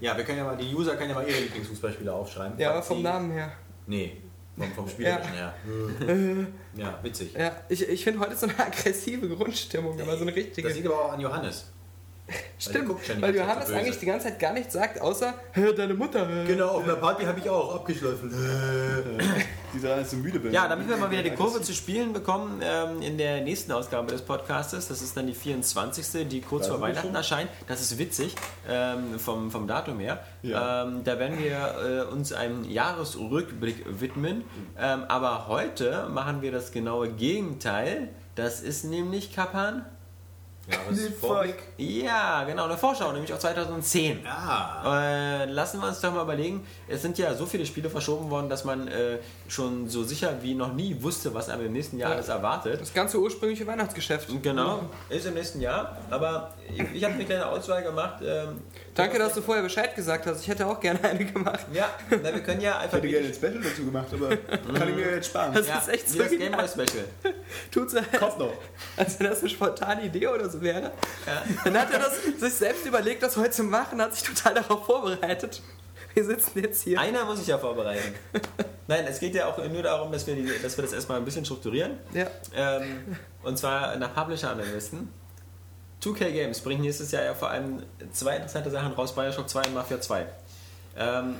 ja, 0.00 0.14
wir 0.16 0.24
können 0.24 0.38
ja 0.38 0.44
mal, 0.44 0.56
die 0.56 0.74
User 0.74 0.96
können 0.96 1.08
ja 1.10 1.14
mal 1.14 1.26
ihre 1.26 1.40
Lieblingsfußballspieler 1.40 2.14
aufschreiben. 2.14 2.58
Ja, 2.58 2.72
aber 2.72 2.82
vom 2.82 2.98
sie- 2.98 3.02
Namen 3.04 3.30
her. 3.32 3.52
Nee, 3.86 4.18
vom, 4.56 4.72
vom 4.72 4.88
Spielerischen 4.88 5.32
her. 5.32 5.54
Ja, 6.76 6.98
witzig. 7.02 7.34
Ja, 7.34 7.56
ich, 7.68 7.88
ich 7.88 8.04
finde 8.04 8.20
heute 8.20 8.36
so 8.36 8.46
eine 8.46 8.58
aggressive 8.66 9.28
Grundstimmung, 9.28 10.00
aber 10.00 10.16
so 10.16 10.22
eine 10.22 10.34
richtige. 10.34 10.68
Das 10.68 10.76
liegt 10.76 10.86
aber 10.86 11.04
auch 11.06 11.12
an 11.12 11.20
Johannes. 11.20 11.72
Stimmt, 12.58 12.88
weil 13.20 13.32
Zeit 13.32 13.34
Johannes 13.34 13.68
so 13.68 13.74
eigentlich 13.74 13.98
die 13.98 14.06
ganze 14.06 14.28
Zeit 14.28 14.38
gar 14.38 14.54
nichts 14.54 14.72
sagt, 14.72 14.98
außer 15.00 15.34
"Hä, 15.52 15.72
deine 15.76 15.92
Mutter. 15.92 16.26
hä?" 16.26 16.46
Genau, 16.46 16.68
auf 16.68 16.84
einer 16.84 16.96
Party 16.96 17.24
habe 17.24 17.38
ich 17.38 17.50
auch 17.50 17.74
abgeschlossen. 17.74 18.30
Die 19.74 19.80
daran, 19.80 20.00
dass 20.00 20.10
du 20.10 20.16
müde 20.16 20.38
bist. 20.38 20.54
Ja, 20.54 20.68
damit 20.68 20.88
wir 20.88 20.96
mal 20.96 21.10
wieder 21.10 21.24
die 21.24 21.32
Kurve 21.32 21.60
zu 21.60 21.72
spielen 21.74 22.12
bekommen 22.12 22.62
ähm, 22.62 23.02
in 23.02 23.18
der 23.18 23.40
nächsten 23.40 23.72
Ausgabe 23.72 24.06
des 24.12 24.22
Podcastes, 24.22 24.86
das 24.86 25.02
ist 25.02 25.16
dann 25.16 25.26
die 25.26 25.34
24., 25.34 26.28
die 26.28 26.40
kurz 26.42 26.68
vor 26.68 26.80
Weihnachten 26.80 27.08
schon. 27.08 27.16
erscheint. 27.16 27.50
Das 27.66 27.80
ist 27.80 27.98
witzig 27.98 28.36
ähm, 28.68 29.18
vom, 29.18 29.50
vom 29.50 29.66
Datum 29.66 29.98
her. 29.98 30.22
Ja. 30.42 30.84
Ähm, 30.84 31.02
da 31.02 31.18
werden 31.18 31.38
wir 31.40 32.06
äh, 32.08 32.12
uns 32.12 32.32
einem 32.32 32.62
Jahresrückblick 32.64 33.84
widmen. 34.00 34.44
Ähm, 34.78 35.02
aber 35.08 35.48
heute 35.48 36.08
machen 36.08 36.40
wir 36.40 36.52
das 36.52 36.70
genaue 36.70 37.08
Gegenteil. 37.08 38.10
Das 38.36 38.60
ist 38.60 38.84
nämlich 38.84 39.34
Kapan. 39.34 39.84
Ja, 40.70 40.78
was 40.88 40.98
ist 40.98 41.18
Vorblick? 41.20 41.56
Ja, 41.76 42.44
genau, 42.44 42.64
eine 42.64 42.78
Vorschau, 42.78 43.12
nämlich 43.12 43.30
auf 43.32 43.38
2010. 43.38 44.20
Ja. 44.24 45.42
Äh, 45.42 45.44
lassen 45.50 45.80
wir 45.80 45.88
uns 45.88 46.00
doch 46.00 46.12
mal 46.14 46.22
überlegen. 46.22 46.66
Es 46.88 47.02
sind 47.02 47.18
ja 47.18 47.34
so 47.34 47.44
viele 47.44 47.66
Spiele 47.66 47.90
verschoben 47.90 48.30
worden, 48.30 48.48
dass 48.48 48.64
man 48.64 48.88
äh, 48.88 49.18
schon 49.46 49.88
so 49.90 50.04
sicher 50.04 50.32
wie 50.40 50.54
noch 50.54 50.72
nie 50.72 50.96
wusste, 51.02 51.34
was 51.34 51.50
einem 51.50 51.66
im 51.66 51.72
nächsten 51.72 51.98
Jahr 51.98 52.10
Ja. 52.10 52.16
alles 52.16 52.28
erwartet. 52.28 52.80
Das 52.80 52.94
ganze 52.94 53.18
ursprüngliche 53.18 53.66
Weihnachtsgeschäft. 53.66 54.28
Genau, 54.42 54.80
ist 55.10 55.26
im 55.26 55.34
nächsten 55.34 55.60
Jahr. 55.60 55.98
Aber 56.08 56.54
ich, 56.74 56.80
ich 56.94 57.04
habe 57.04 57.14
eine 57.14 57.24
kleine 57.26 57.46
Auswahl 57.46 57.82
gemacht. 57.82 58.22
Ähm, 58.24 58.62
Danke, 58.94 59.18
dass 59.18 59.34
du 59.34 59.42
vorher 59.42 59.62
Bescheid 59.62 59.94
gesagt 59.96 60.26
hast. 60.26 60.40
Ich 60.42 60.48
hätte 60.48 60.66
auch 60.66 60.78
gerne 60.78 61.02
eine 61.02 61.24
gemacht. 61.24 61.66
Ja, 61.72 61.90
na, 62.10 62.32
wir 62.32 62.42
können 62.42 62.60
ja 62.60 62.72
Ich 62.72 62.76
einfach. 62.84 62.98
hätte 62.98 63.08
gerne 63.08 63.26
ein 63.26 63.34
Special 63.34 63.60
dazu 63.60 63.84
gemacht, 63.84 64.06
aber 64.12 64.36
kann 64.36 64.88
ich 64.88 64.94
mir 64.94 65.10
jetzt 65.16 65.26
sparen. 65.26 65.52
Das 65.52 65.66
ja, 65.66 65.78
ist 65.78 65.88
echt 65.88 66.08
so 66.08 66.18
das 66.18 66.30
Game 66.30 66.52
Boy. 66.52 66.68
Special. 66.68 67.04
Tut 67.72 67.90
so, 67.90 67.98
Kommt 68.18 68.38
noch. 68.38 68.52
als 68.96 69.18
wenn 69.18 69.28
das 69.30 69.40
eine 69.40 69.48
spontane 69.48 70.04
Idee 70.04 70.28
oder 70.28 70.48
so 70.48 70.60
wäre. 70.60 70.92
Ja. 71.26 71.42
Dann 71.64 71.78
hat 71.78 71.92
er 71.92 71.98
das 71.98 72.22
sich 72.40 72.54
selbst 72.54 72.86
überlegt, 72.86 73.22
das 73.22 73.36
heute 73.36 73.50
zu 73.50 73.64
machen, 73.64 74.00
hat 74.00 74.14
sich 74.14 74.22
total 74.28 74.54
darauf 74.54 74.86
vorbereitet. 74.86 75.60
Wir 76.14 76.24
sitzen 76.24 76.60
jetzt 76.62 76.82
hier. 76.82 77.00
Einer 77.00 77.24
muss 77.24 77.40
ich 77.40 77.48
ja 77.48 77.58
vorbereiten. 77.58 78.14
Nein, 78.86 79.04
es 79.08 79.18
geht 79.18 79.34
ja 79.34 79.46
auch 79.46 79.58
nur 79.58 79.82
darum, 79.82 80.12
dass 80.12 80.24
wir, 80.28 80.36
die, 80.36 80.48
dass 80.62 80.78
wir 80.78 80.82
das 80.82 80.92
erstmal 80.92 81.18
ein 81.18 81.24
bisschen 81.24 81.44
strukturieren. 81.44 81.98
Ja. 82.12 82.26
Ähm, 82.54 83.16
und 83.42 83.58
zwar 83.58 83.96
nach 83.96 84.14
Publisher-Analysten. 84.14 85.08
2K 86.04 86.30
Games 86.32 86.60
bringt 86.60 86.80
nächstes 86.82 87.10
Jahr 87.12 87.24
ja 87.24 87.34
vor 87.34 87.50
allem 87.50 87.82
zwei 88.12 88.36
interessante 88.36 88.70
Sachen 88.70 88.92
raus: 88.92 89.14
Bioshock 89.14 89.48
2 89.48 89.62
und 89.68 89.74
Mafia 89.74 90.00
2. 90.00 90.26
Ähm, 90.98 91.36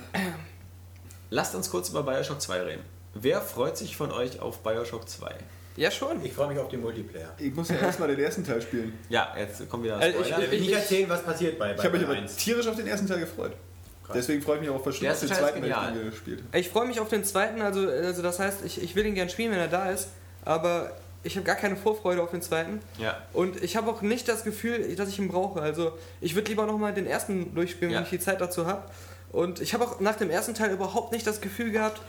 lasst 1.29 1.55
uns 1.55 1.69
kurz 1.69 1.89
über 1.89 2.03
Bioshock 2.03 2.41
2 2.41 2.61
reden. 2.61 2.81
Wer 3.13 3.41
freut 3.41 3.77
sich 3.77 3.95
von 3.95 4.11
euch 4.11 4.39
auf 4.39 4.59
Bioshock 4.63 5.07
2? 5.07 5.33
ja, 5.77 5.91
schon. 5.91 6.23
Ich 6.23 6.31
freue 6.33 6.47
mich 6.47 6.57
auf 6.59 6.69
den 6.69 6.81
Multiplayer. 6.81 7.29
Ich 7.37 7.53
muss 7.53 7.69
ja 7.69 7.75
erstmal 7.75 8.07
den 8.07 8.19
ersten 8.19 8.45
Teil 8.45 8.61
spielen. 8.61 8.97
Ja, 9.09 9.33
jetzt 9.37 9.69
kommt 9.69 9.83
wieder 9.83 9.97
Also 9.97 10.19
ich- 10.19 10.27
Spoiler. 10.27 10.43
Ich 10.45 10.51
will 10.51 10.59
nicht 10.61 10.69
Ich- 10.69 10.75
erzählen, 10.75 11.09
was 11.09 11.23
passiert 11.23 11.59
bei, 11.59 11.73
bei 11.73 11.79
Ich 11.79 11.85
habe 11.85 11.97
mich 11.97 12.07
aber 12.07 12.25
tierisch 12.27 12.67
auf 12.67 12.75
den 12.75 12.87
ersten 12.87 13.07
Teil 13.07 13.19
gefreut. 13.19 13.51
Deswegen 14.13 14.41
freue 14.41 14.55
ich 14.55 14.61
mich 14.61 14.69
auch 14.69 14.75
auf 14.75 14.83
den 14.83 14.93
Teil 14.93 15.15
zweiten, 15.15 15.61
weil 15.61 15.69
ich 15.69 15.99
den 16.01 16.11
gespielt. 16.11 16.43
Ich 16.53 16.69
freue 16.69 16.85
mich 16.87 16.99
auf 16.99 17.09
den 17.09 17.23
zweiten, 17.23 17.61
also, 17.61 17.89
also 17.89 18.21
das 18.21 18.39
heißt, 18.39 18.63
ich, 18.63 18.81
ich 18.81 18.95
will 18.95 19.05
ihn 19.05 19.15
gern 19.15 19.29
spielen, 19.29 19.51
wenn 19.51 19.59
er 19.59 19.67
da 19.67 19.89
ist, 19.89 20.09
aber 20.43 20.91
ich 21.25 21.35
habe 21.35 21.45
gar 21.45 21.55
keine 21.55 21.75
Vorfreude 21.75 22.21
auf 22.21 22.31
den 22.31 22.41
zweiten. 22.41 22.79
Ja. 22.97 23.17
Und 23.33 23.61
ich 23.63 23.75
habe 23.75 23.89
auch 23.91 24.01
nicht 24.01 24.27
das 24.27 24.43
Gefühl, 24.43 24.95
dass 24.95 25.09
ich 25.09 25.19
ihn 25.19 25.27
brauche. 25.27 25.61
Also 25.61 25.91
ich 26.21 26.35
würde 26.35 26.49
lieber 26.49 26.65
nochmal 26.65 26.93
den 26.93 27.07
ersten 27.07 27.53
durchspielen, 27.55 27.91
Ja. 27.91 27.97
wenn 27.99 28.03
ich 28.05 28.11
die 28.11 28.19
Zeit 28.19 28.39
dazu 28.41 28.65
habe. 28.67 28.83
Und 29.31 29.59
ich 29.59 29.73
habe 29.73 29.83
auch 29.83 29.99
nach 29.99 30.15
dem 30.15 30.29
ersten 30.29 30.53
Teil 30.53 30.71
überhaupt 30.71 31.11
nicht 31.11 31.27
das 31.27 31.41
Gefühl 31.41 31.71
gehabt, 31.71 31.99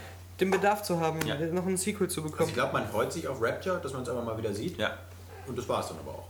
den 0.40 0.50
Bedarf 0.50 0.82
zu 0.82 1.00
haben, 1.00 1.18
Ja. 1.26 1.34
noch 1.46 1.66
ein 1.66 1.76
Sequel 1.76 2.08
zu 2.08 2.20
Also 2.20 2.30
bekommen. 2.30 2.50
ich 2.50 2.54
glaube, 2.54 2.72
man 2.74 2.86
freut 2.88 3.12
sich 3.12 3.26
auf 3.26 3.42
Rapture, 3.42 3.80
dass 3.82 3.92
man 3.94 4.02
es 4.02 4.08
einfach 4.08 4.24
mal 4.24 4.38
wieder 4.38 4.52
sieht. 4.54 4.78
Ja. 4.78 4.96
Und 5.46 5.56
das 5.58 5.68
war 5.68 5.80
es 5.80 5.88
dann 5.88 5.98
aber 5.98 6.10
auch. 6.12 6.26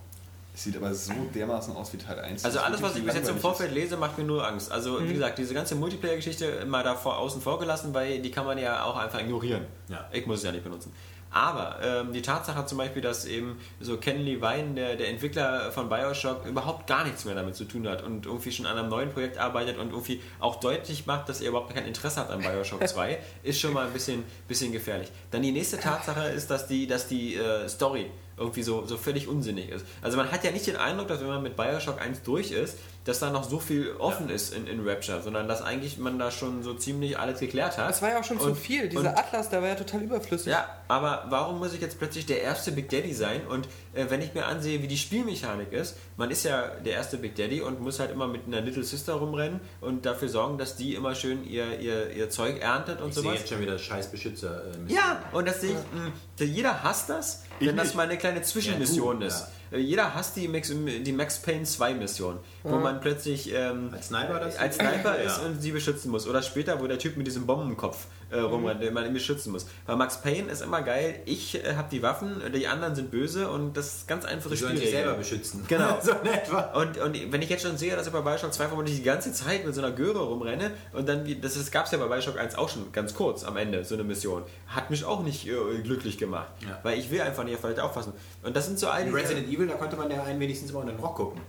Sieht 0.55 0.75
aber 0.77 0.95
so 0.95 1.13
dermaßen 1.35 1.77
aus 1.77 1.93
wie 1.93 1.99
Teil 1.99 2.19
1. 2.19 2.43
Also 2.47 2.61
alles, 2.61 2.81
was 2.81 2.97
ich 2.97 3.05
bis 3.05 3.15
jetzt 3.15 3.29
im 3.29 3.39
Vorfeld 3.39 3.73
lese, 3.73 3.99
macht 3.99 4.17
mir 4.17 4.25
nur 4.25 4.47
Angst. 4.47 4.73
Also 4.73 5.07
wie 5.07 5.13
gesagt, 5.13 5.37
diese 5.37 5.53
ganze 5.53 5.75
Multiplayer-Geschichte 5.75 6.65
mal 6.65 6.83
da 6.83 6.95
vor, 6.95 7.19
außen 7.19 7.43
vor 7.43 7.59
gelassen, 7.59 7.93
weil 7.93 8.23
die 8.23 8.31
kann 8.31 8.47
man 8.47 8.57
ja 8.57 8.85
auch 8.85 8.97
einfach 8.97 9.21
ignorieren. 9.21 9.67
Ja. 9.89 10.07
Ich 10.13 10.25
muss 10.27 10.39
es 10.39 10.45
ja 10.45 10.53
nicht 10.53 10.65
benutzen. 10.65 10.95
Aber 11.37 11.77
ähm, 11.83 12.15
die 12.15 12.23
Tatsache 12.23 12.65
zum 12.65 12.79
Beispiel, 12.79 13.03
dass 13.03 13.27
eben 13.27 13.61
so 13.79 13.99
Ken 13.99 14.25
Levine, 14.25 14.73
der, 14.75 14.97
der 14.97 15.09
Entwickler 15.09 15.71
von 15.71 15.91
Bioshock, 15.91 16.47
überhaupt 16.47 16.87
gar 16.87 17.05
nichts 17.05 17.27
mehr 17.27 17.35
damit 17.35 17.55
zu 17.55 17.67
tun 17.67 17.87
hat 17.87 18.03
und 18.03 18.25
irgendwie 18.25 18.51
schon 18.51 18.65
an 18.65 18.79
einem 18.79 18.89
neuen 18.89 19.13
Projekt 19.13 19.37
arbeitet 19.37 19.77
und 19.77 19.91
irgendwie 19.91 20.23
auch 20.41 20.61
deutlich 20.61 21.05
macht, 21.05 21.29
dass 21.29 21.43
er 21.43 21.51
überhaupt 21.51 21.75
kein 21.75 21.85
Interesse 21.85 22.21
hat 22.21 22.31
an 22.31 22.41
Bioshock 22.41 22.89
2, 22.89 23.19
ist 23.43 23.61
schon 23.61 23.75
mal 23.75 23.87
ein 23.87 23.93
bisschen, 23.93 24.25
bisschen 24.49 24.73
gefährlich. 24.73 25.09
Dann 25.31 25.43
die 25.43 25.53
nächste 25.53 25.79
Tatsache 25.79 26.27
ist, 26.31 26.51
dass 26.51 26.69
die, 26.69 26.87
dass 26.87 27.07
die 27.07 27.35
äh, 27.35 27.69
Story 27.69 28.11
irgendwie 28.39 28.63
so, 28.63 28.87
so 28.87 28.97
völlig 28.97 29.29
unsinnig 29.29 29.69
ist. 29.69 29.85
Also 30.01 30.17
man 30.17 30.33
hat 30.33 30.43
ja 30.43 30.53
nicht 30.53 30.67
den 30.67 30.77
Eindruck, 30.77 31.09
dass 31.09 31.21
wenn 31.21 31.29
man 31.29 31.43
mit 31.43 31.55
Bioshock 31.55 32.01
1 32.01 32.23
durch 32.23 32.51
ist, 32.51 32.79
dass 33.07 33.21
da 33.21 33.31
noch 33.31 33.49
so 33.49 33.59
viel 33.59 33.93
offen 33.99 34.29
ist 34.29 34.53
in, 34.53 34.67
in 34.67 34.87
Rapture, 34.87 35.23
sondern 35.23 35.49
dass 35.49 35.63
eigentlich 35.63 35.97
man 35.97 36.19
da 36.19 36.31
schon 36.31 36.63
so 36.63 36.75
ziemlich 36.75 37.19
alles 37.19 37.41
geklärt 37.41 37.79
hat. 37.79 37.89
Das 37.89 38.03
war 38.03 38.11
ja 38.11 38.19
auch 38.21 38.25
schon 38.25 38.39
zu 38.39 38.49
Und- 38.49 38.57
viel. 38.59 38.89
Dieser 38.91 39.01
und- 39.01 39.07
Atlas, 39.19 39.49
der 39.49 39.63
war 39.63 39.69
ja 39.69 39.75
total 39.77 40.03
überflüssig. 40.03 40.49
ja, 40.53 40.67
aber 40.89 41.25
warum 41.31 41.59
muss 41.59 41.73
ich 41.73 41.81
jetzt 41.81 41.99
plötzlich 41.99 42.27
der 42.27 42.43
erste 42.43 42.73
Big 42.73 42.89
Daddy 42.91 43.15
sein? 43.15 43.47
Und 43.47 43.67
äh, 43.95 44.07
wenn 44.11 44.21
ich 44.21 44.35
mir 44.35 44.45
ansehe, 44.47 44.83
wie 44.83 44.89
die 44.89 44.99
Spielmechanik 44.99 45.73
ist, 45.73 45.97
man 46.19 46.31
ist 46.31 46.45
ja 46.45 46.67
der 46.85 46.93
erste 46.95 47.17
Big 47.17 47.35
Daddy 47.37 47.61
und 47.63 47.81
muss 47.81 47.99
halt 48.01 48.11
immer 48.11 48.27
mit 48.27 48.47
einer 48.47 48.61
Little 48.61 48.85
Sister 48.85 49.15
rumrennen 49.15 49.61
und 49.81 50.05
dafür 50.05 50.29
sorgen, 50.29 50.59
dass 50.59 50.77
die 50.77 50.95
immer 50.95 51.15
schön 51.15 51.49
ihr, 51.49 51.79
ihr, 51.81 52.11
ihr 52.11 52.29
Zeug 52.29 52.61
erntet 52.61 53.01
und 53.01 53.09
Ich 53.11 53.15
sehe 53.15 53.23
sowas. 53.23 53.39
jetzt 53.39 53.49
schon 53.49 53.61
wieder 53.61 53.79
scheiß 53.79 54.11
Beschützer. 54.11 54.63
Äh, 54.89 54.93
Ja, 54.93 55.23
und 55.33 55.47
das 55.49 55.61
sehe 55.61 55.71
ich, 55.71 55.77
mh, 55.77 56.45
jeder 56.45 56.83
hasst 56.83 57.09
das, 57.09 57.45
wenn 57.61 57.77
das 57.77 57.95
mal 57.95 58.03
eine 58.03 58.19
kleine 58.19 58.43
Zwischenmission 58.43 59.15
Ja, 59.15 59.21
du, 59.21 59.27
ist. 59.27 59.41
Äh, 59.43 59.47
Jeder 59.75 60.15
hasst 60.15 60.37
die 60.37 60.47
Max, 60.49 60.71
die 60.71 61.13
Max 61.13 61.41
Payne 61.41 61.65
2 61.65 61.95
Mission, 61.95 62.39
wo 62.63 62.77
man 62.77 63.01
plötzlich 63.01 63.53
ähm, 63.53 63.91
Als 63.93 64.09
Sniper 64.09 64.39
das? 64.41 64.57
als 64.59 64.77
Sniper 64.77 65.17
ist 65.19 65.39
Ja. 65.39 65.47
und 65.47 65.61
sie 65.61 65.73
beschützen 65.73 66.11
muss. 66.11 66.27
Oder 66.29 66.43
später, 66.43 66.81
wo 66.81 66.87
der 66.87 66.99
Typ 66.99 67.17
mit 67.17 67.27
diesem 67.27 67.47
Bombenkopf 67.47 68.07
äh, 68.31 68.39
rumrennt, 68.39 68.83
den 68.83 68.93
man 68.93 69.07
ihn 69.07 69.13
beschützen 69.13 69.53
muss. 69.53 69.67
Bei 69.87 69.95
Max 69.95 70.21
Payne 70.21 70.51
ist 70.51 70.63
immer 70.63 70.83
geil, 70.83 71.21
ich 71.27 71.65
äh, 71.65 71.75
habe 71.77 71.89
die 71.91 72.03
Waffen, 72.03 72.41
die 72.53 72.67
anderen 72.67 72.95
sind 72.95 73.11
böse 73.11 73.49
und 73.51 73.77
das 73.77 73.99
ist 73.99 74.09
ganz 74.09 74.25
einfache 74.25 74.55
Die 74.55 74.61
sollen 74.61 74.77
sich 74.77 74.91
selber 74.91 75.15
beschützen. 75.15 75.65
Genau. 75.69 75.99
so 76.03 76.13
in 76.13 76.27
etwa. 76.27 76.61
Und, 76.81 76.99
und 76.99 77.33
wenn 77.33 77.43
ich 77.43 77.49
jetzt 77.49 77.63
schon 77.63 77.77
sehe, 77.77 77.95
dass 77.95 78.07
ich 78.07 78.13
bei 78.13 78.21
Bioshock 78.21 78.53
2 78.53 78.69
vermutlich 78.69 78.97
die 78.97 79.03
ganze 79.03 79.33
Zeit 79.33 79.65
mit 79.65 79.75
so 79.75 79.81
einer 79.81 79.93
Göre 79.93 80.21
rumrenne 80.21 80.73
und 80.93 81.09
dann, 81.09 81.25
das, 81.41 81.55
das 81.55 81.71
gab 81.71 81.87
es 81.87 81.93
ja 81.93 81.99
bei 81.99 82.07
Bioshock 82.09 82.39
1 82.39 82.57
auch 82.57 82.69
schon 82.69 82.91
ganz 82.93 83.15
kurz 83.15 83.45
am 83.45 83.57
Ende, 83.57 83.85
so 83.85 83.95
eine 83.95 84.05
Mission, 84.05 84.43
hat 84.67 84.91
mich 84.91 85.05
auch 85.05 85.23
nicht 85.23 85.47
äh, 85.47 85.53
glücklich 85.83 86.19
gemacht. 86.19 86.49
Ja. 86.63 86.79
Weil 86.83 86.99
ich 86.99 87.11
will 87.11 87.21
einfach 87.21 87.45
nicht 87.45 87.57
auf 87.57 87.63
Leute 87.63 87.85
aufpassen. 87.85 88.13
Und 88.43 88.57
das 88.57 88.67
sind 88.67 88.79
so 88.79 88.89
all 88.89 89.07
In. 89.07 89.15
Resident 89.15 89.49
Evil, 89.49 89.69
da 89.69 89.75
konnte 89.75 89.97
man 89.97 90.11
ja 90.11 90.23
einen 90.25 90.41
wenigstens 90.41 90.73
mal 90.73 90.83
in 90.83 90.89
den 90.89 90.99
Rock 90.99 91.17
gucken. 91.17 91.41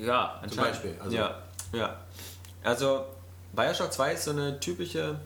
Ja, 0.00 0.40
anscheinend. 0.42 0.72
Beispiel, 0.72 0.94
also- 1.02 1.16
ja, 1.16 1.42
ja. 1.72 2.00
Also, 2.64 3.04
Bioshock 3.54 3.92
2 3.92 4.12
ist 4.14 4.24
so 4.24 4.32
eine 4.32 4.58
typische... 4.58 5.20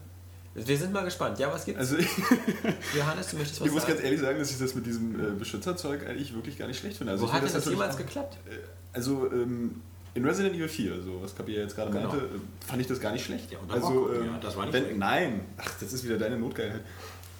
Wir 0.53 0.77
sind 0.77 0.91
mal 0.91 1.03
gespannt. 1.05 1.39
Ja, 1.39 1.51
was 1.53 1.63
gibt's? 1.65 1.79
Also 1.79 1.97
ich, 1.97 2.07
Johannes, 2.97 3.29
du 3.29 3.37
möchtest 3.37 3.61
was 3.61 3.67
ich 3.67 3.73
muss 3.73 3.83
sagen? 3.83 3.93
ganz 3.93 4.03
ehrlich 4.05 4.19
sagen, 4.19 4.37
dass 4.39 4.51
ich 4.51 4.59
das 4.59 4.75
mit 4.75 4.85
diesem 4.85 5.15
äh, 5.19 5.31
Beschützerzeug 5.37 6.05
eigentlich 6.07 6.33
wirklich 6.35 6.57
gar 6.57 6.67
nicht 6.67 6.79
schlecht 6.79 6.97
finde. 6.97 7.13
Also 7.13 7.23
Wo 7.23 7.27
ich 7.27 7.33
hat 7.33 7.43
das 7.43 7.53
natürlich 7.53 7.77
jemals 7.79 7.95
geklappt? 7.97 8.37
Also 8.93 9.31
ähm, 9.31 9.81
in 10.13 10.25
Resident 10.25 10.53
Evil 10.55 10.67
4, 10.67 11.01
so 11.03 11.21
was 11.21 11.33
Kapi 11.35 11.53
ja 11.53 11.61
jetzt 11.61 11.75
gerade 11.75 11.91
Genau. 11.91 12.09
meinte, 12.09 12.25
äh, 12.25 12.67
fand 12.67 12.81
ich 12.81 12.87
das 12.87 12.99
gar 12.99 13.13
nicht 13.13 13.23
schlecht. 13.25 13.49
Ja, 13.51 13.59
also, 13.69 14.11
ähm, 14.13 14.25
ja, 14.25 14.39
das 14.39 14.57
war 14.57 14.65
nicht 14.65 14.73
wenn, 14.73 14.83
schlecht. 14.83 14.97
Nein, 14.99 15.39
ach, 15.57 15.71
das 15.79 15.93
ist 15.93 16.03
wieder 16.03 16.17
deine 16.17 16.37
Notgeilheit. 16.37 16.81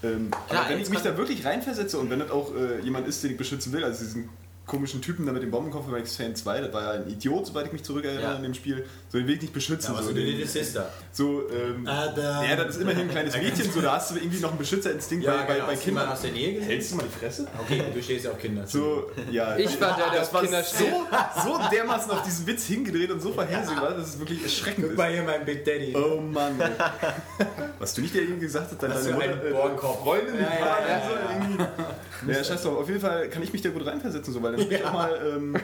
Ähm, 0.04 0.32
Klar, 0.48 0.62
aber 0.62 0.70
wenn 0.74 0.80
ich 0.82 0.90
mich 0.90 1.02
da 1.02 1.16
wirklich 1.18 1.44
reinversetze 1.46 2.00
und 2.00 2.10
wenn 2.10 2.20
das 2.20 2.32
auch 2.32 2.56
äh, 2.56 2.80
jemand 2.80 3.08
ist, 3.08 3.22
den 3.24 3.32
ich 3.32 3.38
beschützen 3.38 3.74
will, 3.74 3.84
also 3.84 4.04
diesen 4.04 4.30
komischen 4.66 5.02
Typen 5.02 5.26
da 5.26 5.34
mit 5.34 5.44
dem 5.44 5.52
Bombenkopf 5.52 5.86
bei 5.88 5.98
Max 6.00 6.16
Payne 6.16 6.34
2, 6.34 6.62
das 6.62 6.74
war 6.74 6.82
ja 6.82 6.92
ein 7.04 7.10
Idiot, 7.10 7.48
soweit 7.48 7.66
ich 7.66 7.74
mich 7.74 7.84
zurückerinnere 7.84 8.24
Ja. 8.24 8.36
in 8.38 8.44
dem 8.44 8.54
Spiel, 8.54 8.86
so 9.12 9.18
den 9.18 9.28
ich 9.30 9.42
nicht 9.42 9.54
beschützen. 9.54 9.94
Ja, 9.94 10.02
so, 10.02 10.10
die 10.14 10.16
den, 10.24 10.26
Little 10.38 10.48
Sister. 10.48 10.90
so 11.12 11.44
ähm, 11.50 11.86
Adam. 11.86 12.44
ja, 12.50 12.56
das 12.56 12.76
ist 12.76 12.82
immerhin 12.82 13.02
ein 13.02 13.10
kleines 13.12 13.36
Mädchen, 13.42 13.70
so 13.72 13.82
da 13.82 13.94
hast 13.94 14.12
du 14.12 14.16
irgendwie 14.16 14.40
noch 14.40 14.50
einen 14.52 14.58
Beschützerinstinkt 14.60 15.26
Ja, 15.26 15.38
bei, 15.38 15.46
bei, 15.46 15.54
genau. 15.56 15.66
bei 15.68 15.74
Hast 15.74 15.86
du 15.86 15.92
mal 15.92 16.00
Kindern. 16.02 16.14
aus 16.14 16.22
der 16.22 16.32
Nähe 16.32 16.54
gesehen? 16.54 16.68
Hältst 16.70 16.92
du 16.92 16.96
mal 16.96 17.04
die 17.12 17.20
Fresse? 17.20 17.48
Okay, 17.60 17.84
du 17.94 18.02
stehst 18.02 18.26
ja 18.26 18.32
auf 18.32 18.38
Kinder. 18.40 18.66
So, 18.66 19.12
ja. 19.30 19.58
Ich 19.58 19.82
war 19.82 19.98
der, 19.98 20.10
der 20.12 20.20
das 20.20 20.28
auf 20.30 20.34
war 20.36 20.42
Kinder 20.44 20.64
so, 20.64 20.86
so 21.44 21.60
dermaßen 21.72 22.10
auf 22.12 22.24
diesen 22.24 22.48
Witz 22.48 22.66
hingedreht 22.68 23.12
und 23.12 23.20
so 23.22 23.34
vorhersehbar, 23.34 23.92
dass 23.96 24.08
es 24.10 24.20
wirklich 24.20 24.42
erschreckend 24.44 24.84
Guck 24.84 24.92
ist. 24.94 24.98
mal 24.98 25.12
hier, 25.12 25.24
mein 25.24 25.44
Big 25.46 25.66
Daddy. 25.66 25.94
Oh 25.96 26.22
Mann. 26.22 26.60
ey. 26.62 26.70
Was 27.80 27.94
du 27.94 28.02
nicht 28.02 28.14
derjenige 28.14 28.40
gesagt 28.42 28.72
hast, 28.72 28.82
deine 28.82 28.94
Hast 28.94 29.08
du 29.08 29.12
Mutter, 29.14 29.26
einen 29.32 29.46
äh, 29.46 29.50
Bornkopf? 29.52 30.04
Freundin, 30.04 30.36
Ja, 30.36 30.42
ja, 30.42 30.50
war 30.62 30.88
ja, 30.88 30.98
oder 30.98 31.04
so 31.04 31.34
irgendwie. 31.34 32.32
Ja, 32.32 32.44
scheiß 32.44 32.62
drauf. 32.64 32.78
Auf 32.78 32.88
jeden 32.88 33.02
Fall 33.02 33.28
kann 33.30 33.42
ich 33.44 33.52
mich 33.52 33.62
da 33.62 33.70
gut 33.70 33.86
reinversetzen, 33.86 34.34
so, 34.34 34.42
weil 34.44 34.56
dann 34.56 34.68
bin 34.70 34.78
ich 34.78 34.86
auch 34.86 34.94
mal 34.94 35.20
ähm, 35.36 35.56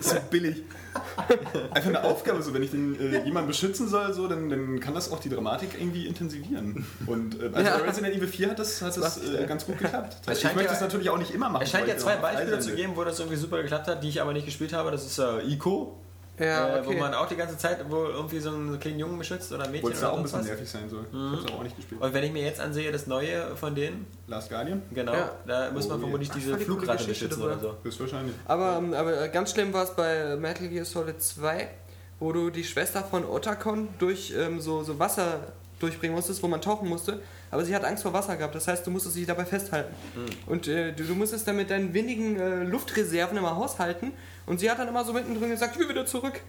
so 0.00 0.16
billig. 0.30 0.62
Einfach 1.72 1.88
eine 1.90 2.04
Aufgabe, 2.04 2.42
so 2.42 2.52
wenn 2.54 2.62
ich 2.62 2.70
den, 2.70 2.98
äh, 2.98 3.24
jemanden 3.24 3.48
beschützen 3.48 3.88
soll, 3.88 4.12
so, 4.12 4.26
dann, 4.28 4.48
dann 4.48 4.80
kann 4.80 4.94
das 4.94 5.10
auch 5.12 5.20
die 5.20 5.28
Dramatik 5.28 5.70
irgendwie 5.78 6.06
intensivieren. 6.06 6.86
Und 7.06 7.40
äh, 7.40 7.46
also 7.52 7.60
Ja. 7.70 7.78
bei 7.78 7.84
Resident 7.88 8.14
Evil 8.14 8.28
4 8.28 8.50
hat 8.50 8.58
das, 8.58 8.80
hat 8.82 8.96
das 8.96 9.18
macht- 9.22 9.34
äh, 9.34 9.46
ganz 9.46 9.66
gut 9.66 9.78
geklappt. 9.78 10.16
Ich 10.32 10.44
möchte 10.44 10.60
ja- 10.62 10.68
das 10.70 10.80
natürlich 10.80 11.10
auch 11.10 11.18
nicht 11.18 11.30
immer 11.32 11.48
machen. 11.48 11.62
Es 11.62 11.70
scheint 11.70 11.88
ja 11.88 11.96
zwei 11.96 12.16
Beispiele 12.16 12.58
zu 12.60 12.74
geben, 12.74 12.92
wo 12.96 13.04
das 13.04 13.18
irgendwie 13.18 13.36
super 13.38 13.60
geklappt 13.62 13.86
hat, 13.88 14.02
die 14.02 14.08
ich 14.08 14.20
aber 14.22 14.32
nicht 14.32 14.46
gespielt 14.46 14.72
habe. 14.72 14.90
Das 14.90 15.04
ist 15.06 15.18
äh, 15.18 15.40
Ico, 15.46 15.98
Ja, 16.38 16.76
äh, 16.78 16.84
wo 16.84 16.90
okay. 16.90 17.00
man 17.00 17.14
auch 17.14 17.26
die 17.26 17.36
ganze 17.36 17.56
Zeit 17.56 17.90
wohl 17.90 18.10
irgendwie 18.10 18.38
so 18.40 18.50
einen 18.50 18.78
kleinen 18.78 18.98
Jungen 18.98 19.18
beschützt 19.18 19.52
oder 19.52 19.64
ein 19.64 19.70
Mädchen 19.70 19.84
Wollte 19.84 19.94
es 19.96 20.00
da 20.02 20.08
oder 20.08 20.12
auch 20.14 20.18
ein 20.18 20.22
bisschen 20.24 20.40
was. 20.40 20.46
nervig 20.46 20.68
sein 20.70 20.88
soll. 20.90 21.06
Ich 21.10 21.18
hab's 21.38 21.46
aber 21.50 21.58
auch 21.58 21.62
nicht 21.62 21.76
gespielt. 21.76 22.00
Und 22.00 22.12
wenn 22.14 22.24
ich 22.24 22.32
mir 22.32 22.42
jetzt 22.42 22.60
ansehe, 22.60 22.92
das 22.92 23.06
neue 23.06 23.56
von 23.56 23.74
denen, 23.74 24.06
Last 24.26 24.50
Guardian? 24.50 24.82
genau, 24.92 25.12
Ja. 25.14 25.30
da 25.46 25.70
muss 25.70 25.88
man 25.88 25.96
Oh, 25.96 26.00
vermutlich 26.00 26.28
Ach, 26.30 26.34
diese 26.36 26.56
die 26.56 26.64
Flugratte 26.64 27.04
beschützen 27.04 27.42
oder 27.42 27.58
so. 27.58 27.74
Höchstwahrscheinlich. 27.82 28.34
Aber, 28.44 28.76
ähm, 28.78 28.92
aber 28.94 29.28
ganz 29.28 29.52
schlimm 29.52 29.72
war 29.72 29.84
es 29.84 29.90
bei 29.94 30.36
Metal 30.36 30.68
Gear 30.68 30.84
Solid 30.84 31.22
2, 31.22 31.68
wo 32.20 32.32
du 32.32 32.50
die 32.50 32.64
Schwester 32.64 33.02
von 33.02 33.24
Otakon 33.24 33.88
durch 33.98 34.34
ähm, 34.36 34.60
so, 34.60 34.82
so 34.82 34.98
Wasser 34.98 35.40
durchbringen 35.78 36.16
musstest, 36.16 36.42
wo 36.42 36.48
man 36.48 36.60
tauchen 36.60 36.88
musste. 36.88 37.20
Aber 37.50 37.64
sie 37.64 37.74
hat 37.74 37.84
Angst 37.84 38.02
vor 38.02 38.12
Wasser 38.12 38.36
gehabt, 38.36 38.54
das 38.54 38.66
heißt, 38.66 38.86
du 38.86 38.90
musstest 38.90 39.14
sie 39.14 39.26
dabei 39.26 39.44
festhalten. 39.44 39.94
Und 40.46 40.66
äh, 40.68 40.92
du, 40.92 41.04
du 41.04 41.14
musstest 41.14 41.46
dann 41.46 41.56
mit 41.56 41.70
deinen 41.70 41.94
wenigen 41.94 42.38
äh, 42.38 42.64
Luftreserven 42.64 43.36
immer 43.36 43.56
haushalten. 43.56 44.12
Und 44.46 44.60
sie 44.60 44.70
hat 44.70 44.78
dann 44.78 44.88
immer 44.88 45.04
so 45.04 45.12
mittendrin 45.12 45.50
gesagt, 45.50 45.74
ich 45.74 45.80
will 45.80 45.88
wieder 45.88 46.06
zurück. 46.06 46.40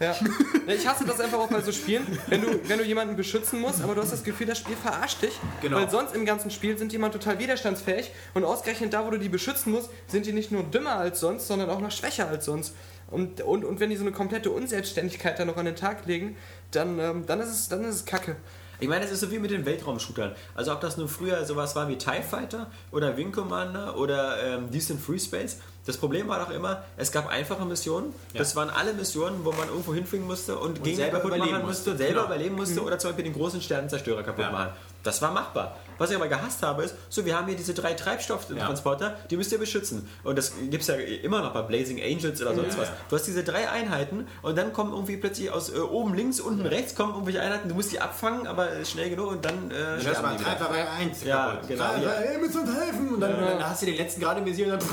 Ja. 0.00 0.14
Ich 0.66 0.86
hasse 0.86 1.04
das 1.04 1.20
einfach 1.20 1.38
auch 1.38 1.48
bei 1.48 1.60
so 1.60 1.72
Spielen, 1.72 2.06
wenn 2.28 2.40
du, 2.40 2.68
wenn 2.68 2.78
du 2.78 2.84
jemanden 2.84 3.16
beschützen 3.16 3.60
musst, 3.60 3.82
aber 3.82 3.96
du 3.96 4.00
hast 4.00 4.12
das 4.12 4.22
Gefühl, 4.22 4.46
das 4.46 4.58
Spiel 4.58 4.76
verarscht 4.76 5.20
dich. 5.20 5.32
Genau. 5.60 5.76
Weil 5.76 5.90
sonst 5.90 6.14
im 6.14 6.24
ganzen 6.24 6.52
Spiel 6.52 6.78
sind 6.78 6.92
die 6.92 6.96
immer 6.96 7.10
total 7.10 7.40
widerstandsfähig 7.40 8.12
und 8.32 8.44
ausgerechnet 8.44 8.92
da, 8.92 9.04
wo 9.04 9.10
du 9.10 9.18
die 9.18 9.28
beschützen 9.28 9.72
musst, 9.72 9.90
sind 10.06 10.24
die 10.24 10.32
nicht 10.32 10.52
nur 10.52 10.62
dümmer 10.62 10.96
als 10.96 11.18
sonst, 11.18 11.48
sondern 11.48 11.68
auch 11.68 11.80
noch 11.80 11.90
schwächer 11.90 12.28
als 12.28 12.44
sonst. 12.44 12.74
Und, 13.10 13.42
und, 13.42 13.64
und 13.64 13.80
wenn 13.80 13.90
die 13.90 13.96
so 13.96 14.04
eine 14.04 14.12
komplette 14.12 14.50
Unselbstständigkeit 14.50 15.38
da 15.38 15.44
noch 15.44 15.56
an 15.56 15.66
den 15.66 15.76
Tag 15.76 16.06
legen, 16.06 16.36
dann, 16.70 16.98
ähm, 16.98 17.26
dann, 17.26 17.40
ist, 17.40 17.50
es, 17.50 17.68
dann 17.68 17.84
ist 17.84 17.96
es 17.96 18.04
kacke. 18.06 18.36
Ich 18.82 18.88
meine, 18.88 19.04
es 19.04 19.12
ist 19.12 19.20
so 19.20 19.30
wie 19.30 19.38
mit 19.38 19.52
den 19.52 19.64
Weltraumshootern. 19.64 20.32
Also 20.56 20.72
ob 20.72 20.80
das 20.80 20.96
nun 20.96 21.06
früher 21.06 21.44
sowas 21.44 21.76
war 21.76 21.88
wie 21.88 21.96
TIE 21.96 22.20
Fighter 22.28 22.66
oder 22.90 23.16
Wing 23.16 23.30
Commander 23.30 23.96
oder 23.96 24.42
ähm, 24.42 24.72
Decent 24.72 25.00
Free 25.00 25.20
Space. 25.20 25.58
Das 25.86 25.96
Problem 25.96 26.26
war 26.26 26.40
doch 26.44 26.50
immer, 26.50 26.82
es 26.96 27.12
gab 27.12 27.28
einfache 27.28 27.64
Missionen. 27.64 28.12
Das 28.34 28.56
waren 28.56 28.70
alle 28.70 28.92
Missionen, 28.92 29.44
wo 29.44 29.52
man 29.52 29.68
irgendwo 29.68 29.94
hinfliegen 29.94 30.26
musste 30.26 30.58
und, 30.58 30.82
Gegner 30.82 30.96
selber 30.96 31.16
kaputt 31.18 31.28
überleben 31.36 31.52
machen 31.58 31.66
musste, 31.66 31.90
musste. 31.90 32.04
selber 32.04 32.22
Genau. 32.22 32.34
überleben 32.34 32.56
musste 32.56 32.82
oder 32.82 32.98
zum 32.98 33.10
Beispiel 33.10 33.24
den 33.24 33.34
großen 33.34 33.62
Sternenzerstörer 33.62 34.24
kaputt 34.24 34.44
Ja. 34.46 34.50
machen. 34.50 34.70
Das 35.02 35.20
war 35.20 35.32
machbar. 35.32 35.76
Was 35.98 36.10
ich 36.10 36.16
aber 36.16 36.28
gehasst 36.28 36.62
habe, 36.62 36.84
ist, 36.84 36.94
so, 37.08 37.24
wir 37.24 37.36
haben 37.36 37.46
hier 37.46 37.56
diese 37.56 37.74
drei 37.74 37.92
Treibstofftransporter, 37.94 39.16
die 39.30 39.36
müsst 39.36 39.52
ihr 39.52 39.58
beschützen. 39.58 40.08
Und 40.24 40.36
das 40.38 40.52
gibt 40.70 40.82
es 40.82 40.88
ja 40.88 40.94
immer 40.94 41.42
noch 41.42 41.52
bei 41.52 41.62
Blazing 41.62 42.00
Angels 42.02 42.40
oder 42.42 42.54
sonst 42.54 42.74
Ja, 42.74 42.80
was. 42.82 42.88
ja. 42.88 42.94
Du 43.08 43.16
hast 43.16 43.26
diese 43.26 43.44
drei 43.44 43.68
Einheiten 43.68 44.26
und 44.42 44.56
dann 44.58 44.72
kommen 44.72 44.92
irgendwie 44.92 45.16
plötzlich 45.16 45.50
aus 45.50 45.72
äh, 45.74 45.78
oben 45.78 46.14
links, 46.14 46.40
unten 46.40 46.66
rechts 46.66 46.94
kommen 46.94 47.12
irgendwelche 47.12 47.40
Einheiten, 47.40 47.68
du 47.68 47.74
musst 47.74 47.92
die 47.92 48.00
abfangen, 48.00 48.46
aber 48.46 48.72
äh, 48.72 48.84
schnell 48.84 49.10
genug 49.10 49.30
und 49.32 49.44
dann 49.44 49.70
äh, 49.70 50.02
Das 50.02 50.22
war 50.22 50.38
wieder. 50.38 50.54
3 50.54 51.28
Ja, 51.28 51.50
kaputt. 51.52 51.68
genau, 51.68 51.84
ja. 52.02 52.10
ey, 52.12 52.38
müsst 52.38 52.56
uns 52.56 52.70
helfen. 52.74 53.14
Und 53.14 53.20
dann, 53.20 53.38
dann 53.40 53.68
hast 53.70 53.82
du 53.82 53.86
den 53.86 53.96
letzten 53.96 54.20
gerade 54.20 54.40
im 54.40 54.46
Visier 54.46 54.72
und 54.72 54.72
dann. 54.72 54.88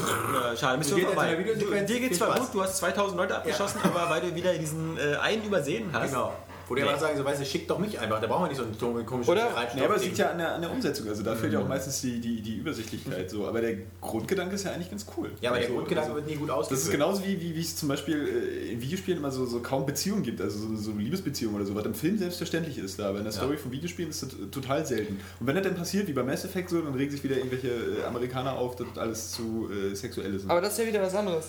Ja, 0.51 0.57
schade, 0.57 0.77
bist 0.77 0.91
Du 0.91 0.95
du 0.95 1.01
gehst 1.01 1.13
vorbei. 1.13 1.35
Du, 1.35 1.65
dir 1.65 1.85
geht's 1.85 2.17
Viel 2.17 2.17
zwar 2.17 2.39
gut, 2.39 2.49
du 2.53 2.61
hast 2.61 2.77
2000 2.77 3.17
Leute 3.17 3.35
abgeschossen, 3.35 3.79
aber 3.83 4.09
weil 4.09 4.21
du 4.21 4.35
wieder 4.35 4.53
diesen 4.53 4.97
äh, 4.97 5.15
einen 5.17 5.43
übersehen 5.43 5.89
hast. 5.93 6.09
Genau. 6.11 6.33
Wo 6.69 6.75
die 6.75 6.83
Nee. 6.83 6.87
aber 6.87 6.99
sagen, 6.99 7.17
so, 7.17 7.25
weißt 7.25 7.41
du, 7.41 7.45
schick 7.45 7.67
doch 7.67 7.79
mich 7.79 7.99
einfach. 7.99 8.21
Da 8.21 8.27
brauchen 8.27 8.43
wir 8.43 8.49
nicht 8.49 8.79
so 8.79 8.87
einen 8.87 9.05
komischen 9.05 9.31
Oder? 9.33 9.49
Nee, 9.75 9.83
aber 9.83 9.95
es 9.95 10.03
liegt 10.05 10.17
ja 10.19 10.29
an 10.31 10.37
der, 10.37 10.53
an 10.55 10.61
der 10.61 10.71
Umsetzung. 10.71 11.07
Also 11.09 11.23
da 11.23 11.35
fehlt 11.35 11.51
ja 11.51 11.59
auch 11.59 11.67
meistens 11.67 11.99
die, 12.01 12.19
die, 12.21 12.41
die 12.41 12.57
Übersichtlichkeit. 12.57 13.29
So. 13.29 13.47
Aber 13.47 13.59
der 13.59 13.75
Grundgedanke 13.99 14.53
ist 14.55 14.63
ja 14.65 14.71
eigentlich 14.71 14.89
ganz 14.91 15.05
cool. 15.17 15.31
Ja, 15.41 15.49
aber 15.49 15.57
der 15.59 15.65
Also, 15.67 15.77
Grundgedanke 15.77 16.11
also, 16.11 16.21
wird 16.21 16.29
nie 16.31 16.37
gut 16.39 16.49
Das 16.49 16.55
ausgeführt. 16.57 16.83
ist 16.85 16.91
genauso 16.91 17.25
wie, 17.25 17.41
wie, 17.41 17.55
wie 17.55 17.61
es 17.61 17.75
zum 17.75 17.89
Beispiel 17.89 18.15
äh, 18.27 18.71
in 18.71 18.81
Videospielen 18.81 19.17
immer 19.19 19.31
so, 19.31 19.45
so 19.45 19.59
kaum 19.61 19.85
Beziehungen 19.85 20.21
gibt, 20.23 20.41
also 20.41 20.59
so, 20.59 20.75
so 20.75 20.91
Liebesbeziehungen 20.91 21.55
oder 21.55 21.65
so, 21.65 21.73
was 21.75 21.85
im 21.85 21.95
Film 21.95 22.17
selbstverständlich 22.17 22.77
ist. 22.77 22.99
Da. 22.99 23.09
Aber 23.09 23.17
in 23.17 23.23
der 23.23 23.33
Story 23.33 23.57
von 23.57 23.71
Videospielen 23.71 24.11
ist 24.11 24.21
das 24.21 24.29
total 24.51 24.85
selten. 24.85 25.19
Und 25.39 25.47
wenn 25.47 25.55
das 25.55 25.63
dann 25.63 25.75
passiert, 25.75 26.07
wie 26.07 26.13
bei 26.13 26.23
Mass 26.23 26.45
Effect 26.45 26.69
so, 26.69 26.81
dann 26.81 26.93
regen 26.93 27.11
sich 27.11 27.23
wieder 27.23 27.35
irgendwelche 27.37 27.69
äh, 27.69 28.03
Amerikaner 28.07 28.53
auf, 28.53 28.75
dass 28.75 28.87
das 28.93 28.97
alles 28.99 29.31
zu 29.31 29.69
äh, 29.71 29.95
sexuell 29.95 30.35
ist. 30.35 30.49
Aber 30.49 30.61
das 30.61 30.73
ist 30.73 30.79
ja 30.79 30.85
wieder 30.87 31.01
was 31.01 31.15
anderes. 31.15 31.47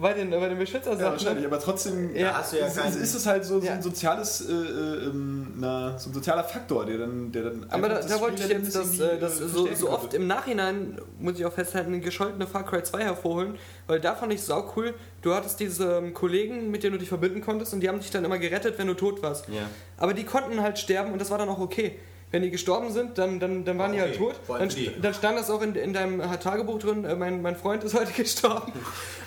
Bei 0.00 0.14
den, 0.14 0.30
bei 0.30 0.48
den 0.48 0.58
Beschützer 0.58 0.92
Ja, 0.92 1.10
wahrscheinlich, 1.10 1.44
aber 1.44 1.58
trotzdem 1.58 2.14
Ja. 2.14 2.28
Da 2.28 2.38
hast 2.38 2.52
du 2.52 2.58
ja 2.58 2.66
ist, 2.66 2.76
ist, 2.76 3.14
es 3.14 3.26
halt 3.26 3.44
so, 3.44 3.60
so 3.60 3.68
ein 3.68 3.82
soziales, 3.82 4.48
äh, 4.48 4.52
äh, 4.52 5.06
ähm, 5.06 5.54
na, 5.56 5.98
so 5.98 6.10
ein 6.10 6.14
sozialer 6.14 6.44
Faktor, 6.44 6.86
der 6.86 6.98
dann, 6.98 7.32
der 7.32 7.42
dann 7.42 7.66
Aber 7.68 7.88
da, 7.88 8.00
da 8.00 8.20
wollte 8.20 8.42
ich 8.42 8.48
jetzt 8.48 8.76
das, 8.76 8.98
irgendwie, 8.98 9.16
äh, 9.16 9.18
das 9.18 9.38
so, 9.38 9.68
so 9.74 9.90
oft 9.90 10.14
im 10.14 10.26
Nachhinein, 10.28 11.00
muss 11.18 11.38
ich 11.38 11.44
auch 11.44 11.52
festhalten, 11.52 11.92
eine 11.92 12.00
gescholtene 12.00 12.46
Far 12.46 12.64
Cry 12.64 12.82
2 12.82 13.02
hervorholen, 13.02 13.58
weil 13.88 13.98
da 13.98 14.14
fand 14.14 14.32
ich 14.32 14.42
sau 14.42 14.72
cool. 14.76 14.94
Du 15.22 15.34
hattest 15.34 15.58
diese 15.58 15.96
ähm, 15.96 16.14
Kollegen, 16.14 16.70
mit 16.70 16.84
denen 16.84 16.92
du 16.92 16.98
dich 16.98 17.08
verbinden 17.08 17.40
konntest 17.40 17.74
und 17.74 17.80
die 17.80 17.88
haben 17.88 17.98
dich 17.98 18.10
dann 18.10 18.24
immer 18.24 18.38
gerettet, 18.38 18.78
wenn 18.78 18.86
du 18.86 18.94
tot 18.94 19.22
warst. 19.22 19.48
Ja. 19.48 19.62
Aber 19.96 20.14
die 20.14 20.24
konnten 20.24 20.60
halt 20.62 20.78
sterben 20.78 21.12
und 21.12 21.20
das 21.20 21.30
war 21.30 21.38
dann 21.38 21.48
auch 21.48 21.58
okay. 21.58 21.98
Wenn 22.30 22.42
die 22.42 22.50
gestorben 22.50 22.92
sind, 22.92 23.16
dann, 23.16 23.40
dann, 23.40 23.64
dann 23.64 23.78
waren 23.78 23.92
die 23.92 24.00
halt 24.00 24.20
Okay, 24.20 24.32
tot. 24.46 24.60
Dann, 24.60 25.02
dann 25.02 25.14
stand 25.14 25.38
das 25.38 25.50
auch 25.50 25.62
in, 25.62 25.74
in 25.74 25.92
deinem 25.94 26.20
Tagebuch 26.40 26.78
drin, 26.78 27.04
äh, 27.06 27.14
mein, 27.16 27.40
mein 27.40 27.56
Freund 27.56 27.82
ist 27.84 27.94
heute 27.98 28.12
gestorben. 28.16 28.72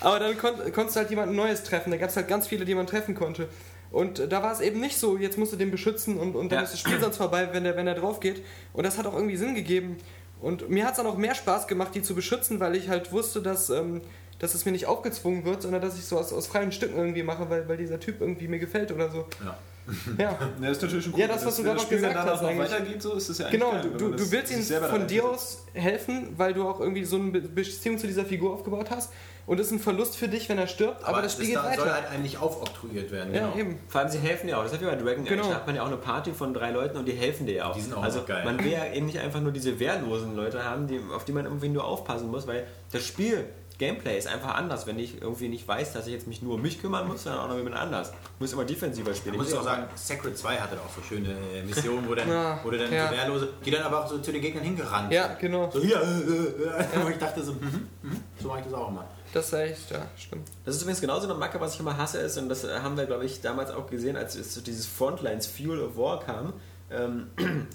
Aber 0.02 0.20
dann 0.20 0.38
konnt, 0.38 0.58
konntest 0.74 0.96
du 0.96 1.00
halt 1.00 1.10
jemanden 1.10 1.36
Neues 1.36 1.64
treffen. 1.64 1.90
Da 1.92 1.98
gab 1.98 2.10
es 2.10 2.16
halt 2.16 2.28
ganz 2.28 2.48
viele, 2.48 2.64
die 2.64 2.76
man 2.76 2.86
treffen 2.86 3.16
konnte. 3.16 3.48
Und 3.92 4.20
äh, 4.20 4.28
da 4.28 4.44
war 4.44 4.52
es 4.54 4.62
eben 4.62 4.80
nicht 4.80 4.98
so, 4.98 5.18
jetzt 5.18 5.38
musst 5.40 5.52
du 5.52 5.58
den 5.58 5.72
beschützen 5.72 6.18
und, 6.18 6.36
und 6.36 6.52
dann 6.52 6.60
Ja. 6.60 6.64
ist 6.64 6.74
das 6.74 6.80
Spiel 6.80 7.00
sonst 7.00 7.18
vorbei, 7.18 7.50
wenn 7.52 7.64
der, 7.64 7.76
wenn 7.76 7.88
der 7.88 7.96
drauf 7.96 8.20
geht. 8.20 8.44
Und 8.72 8.86
das 8.86 8.98
hat 9.00 9.08
auch 9.08 9.16
irgendwie 9.16 9.36
Sinn 9.38 9.56
gegeben. 9.56 9.98
Und 10.40 10.70
mir 10.70 10.86
hat 10.86 10.92
es 10.92 10.98
dann 10.98 11.08
auch 11.08 11.18
mehr 11.18 11.36
Spaß 11.36 11.68
gemacht, 11.68 11.94
die 11.96 12.02
zu 12.04 12.14
beschützen, 12.16 12.60
weil 12.60 12.76
ich 12.76 12.88
halt 12.90 13.12
wusste, 13.12 13.42
dass, 13.42 13.70
ähm, 13.72 14.02
dass 14.40 14.54
es 14.56 14.66
mir 14.66 14.72
nicht 14.72 14.86
aufgezwungen 14.86 15.44
wird, 15.46 15.62
sondern 15.64 15.82
dass 15.82 15.98
ich 15.98 16.06
so 16.06 16.18
aus, 16.20 16.32
aus 16.34 16.48
freien 16.48 16.72
Stücken 16.72 16.98
irgendwie 16.98 17.24
mache, 17.24 17.50
weil, 17.50 17.68
weil 17.68 17.78
dieser 17.78 18.00
Typ 18.00 18.22
irgendwie 18.22 18.48
mir 18.48 18.60
gefällt 18.60 18.92
oder 18.92 19.10
so. 19.10 19.26
Ja. 19.44 19.58
Ja. 20.18 20.24
Ja, 20.32 20.38
das 20.62 20.72
ist 20.78 20.82
natürlich 20.84 21.04
schon 21.06 21.14
cool. 21.14 21.20
Ja, 21.22 21.28
das, 21.28 21.46
was 21.46 21.56
du 21.58 21.64
gerade 21.64 21.78
noch 21.78 21.90
gesagt 21.90 22.16
hast 22.16 22.42
noch 22.42 22.50
eigentlich. 22.50 22.72
weitergeht, 22.72 23.02
so 23.02 23.14
ist 23.14 23.30
das 23.30 23.38
ja 23.40 23.48
eigentlich 23.48 23.60
Genau, 23.60 23.72
geil, 23.74 23.92
du, 23.98 23.98
du, 23.98 24.12
das 24.16 24.32
willst 24.32 24.52
ihm 24.72 24.84
von 24.84 25.08
dir 25.08 25.26
aus 25.26 25.66
helfen, 25.74 26.34
weil 26.38 26.54
du 26.54 26.68
auch 26.68 26.80
irgendwie 26.80 27.04
so 27.04 27.16
eine 27.18 27.32
Be- 27.32 27.42
Beziehung 27.42 27.98
zu 27.98 28.08
dieser 28.08 28.26
Figur 28.26 28.54
aufgebaut 28.54 28.90
hast. 28.92 29.12
Und 29.48 29.60
es 29.60 29.68
ist 29.68 29.74
ein 29.74 29.80
Verlust 29.80 30.16
für 30.18 30.28
dich, 30.28 30.48
wenn 30.50 30.60
er 30.60 30.68
stirbt, 30.68 31.04
aber, 31.04 31.22
das 31.24 31.34
Spiel 31.34 31.48
geht 31.48 31.56
da 31.56 31.64
soll 31.64 31.72
weiter. 31.86 31.94
halt 31.96 32.12
eigentlich 32.12 32.38
aufoktroyiert 32.38 33.12
werden. 33.12 33.34
ja, 33.34 33.48
genau. 33.50 33.58
eben. 33.58 33.80
Vor 33.88 34.02
allem, 34.02 34.10
sie 34.10 34.20
helfen 34.20 34.46
dir 34.48 34.58
auch. 34.60 34.64
Das 34.64 34.72
hat 34.74 34.82
wie 34.82 34.86
bei 34.86 34.96
Dragon 34.96 35.24
Age, 35.24 35.30
Genau. 35.30 35.48
da 35.50 35.56
hat 35.56 35.66
man 35.66 35.76
ja 35.76 35.82
auch 35.82 35.88
eine 35.88 35.98
Party 35.98 36.32
von 36.32 36.54
drei 36.54 36.70
Leuten 36.70 36.96
und 36.98 37.08
die 37.08 37.14
helfen 37.14 37.48
dir 37.48 37.56
ja 37.56 37.66
auch. 37.70 37.76
Die 37.76 37.82
sind 37.82 37.94
auch 37.96 38.04
also 38.04 38.24
geil. 38.24 38.46
man 38.46 38.64
will 38.64 38.72
ja 38.72 38.86
eben 38.94 39.08
nicht 39.08 39.18
einfach 39.20 39.42
nur 39.42 39.52
diese 39.52 39.80
wehrlosen 39.80 40.36
Leute 40.36 40.64
haben, 40.64 40.86
die, 40.88 41.00
auf 41.14 41.26
die 41.26 41.32
man 41.32 41.46
irgendwie 41.46 41.70
nur 41.70 41.84
aufpassen 41.86 42.30
muss, 42.30 42.46
weil 42.46 42.68
das 42.92 43.04
Spiel, 43.04 43.46
Gameplay 43.82 44.16
ist 44.16 44.28
einfach 44.28 44.54
anders, 44.54 44.86
wenn 44.86 45.00
ich 45.00 45.20
irgendwie 45.24 45.48
nicht 45.48 45.68
weiß, 45.68 45.94
dass 45.94 46.06
ich 46.06 46.14
jetzt 46.14 46.28
mich 46.28 46.44
nur 46.44 46.54
um 46.54 46.62
mich 46.62 46.80
kümmern 46.80 47.08
muss, 47.08 47.24
sondern 47.24 47.42
auch 47.42 47.48
noch 47.48 47.58
jemand 47.58 47.76
anders. 47.76 48.12
Ich 48.36 48.40
muss 48.40 48.54
immer 48.54 48.64
defensiver 48.64 49.12
spielen. 49.16 49.38
Muss 49.38 49.46
muss 49.46 49.54
ich 49.54 49.60
auch 49.60 49.64
sagen, 49.64 49.88
Sacred 49.96 50.38
2 50.38 50.58
hatte 50.58 50.76
auch 50.80 50.96
so 50.96 51.02
schöne 51.02 51.30
äh, 51.32 51.64
Missionen, 51.66 52.08
wo 52.08 52.14
dann, 52.14 52.30
Ja, 52.30 52.60
wo 52.64 52.70
dann 52.70 52.94
ja. 52.94 53.10
so 53.10 53.16
wehrlose, 53.16 53.50
die 53.66 53.72
dann 53.72 53.82
aber 53.82 54.06
auch 54.06 54.08
so 54.08 54.20
zu 54.20 54.32
den 54.32 54.40
Gegnern 54.40 54.64
hingerannt 54.64 55.12
Ja, 55.12 55.34
genau. 55.34 55.72
So 55.72 55.80
hier, 55.80 56.00
äh, 56.00 56.04
äh, 56.04 56.80
äh. 56.80 56.86
Wo 57.04 57.10
ich 57.10 57.18
dachte 57.18 57.42
so, 57.42 57.54
mhm, 57.54 57.88
mhm, 58.04 58.24
so 58.40 58.50
mache 58.50 58.60
ich 58.60 58.66
das 58.66 58.74
auch 58.76 58.90
immer. 58.90 59.08
Das 59.34 59.48
ist 59.48 59.54
echt, 59.54 59.90
ja, 59.90 60.08
stimmt. 60.16 60.48
Das 60.64 60.76
ist 60.76 60.84
übrigens 60.84 61.02
genauso 61.02 61.28
eine 61.28 61.34
Macke, 61.34 61.60
was 61.60 61.74
ich 61.74 61.80
immer 61.80 61.98
hasse, 61.98 62.20
ist, 62.20 62.38
und 62.38 62.50
das 62.50 62.64
äh, 62.64 62.82
haben 62.82 62.96
wir, 62.98 63.08
glaube 63.08 63.26
ich, 63.26 63.42
damals 63.42 63.72
auch 63.72 63.88
gesehen, 63.88 64.16
als 64.16 64.36
es 64.36 64.54
so 64.54 64.62
dieses 64.62 64.86
Frontlines 64.86 65.48
Fuel 65.48 65.82
of 65.82 65.98
War 65.98 66.20
kam, 66.20 66.54
ähm, 66.92 67.32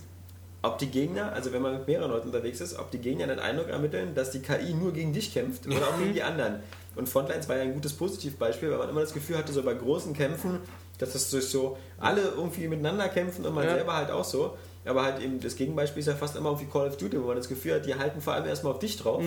ob 0.66 0.78
die 0.78 0.88
Gegner, 0.88 1.32
also 1.32 1.52
wenn 1.52 1.62
man 1.62 1.74
mit 1.74 1.86
mehreren 1.86 2.10
Leuten 2.10 2.26
unterwegs 2.28 2.60
ist, 2.60 2.78
ob 2.78 2.90
die 2.90 2.98
Gegner 2.98 3.26
den 3.26 3.38
Eindruck 3.38 3.68
ermitteln, 3.68 4.14
dass 4.14 4.30
die 4.30 4.40
KI 4.40 4.74
nur 4.74 4.92
gegen 4.92 5.12
dich 5.12 5.32
kämpft 5.32 5.66
oder 5.66 5.88
auch 5.88 5.98
gegen 5.98 6.12
die 6.12 6.22
anderen. 6.22 6.56
Und 6.94 7.08
Frontlines 7.08 7.48
war 7.48 7.56
ja 7.56 7.62
ein 7.62 7.74
gutes 7.74 7.92
Positivbeispiel, 7.92 8.70
weil 8.70 8.78
man 8.78 8.88
immer 8.88 9.00
das 9.02 9.12
Gefühl 9.14 9.36
hatte, 9.38 9.52
so 9.52 9.62
bei 9.62 9.74
großen 9.74 10.12
Kämpfen, 10.14 10.60
dass 10.98 11.12
das 11.12 11.30
durch 11.30 11.46
so 11.48 11.76
alle 11.98 12.22
irgendwie 12.22 12.68
miteinander 12.68 13.08
kämpfen 13.08 13.44
und 13.44 13.54
man 13.54 13.64
Ja. 13.64 13.74
selber 13.74 13.94
halt 13.94 14.10
auch 14.10 14.24
so. 14.24 14.56
Aber 14.86 15.02
halt 15.04 15.20
eben 15.20 15.40
das 15.40 15.56
Gegenbeispiel 15.56 16.00
ist 16.00 16.06
ja 16.06 16.14
fast 16.14 16.36
immer 16.36 16.50
irgendwie 16.50 16.66
Call 16.66 16.86
of 16.88 16.96
Duty, 16.96 17.20
wo 17.20 17.26
man 17.26 17.36
das 17.36 17.48
Gefühl 17.48 17.74
hat, 17.74 17.86
die 17.86 17.94
halten 17.94 18.20
vor 18.20 18.34
allem 18.34 18.46
erstmal 18.46 18.72
auf 18.72 18.78
dich 18.78 18.96
drauf 18.96 19.22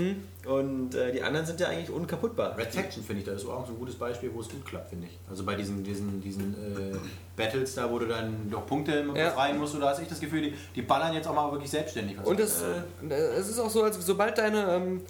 und 0.48 0.96
äh, 0.96 1.12
die 1.12 1.22
anderen 1.22 1.46
sind 1.46 1.60
ja 1.60 1.68
eigentlich 1.68 1.90
unkaputtbar. 1.90 2.58
Red 2.58 2.74
Faction 2.74 3.04
finde 3.04 3.22
ich, 3.22 3.26
da 3.26 3.34
ist 3.34 3.46
auch 3.46 3.66
so 3.68 3.74
ein 3.74 3.80
gutes 3.80 3.96
Beispiel, 3.96 4.32
wo 4.34 4.40
es 4.40 4.50
gut 4.50 4.66
klappt, 4.66 4.90
finde 4.90 5.08
ich. 5.08 5.18
Also 5.30 5.44
bei 5.44 5.56
diesen, 5.56 5.84
diesen, 5.84 6.22
diesen 6.22 6.54
äh, 6.54 6.98
Battles 7.36 7.76
da, 7.76 7.92
wo 7.92 8.00
du 8.00 8.06
dann 8.08 8.50
doch 8.50 8.66
Punkte 8.66 9.04
Ja. 9.16 9.30
befreien 9.30 9.58
musst, 9.58 9.76
da 9.76 9.90
hast 9.90 10.02
ich 10.02 10.08
das 10.08 10.20
Gefühl, 10.20 10.42
die, 10.44 10.54
die 10.76 10.82
ballern 10.82 11.14
jetzt 11.14 11.28
auch 11.28 11.36
mal 11.36 11.52
wirklich 11.52 11.70
selbstständig. 11.70 12.18
was 12.18 12.26
Und 12.28 12.40
es, 12.40 12.62
äh, 12.62 13.14
es 13.14 13.50
ist 13.50 13.60
auch 13.60 13.70
so, 13.70 13.84
als 13.84 14.04
sobald 14.06 14.38
deine 14.38 14.76
ähm, 14.76 15.02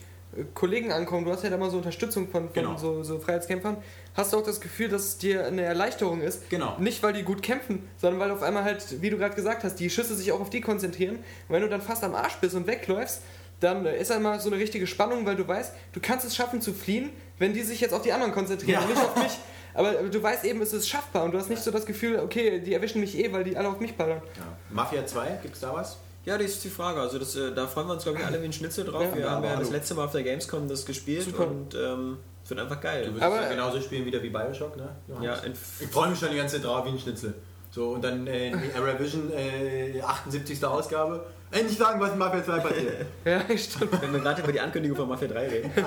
Kollegen 0.54 0.91
ankommen, 0.91 1.25
du 1.25 1.32
hast 1.32 1.43
ja 1.43 1.49
da 1.49 1.58
mal 1.58 1.69
so 1.69 1.78
Unterstützung 1.78 2.30
von, 2.30 2.45
von 2.45 2.54
Genau. 2.54 2.78
so, 2.78 3.04
so 3.04 3.19
Freiheitskämpfern, 3.19 3.78
hast 4.15 4.34
du 4.34 4.38
auch 4.38 4.43
das 4.43 4.60
Gefühl, 4.62 4.89
dass 4.89 5.04
es 5.04 5.17
dir 5.17 5.45
eine 5.45 5.62
Erleichterung 5.62 6.21
ist. 6.21 6.49
Genau. 6.49 6.75
Nicht, 6.80 7.02
weil 7.04 7.13
die 7.13 7.23
gut 7.23 7.41
kämpfen, 7.43 7.88
sondern 7.97 8.19
weil 8.19 8.32
auf 8.32 8.41
einmal 8.43 8.63
halt, 8.63 9.02
wie 9.02 9.10
du 9.10 9.17
gerade 9.17 9.36
gesagt 9.36 9.63
hast, 9.63 9.75
die 9.75 9.89
Schüsse 9.89 10.15
sich 10.15 10.32
auch 10.32 10.39
auf 10.39 10.49
die 10.49 10.62
konzentrieren. 10.62 11.15
Und 11.15 11.23
wenn 11.49 11.62
du 11.62 11.69
dann 11.69 11.82
fast 11.82 12.04
am 12.04 12.15
Arsch 12.15 12.36
bist 12.38 12.56
und 12.56 12.67
wegläufst, 12.67 13.21
dann 13.60 13.86
äh, 13.86 13.99
ist 13.99 14.12
einmal 14.12 14.39
so 14.39 14.49
eine 14.49 14.58
richtige 14.60 14.88
Spannung, 14.88 15.25
weil 15.25 15.36
du 15.36 15.47
weißt, 15.47 15.73
du 15.93 15.99
kannst 15.99 16.25
es 16.25 16.36
schaffen 16.36 16.62
zu 16.62 16.73
fliehen, 16.73 17.10
wenn 17.39 17.54
die 17.54 17.62
sich 17.62 17.82
jetzt 17.82 17.93
auf 17.93 18.02
die 18.02 18.13
anderen 18.13 18.34
konzentrieren 18.34 18.82
Ja. 18.82 18.88
nicht 18.88 18.97
auf 19.02 19.15
mich. 19.15 19.38
Aber 19.73 19.91
du 19.93 20.21
weißt 20.23 20.45
eben, 20.45 20.62
es 20.62 20.73
ist 20.73 20.89
schaffbar 20.89 21.23
und 21.25 21.32
du 21.32 21.38
hast 21.38 21.49
nicht 21.49 21.62
so 21.62 21.69
das 21.69 21.86
Gefühl, 21.86 22.19
okay, 22.19 22.60
die 22.60 22.73
erwischen 22.73 23.02
mich 23.02 23.17
eh, 23.17 23.32
weil 23.32 23.43
die 23.43 23.56
alle 23.56 23.69
auf 23.69 23.80
mich 23.80 23.95
ballern. 23.95 24.21
ja. 24.38 24.43
Mafia 24.71 25.06
2, 25.06 25.39
gibt 25.43 25.54
es 25.56 25.62
da 25.62 25.73
was? 25.73 25.97
Ja, 26.25 26.38
das 26.38 26.47
ist 26.47 26.63
die 26.63 26.69
Frage. 26.69 26.99
Also 26.99 27.17
das, 27.19 27.36
äh, 27.36 27.51
da 27.53 27.65
freuen 27.67 27.88
wir 27.88 27.93
uns, 27.93 28.03
glaube 28.03 28.19
ich, 28.19 28.25
alle 28.25 28.41
wie 28.41 28.45
ein 28.45 28.53
Schnitzel 28.53 28.86
drauf. 28.86 29.03
Ja, 29.03 29.15
wir 29.15 29.29
haben 29.32 29.43
ja 29.43 29.55
das 29.55 29.71
letzte 29.71 29.95
Mal 29.95 30.05
auf 30.05 30.12
der 30.12 30.23
Gamescom 30.23 30.67
das 30.67 30.86
gespielt 30.86 31.23
Super. 31.23 31.47
und 31.47 31.73
ähm, 31.75 32.17
es 32.43 32.49
wird 32.49 32.60
einfach 32.60 32.82
geil. 32.82 33.05
Du 33.05 33.13
wirst 33.13 33.23
Aber- 33.23 33.38
es 33.38 33.43
ja 33.43 33.49
genauso 33.49 33.82
spielen 33.82 34.05
wieder 34.05 34.21
wie 34.21 34.29
Bioshock, 34.29 34.75
ne? 34.77 34.89
Johannes? 35.08 35.41
Ja, 35.43 35.51
Ich 35.82 35.88
freue 35.91 36.10
mich 36.10 36.19
schon 36.19 36.29
die 36.32 36.38
ganze 36.38 36.58
Zeit 36.58 36.65
drauf 36.65 36.86
wie 36.86 36.89
ein 36.89 36.99
Schnitzel. 36.99 37.34
So, 37.71 37.91
und 37.91 38.03
dann 38.03 38.25
äh, 38.27 38.51
die 38.51 38.73
Aravision 38.77 39.32
äh, 39.32 40.01
78. 40.01 40.63
Ausgabe. 40.65 41.25
Endlich 41.51 41.77
sagen, 41.79 41.99
was 41.99 42.12
in 42.12 42.19
Mafia 42.19 42.43
2 42.43 42.59
passiert. 42.59 43.05
Ja, 43.25 43.41
stimmt. 43.57 44.01
wenn 44.01 44.13
wir 44.13 44.19
gerade 44.19 44.41
über 44.41 44.51
die 44.51 44.59
Ankündigung 44.59 44.95
von 44.97 45.09
Mafia 45.09 45.27
3 45.27 45.47
reden. 45.47 45.71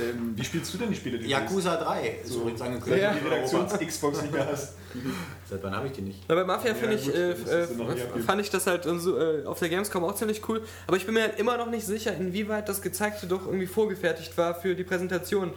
Ähm, 0.00 0.32
wie 0.36 0.44
spielst 0.44 0.72
du 0.74 0.78
denn 0.78 0.90
die 0.90 0.96
Spiele, 0.96 1.18
die 1.18 1.24
du 1.24 1.30
Yakuza 1.30 1.76
3 1.76 2.20
ist 2.24 2.34
übrigens 2.34 2.60
angekündigt. 2.60 3.02
Ja. 3.02 3.14
die 3.14 3.26
Redaktions-Xbox 3.26 4.22
nicht 4.22 4.32
mehr 4.32 4.46
hast? 4.46 4.74
Seit 5.48 5.62
wann 5.62 5.74
habe 5.74 5.86
ich 5.86 5.92
die 5.92 6.02
nicht? 6.02 6.20
Na, 6.28 6.34
bei 6.34 6.44
Mafia 6.44 6.70
Ja, 6.70 6.74
finde 6.74 6.96
ich, 6.96 7.06
gut, 7.06 7.14
äh, 7.14 7.32
äh, 7.62 8.22
fand 8.26 8.40
ich 8.40 8.50
das 8.50 8.66
halt 8.66 8.84
so, 8.84 9.18
äh, 9.18 9.44
auf 9.46 9.58
der 9.58 9.68
Gamescom 9.68 10.04
auch 10.04 10.14
ziemlich 10.14 10.46
cool. 10.48 10.62
Aber 10.86 10.96
ich 10.96 11.06
bin 11.06 11.14
mir 11.14 11.22
halt 11.22 11.38
immer 11.38 11.56
noch 11.56 11.70
nicht 11.70 11.86
sicher, 11.86 12.14
inwieweit 12.14 12.68
das 12.68 12.82
Gezeigte 12.82 13.26
doch 13.26 13.46
irgendwie 13.46 13.66
vorgefertigt 13.66 14.36
war 14.36 14.54
für 14.54 14.74
die 14.74 14.84
Präsentation. 14.84 15.52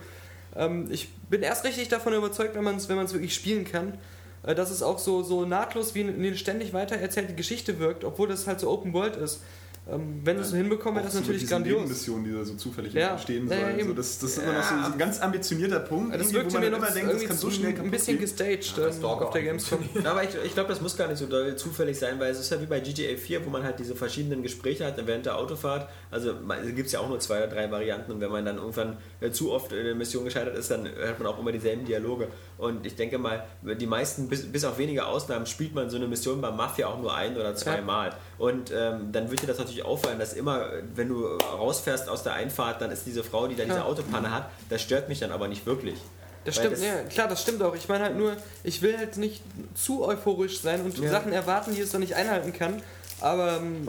Ähm, 0.56 0.88
ich 0.92 1.14
bin 1.30 1.42
erst 1.42 1.66
richtig 1.66 1.90
davon 1.90 2.14
überzeugt, 2.14 2.56
wenn 2.56 2.64
man 2.64 2.76
es 2.78 2.90
wenn 2.90 2.96
man's 2.96 3.14
wirklich 3.14 3.34
spielen 3.34 3.66
kann, 3.66 3.98
dass 4.44 4.72
es 4.72 4.82
auch 4.82 5.00
so, 5.00 5.24
so 5.24 5.46
nahtlos 5.46 5.94
wie 5.96 6.04
eine 6.04 6.36
ständig 6.36 6.74
weiter 6.74 6.96
erzählte 6.96 7.34
Geschichte 7.34 7.80
wirkt, 7.80 8.04
obwohl 8.04 8.28
das 8.28 8.48
halt 8.48 8.60
so 8.60 8.70
Open 8.70 8.94
World 8.94 9.16
ist. 9.16 9.42
Ähm, 9.89 10.22
wenn 10.24 10.38
sie 10.38 10.44
es 10.44 10.50
so 10.52 10.58
hinbekommen, 10.58 10.96
wäre 10.98 11.06
das 11.06 11.13
so 11.15 11.22
natürlich 11.22 11.48
grandios. 11.50 11.78
Nebenmissionen, 11.80 12.24
die 12.24 12.32
da 12.32 12.46
so 12.46 12.54
zufällig 12.54 12.94
Ja. 12.94 13.13
entstehen 13.13 13.48
Ja, 13.50 13.56
ja, 13.56 13.72
sollen. 13.74 13.88
so, 13.88 13.94
das, 13.94 14.20
das 14.20 14.30
ist 14.32 14.38
immer 14.44 14.54
noch 14.54 14.63
so, 14.63 14.76
so 14.86 14.91
ein 14.94 14.98
ganz 15.00 15.20
ambitionierter 15.20 15.80
Punkt, 15.80 16.13
Das 16.13 16.32
wirkte 16.32 16.50
wo 16.50 16.60
man 16.60 16.70
mir 16.70 16.78
immer 16.78 16.91
denkt, 16.91 17.13
das 17.13 17.26
kann 17.26 17.36
so 17.38 17.50
schnell 17.50 17.70
ein 17.70 17.76
kaputt 17.78 17.91
bisschen 17.91 18.17
gehen. 18.17 18.22
gestaged 18.26 18.78
Ja, 18.78 18.88
ähm, 18.88 19.04
auf 19.06 19.32
der. 19.32 19.41
Gamescom. 19.41 19.80
Ja, 20.04 20.12
aber 20.12 20.24
ich, 20.24 20.30
ich 20.46 20.54
glaube, 20.54 20.70
das 20.70 20.82
muss 20.82 20.96
gar 20.96 21.08
nicht 21.08 21.17
so 21.17 21.26
doll 21.26 21.56
zufällig 21.56 21.98
sein, 21.98 22.20
weil 22.20 22.32
es 22.32 22.39
ist 22.39 22.52
ja 22.52 22.62
wie 22.62 22.67
bei 22.67 22.80
GTA 22.80 23.17
4, 23.17 23.44
wo 23.44 23.50
man 23.50 23.63
halt 23.63 23.80
diese 23.80 23.96
verschiedenen 23.96 24.44
Gespräche 24.44 24.86
hat 24.86 24.96
während 25.08 25.26
der 25.26 25.36
Autofahrt. 25.38 25.89
Also 26.12 26.36
gibt 26.76 26.86
es 26.86 26.91
ja 26.91 27.00
auch 27.00 27.10
nur 27.10 27.20
zwei 27.20 27.38
oder 27.39 27.48
drei 27.48 27.72
Varianten 27.72 28.12
und 28.12 28.22
wenn 28.22 28.32
man 28.32 28.46
dann 28.46 28.58
irgendwann 28.58 28.98
äh, 29.20 29.32
zu 29.32 29.52
oft 29.52 29.72
in 29.74 29.84
der 29.84 29.96
Mission 29.96 30.26
gescheitert 30.26 30.56
ist, 30.56 30.70
dann 30.70 30.88
hört 30.88 31.17
man 31.20 31.28
auch 31.28 31.39
immer 31.39 31.52
dieselben 31.52 31.86
Dialoge. 31.86 32.28
Und 32.60 32.86
ich 32.86 32.96
denke 32.96 33.17
mal, 33.17 33.46
die 33.63 33.88
meisten, 33.88 34.30
bis, 34.30 34.44
bis 34.44 34.63
auf 34.63 34.78
wenige 34.78 35.08
Ausnahmen, 35.08 35.48
spielt 35.48 35.74
man 35.74 35.89
so 35.89 35.98
eine 35.98 36.08
Mission 36.08 36.39
bei 36.39 36.52
Mafia 36.52 36.86
auch 36.88 37.00
nur 37.02 37.15
ein 37.15 37.36
oder 37.36 37.56
zwei 37.56 37.78
Ja. 37.78 37.82
Mal. 37.82 38.12
Und 38.38 38.72
ähm, 38.72 39.12
dann 39.12 39.32
wird 39.32 39.41
dir 39.41 39.48
das 39.48 39.58
natürlich 39.58 39.71
auffallen, 39.84 40.20
dass 40.20 40.34
immer, 40.34 40.68
wenn 40.96 41.08
du 41.10 41.26
rausfährst 41.38 42.10
aus 42.10 42.24
der 42.24 42.34
Einfahrt, 42.34 42.82
dann 42.82 42.92
ist 42.92 43.06
diese 43.06 43.24
Frau, 43.24 43.48
die 43.48 43.56
da 43.56 43.64
diese 43.64 43.78
Ja. 43.78 43.84
Autopanne 43.86 44.32
hat, 44.32 44.50
das 44.70 44.82
stört 44.82 45.08
mich 45.10 45.20
dann 45.20 45.32
aber 45.32 45.48
nicht 45.48 45.66
wirklich. 45.66 45.96
Das 46.44 46.58
Weil 46.58 46.64
stimmt, 46.66 46.78
das- 46.78 46.84
ja, 46.84 47.04
klar, 47.04 47.28
das 47.28 47.42
stimmt 47.44 47.62
auch. 47.64 47.76
Ich 47.76 47.88
meine 47.88 48.04
halt 48.06 48.18
nur, 48.18 48.36
ich 48.64 48.82
will 48.82 48.98
halt 48.98 49.18
nicht 49.18 49.42
zu 49.76 50.04
euphorisch 50.04 50.60
sein 50.62 50.82
und 50.82 50.98
Ja. 50.98 51.10
Sachen 51.10 51.32
erwarten, 51.32 51.74
die 51.76 51.82
es 51.82 51.92
dann 51.92 52.02
nicht 52.02 52.16
einhalten 52.16 52.52
kann. 52.54 52.82
Aber 53.22 53.58
ähm, 53.58 53.88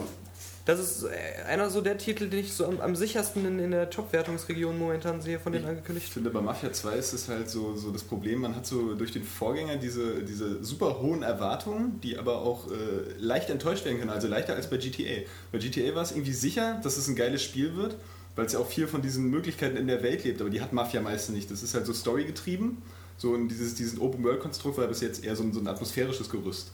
das 0.65 0.79
ist 0.79 1.03
äh, 1.03 1.43
einer 1.43 1.69
so 1.69 1.81
der 1.81 1.97
Titel, 1.97 2.29
den 2.29 2.39
ich 2.39 2.53
so 2.53 2.65
am, 2.65 2.79
am 2.79 2.95
sichersten 2.95 3.45
in, 3.45 3.59
in 3.59 3.71
der 3.71 3.89
Top-Wertungsregion 3.89 4.79
momentan 4.79 5.21
sehe 5.21 5.39
von 5.39 5.51
den 5.51 5.63
Ich 5.63 5.67
angekündigt. 5.67 6.09
finde, 6.09 6.29
bei 6.29 6.39
Mafia 6.39 6.71
2 6.71 6.95
ist 6.95 7.13
es 7.13 7.27
halt 7.27 7.49
so, 7.49 7.75
so 7.75 7.91
das 7.91 8.03
Problem, 8.03 8.41
man 8.41 8.55
hat 8.55 8.65
so 8.65 8.95
durch 8.95 9.11
den 9.11 9.23
Vorgänger 9.23 9.75
diese, 9.75 10.23
diese 10.23 10.63
super 10.63 11.01
hohen 11.01 11.21
Erwartungen, 11.21 11.99
die 12.01 12.17
aber 12.17 12.41
auch 12.43 12.71
äh, 12.71 12.75
leicht 13.19 13.49
enttäuscht 13.49 13.83
werden 13.83 13.99
können, 13.99 14.11
also 14.11 14.27
leichter 14.27 14.55
als 14.55 14.69
bei 14.69 14.77
GTA. 14.77 15.23
Bei 15.51 15.57
GTA 15.57 15.95
war 15.95 16.03
es 16.03 16.11
irgendwie 16.11 16.33
sicher, 16.33 16.79
dass 16.81 16.95
es 16.95 17.09
ein 17.09 17.15
geiles 17.15 17.43
Spiel 17.43 17.75
wird, 17.75 17.97
weil 18.37 18.45
es 18.45 18.53
ja 18.53 18.59
auch 18.59 18.67
viel 18.67 18.87
von 18.87 19.01
diesen 19.01 19.29
Möglichkeiten 19.29 19.75
in 19.75 19.87
der 19.87 20.01
Welt 20.01 20.23
lebt, 20.23 20.39
aber 20.39 20.49
die 20.49 20.61
hat 20.61 20.71
Mafia 20.71 21.01
meistens 21.01 21.35
nicht. 21.35 21.51
Das 21.51 21.61
ist 21.61 21.73
halt 21.73 21.85
so 21.85 21.93
storygetrieben, 21.93 22.77
so 23.17 23.31
und 23.31 23.49
dieses, 23.49 23.75
diesen 23.75 23.99
Open-World-Konstrukt 23.99 24.77
war 24.77 24.87
bis 24.87 25.01
jetzt 25.01 25.25
eher 25.25 25.35
so 25.35 25.43
ein, 25.43 25.51
so 25.51 25.59
ein 25.59 25.67
atmosphärisches 25.67 26.29
Gerüst. 26.29 26.71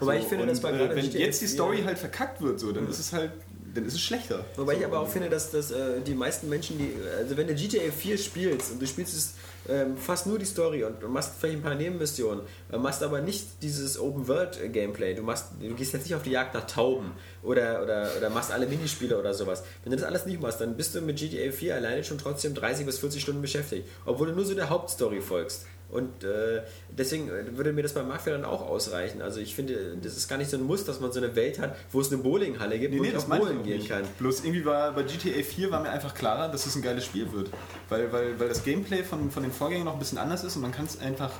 Wobei 0.00 0.16
So, 0.16 0.22
ich 0.22 0.28
finde, 0.28 0.44
und, 0.44 0.50
das 0.50 0.62
war 0.62 0.72
äh, 0.72 0.96
wenn 0.96 1.04
GTA 1.04 1.18
jetzt 1.18 1.40
die 1.40 1.46
4 1.46 1.54
Story 1.54 1.82
halt 1.84 1.98
verkackt 1.98 2.42
wird, 2.42 2.58
so, 2.58 2.72
dann 2.72 2.88
ist 2.88 2.98
es 2.98 3.12
halt 3.12 3.30
dann 3.74 3.86
ist 3.86 3.94
es 3.94 4.00
schlechter. 4.00 4.44
Wobei 4.56 4.74
ich 4.74 4.80
So, 4.80 4.86
aber 4.86 5.00
auch 5.00 5.08
finde, 5.08 5.28
dass, 5.28 5.50
dass 5.50 5.70
äh, 5.70 6.00
die 6.00 6.14
meisten 6.14 6.48
Menschen, 6.48 6.78
die, 6.78 6.92
also 7.16 7.36
wenn 7.36 7.46
du 7.46 7.54
GTA 7.54 7.90
4 7.90 8.18
spielst 8.18 8.72
und 8.72 8.82
du 8.82 8.86
spielst 8.86 9.14
es 9.14 9.34
ähm, 9.68 9.96
fast 9.96 10.26
nur 10.26 10.38
die 10.38 10.44
Story 10.44 10.84
und 10.84 11.02
du 11.02 11.08
machst 11.08 11.32
vielleicht 11.38 11.58
ein 11.58 11.62
paar 11.62 11.74
Nebenmissionen, 11.74 12.42
äh, 12.72 12.78
machst 12.78 13.02
aber 13.02 13.20
nicht 13.20 13.62
dieses 13.62 13.98
Open-World-Gameplay, 13.98 15.14
du, 15.14 15.22
machst, 15.22 15.46
du 15.60 15.74
gehst 15.74 15.92
jetzt 15.92 16.04
nicht 16.04 16.14
auf 16.14 16.22
die 16.22 16.30
Jagd 16.30 16.54
nach 16.54 16.66
Tauben 16.66 17.12
oder, 17.42 17.82
oder, 17.82 18.08
oder 18.16 18.30
machst 18.30 18.50
alle 18.50 18.66
Minispiele 18.66 19.18
oder 19.18 19.34
sowas. 19.34 19.62
Wenn 19.84 19.92
du 19.92 19.98
das 19.98 20.06
alles 20.06 20.26
nicht 20.26 20.40
machst, 20.40 20.60
dann 20.60 20.76
bist 20.76 20.94
du 20.94 21.00
mit 21.00 21.18
GTA 21.18 21.52
4 21.52 21.74
alleine 21.74 22.02
schon 22.04 22.18
trotzdem 22.18 22.54
30 22.54 22.86
bis 22.86 22.98
40 22.98 23.22
Stunden 23.22 23.42
beschäftigt, 23.42 23.88
obwohl 24.04 24.28
du 24.28 24.34
nur 24.34 24.44
so 24.44 24.54
der 24.54 24.70
Hauptstory 24.70 25.20
folgst. 25.20 25.66
Und 25.90 26.22
äh, 26.22 26.62
deswegen 26.88 27.28
äh, 27.28 27.56
würde 27.56 27.72
mir 27.72 27.82
das 27.82 27.94
bei 27.94 28.02
Mafia 28.02 28.32
dann 28.32 28.44
auch 28.44 28.62
ausreichen. 28.62 29.22
Also 29.22 29.40
ich 29.40 29.54
finde, 29.54 29.96
das 30.00 30.16
ist 30.16 30.28
gar 30.28 30.38
nicht 30.38 30.50
so 30.50 30.56
ein 30.56 30.62
Muss, 30.62 30.84
dass 30.84 31.00
man 31.00 31.10
so 31.10 31.18
eine 31.18 31.34
Welt 31.34 31.58
hat, 31.58 31.76
wo 31.90 32.00
es 32.00 32.12
eine 32.12 32.22
Bowlinghalle 32.22 32.78
gibt, 32.78 32.92
Nee, 32.92 32.98
wo 32.98 33.02
nee, 33.02 33.08
ich 33.08 33.14
das 33.14 33.30
auf 33.30 33.38
Bowling 33.38 33.62
gehen 33.64 33.86
kann. 33.86 34.04
Bloß 34.18 34.44
irgendwie 34.44 34.64
war 34.64 34.92
bei 34.92 35.02
GTA 35.02 35.42
4 35.42 35.70
war 35.70 35.80
mir 35.80 35.90
einfach 35.90 36.14
klarer, 36.14 36.48
dass 36.48 36.66
es 36.66 36.76
ein 36.76 36.82
geiles 36.82 37.04
Spiel 37.04 37.32
wird. 37.32 37.50
Weil, 37.88 38.12
weil, 38.12 38.38
weil 38.38 38.48
das 38.48 38.62
Gameplay 38.62 39.02
von, 39.02 39.30
von 39.30 39.42
den 39.42 39.52
Vorgängen 39.52 39.84
noch 39.84 39.94
ein 39.94 39.98
bisschen 39.98 40.18
anders 40.18 40.44
ist 40.44 40.56
und 40.56 40.62
man 40.62 40.72
kann 40.72 40.84
es 40.84 41.00
einfach 41.00 41.32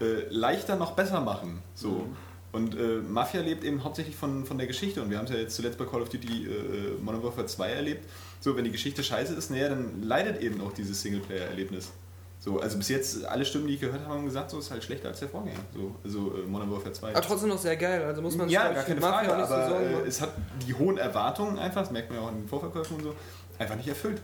äh, 0.00 0.26
leichter 0.30 0.76
noch 0.76 0.92
besser 0.92 1.20
machen. 1.20 1.62
So. 1.74 1.90
Mhm. 1.90 2.16
Und 2.52 2.74
äh, 2.74 2.98
Mafia 3.08 3.40
lebt 3.40 3.64
eben 3.64 3.82
hauptsächlich 3.82 4.14
von, 4.14 4.44
von 4.44 4.58
der 4.58 4.66
Geschichte 4.66 5.00
und 5.00 5.10
wir 5.10 5.16
haben 5.16 5.24
es 5.24 5.30
ja 5.30 5.38
jetzt 5.38 5.56
zuletzt 5.56 5.78
bei 5.78 5.86
Call 5.86 6.02
of 6.02 6.10
Duty 6.10 6.46
äh, 6.46 7.02
Modern 7.02 7.22
Warfare 7.22 7.46
2 7.46 7.70
erlebt. 7.70 8.06
So, 8.40 8.56
wenn 8.56 8.64
die 8.64 8.72
Geschichte 8.72 9.02
scheiße 9.02 9.34
ist, 9.34 9.50
naja, 9.50 9.70
dann 9.70 10.02
leidet 10.02 10.42
eben 10.42 10.60
auch 10.60 10.72
dieses 10.72 11.00
Singleplayer-Erlebnis. 11.00 11.92
So, 12.44 12.58
also 12.58 12.76
bis 12.76 12.88
jetzt, 12.88 13.24
alle 13.24 13.44
Stimmen, 13.44 13.68
die 13.68 13.74
ich 13.74 13.80
gehört 13.80 14.02
habe, 14.02 14.14
haben 14.14 14.24
gesagt, 14.24 14.50
so 14.50 14.58
ist 14.58 14.68
halt 14.72 14.82
schlechter 14.82 15.10
als 15.10 15.20
der 15.20 15.28
Vorgänger. 15.28 15.60
So, 15.72 15.94
also 16.02 16.34
äh, 16.34 16.44
Modern 16.44 16.72
Warfare 16.72 16.92
2. 16.92 17.10
Aber 17.10 17.20
trotzdem 17.20 17.50
noch 17.50 17.58
sehr 17.58 17.76
geil, 17.76 18.02
also 18.04 18.20
muss 18.20 18.34
man 18.36 18.48
Ja, 18.48 18.62
glaub 18.62 18.74
gar 18.74 18.84
keine 18.84 19.00
Mafia 19.00 19.30
Frage, 19.30 19.46
so 19.46 19.54
aber 19.54 19.68
Sorgen 19.68 20.04
äh, 20.04 20.08
es 20.08 20.20
hat 20.20 20.32
die 20.66 20.74
hohen 20.74 20.98
Erwartungen 20.98 21.56
einfach, 21.56 21.82
das 21.82 21.92
merkt 21.92 22.10
man 22.10 22.18
ja 22.18 22.24
auch 22.24 22.32
in 22.32 22.38
den 22.38 22.48
Vorverkäufen 22.48 22.96
und 22.96 23.04
so, 23.04 23.14
einfach 23.60 23.76
nicht 23.76 23.86
erfüllt. 23.86 24.20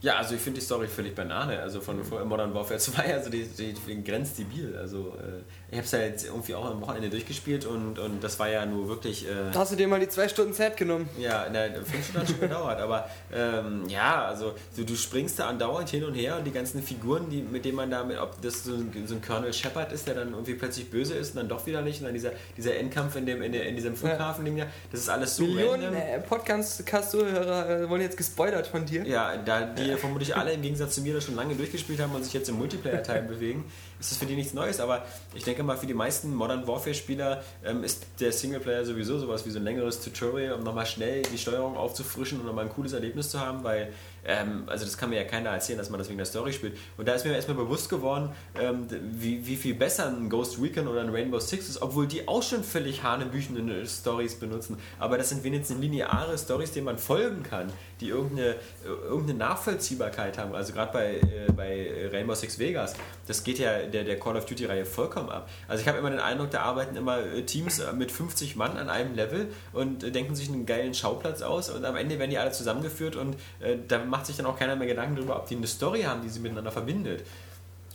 Ja, 0.00 0.16
also 0.16 0.34
ich 0.34 0.40
finde 0.40 0.60
die 0.60 0.64
Story 0.64 0.86
völlig 0.86 1.14
Banane. 1.14 1.58
Also 1.60 1.80
von 1.80 2.04
von 2.04 2.26
Modern 2.28 2.54
Warfare 2.54 2.78
2, 2.78 3.14
also 3.14 3.30
die, 3.30 3.44
die, 3.44 3.72
die 3.74 4.04
grenzdebil. 4.04 4.76
Also 4.78 5.14
äh, 5.18 5.42
ich 5.70 5.76
habe 5.76 5.84
es 5.84 5.90
ja 5.90 5.98
jetzt 5.98 6.24
irgendwie 6.26 6.54
auch 6.54 6.66
am 6.70 6.80
Wochenende 6.80 7.10
durchgespielt 7.10 7.66
und, 7.66 7.98
und 7.98 8.22
das 8.22 8.38
war 8.38 8.48
ja 8.48 8.64
nur 8.64 8.88
wirklich. 8.88 9.26
Äh, 9.28 9.50
Da 9.52 9.60
hast 9.60 9.72
du 9.72 9.76
dir 9.76 9.88
mal 9.88 10.00
die 10.00 10.08
zwei 10.08 10.28
Stunden 10.28 10.52
Zeit 10.52 10.76
genommen. 10.76 11.08
ja, 11.18 11.46
na, 11.52 11.64
fünf 11.84 12.04
Stunden 12.04 12.20
hat 12.20 12.28
schon 12.28 12.40
gedauert, 12.40 12.80
aber 12.80 13.08
ähm, 13.34 13.88
ja, 13.88 14.24
also 14.26 14.54
du, 14.76 14.84
du 14.84 14.94
springst 14.94 15.38
da 15.38 15.48
andauernd 15.48 15.88
hin 15.88 16.04
und 16.04 16.14
her 16.14 16.36
und 16.38 16.44
die 16.44 16.52
ganzen 16.52 16.82
Figuren, 16.82 17.28
die, 17.28 17.42
mit 17.42 17.64
denen 17.64 17.76
man 17.76 17.90
da, 17.90 18.04
mit, 18.04 18.18
ob 18.18 18.40
das 18.40 18.64
so 18.64 18.74
ein, 18.74 18.92
so 19.06 19.14
ein 19.16 19.22
Colonel 19.22 19.52
Shepard 19.52 19.92
ist, 19.92 20.06
der 20.06 20.14
dann 20.14 20.30
irgendwie 20.30 20.54
plötzlich 20.54 20.90
böse 20.90 21.14
ist 21.14 21.30
und 21.30 21.36
dann 21.38 21.48
doch 21.48 21.66
wieder 21.66 21.82
nicht 21.82 21.98
und 22.00 22.04
dann 22.06 22.14
dieser, 22.14 22.32
dieser 22.56 22.76
Endkampf 22.76 23.16
in, 23.16 23.26
dem, 23.26 23.42
in, 23.42 23.52
der, 23.52 23.66
in 23.66 23.74
diesem 23.74 23.96
Flughafen-Ding, 23.96 24.56
da, 24.58 24.66
das 24.92 25.00
ist 25.00 25.08
alles 25.08 25.36
so 25.36 25.44
Millionen 25.44 25.92
äh, 25.94 26.20
Podcast-Zuhörer 26.20 27.68
äh, 27.82 27.88
wurden 27.88 28.02
jetzt 28.02 28.16
gespoilert 28.16 28.66
von 28.66 28.86
dir. 28.86 29.04
Ja, 29.06 29.36
da 29.36 29.62
die 29.62 29.87
vermutlich 29.96 30.36
alle 30.36 30.52
im 30.52 30.62
Gegensatz 30.62 30.96
zu 30.96 31.00
mir 31.00 31.14
das 31.14 31.24
schon 31.24 31.36
lange 31.36 31.54
durchgespielt 31.54 32.00
haben 32.00 32.14
und 32.14 32.24
sich 32.24 32.32
jetzt 32.32 32.48
im 32.48 32.56
Multiplayer-Teil 32.58 33.22
bewegen, 33.22 33.64
ist 34.00 34.12
das 34.12 34.18
für 34.18 34.26
die 34.26 34.36
nichts 34.36 34.54
Neues. 34.54 34.80
Aber 34.80 35.04
ich 35.34 35.44
denke 35.44 35.62
mal, 35.62 35.76
für 35.76 35.86
die 35.86 35.94
meisten 35.94 36.34
Modern 36.34 36.66
Warfare-Spieler 36.66 37.42
ähm, 37.64 37.84
ist 37.84 38.06
der 38.20 38.32
Singleplayer 38.32 38.84
sowieso 38.84 39.18
sowas 39.18 39.44
wie 39.46 39.50
so 39.50 39.58
ein 39.58 39.64
längeres 39.64 40.00
Tutorial, 40.00 40.54
um 40.54 40.62
nochmal 40.62 40.86
schnell 40.86 41.22
die 41.22 41.38
Steuerung 41.38 41.76
aufzufrischen 41.76 42.40
und 42.40 42.46
nochmal 42.46 42.66
ein 42.66 42.70
cooles 42.70 42.92
Erlebnis 42.92 43.30
zu 43.30 43.40
haben, 43.40 43.64
weil, 43.64 43.92
ähm, 44.24 44.64
also 44.66 44.84
das 44.84 44.96
kann 44.96 45.10
mir 45.10 45.16
ja 45.16 45.24
keiner 45.24 45.50
erzählen, 45.50 45.78
dass 45.78 45.90
man 45.90 45.98
das 45.98 46.08
wegen 46.08 46.18
der 46.18 46.26
Story 46.26 46.52
spielt. 46.52 46.76
Und 46.96 47.08
da 47.08 47.14
ist 47.14 47.24
mir 47.24 47.32
erstmal 47.32 47.56
bewusst 47.56 47.88
geworden, 47.88 48.30
ähm, 48.60 48.86
wie, 49.12 49.46
wie 49.46 49.56
viel 49.56 49.74
besser 49.74 50.08
ein 50.08 50.28
Ghost 50.28 50.60
Recon 50.60 50.88
oder 50.88 51.00
ein 51.00 51.10
Rainbow 51.10 51.40
Six 51.40 51.68
ist, 51.68 51.82
obwohl 51.82 52.06
die 52.06 52.28
auch 52.28 52.42
schon 52.42 52.62
völlig 52.62 53.02
hanebüchende 53.02 53.86
Stories 53.86 54.36
benutzen. 54.36 54.78
Aber 54.98 55.18
das 55.18 55.30
sind 55.30 55.44
wenigstens 55.44 55.80
lineare 55.80 56.38
Stories, 56.38 56.72
denen 56.72 56.86
man 56.86 56.98
folgen 56.98 57.42
kann, 57.42 57.72
die 58.00 58.08
irgendeine, 58.08 58.54
irgendeine 58.84 59.38
Nachvollziehbarkeit 59.38 60.38
haben. 60.38 60.54
Also 60.54 60.72
gerade 60.72 60.92
bei, 60.92 61.14
äh, 61.16 61.52
bei 61.54 62.08
Rainbow 62.12 62.34
Six 62.34 62.58
Vegas, 62.58 62.94
das 63.26 63.42
geht 63.42 63.58
ja 63.58 63.87
der, 63.88 64.04
der 64.04 64.18
Call 64.18 64.36
of 64.36 64.46
Duty-Reihe 64.46 64.84
vollkommen 64.84 65.28
ab. 65.30 65.48
Also 65.66 65.82
ich 65.82 65.88
habe 65.88 65.98
immer 65.98 66.10
den 66.10 66.20
Eindruck, 66.20 66.50
da 66.50 66.62
arbeiten 66.62 66.96
immer 66.96 67.18
äh, 67.18 67.42
Teams 67.42 67.78
äh, 67.78 67.92
mit 67.92 68.12
50 68.12 68.56
Mann 68.56 68.76
an 68.76 68.88
einem 68.88 69.14
Level 69.14 69.48
und 69.72 70.04
äh, 70.04 70.10
denken 70.10 70.34
sich 70.34 70.48
einen 70.48 70.66
geilen 70.66 70.94
Schauplatz 70.94 71.42
aus 71.42 71.70
und 71.70 71.84
am 71.84 71.96
Ende 71.96 72.18
werden 72.18 72.30
die 72.30 72.38
alle 72.38 72.52
zusammengeführt 72.52 73.16
und 73.16 73.34
äh, 73.60 73.76
da 73.86 74.04
macht 74.04 74.26
sich 74.26 74.36
dann 74.36 74.46
auch 74.46 74.58
keiner 74.58 74.76
mehr 74.76 74.86
Gedanken 74.88 75.16
darüber, 75.16 75.36
ob 75.36 75.46
die 75.46 75.56
eine 75.56 75.66
Story 75.66 76.02
haben, 76.02 76.22
die 76.22 76.28
sie 76.28 76.40
miteinander 76.40 76.70
verbindet. 76.70 77.24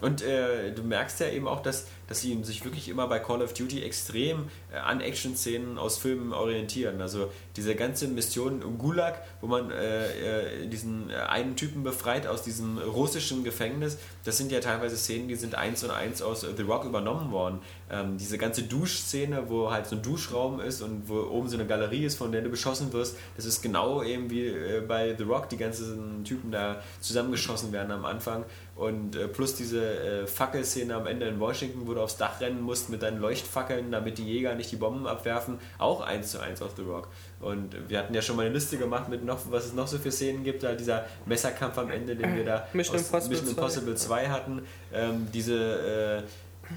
Und 0.02 0.22
äh, 0.22 0.74
du 0.74 0.84
merkst 0.84 1.22
ja 1.22 1.30
eben 1.30 1.48
auch, 1.48 1.62
dass, 1.62 1.88
dass 2.08 2.22
sie 2.22 2.42
sich 2.44 2.64
wirklich 2.64 2.90
immer 2.90 3.08
bei 3.08 3.20
Call 3.20 3.42
of 3.42 3.54
Duty 3.54 3.84
extrem 3.84 4.50
äh, 4.72 4.78
an 4.78 5.02
Action-Szenen 5.02 5.78
aus 5.78 5.98
Filmen 5.98 6.34
orientieren. 6.34 7.02
Also 7.02 7.32
diese 7.56 7.76
ganze 7.76 8.08
Mission 8.08 8.78
Gulag, 8.78 9.22
wo 9.42 9.48
man 9.48 9.72
äh, 9.72 10.64
äh, 10.64 10.68
diesen 10.68 11.10
äh, 11.10 11.16
einen 11.16 11.56
Typen 11.56 11.84
befreit 11.84 12.28
aus 12.28 12.42
diesem 12.42 12.78
russischen 12.78 13.44
Gefängnis, 13.44 13.98
das 14.26 14.38
sind 14.38 14.52
ja 14.52 14.60
teilweise 14.60 14.98
Szenen, 14.98 15.28
die 15.28 15.36
sind 15.36 15.56
eins 15.56 15.84
und 15.84 15.92
eins 15.92 16.22
aus 16.22 16.42
The 16.42 16.64
Rock 16.64 16.86
übernommen 16.86 17.32
worden. 17.32 17.60
Ähm, 17.90 18.18
diese 18.18 18.38
ganze 18.38 18.64
Duschszene, 18.64 19.50
wo 19.50 19.72
halt 19.72 19.88
so 19.88 19.96
ein 19.96 20.02
Duschraum 20.02 20.60
ist 20.60 20.82
und 20.82 21.08
wo 21.08 21.22
oben 21.22 21.48
so 21.48 21.58
eine 21.58 21.66
Galerie 21.66 22.06
ist, 22.06 22.18
von 22.18 22.32
der 22.32 22.42
du 22.42 22.50
beschossen 22.50 22.92
wirst, 22.94 23.18
das 23.36 23.46
ist 23.46 23.62
genau 23.62 24.04
eben 24.04 24.30
wie 24.30 24.48
äh, 24.48 24.82
bei 24.88 25.16
The 25.16 25.24
Rock, 25.24 25.50
die 25.50 25.58
ganzen 25.58 26.24
Typen 26.24 26.52
da 26.52 26.82
zusammengeschossen 27.02 27.72
werden 27.72 27.92
am 27.92 28.06
Anfang. 28.06 28.46
Und 28.76 29.16
äh, 29.16 29.28
plus 29.28 29.56
diese 29.56 29.84
äh, 29.84 30.28
Fackelszene 30.28 30.96
am 30.96 31.06
Ende 31.06 31.28
in 31.28 31.40
Washington, 31.40 31.86
wo 31.86 31.93
du 31.94 32.02
aufs 32.02 32.18
Dach 32.18 32.40
rennen 32.42 32.62
musst 32.62 32.90
mit 32.90 33.02
deinen 33.02 33.20
Leuchtfackeln, 33.20 33.92
damit 33.92 34.18
die 34.18 34.26
Jäger 34.26 34.56
nicht 34.56 34.72
die 34.72 34.76
Bomben 34.76 35.08
abwerfen, 35.08 35.60
auch 35.78 36.02
eins 36.02 36.32
zu 36.32 36.40
eins 36.40 36.62
auf 36.62 36.72
The 36.76 36.84
Rock. 36.84 37.08
Und 37.40 37.76
wir 37.90 38.00
hatten 38.00 38.14
ja 38.14 38.22
schon 38.22 38.36
mal 38.36 38.46
eine 38.46 38.54
Liste 38.54 38.78
gemacht 38.78 39.10
mit 39.10 39.24
noch, 39.26 39.40
was 39.50 39.66
es 39.66 39.74
noch 39.74 39.88
so 39.88 39.98
für 39.98 40.12
Szenen 40.12 40.44
gibt, 40.44 40.64
da 40.64 40.74
dieser 40.74 41.06
Messerkampf 41.26 41.78
am 41.78 41.90
Ende, 41.92 42.16
den 42.16 42.36
wir 42.36 42.46
da 42.46 42.68
Mission 42.74 42.96
aus 42.98 43.04
Impossible 43.06 43.30
Mission 43.38 43.56
2. 43.56 43.62
Impossible 43.62 43.96
2 43.96 44.28
hatten, 44.30 44.62
ähm, 44.94 45.28
diese 45.34 46.24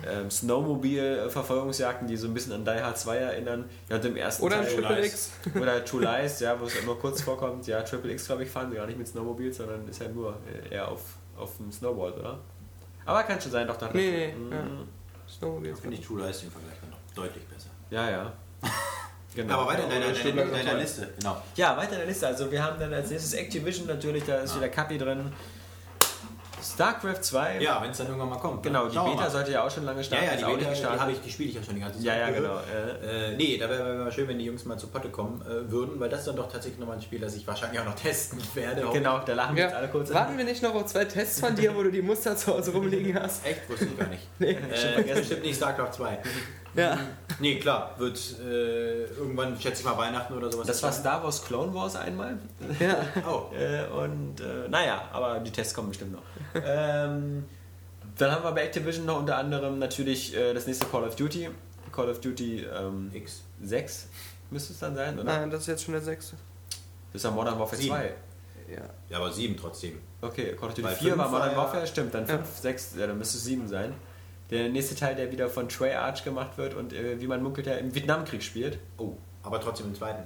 äh, 0.05 0.11
ähm, 0.21 0.31
Snowmobil-Verfolgungsjagden, 0.31 2.09
die 2.09 2.17
so 2.17 2.27
ein 2.27 2.35
bisschen 2.35 2.53
an 2.53 2.65
Die 2.65 2.71
Hard 2.83 2.99
2 2.99 3.17
erinnern. 3.17 3.65
Ja, 3.89 3.97
und 3.97 4.05
im 4.05 4.17
ersten 4.17 4.43
Oder 4.45 4.57
Teil 4.63 4.75
Triple 4.75 5.01
Lies. 5.01 5.07
X. 5.45 5.57
oder 5.61 5.85
True 5.85 6.03
Lies, 6.03 6.41
ja, 6.41 6.61
wo 6.61 6.65
es 6.67 6.75
immer 6.77 6.95
kurz 6.97 7.23
vorkommt. 7.23 7.67
Ja, 7.67 7.83
Triple 7.83 8.13
X, 8.13 8.27
glaube 8.27 8.43
ich, 8.45 8.51
fahren 8.51 8.71
sie 8.71 8.77
gar 8.77 8.87
nicht 8.87 8.99
mit 8.99 9.07
Snowmobil, 9.09 9.53
sondern 9.53 9.87
ist 9.89 10.01
ja 10.01 10.09
nur 10.09 10.37
äh, 10.71 10.75
eher 10.75 10.89
auf, 10.89 11.01
auf 11.37 11.57
dem 11.59 11.71
Snowboard, 11.71 12.19
oder? 12.19 12.39
Aber 13.05 13.23
kann 13.23 13.41
schon 13.41 13.53
sein, 13.53 13.67
doch, 13.69 13.77
doch. 13.77 13.93
Nee, 13.95 14.11
nee, 14.11 14.35
Mhm. 14.35 14.53
ja. 14.53 14.59
Snowmobile. 15.29 15.77
Finde 15.77 15.97
ich 15.97 16.07
True 16.07 16.27
Lies 16.27 16.43
im 16.43 16.51
Vergleich 16.51 16.75
dann 16.81 16.91
noch 16.91 16.99
deutlich 17.15 17.45
besser. 17.47 17.69
Ja, 17.91 18.11
ja. 18.11 18.33
Genau. 19.35 19.61
Aber 19.61 19.67
weiter 19.73 19.85
in 19.85 19.91
deiner, 19.91 20.13
deiner, 20.15 20.45
deiner 20.47 20.71
war- 20.73 20.79
Liste. 20.79 21.11
Genau. 21.19 21.43
Ja, 21.57 21.77
weiter 21.77 21.93
in 21.93 21.99
der 21.99 22.07
Liste. 22.07 22.27
Also 22.27 22.51
wir 22.51 22.63
haben 22.65 22.81
dann 22.81 22.95
als 22.95 23.11
nächstes 23.11 23.35
Activision 23.35 23.87
natürlich, 23.87 24.25
da 24.25 24.37
ist 24.37 24.57
wieder 24.57 24.71
Cappy 24.71 24.97
drin. 24.97 25.31
StarCraft 26.63 27.21
2. 27.23 27.61
Ja, 27.61 27.81
wenn 27.83 27.91
es 27.91 27.99
dann 27.99 28.07
irgendwann 28.09 28.31
mal 28.31 28.39
kommt. 28.39 28.57
ne? 28.57 28.63
Genau, 28.63 28.85
die 28.89 28.97
Beta 28.97 29.15
mal. 29.15 29.31
sollte 29.31 29.53
ja 29.53 29.65
auch 29.65 29.71
schon 29.71 29.85
lange 29.85 29.99
Ja, 30.01 30.05
starten. 30.05 30.25
ja, 30.25 30.31
ist 30.33 30.41
die 30.41 30.45
Beta, 30.47 30.59
die, 30.59 30.67
gestartet. 30.71 31.01
habe 31.01 31.13
ich, 31.13 31.21
die 31.21 31.31
spiele 31.31 31.49
ich 31.51 31.55
ja 31.57 31.63
schon 31.63 31.75
die 31.75 31.81
ganze 31.81 31.99
Zeit. 31.99 32.07
Ja, 32.07 32.17
ja, 32.17 32.29
Äh, 32.29 32.33
genau. 32.33 32.57
Äh, 32.57 33.33
Äh, 33.33 33.37
nee, 33.37 33.57
da 33.59 33.69
wäre 33.69 33.85
wär 33.87 34.05
mal 34.05 34.13
schön, 34.13 34.27
wenn 34.29 34.39
die 34.39 34.45
Jungs 34.47 34.65
mal 34.65 34.79
zu 34.79 34.89
Potte 34.89 35.09
kommen 35.11 35.43
äh, 35.43 35.71
würden, 35.71 35.99
weil 36.01 36.09
das 36.09 36.21
ist 36.21 36.29
dann 36.29 36.37
doch 36.37 36.51
tatsächlich 36.51 36.79
nochmal 36.81 36.97
ein 36.97 37.03
Spiel, 37.03 37.21
das 37.21 37.35
ich 37.37 37.47
wahrscheinlich 37.47 37.81
auch 37.81 37.85
noch 37.85 37.95
testen 38.03 38.39
werde. 38.55 38.83
genau, 38.93 39.21
da 39.21 39.35
lachen 39.35 39.55
wir 39.57 39.63
Ja. 39.63 39.69
jetzt 39.69 39.77
alle 39.79 39.89
kurz. 39.89 40.13
Warten 40.13 40.37
wir 40.39 40.45
nicht 40.45 40.63
noch 40.63 40.75
auf 40.75 40.87
zwei 40.87 41.05
Tests 41.05 41.41
von 41.41 41.55
dir, 41.55 41.75
wo 41.77 41.83
du 41.83 41.91
die 41.91 42.03
Muster 42.03 42.37
zu 42.37 42.55
Hause 42.55 42.73
rumliegen 42.73 43.21
hast? 43.21 43.45
Echt, 43.47 43.69
wusste 43.69 43.85
ich 43.87 43.99
gar 43.99 44.09
nicht. 44.09 44.27
Nee. 44.39 44.51
Äh, 44.53 45.15
bestimmt 45.15 45.43
nicht 45.43 45.57
StarCraft 45.57 45.93
2. 45.93 46.19
Ja. 46.77 46.99
Nee, 47.41 47.59
klar, 47.59 47.95
wird 47.99 48.19
äh, 48.41 49.05
irgendwann, 49.05 49.59
schätze 49.61 49.81
ich 49.81 49.85
mal, 49.85 49.97
Weihnachten 49.99 50.33
oder 50.35 50.51
sowas. 50.53 50.67
Das 50.67 50.83
war. 50.83 50.93
Star 50.93 51.23
Wars 51.25 51.45
Clone 51.45 51.73
Wars 51.75 51.97
einmal. 51.97 52.39
ja. 52.79 52.97
Oh, 53.29 53.51
Äh, 53.55 53.87
und 53.89 54.41
äh, 54.41 54.69
naja, 54.69 55.09
aber 55.13 55.41
die 55.41 55.51
Tests 55.51 55.75
kommen 55.75 55.89
bestimmt 55.89 56.13
noch. 56.13 56.23
ähm, 56.55 57.45
dann 58.19 58.31
haben 58.31 58.45
wir 58.45 58.53
bei 58.53 58.63
Activision 58.65 59.05
noch 59.07 59.19
unter 59.19 59.37
anderem 59.37 59.79
natürlich 59.79 60.35
äh, 60.37 60.55
das 60.55 60.67
nächste 60.67 60.87
Call 60.87 61.05
of 61.05 61.17
Duty. 61.17 61.49
Call 61.93 62.09
of 62.11 62.21
Duty 62.21 62.65
ähm, 62.65 63.11
X. 63.13 63.43
6 63.63 64.09
müsste 64.51 64.73
es 64.75 64.79
dann 64.79 64.95
sein, 64.95 65.15
oder? 65.19 65.25
Nein, 65.25 65.51
das 65.51 65.63
ist 65.63 65.67
jetzt 65.67 65.85
schon 65.85 65.93
der 65.95 66.03
sechste. 66.03 66.37
Das 67.13 67.21
ist 67.21 67.25
ja 67.25 67.31
Modern 67.31 67.59
Warfare 67.59 67.77
Sieben. 67.81 67.95
2. 67.95 68.15
Ja. 68.69 68.79
Ja, 69.09 69.17
aber 69.19 69.33
sieben 69.33 69.57
trotzdem. 69.57 69.99
Okay, 70.21 70.55
Call 70.59 70.69
of 70.69 70.75
Duty 70.75 70.83
Bei 70.83 70.95
4 70.95 71.17
war 71.17 71.29
Modern 71.29 71.41
war 71.43 71.51
ja- 71.53 71.57
Warfare, 71.57 71.87
stimmt, 71.87 72.13
dann 72.15 72.27
Ja. 72.27 72.37
5, 72.39 72.49
6, 72.59 72.95
ja, 72.99 73.07
dann 73.07 73.17
müsste 73.19 73.39
es 73.39 73.45
7 73.45 73.69
sein. 73.69 73.95
Der 74.51 74.69
nächste 74.69 74.95
Teil, 74.95 75.15
der 75.15 75.33
wieder 75.33 75.49
von 75.49 75.69
Trey 75.69 75.93
Arch 75.95 76.25
gemacht 76.25 76.57
wird 76.57 76.75
und 76.75 76.93
äh, 76.93 77.21
wie 77.21 77.27
man 77.27 77.43
munkelt, 77.43 77.67
der 77.67 77.79
im 77.79 77.95
Vietnamkrieg 77.95 78.43
spielt. 78.43 78.79
Oh, 78.97 79.15
aber 79.43 79.61
trotzdem 79.61 79.87
im 79.87 79.95
zweiten. 79.95 80.23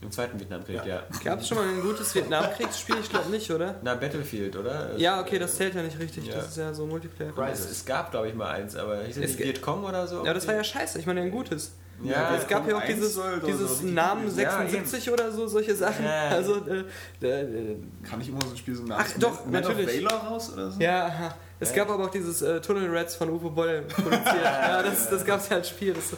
Im 0.00 0.12
zweiten 0.12 0.38
Vietnamkrieg, 0.38 0.76
ja. 0.76 0.86
Ja. 0.86 1.02
Gab 1.24 1.40
es 1.40 1.48
schon 1.48 1.58
mal 1.58 1.66
ein 1.66 1.80
gutes 1.80 2.14
Vietnamkriegsspiel? 2.14 2.96
Ich 3.00 3.10
glaube 3.10 3.30
nicht, 3.30 3.50
oder? 3.50 3.74
Na, 3.82 3.96
Battlefield, 3.96 4.54
oder? 4.56 4.96
Ja, 4.96 5.20
okay, 5.20 5.40
das 5.40 5.56
zählt 5.56 5.74
ja 5.74 5.82
nicht 5.82 5.98
richtig. 5.98 6.24
Ja. 6.26 6.36
Das 6.36 6.50
ist 6.50 6.56
ja 6.56 6.72
so 6.72 6.86
Multiplayer. 6.86 7.32
Es, 7.50 7.68
es 7.68 7.84
gab, 7.84 8.12
glaube 8.12 8.28
ich, 8.28 8.34
mal 8.34 8.48
eins, 8.48 8.76
aber 8.76 9.02
hieß 9.02 9.16
es 9.16 9.24
Es 9.24 9.30
nicht 9.36 9.40
Vietcong 9.40 9.82
oder 9.82 10.06
so? 10.06 10.24
Ja, 10.24 10.32
das 10.32 10.46
war 10.46 10.54
ja 10.54 10.62
scheiße. 10.62 11.00
Ich 11.00 11.06
meine, 11.06 11.22
ein 11.22 11.32
gutes. 11.32 11.72
Ja, 12.04 12.36
es 12.36 12.46
gab 12.46 12.68
ja 12.68 12.76
auch 12.76 12.84
dieses, 12.84 13.18
dieses 13.44 13.80
so 13.80 13.86
Namen 13.86 14.26
gut 14.26 14.34
sein. 14.34 14.44
Ja, 14.44 14.58
76 14.58 15.10
oder 15.10 15.32
so, 15.32 15.48
solche 15.48 15.74
Sachen. 15.74 16.04
Ja. 16.04 16.28
Also, 16.28 16.64
äh, 16.66 17.26
äh, 17.26 17.76
Kann 18.08 18.20
ich 18.20 18.28
immer 18.28 18.40
so 18.40 18.50
ein 18.50 18.56
Spiel 18.56 18.76
so 18.76 18.84
nach 18.84 19.00
Ach, 19.00 19.18
doch, 19.18 19.44
Man 19.44 19.54
natürlich. 19.62 20.04
Of 20.04 20.12
Valor 20.12 20.28
raus 20.28 20.52
oder 20.52 20.70
so? 20.70 20.80
ja, 20.80 21.34
Es 21.60 21.72
gab 21.72 21.90
aber 21.90 22.04
auch 22.04 22.10
dieses 22.10 22.42
äh, 22.42 22.60
Tunnel 22.60 22.96
Rats 22.96 23.16
von 23.16 23.30
Uwe 23.30 23.50
Boll 23.50 23.82
produziert. 23.82 24.24
ja, 24.44 24.82
das, 24.82 25.10
das 25.10 25.24
gab 25.24 25.40
es 25.40 25.48
ja 25.48 25.56
als 25.56 25.68
Spiel. 25.68 25.92
Das, 25.92 26.12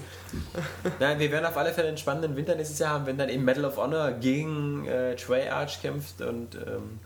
Nein, 1.01 1.19
wir 1.19 1.31
werden 1.31 1.47
auf 1.47 1.57
alle 1.57 1.73
Fälle 1.73 1.89
einen 1.89 1.99
spannenden 1.99 2.37
Winter 2.37 2.55
nächstes 2.55 2.79
Jahr 2.79 2.91
haben, 2.91 3.07
wenn 3.07 3.17
dann 3.17 3.29
eben 3.29 3.45
Medal 3.45 3.65
of 3.65 3.77
Honor 3.77 4.13
gegen 4.13 4.87
äh, 4.87 5.17
Treyarch 5.17 5.81
kämpft 5.81 6.21
und 6.21 6.57
ähm, 6.57 7.01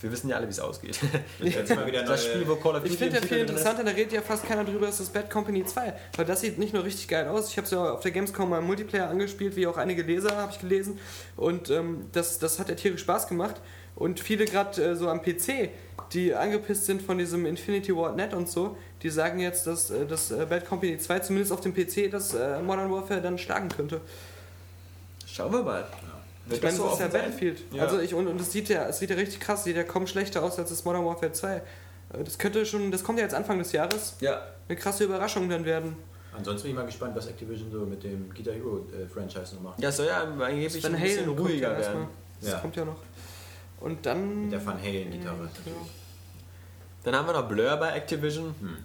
wir 0.00 0.12
wissen 0.12 0.28
ja 0.30 0.36
alle, 0.36 0.46
wie 0.46 0.50
es 0.50 0.60
ausgeht. 0.60 0.98
Das 1.40 2.24
Spiel, 2.24 2.46
wo 2.46 2.56
Call 2.56 2.76
of 2.76 2.82
Duty 2.82 2.92
ich 2.92 2.98
finde 2.98 3.16
ja 3.16 3.22
viel 3.22 3.38
interessanter, 3.38 3.84
da 3.84 3.90
redet 3.90 4.12
ja 4.12 4.22
fast 4.22 4.46
keiner 4.46 4.64
drüber, 4.64 4.88
ist 4.88 5.00
das 5.00 5.08
Bad 5.08 5.30
Company 5.30 5.64
2. 5.64 5.92
Weil 6.16 6.24
das 6.24 6.40
sieht 6.40 6.58
nicht 6.58 6.72
nur 6.72 6.84
richtig 6.84 7.08
geil 7.08 7.26
aus, 7.26 7.50
ich 7.50 7.56
habe 7.56 7.64
es 7.64 7.72
ja 7.72 7.92
auf 7.92 8.00
der 8.00 8.12
Gamescom 8.12 8.48
mal 8.48 8.58
im 8.58 8.66
Multiplayer 8.66 9.08
angespielt, 9.08 9.56
wie 9.56 9.66
auch 9.66 9.76
einige 9.76 10.02
Leser, 10.02 10.36
habe 10.36 10.52
ich 10.52 10.60
gelesen. 10.60 10.98
Und 11.36 11.70
ähm, 11.70 12.06
das, 12.12 12.38
das 12.38 12.58
hat 12.58 12.68
ja 12.68 12.76
tierisch 12.76 13.00
Spaß 13.00 13.26
gemacht. 13.26 13.56
Und 13.96 14.20
viele 14.20 14.44
gerade 14.44 14.80
äh, 14.82 14.94
so 14.94 15.08
am 15.08 15.20
PC, 15.20 15.70
die 16.12 16.34
angepisst 16.34 16.86
sind 16.86 17.02
von 17.02 17.18
diesem 17.18 17.44
Infinity 17.46 17.94
Ward 17.96 18.16
Net 18.16 18.32
und 18.34 18.48
so, 18.48 18.76
die 19.02 19.10
sagen 19.10 19.38
jetzt, 19.40 19.66
dass 19.66 19.90
äh, 19.90 20.06
das 20.06 20.30
äh, 20.30 20.46
Bad 20.48 20.66
Company 20.66 20.98
2 20.98 21.18
zumindest 21.20 21.52
auf 21.52 21.60
dem 21.60 21.74
PC 21.74 22.10
das 22.10 22.34
äh, 22.34 22.60
Modern 22.62 22.90
Warfare 22.90 23.20
dann 23.20 23.38
schlagen 23.38 23.68
könnte. 23.68 24.00
Schauen 25.26 25.52
wir 25.52 25.62
mal. 25.62 25.86
Ich 26.46 26.52
Wird 26.52 26.62
meine, 26.62 26.76
das 26.78 26.84
das 26.86 26.92
ist 26.94 27.00
ja? 27.00 27.08
Battlefield. 27.08 27.58
Ja. 27.72 27.82
Also 27.82 28.00
ich, 28.00 28.14
und, 28.14 28.26
und 28.26 28.40
es 28.40 28.50
sieht 28.52 28.68
ja, 28.70 28.86
es 28.88 28.98
sieht 28.98 29.10
ja 29.10 29.16
richtig 29.16 29.40
krass, 29.40 29.64
sieht 29.64 29.76
ja 29.76 29.84
kaum 29.84 30.06
schlechter 30.06 30.42
aus 30.42 30.58
als 30.58 30.70
das 30.70 30.84
Modern 30.84 31.04
Warfare 31.04 31.32
2. 31.32 31.56
Äh, 31.56 31.62
Das 32.24 32.38
könnte 32.38 32.64
schon, 32.64 32.90
das 32.90 33.04
kommt 33.04 33.18
ja 33.18 33.24
jetzt 33.24 33.34
Anfang 33.34 33.58
des 33.58 33.72
Jahres, 33.72 34.14
Ja, 34.20 34.40
eine 34.68 34.76
krasse 34.76 35.04
Überraschung 35.04 35.48
dann 35.48 35.64
werden. 35.64 35.94
Ansonsten 36.36 36.62
bin 36.68 36.70
ich 36.72 36.76
mal 36.78 36.86
gespannt, 36.86 37.14
was 37.16 37.26
Activision 37.26 37.70
so 37.70 37.80
mit 37.80 38.02
dem 38.02 38.32
Guitar 38.32 38.54
Hero 38.54 38.86
äh, 38.92 39.06
Franchise 39.12 39.56
noch 39.56 39.62
macht. 39.62 39.82
ja, 39.82 39.90
soll 39.92 40.06
ja 40.06 40.22
angeblich 40.22 40.84
ein 40.86 40.92
bisschen 41.00 41.24
ja 41.24 41.36
ruhiger 41.38 41.76
erstmal. 41.76 41.94
werden. 41.96 42.08
Das 42.40 42.50
Ja. 42.50 42.58
kommt 42.60 42.76
ja 42.76 42.84
noch. 42.84 42.96
Und 43.80 44.06
dann. 44.06 44.42
Mit 44.44 44.52
der 44.52 44.64
Van 44.66 44.80
Halen-Gitarre 44.80 45.36
Ja, 45.36 45.42
natürlich. 45.42 45.90
Dann 47.04 47.14
haben 47.14 47.26
wir 47.26 47.32
noch 47.32 47.48
Blur 47.48 47.76
bei 47.76 47.90
Activision. 47.92 48.54
Hm. 48.60 48.76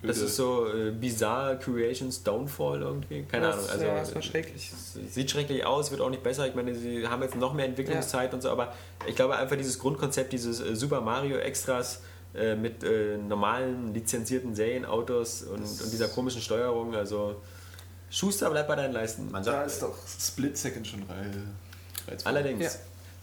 Das 0.00 0.18
ist 0.18 0.36
so 0.36 0.68
äh, 0.72 0.92
Bizarre 0.92 1.58
Creations 1.58 2.22
Downfall 2.22 2.82
irgendwie. 2.82 3.24
Keine 3.24 3.46
Das- 3.48 3.56
Ahnung. 3.56 3.70
Also, 3.70 3.84
ja, 3.84 3.94
das 3.98 4.14
war 4.14 4.22
schrecklich. 4.22 4.70
Sieht 5.10 5.28
schrecklich 5.30 5.66
aus, 5.66 5.90
wird 5.90 6.00
auch 6.00 6.10
nicht 6.10 6.22
besser. 6.22 6.46
Ich 6.46 6.54
meine, 6.54 6.72
sie 6.74 7.06
haben 7.08 7.20
jetzt 7.22 7.34
noch 7.34 7.52
mehr 7.52 7.64
Entwicklungszeit 7.66 8.32
und 8.32 8.40
so, 8.42 8.50
aber 8.50 8.72
ich 9.08 9.16
glaube 9.16 9.36
einfach 9.36 9.56
dieses 9.56 9.76
Grundkonzept, 9.80 10.32
dieses 10.32 10.60
äh, 10.60 10.76
Super 10.76 11.00
Mario 11.00 11.36
Extras 11.38 12.00
äh, 12.34 12.54
mit 12.54 12.84
äh, 12.84 13.16
normalen 13.18 13.92
lizenzierten 13.92 14.54
Serienautos 14.54 15.42
und, 15.42 15.62
und 15.62 15.92
dieser 15.92 16.06
komischen 16.08 16.42
Steuerung, 16.42 16.94
also 16.94 17.34
Schuster 18.08 18.50
bleibt 18.50 18.68
bei 18.68 18.76
deinen 18.76 18.92
Leisten. 18.92 19.30
Man 19.32 19.42
Da 19.42 19.50
sagt, 19.52 19.66
ist 19.66 19.82
doch 19.82 19.94
Split 20.20 20.56
Second 20.56 20.86
schon 20.86 21.02
rei- 21.02 21.26
reizvoll. 22.12 22.32
Allerdings. 22.32 22.62
Ja. 22.64 22.70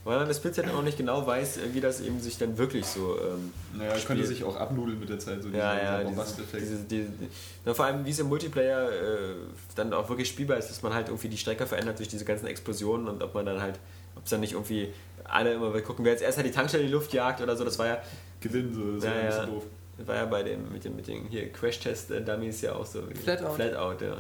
Weil 0.05 0.19
man 0.19 0.27
bis 0.27 0.37
Splitside 0.37 0.67
noch 0.67 0.83
nicht 0.83 0.97
genau 0.97 1.25
weiß, 1.25 1.57
äh, 1.57 1.73
wie 1.73 1.81
das 1.81 1.99
eben 1.99 2.19
sich 2.21 2.37
dann 2.37 2.57
wirklich 2.57 2.85
so 2.85 3.17
ähm, 3.19 3.51
Naja, 3.77 3.93
es 3.95 4.05
könnte 4.05 4.25
sich 4.25 4.43
auch 4.43 4.55
abnudeln 4.55 4.99
mit 4.99 5.09
der 5.09 5.17
Zeit, 5.19 5.41
so 5.41 5.49
Ja, 5.49 5.73
dieser- 5.73 5.75
ja, 5.75 5.75
dieser 5.77 5.97
dieses, 5.97 6.05
Bombasteffekt. 6.15 6.61
dieses, 6.63 6.87
die, 6.87 7.01
die, 7.05 7.27
na, 7.65 7.73
vor 7.73 7.85
allem 7.85 8.05
wie 8.05 8.11
es 8.11 8.19
im 8.19 8.27
Multiplayer 8.27 8.89
äh, 8.91 9.33
dann 9.75 9.91
auch 9.93 10.07
wirklich 10.07 10.29
spielbar 10.29 10.57
ist, 10.57 10.69
dass 10.69 10.81
man 10.83 10.93
halt 10.93 11.07
irgendwie 11.09 11.27
die 11.29 11.37
Strecke 11.37 11.65
verändert 11.65 11.97
durch 11.97 12.07
diese 12.07 12.23
ganzen 12.23 12.45
Explosionen 12.47 13.07
und 13.07 13.23
ob 13.23 13.33
man 13.33 13.45
dann 13.47 13.59
halt, 13.61 13.79
ob 14.15 14.23
es 14.23 14.29
dann 14.29 14.39
nicht 14.41 14.53
irgendwie 14.53 14.93
alle 15.23 15.53
immer 15.53 15.73
will 15.73 15.81
gucken, 15.81 16.05
wer 16.05 16.11
jetzt 16.11 16.21
erst 16.21 16.37
halt 16.37 16.45
die 16.47 16.51
Tankstelle 16.51 16.83
in 16.83 16.87
die 16.89 16.93
Luft 16.93 17.11
jagt 17.11 17.41
oder 17.41 17.55
so, 17.55 17.65
das 17.65 17.79
war 17.79 17.87
ja, 17.87 17.97
Gewinn, 18.41 18.73
so, 18.75 18.99
so 18.99 19.07
Ja, 19.07 19.11
ein 19.11 19.19
ja. 19.23 19.25
bisschen 19.25 19.45
doof. 19.55 19.63
das 19.97 20.07
war 20.07 20.15
ja 20.17 20.25
bei 20.25 20.43
dem, 20.43 20.71
mit 20.71 20.83
den, 20.85 20.95
mit 20.95 21.07
den 21.07 21.25
hier 21.29 21.51
Crash-Test-Dummies 21.51 22.61
ja 22.61 22.73
auch 22.75 22.85
so. 22.85 23.01
Flatout. 23.23 23.55
Flatout, 23.55 24.05
ja. 24.05 24.15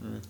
Mhm. 0.00 0.20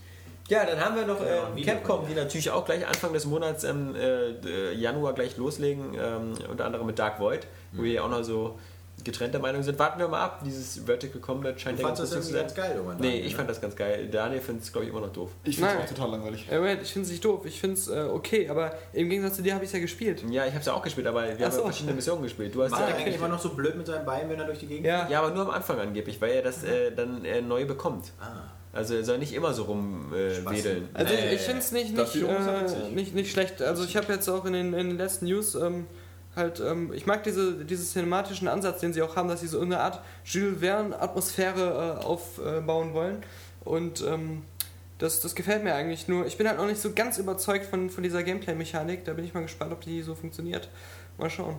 Ja, 0.49 0.64
dann 0.64 0.80
haben 0.80 0.97
wir 0.97 1.07
noch 1.07 1.20
äh, 1.20 1.62
Capcom, 1.62 2.07
die 2.09 2.14
natürlich 2.14 2.51
auch 2.51 2.64
gleich 2.64 2.86
Anfang 2.86 3.12
des 3.12 3.26
Monats 3.26 3.64
ähm, 3.64 3.94
äh, 3.97 4.72
Januar 4.74 5.12
gleich 5.12 5.36
loslegen, 5.36 5.94
ähm, 5.94 6.34
unter 6.49 6.64
anderem 6.64 6.86
mit 6.86 6.99
Dark 6.99 7.18
Void, 7.18 7.47
wo 7.72 7.82
wir 7.82 7.92
ja 7.92 8.03
auch 8.03 8.11
noch 8.11 8.22
so 8.22 8.59
getrennte 9.05 9.38
Meinung 9.38 9.62
sind. 9.62 9.78
Warten 9.78 9.99
wir 9.99 10.09
mal 10.09 10.20
ab, 10.20 10.40
dieses 10.44 10.84
Vertical 10.84 11.20
Combat 11.20 11.61
scheint 11.61 11.78
du 11.78 11.82
ja 11.82 11.88
ganz 11.88 12.55
geil 12.55 12.72
irgendwann. 12.74 12.97
Nee, 12.97 13.09
Daniel, 13.09 13.26
ich 13.26 13.32
ne? 13.32 13.36
fand 13.36 13.51
das 13.51 13.61
ganz 13.61 13.76
geil. 13.76 14.09
Daniel 14.11 14.40
findet 14.40 14.64
es, 14.64 14.72
glaube 14.72 14.86
ich, 14.86 14.90
immer 14.90 15.01
noch 15.01 15.12
doof. 15.12 15.30
Ich 15.44 15.57
finde 15.57 15.72
es 15.82 15.90
total 15.90 16.11
langweilig. 16.11 16.47
Ich 16.49 16.49
finde 16.49 16.80
es 16.80 17.11
nicht 17.11 17.24
doof. 17.24 17.44
Ich 17.44 17.61
finde 17.61 17.76
es 17.76 17.88
äh, 17.88 18.09
okay, 18.11 18.49
aber 18.49 18.74
im 18.92 19.09
Gegensatz 19.09 19.36
zu 19.36 19.42
dir 19.42 19.55
habe 19.55 19.64
ich 19.64 19.68
es 19.68 19.74
ja 19.74 19.80
gespielt. 19.80 20.24
Ja, 20.30 20.44
ich 20.44 20.51
habe 20.51 20.61
es 20.61 20.66
ja 20.66 20.72
auch 20.72 20.82
gespielt, 20.82 21.07
aber 21.07 21.24
wir 21.24 21.36
Ach 21.38 21.44
haben 21.44 21.53
so. 21.53 21.59
ja 21.59 21.64
verschiedene 21.64 21.94
Missionen 21.94 22.22
gespielt. 22.22 22.55
Du 22.55 22.62
hast 22.62 22.72
War 22.72 22.88
ja, 22.88 22.97
eigentlich 22.97 23.16
immer 23.16 23.28
noch 23.28 23.40
so 23.40 23.51
blöd 23.51 23.76
mit 23.76 23.86
seinem 23.86 24.07
Bein, 24.07 24.28
wenn 24.28 24.38
er 24.38 24.47
durch 24.47 24.61
die 24.61 24.66
Gegend 24.66 24.86
Ja, 24.86 25.09
ja, 25.09 25.20
aber 25.20 25.30
nur 25.30 25.42
am 25.42 25.51
Anfang 25.51 25.78
angeblich, 25.78 26.20
weil 26.20 26.32
er 26.32 26.42
das 26.42 26.64
äh, 26.64 26.92
dann 26.92 27.24
äh, 27.24 27.42
neu 27.42 27.66
bekommt. 27.66 28.12
Ah. 28.20 28.56
Also 28.77 28.95
er 28.95 29.05
soll 29.05 29.18
nicht 29.18 29.33
immer 29.33 29.55
so 29.55 29.64
rumwedeln. 29.64 30.89
Äh. 30.95 30.99
Also 30.99 31.14
ich, 31.14 31.20
Nee. 31.20 31.35
ich 31.35 31.41
finde 31.41 31.59
es 31.59 31.72
nicht, 31.72 31.97
nicht, 31.97 32.14
äh, 32.16 32.91
nicht, 32.95 33.14
nicht 33.14 33.33
schlecht. 33.33 33.62
Also 33.62 33.85
ich 33.85 33.97
habe 33.97 34.12
jetzt 34.12 34.29
auch 34.29 34.45
in 34.45 34.53
den, 34.53 34.74
in 34.74 34.89
den 34.89 34.99
letzten 34.99 35.27
News 35.27 35.55
ähm, 35.55 35.87
halt, 36.35 36.61
ähm, 36.61 36.93
ich 36.93 37.07
mag 37.07 37.24
diese, 37.24 37.64
diesen 37.64 37.87
cinematischen 37.87 38.49
Ansatz, 38.49 38.81
den 38.81 38.93
sie 38.93 39.03
auch 39.03 39.16
haben, 39.16 39.29
dass 39.29 39.41
sie 39.41 39.47
so 39.49 39.61
eine 39.61 39.81
Art 39.81 40.01
Jules 40.24 40.61
Verne-Atmosphäre 40.61 41.99
äh, 42.01 42.05
aufbauen 42.05 42.93
wollen. 42.93 43.22
Und 43.64 44.05
ähm, 44.07 44.43
das, 44.99 45.20
das 45.20 45.35
gefällt 45.35 45.64
mir 45.64 45.74
eigentlich 45.74 46.09
nur. 46.09 46.27
Ich 46.27 46.37
bin 46.39 46.47
halt 46.49 46.59
noch 46.59 46.66
nicht 46.66 46.81
so 46.81 46.93
ganz 46.93 47.18
überzeugt 47.18 47.66
von, 47.66 47.91
von 47.91 48.03
dieser 48.03 48.22
Gameplay-Mechanik. 48.22 49.05
Da 49.05 49.12
bin 49.14 49.24
ich 49.24 49.35
mal 49.35 49.43
gespannt, 49.43 49.72
ob 49.72 49.81
die 49.81 50.03
so 50.03 50.14
funktioniert. 50.14 50.68
Mal 51.18 51.31
schauen. 51.31 51.57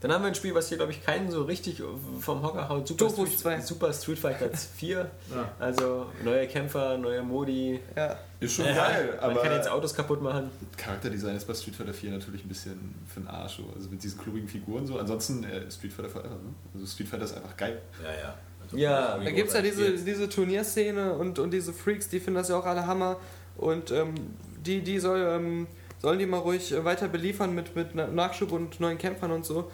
Dann 0.00 0.12
haben 0.12 0.22
wir 0.22 0.28
ein 0.28 0.34
Spiel, 0.36 0.54
was 0.54 0.68
hier, 0.68 0.76
glaube 0.76 0.92
ich, 0.92 1.04
keinen 1.04 1.28
so 1.30 1.42
richtig 1.42 1.82
vom 2.20 2.42
Hocker 2.42 2.68
haut. 2.68 2.86
Super, 2.86 3.08
Street, 3.10 3.38
2. 3.38 3.60
Super 3.62 3.92
Street 3.92 4.18
Fighter 4.18 4.48
4. 4.76 4.98
Ja. 5.34 5.52
Also 5.58 6.06
neue 6.24 6.46
Kämpfer, 6.46 6.96
neue 6.98 7.20
Modi. 7.22 7.80
Ja. 7.96 8.16
Ist 8.38 8.54
schon 8.54 8.66
Ja, 8.66 8.74
geil, 8.74 9.18
Man 9.20 9.30
aber 9.32 9.42
kann 9.42 9.52
jetzt 9.52 9.68
Autos 9.68 9.92
kaputt 9.92 10.22
machen. 10.22 10.50
Charakterdesign 10.76 11.34
ist 11.34 11.46
bei 11.48 11.54
Street 11.54 11.74
Fighter 11.74 11.92
4 11.92 12.12
natürlich 12.12 12.44
ein 12.44 12.48
bisschen 12.48 12.94
für 13.12 13.18
den 13.20 13.28
Arsch. 13.28 13.56
So. 13.56 13.64
Also 13.74 13.88
mit 13.90 14.00
diesen 14.02 14.20
klubigen 14.20 14.46
Figuren 14.48 14.86
so. 14.86 14.98
Ansonsten 15.00 15.42
äh, 15.42 15.68
Street 15.70 15.92
Fighter 15.92 16.10
Forever. 16.10 16.28
Ne? 16.28 16.54
Also 16.74 16.86
Street 16.86 17.08
Fighter 17.08 17.24
ist 17.24 17.36
einfach 17.36 17.56
geil. 17.56 17.82
Ja, 18.00 18.10
ja. 18.10 18.34
Also, 18.62 18.76
Ja, 18.76 19.18
Da 19.18 19.30
gibt 19.32 19.48
es 19.48 19.54
ja 19.54 19.62
diese, 19.62 19.96
diese 19.96 20.28
Turnierszene 20.28 21.14
und, 21.14 21.40
und 21.40 21.50
diese 21.50 21.72
Freaks, 21.72 22.08
die 22.08 22.20
finden 22.20 22.36
das 22.36 22.48
ja 22.50 22.56
auch 22.56 22.66
alle 22.66 22.86
Hammer. 22.86 23.16
Und 23.56 23.90
ähm, 23.90 24.14
die, 24.64 24.80
die 24.82 25.00
soll, 25.00 25.18
ähm, 25.20 25.66
sollen 26.00 26.20
die 26.20 26.26
mal 26.26 26.38
ruhig 26.38 26.70
äh, 26.70 26.84
weiter 26.84 27.08
beliefern 27.08 27.52
mit, 27.52 27.74
mit 27.74 27.96
Na- 27.96 28.06
Nachschub 28.06 28.52
und 28.52 28.78
neuen 28.78 28.98
Kämpfern 28.98 29.32
und 29.32 29.44
so. 29.44 29.68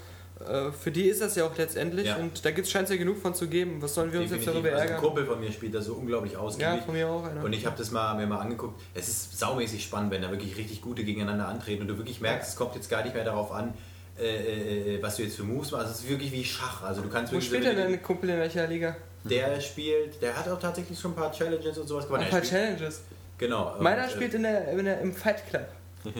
Äh, 0.49 0.73
für 0.73 0.91
die 0.91 1.05
ist 1.05 1.21
das 1.21 1.35
ja 1.37 1.45
auch 1.47 1.57
letztendlich 1.57 2.07
Ja. 2.07 2.17
und 2.17 2.45
da 2.45 2.51
scheint 2.65 2.85
es 2.85 2.91
ja 2.91 2.97
genug 2.97 3.19
von 3.19 3.35
zu 3.35 3.49
geben. 3.49 3.81
Was 3.81 3.95
sollen 3.95 4.13
wir 4.13 4.21
uns 4.21 4.31
jetzt 4.31 4.47
darüber 4.47 4.69
Also 4.69 4.81
ein 4.83 4.89
ärgern? 4.89 5.01
Kumpel 5.01 5.27
von 5.27 5.41
mir 5.41 5.51
spielt 5.53 5.75
das 5.75 5.87
so 5.87 5.95
unglaublich 5.95 6.33
Ja, 6.35 6.39
ausgiebig. 6.41 6.83
von 6.85 6.95
mir 6.95 7.09
auch 7.09 7.25
einer. 7.25 7.43
Und 7.43 7.53
ich 7.53 7.65
habe 7.67 7.77
das 7.79 7.91
mal, 7.91 8.15
mir 8.15 8.27
mal 8.27 8.39
angeguckt. 8.41 8.81
Es 8.95 9.09
ist 9.09 9.39
saumäßig 9.39 9.83
spannend, 9.85 10.11
wenn 10.11 10.23
da 10.23 10.31
wirklich 10.31 10.57
richtig 10.57 10.83
gute 10.83 11.05
gegeneinander 11.05 11.49
antreten 11.49 11.83
und 11.83 11.89
du 11.89 11.97
wirklich 11.99 12.21
merkst, 12.21 12.51
es 12.51 12.57
kommt 12.57 12.75
jetzt 12.75 12.91
gar 12.91 13.03
nicht 13.03 13.15
mehr 13.15 13.25
darauf 13.25 13.53
an, 13.53 13.75
äh, 14.19 14.97
äh, 14.97 15.03
was 15.03 15.17
du 15.17 15.23
jetzt 15.23 15.37
für 15.37 15.43
Moves 15.45 15.71
machst. 15.73 15.91
Es 15.91 16.01
ist 16.01 16.09
wirklich 16.09 16.31
wie 16.33 16.45
Schach. 16.45 16.83
Also 16.83 17.01
du 17.03 17.09
kannst 17.09 17.33
Wo 17.33 17.41
spielt 17.41 17.65
denn 17.65 17.77
dein 17.77 18.03
Kumpel 18.03 18.31
in 18.31 18.39
welcher 18.39 18.67
Liga? 18.67 18.97
Der 19.25 19.59
spielt, 19.61 20.21
der 20.21 20.37
hat 20.39 20.47
auch 20.49 20.59
tatsächlich 20.61 20.99
schon 21.01 21.13
ein 21.13 21.17
paar 21.17 21.33
Challenges 21.33 21.79
und 21.79 21.87
sowas 21.89 22.05
gewonnen. 22.07 22.25
Ein 22.25 22.31
paar 22.31 22.43
Challenges. 22.43 23.01
Genau. 23.39 23.75
Meiner 23.81 24.03
und, 24.05 24.09
äh, 24.09 24.13
spielt 24.13 24.35
in 24.35 24.43
der, 24.43 24.69
in 24.69 24.85
der, 24.85 25.01
im 25.01 25.13
Fight 25.15 25.47
Club. 25.49 25.67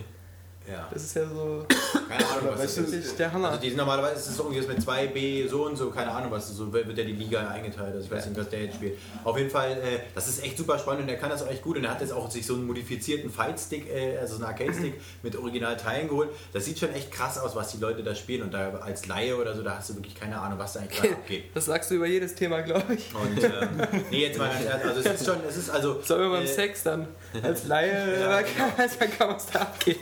Ja, 0.67 0.89
Das 0.93 1.03
ist 1.03 1.15
ja 1.15 1.23
so 1.27 1.67
keine 2.09 2.27
Ahnung, 2.27 2.49
was 2.53 2.61
Weißt 2.61 2.79
das 2.79 2.91
du, 2.91 2.97
ist. 2.97 3.19
der 3.19 3.33
Hammer. 3.33 3.49
Also 3.49 3.61
die 3.61 3.69
sind 3.69 3.77
normalerweise 3.77 4.15
ist 4.17 4.29
es 4.29 4.39
irgendwie 4.39 4.61
mit 4.67 4.79
2B 4.81 5.49
so 5.49 5.67
und 5.67 5.77
so, 5.77 5.91
keine 5.91 6.11
Ahnung, 6.11 6.31
was 6.31 6.49
so 6.49 6.73
wird 6.73 6.87
ja 6.97 7.05
die 7.05 7.13
Liga 7.13 7.49
eingeteilt. 7.49 7.95
Also 7.95 8.07
ich 8.07 8.11
weiß 8.11 8.27
nicht, 8.27 8.39
was 8.39 8.49
der 8.49 8.63
jetzt 8.65 8.77
spielt. 8.77 8.99
Auf 9.25 9.37
jeden 9.37 9.51
Fall, 9.51 9.73
äh, 9.73 10.01
das 10.15 10.29
ist 10.29 10.43
echt 10.43 10.57
super 10.57 10.79
spannend 10.79 11.03
und 11.03 11.07
der 11.09 11.19
kann 11.19 11.31
das 11.31 11.43
auch 11.43 11.51
echt 11.51 11.63
gut 11.63 11.77
und 11.77 11.85
er 11.85 11.91
hat 11.91 12.01
jetzt 12.01 12.13
auch 12.13 12.31
sich 12.31 12.47
so 12.47 12.55
einen 12.55 12.67
modifizierten 12.67 13.31
Fight-Stick, 13.31 13.91
äh, 13.91 14.19
also 14.19 14.37
so 14.37 14.45
einen 14.45 14.53
Arcade-Stick 14.53 14.95
mit 15.23 15.37
Originalteilen 15.37 16.09
geholt. 16.09 16.31
Das 16.53 16.65
sieht 16.65 16.79
schon 16.79 16.93
echt 16.95 17.11
krass 17.11 17.39
aus, 17.39 17.55
was 17.55 17.73
die 17.73 17.79
Leute 17.79 18.03
da 18.03 18.15
spielen 18.15 18.43
und 18.43 18.55
da 18.55 18.71
als 18.79 19.07
Laie 19.07 19.37
oder 19.37 19.55
so, 19.55 19.63
da 19.63 19.77
hast 19.79 19.91
du 19.91 19.95
wirklich 19.97 20.15
keine 20.15 20.39
Ahnung, 20.41 20.59
was 20.59 20.75
da 20.75 20.81
eigentlich 20.81 21.01
gerade 21.01 21.15
abgeht. 21.15 21.45
Das 21.55 21.67
sagst 21.67 21.91
du 21.91 21.97
über 21.97 22.07
jedes 22.07 22.35
Thema, 22.35 22.61
glaube 22.63 22.95
ich. 22.95 23.15
Und 23.15 23.43
ähm, 23.43 24.03
nee, 24.11 24.23
jetzt 24.27 24.39
mal 24.39 24.49
ganz 24.51 24.65
ehrlich, 24.65 24.85
also 24.87 25.01
es 25.01 25.21
ist 25.21 25.27
schon, 25.27 25.37
es 25.49 25.57
ist 25.57 25.71
also 25.71 26.01
So 26.03 26.17
beim 26.17 26.43
äh, 26.43 26.47
Sex 26.47 26.83
dann. 26.85 27.09
Als 27.43 27.67
Laie 27.67 28.21
Ja, 28.21 28.41
genau. 28.41 28.55
kann, 28.77 28.89
man 29.01 29.19
kaum, 29.19 29.35
was 29.35 29.47
da 29.47 29.61
abgeht. 29.61 29.99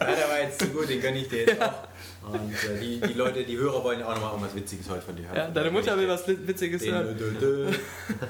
Ja, 0.00 0.14
der 0.14 0.28
war 0.28 0.40
jetzt 0.40 0.60
zu 0.60 0.68
gut, 0.68 0.88
den 0.88 1.00
gönne 1.00 1.18
ich 1.18 1.28
dir 1.28 1.46
jetzt 1.46 1.62
auch. 1.62 1.88
Und 2.30 2.52
äh, 2.52 2.78
die, 2.78 3.00
die 3.00 3.14
Leute, 3.14 3.42
die 3.44 3.56
Hörer 3.56 3.82
wollen 3.82 4.02
auch 4.02 4.14
nochmal 4.14 4.32
irgendwas 4.32 4.54
Witziges 4.54 4.88
heute 4.90 5.00
von 5.00 5.16
dir 5.16 5.24
hören. 5.26 5.36
Ja, 5.36 5.48
deine 5.48 5.70
Mutter 5.70 5.96
will 5.96 6.08
was 6.08 6.26
Witziges 6.28 6.82
Den, 6.82 6.94
hören. 6.94 7.16
dö, 7.16 7.32
dö, 7.32 7.66
dö. 7.66 7.72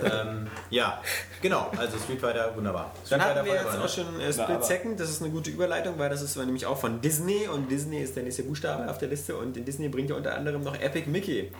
ähm, 0.04 0.46
ja, 0.70 1.02
genau, 1.42 1.70
also 1.76 1.98
Street 1.98 2.20
Fighter, 2.20 2.54
wunderbar. 2.54 2.94
Dann 3.08 3.20
Street 3.20 3.34
hatten 3.34 3.46
wir 3.46 3.54
Fighter 3.54 3.70
jetzt 3.72 3.84
auch 3.84 3.88
schon 3.88 4.20
äh, 4.20 4.32
Split 4.32 4.64
Second, 4.64 5.00
das 5.00 5.10
ist 5.10 5.22
eine 5.22 5.30
gute 5.32 5.50
Überleitung, 5.50 5.98
weil 5.98 6.10
das 6.10 6.22
ist 6.22 6.36
nämlich 6.36 6.66
auch 6.66 6.78
von 6.78 7.00
Disney 7.00 7.48
und 7.48 7.70
Disney 7.70 8.00
ist 8.00 8.14
der 8.14 8.22
nächste 8.22 8.44
Buchstabe 8.44 8.88
auf 8.88 8.98
der 8.98 9.08
Liste 9.08 9.36
und 9.36 9.54
Disney 9.54 9.88
bringt 9.88 10.10
ja 10.10 10.16
unter 10.16 10.34
anderem 10.34 10.62
noch 10.62 10.78
Epic 10.80 11.08
Mickey. 11.10 11.50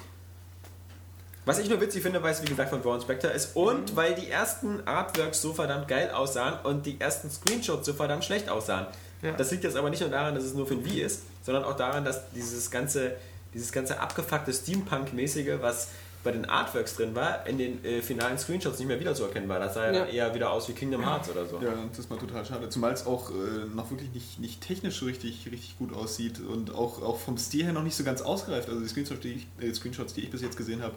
Was 1.44 1.58
ich 1.58 1.70
nur 1.70 1.80
witzig 1.80 2.02
finde, 2.02 2.22
weil 2.22 2.32
es 2.32 2.42
wie 2.42 2.46
gesagt 2.46 2.68
von 2.68 2.82
Braun 2.82 3.00
Spector 3.00 3.30
ist 3.30 3.56
und 3.56 3.96
weil 3.96 4.14
die 4.14 4.28
ersten 4.30 4.86
Artworks 4.86 5.40
so 5.40 5.54
verdammt 5.54 5.88
geil 5.88 6.10
aussahen 6.10 6.54
und 6.62 6.84
die 6.84 7.00
ersten 7.00 7.30
Screenshots 7.30 7.86
so 7.86 7.94
verdammt 7.94 8.24
schlecht 8.24 8.50
aussahen. 8.50 8.86
Ja. 9.22 9.32
Das 9.32 9.50
liegt 9.50 9.64
jetzt 9.64 9.76
aber 9.76 9.90
nicht 9.90 10.00
nur 10.00 10.10
daran, 10.10 10.34
dass 10.34 10.44
es 10.44 10.54
nur 10.54 10.66
für 10.66 10.74
ein 10.74 10.84
Wii 10.84 11.02
ist, 11.02 11.22
sondern 11.42 11.64
auch 11.64 11.76
daran, 11.76 12.04
dass 12.04 12.30
dieses 12.32 12.70
ganze, 12.70 13.12
dieses 13.54 13.72
ganze 13.72 14.00
abgefuckte 14.00 14.52
Steampunk-mäßige, 14.52 15.60
was 15.60 15.88
bei 16.24 16.32
den 16.32 16.46
Artworks 16.46 16.96
drin 16.96 17.14
war, 17.14 17.46
in 17.46 17.58
den 17.58 17.84
äh, 17.84 18.02
finalen 18.02 18.38
Screenshots 18.38 18.78
nicht 18.80 18.88
mehr 18.88 18.98
wieder 18.98 19.14
zu 19.14 19.22
erkennen 19.24 19.48
war. 19.48 19.60
Das 19.60 19.74
sah 19.74 19.86
ja, 19.86 19.92
Ja. 19.92 19.98
dann 20.00 20.08
eher 20.08 20.34
wieder 20.34 20.50
aus 20.50 20.68
wie 20.68 20.72
Kingdom 20.72 21.04
Hearts 21.04 21.30
oder 21.30 21.46
so. 21.46 21.60
Ja, 21.62 21.72
das 21.90 22.00
ist 22.00 22.10
mal 22.10 22.18
total 22.18 22.44
schade. 22.44 22.68
Zumal 22.68 22.92
es 22.92 23.06
auch 23.06 23.30
äh, 23.30 23.34
noch 23.74 23.90
wirklich 23.90 24.10
nicht, 24.12 24.38
nicht 24.40 24.60
technisch 24.60 25.00
richtig, 25.02 25.46
richtig 25.50 25.78
gut 25.78 25.92
aussieht 25.94 26.40
und 26.40 26.74
auch, 26.74 27.00
auch 27.02 27.18
vom 27.18 27.38
Stil 27.38 27.64
her 27.64 27.72
noch 27.72 27.84
nicht 27.84 27.94
so 27.96 28.02
ganz 28.02 28.20
ausgereift. 28.20 28.68
Also 28.68 28.80
die 28.80 28.88
Screenshots, 28.88 29.20
die 29.20 29.32
ich, 29.34 29.46
äh, 29.64 29.72
Screenshots, 29.72 30.12
die 30.14 30.22
ich 30.22 30.30
bis 30.30 30.42
jetzt 30.42 30.56
gesehen 30.56 30.82
habe, 30.82 30.94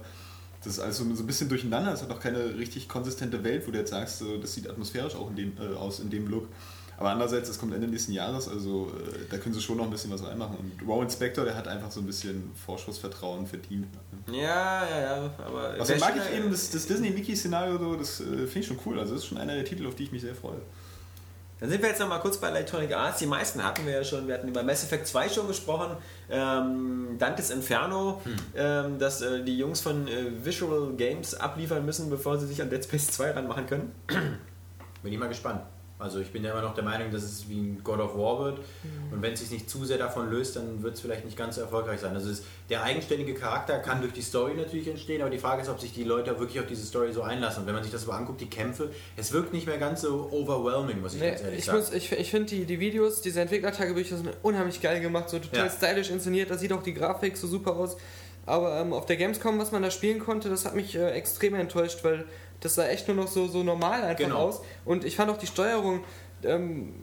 das 0.63 0.73
ist 0.73 0.79
alles 0.79 0.97
so, 0.97 1.03
ein 1.03 1.27
bisschen 1.27 1.49
durcheinander. 1.49 1.93
Es 1.93 2.01
hat 2.01 2.09
noch 2.09 2.19
keine 2.19 2.57
richtig 2.57 2.87
konsistente 2.89 3.43
Welt, 3.43 3.67
wo 3.67 3.71
du 3.71 3.77
jetzt 3.77 3.91
sagst, 3.91 4.19
so, 4.19 4.37
das 4.37 4.53
sieht 4.53 4.67
atmosphärisch 4.69 5.15
auch 5.15 5.29
in 5.29 5.35
dem, 5.35 5.53
äh, 5.59 5.75
aus 5.75 5.99
in 5.99 6.09
dem 6.09 6.27
Look. 6.27 6.47
Aber 7.01 7.09
andererseits, 7.09 7.49
es 7.49 7.57
kommt 7.57 7.73
Ende 7.73 7.87
nächsten 7.87 8.11
Jahres, 8.11 8.47
also 8.47 8.91
äh, 8.95 9.25
da 9.27 9.37
können 9.39 9.55
sie 9.55 9.61
schon 9.61 9.77
noch 9.77 9.85
ein 9.85 9.89
bisschen 9.89 10.11
was 10.11 10.23
reinmachen. 10.23 10.55
Und 10.57 10.87
Rowan 10.87 11.09
Spector, 11.09 11.43
der 11.43 11.57
hat 11.57 11.67
einfach 11.67 11.89
so 11.89 11.99
ein 11.99 12.05
bisschen 12.05 12.51
Vorschussvertrauen 12.63 13.47
verdient. 13.47 13.87
Ja, 14.31 14.87
ja, 14.87 14.99
ja. 14.99 15.31
Aber 15.43 15.71
Also 15.79 15.95
mag 15.95 16.13
ich 16.15 16.37
eben 16.37 16.51
das, 16.51 16.69
das 16.69 16.85
Disney-Mickey-Szenario, 16.85 17.79
so, 17.79 17.95
das 17.95 18.19
äh, 18.19 18.23
finde 18.45 18.59
ich 18.59 18.67
schon 18.67 18.77
cool. 18.85 18.99
Also 18.99 19.15
das 19.15 19.23
ist 19.23 19.29
schon 19.29 19.39
einer 19.39 19.55
der 19.55 19.65
Titel, 19.65 19.87
auf 19.87 19.95
die 19.95 20.03
ich 20.03 20.11
mich 20.11 20.21
sehr 20.21 20.35
freue. 20.35 20.61
Dann 21.59 21.71
sind 21.71 21.81
wir 21.81 21.89
jetzt 21.89 21.99
noch 21.99 22.07
mal 22.07 22.19
kurz 22.19 22.37
bei 22.37 22.49
Electronic 22.49 22.93
Arts. 22.95 23.17
Die 23.17 23.25
meisten 23.25 23.63
hatten 23.63 23.83
wir 23.87 23.93
ja 23.93 24.03
schon. 24.03 24.27
Wir 24.27 24.35
hatten 24.35 24.47
über 24.47 24.61
Mass 24.61 24.83
Effect 24.83 25.07
2 25.07 25.29
schon 25.29 25.47
gesprochen. 25.47 25.97
Ähm, 26.29 27.15
Dantes 27.17 27.49
Inferno, 27.49 28.21
ähm, 28.55 28.99
dass 28.99 29.21
äh, 29.21 29.43
die 29.43 29.57
Jungs 29.57 29.81
von 29.81 30.07
äh, 30.07 30.45
Visual 30.45 30.93
Games 30.93 31.33
abliefern 31.33 31.83
müssen, 31.83 32.11
bevor 32.11 32.37
sie 32.37 32.45
sich 32.45 32.61
an 32.61 32.69
Dead 32.69 32.83
Space 32.83 33.07
2 33.07 33.31
ranmachen 33.31 33.65
können. 33.65 33.91
Bin 35.01 35.13
ich 35.13 35.17
mal 35.17 35.29
gespannt. 35.29 35.61
Also 36.01 36.19
ich 36.19 36.31
bin 36.31 36.43
ja 36.43 36.51
immer 36.51 36.61
noch 36.61 36.73
der 36.73 36.83
Meinung, 36.83 37.11
dass 37.11 37.23
es 37.23 37.47
wie 37.47 37.59
ein 37.59 37.81
God 37.83 37.99
of 37.99 38.15
War 38.17 38.39
wird. 38.43 38.59
Und 39.11 39.21
wenn 39.21 39.33
es 39.33 39.39
sich 39.41 39.51
nicht 39.51 39.69
zu 39.69 39.85
sehr 39.85 39.97
davon 39.97 40.29
löst, 40.29 40.55
dann 40.55 40.81
wird 40.83 40.95
es 40.95 41.01
vielleicht 41.01 41.25
nicht 41.25 41.37
ganz 41.37 41.55
so 41.55 41.61
erfolgreich 41.61 41.99
sein. 41.99 42.13
Also 42.15 42.29
es, 42.29 42.43
der 42.69 42.83
eigenständige 42.83 43.33
Charakter 43.33 43.79
kann 43.79 44.01
durch 44.01 44.13
die 44.13 44.21
Story 44.21 44.53
natürlich 44.55 44.87
entstehen, 44.87 45.21
aber 45.21 45.29
die 45.29 45.37
Frage 45.37 45.61
ist, 45.61 45.69
ob 45.69 45.79
sich 45.79 45.93
die 45.93 46.03
Leute 46.03 46.39
wirklich 46.39 46.59
auf 46.59 46.67
diese 46.67 46.85
Story 46.85 47.13
so 47.13 47.21
einlassen. 47.21 47.61
Und 47.61 47.67
wenn 47.67 47.75
man 47.75 47.83
sich 47.83 47.91
das 47.91 48.03
so 48.03 48.11
anguckt, 48.11 48.41
die 48.41 48.49
Kämpfe, 48.49 48.91
es 49.17 49.31
wirkt 49.31 49.53
nicht 49.53 49.67
mehr 49.67 49.77
ganz 49.77 50.01
so 50.01 50.27
overwhelming, 50.31 51.01
muss 51.01 51.13
ich 51.13 51.21
Nee, 51.21 51.29
ganz 51.29 51.41
ehrlich 51.43 51.59
ich 51.59 51.65
sagen. 51.65 51.77
muss, 51.79 51.93
ich, 51.93 52.11
ich 52.11 52.31
finde 52.31 52.47
die, 52.47 52.65
die 52.65 52.79
Videos, 52.79 53.21
diese 53.21 53.41
Entwicklertagebücher 53.41 54.17
sind 54.17 54.29
unheimlich 54.43 54.81
geil 54.81 54.99
gemacht, 55.01 55.29
so 55.29 55.39
total 55.39 55.65
Ja. 55.67 55.71
stylisch 55.71 56.09
inszeniert, 56.09 56.49
da 56.49 56.57
sieht 56.57 56.73
auch 56.73 56.83
die 56.83 56.93
Grafik 56.93 57.37
so 57.37 57.47
super 57.47 57.75
aus. 57.75 57.97
Aber 58.47 58.79
ähm, 58.79 58.91
auf 58.93 59.05
der 59.05 59.17
Gamescom, 59.17 59.59
was 59.59 59.71
man 59.71 59.83
da 59.83 59.91
spielen 59.91 60.19
konnte, 60.19 60.49
das 60.49 60.65
hat 60.65 60.73
mich 60.75 60.95
äh, 60.95 61.11
extrem 61.11 61.53
enttäuscht, 61.53 61.99
weil 62.03 62.25
das 62.61 62.75
sah 62.75 62.85
echt 62.87 63.07
nur 63.07 63.17
noch 63.17 63.27
so, 63.27 63.47
so 63.47 63.63
normal 63.63 64.01
einfach 64.03 64.23
Genau. 64.23 64.37
aus. 64.37 64.61
Und 64.85 65.03
ich 65.03 65.15
fand 65.15 65.29
auch 65.29 65.37
die 65.37 65.47
Steuerung, 65.47 66.03
ähm, 66.43 66.93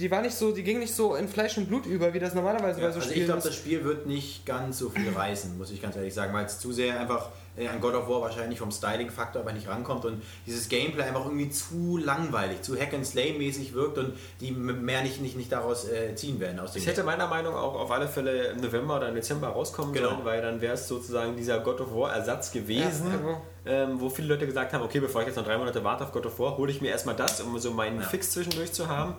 die, 0.00 0.10
war 0.10 0.22
nicht 0.22 0.34
so, 0.34 0.52
die 0.52 0.62
ging 0.62 0.78
nicht 0.78 0.94
so 0.94 1.14
in 1.14 1.28
Fleisch 1.28 1.56
und 1.58 1.66
Blut 1.68 1.86
über, 1.86 2.12
wie 2.12 2.18
das 2.18 2.34
normalerweise 2.34 2.80
Ja, 2.80 2.86
bei 2.88 2.92
so 2.92 2.98
also 2.98 3.08
ich 3.08 3.12
Spielen 3.12 3.26
glaube, 3.26 3.38
ist. 3.38 3.46
das 3.48 3.54
Spiel 3.54 3.84
wird 3.84 4.06
nicht 4.06 4.44
ganz 4.44 4.78
so 4.78 4.90
viel 4.90 5.08
reißen, 5.10 5.56
muss 5.56 5.70
ich 5.70 5.80
ganz 5.80 5.94
ehrlich 5.96 6.12
sagen, 6.14 6.32
weil 6.34 6.44
es 6.46 6.58
zu 6.58 6.72
sehr 6.72 6.98
einfach 6.98 7.30
an 7.56 7.80
God 7.82 7.94
of 7.94 8.08
War 8.08 8.22
wahrscheinlich 8.22 8.58
vom 8.58 8.70
Styling-Faktor 8.70 9.42
aber 9.42 9.52
nicht 9.52 9.68
rankommt 9.68 10.04
und 10.06 10.22
dieses 10.46 10.68
Gameplay 10.70 11.02
einfach 11.04 11.26
irgendwie 11.26 11.50
zu 11.50 11.98
langweilig, 11.98 12.62
zu 12.62 12.78
Hack-and-Slay-mäßig 12.78 13.74
wirkt 13.74 13.98
und 13.98 14.14
die 14.40 14.52
mehr 14.52 15.02
nicht, 15.02 15.20
nicht, 15.20 15.36
nicht 15.36 15.52
daraus 15.52 15.86
äh, 15.88 16.14
ziehen 16.14 16.40
werden 16.40 16.58
aus 16.60 16.72
dem 16.72 16.80
Es 16.80 16.86
hätte 16.88 17.02
meiner 17.04 17.26
Meinung 17.26 17.52
nach 17.54 17.60
auch 17.62 17.74
auf 17.74 17.90
alle 17.90 18.08
Fälle 18.08 18.46
im 18.48 18.60
November 18.62 18.96
oder 18.96 19.08
im 19.10 19.14
Dezember 19.14 19.48
rauskommen 19.48 19.92
Genau. 19.92 20.10
sollen, 20.10 20.24
weil 20.24 20.40
dann 20.40 20.60
wäre 20.62 20.74
es 20.74 20.88
sozusagen 20.88 21.36
dieser 21.36 21.60
God 21.60 21.80
of 21.82 21.94
War 21.94 22.12
Ersatz 22.14 22.52
gewesen, 22.52 23.10
Ja, 23.10 23.16
genau. 23.18 23.42
ähm, 23.66 24.00
wo 24.00 24.08
viele 24.08 24.28
Leute 24.28 24.46
gesagt 24.46 24.72
haben, 24.72 24.82
okay, 24.82 25.00
bevor 25.00 25.20
ich 25.20 25.26
jetzt 25.26 25.36
noch 25.36 25.44
drei 25.44 25.58
Monate 25.58 25.84
warte 25.84 26.04
auf 26.04 26.12
God 26.12 26.24
of 26.26 26.38
War, 26.38 26.56
hole 26.56 26.70
ich 26.72 26.80
mir 26.80 26.88
erstmal 26.88 27.16
das, 27.16 27.40
um 27.42 27.58
so 27.58 27.70
meinen 27.72 28.00
Ja. 28.00 28.06
Fix 28.08 28.30
zwischendurch 28.30 28.72
zu 28.72 28.88
haben. 28.88 29.14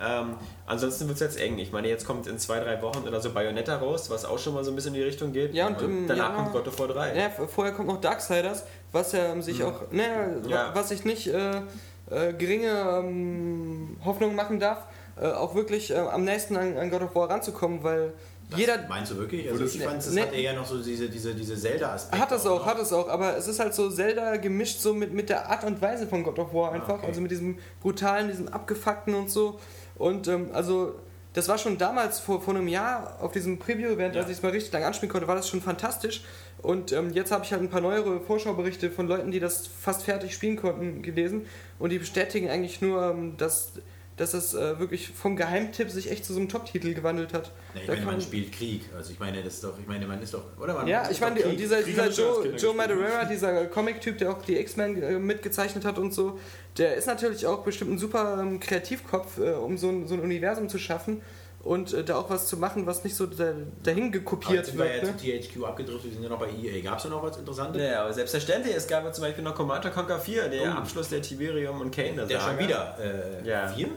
Ähm, 0.00 0.34
ansonsten 0.66 1.06
wird 1.08 1.16
es 1.16 1.20
jetzt 1.20 1.40
eng. 1.40 1.58
Ich 1.58 1.72
meine, 1.72 1.88
jetzt 1.88 2.06
kommt 2.06 2.26
in 2.26 2.38
zwei, 2.38 2.60
drei 2.60 2.80
Wochen 2.82 3.06
oder 3.06 3.20
so 3.20 3.32
Bayonetta 3.32 3.76
raus, 3.76 4.10
was 4.10 4.24
auch 4.24 4.38
schon 4.38 4.54
mal 4.54 4.64
so 4.64 4.70
ein 4.72 4.74
bisschen 4.74 4.94
in 4.94 5.00
die 5.00 5.06
Richtung 5.06 5.32
geht. 5.32 5.54
Ja, 5.54 5.68
und 5.68 5.80
im 5.80 6.06
danach 6.08 6.30
Januar- 6.30 6.42
kommt 6.44 6.52
God 6.54 6.68
of 6.68 6.78
War 6.80 6.88
3. 6.88 7.16
Ja, 7.16 7.30
vorher 7.46 7.72
kommt 7.72 7.88
noch 7.88 8.00
Darksiders, 8.00 8.64
was 8.92 9.12
ja 9.12 9.32
ähm, 9.32 9.42
sich 9.42 9.62
auch, 9.64 9.90
ne, 9.92 10.42
Ja. 10.48 10.70
was 10.74 10.90
ich 10.90 11.04
nicht 11.04 11.28
äh, 11.28 11.62
äh, 12.10 12.32
geringe 12.34 12.70
ähm, 12.70 13.96
Hoffnung 14.04 14.34
machen 14.34 14.60
darf, 14.60 14.86
äh, 15.20 15.28
auch 15.28 15.54
wirklich 15.54 15.90
äh, 15.92 15.96
am 15.98 16.24
nächsten 16.24 16.56
an, 16.56 16.76
an 16.76 16.90
God 16.90 17.02
of 17.02 17.14
War 17.14 17.30
ranzukommen, 17.30 17.82
weil 17.82 18.12
Das 18.50 18.60
jeder 18.60 18.86
Meinst 18.88 19.10
du 19.12 19.16
wirklich? 19.16 19.50
Also 19.50 19.64
ich 19.64 19.82
fand, 19.82 19.98
es 19.98 20.10
Nee. 20.12 20.20
hat 20.20 20.32
eher 20.32 20.54
noch 20.54 20.64
so 20.66 20.80
diese, 20.82 21.08
diese, 21.08 21.34
diese 21.34 21.56
Zelda-Aspekte. 21.56 22.18
hat 22.20 22.30
es 22.32 22.46
auch, 22.46 22.60
noch. 22.60 22.66
hat 22.66 22.78
es 22.78 22.92
auch, 22.92 23.08
aber 23.08 23.36
es 23.36 23.48
ist 23.48 23.58
halt 23.58 23.74
so 23.74 23.90
Zelda 23.90 24.36
gemischt 24.36 24.78
so 24.80 24.94
mit, 24.94 25.12
mit 25.12 25.28
der 25.30 25.50
Art 25.50 25.64
und 25.64 25.82
Weise 25.82 26.06
von 26.06 26.22
God 26.22 26.38
of 26.38 26.54
War 26.54 26.72
einfach, 26.72 26.94
okay. 26.98 27.06
also 27.08 27.20
mit 27.20 27.30
diesem 27.32 27.58
brutalen, 27.80 28.28
diesem 28.28 28.48
abgefuckten 28.48 29.14
und 29.14 29.30
so. 29.30 29.58
Und 29.96 30.28
ähm, 30.28 30.50
also 30.52 30.94
das 31.32 31.48
war 31.48 31.58
schon 31.58 31.76
damals 31.76 32.18
vor, 32.20 32.40
vor 32.40 32.54
einem 32.54 32.68
Jahr 32.68 33.18
auf 33.20 33.32
diesem 33.32 33.58
Preview-Event, 33.58 34.14
Ja. 34.14 34.22
als 34.22 34.30
ich 34.30 34.36
es 34.38 34.42
mal 34.42 34.52
richtig 34.52 34.72
lang 34.72 34.84
anspielen 34.84 35.10
konnte, 35.12 35.26
war 35.28 35.34
das 35.34 35.48
schon 35.48 35.60
fantastisch. 35.60 36.22
Und 36.62 36.92
ähm, 36.92 37.10
jetzt 37.12 37.30
habe 37.32 37.44
ich 37.44 37.52
halt 37.52 37.60
ein 37.62 37.68
paar 37.68 37.82
neuere 37.82 38.20
Vorschauberichte 38.20 38.90
von 38.90 39.06
Leuten, 39.08 39.30
die 39.32 39.40
das 39.40 39.66
fast 39.66 40.04
fertig 40.04 40.32
spielen 40.32 40.56
konnten, 40.56 41.02
gelesen. 41.02 41.44
Und 41.78 41.90
die 41.90 41.98
bestätigen 41.98 42.48
eigentlich 42.48 42.80
nur, 42.80 43.02
ähm, 43.10 43.36
dass, 43.36 43.72
dass 44.16 44.32
es 44.34 44.54
äh, 44.54 44.78
wirklich 44.78 45.08
vom 45.10 45.36
Geheimtipp 45.36 45.90
sich 45.90 46.10
echt 46.10 46.24
zu 46.24 46.32
so 46.32 46.38
einem 46.40 46.48
Top-Titel 46.48 46.94
gewandelt 46.94 47.34
hat. 47.34 47.52
Ja, 47.74 47.80
ich 47.80 47.86
Da 47.86 47.92
meine, 47.92 48.04
kann- 48.04 48.12
man 48.14 48.20
spielt 48.22 48.50
Krieg. 48.52 48.82
Also 48.96 49.12
ich 49.12 49.18
meine, 49.18 49.42
das 49.42 49.54
ist 49.54 49.64
doch, 49.64 49.78
ich 49.78 49.86
meine, 49.86 50.06
man 50.06 50.22
ist 50.22 50.32
doch, 50.32 50.42
oder 50.58 50.72
man 50.74 50.86
Ja, 50.86 51.08
ich 51.10 51.20
meine, 51.20 51.38
Krieg. 51.40 51.58
dieser, 51.58 51.76
Krieg 51.82 51.86
dieser 51.94 52.08
Joe, 52.10 52.48
Joe. 52.56 52.74
Madureira, 52.74 53.24
dieser 53.26 53.66
Comic-Typ, 53.66 54.16
der 54.18 54.30
auch 54.30 54.42
die 54.42 54.56
X-Men 54.56 55.02
äh, 55.02 55.18
mitgezeichnet 55.18 55.84
hat 55.84 55.98
und 55.98 56.14
so, 56.14 56.38
der 56.78 56.94
ist 56.96 57.06
natürlich 57.06 57.46
auch 57.46 57.62
bestimmt 57.62 57.92
ein 57.92 57.98
super 57.98 58.38
ähm, 58.40 58.58
Kreativkopf, 58.58 59.38
äh, 59.38 59.52
um 59.52 59.76
so 59.76 59.90
ein, 59.90 60.06
so 60.06 60.14
ein 60.14 60.20
Universum 60.20 60.68
zu 60.68 60.78
schaffen 60.78 61.20
und 61.66 61.92
äh, 61.92 62.04
da 62.04 62.16
auch 62.16 62.30
was 62.30 62.46
zu 62.46 62.56
machen, 62.56 62.86
was 62.86 63.04
nicht 63.04 63.14
so 63.16 63.26
da, 63.26 63.52
dahin 63.82 64.04
Aber 64.04 64.04
jetzt 64.04 64.12
gekopiert 64.12 64.66
sind 64.66 64.78
wir 64.78 64.84
wird. 64.84 65.02
ja 65.02 65.10
Ne? 65.10 65.16
zu 65.16 65.48
THQ 65.50 65.64
abgedriftet, 65.64 66.04
wir 66.04 66.12
sind 66.12 66.22
ja 66.22 66.28
noch 66.28 66.38
bei 66.38 66.48
EA. 66.50 66.80
Gab 66.82 66.96
es 66.98 67.02
da 67.02 67.08
noch 67.10 67.22
was 67.22 67.36
Interessantes? 67.36 67.82
Ja, 67.82 68.02
aber 68.02 68.12
selbstverständlich. 68.12 68.74
Es 68.76 68.86
gab 68.86 69.04
ja 69.04 69.12
zum 69.12 69.22
Beispiel 69.24 69.44
noch 69.44 69.54
Command 69.54 69.82
Conquer 69.92 70.18
4, 70.18 70.48
der 70.48 70.62
Oh. 70.62 70.78
Abschluss 70.78 71.08
der 71.08 71.20
Tiberium 71.22 71.80
und 71.80 71.90
Kane. 71.94 72.26
Der 72.26 72.40
schon 72.40 72.58
wieder. 72.58 72.96
Äh, 72.98 73.46
Ja. 73.48 73.68
Vier? 73.68 73.88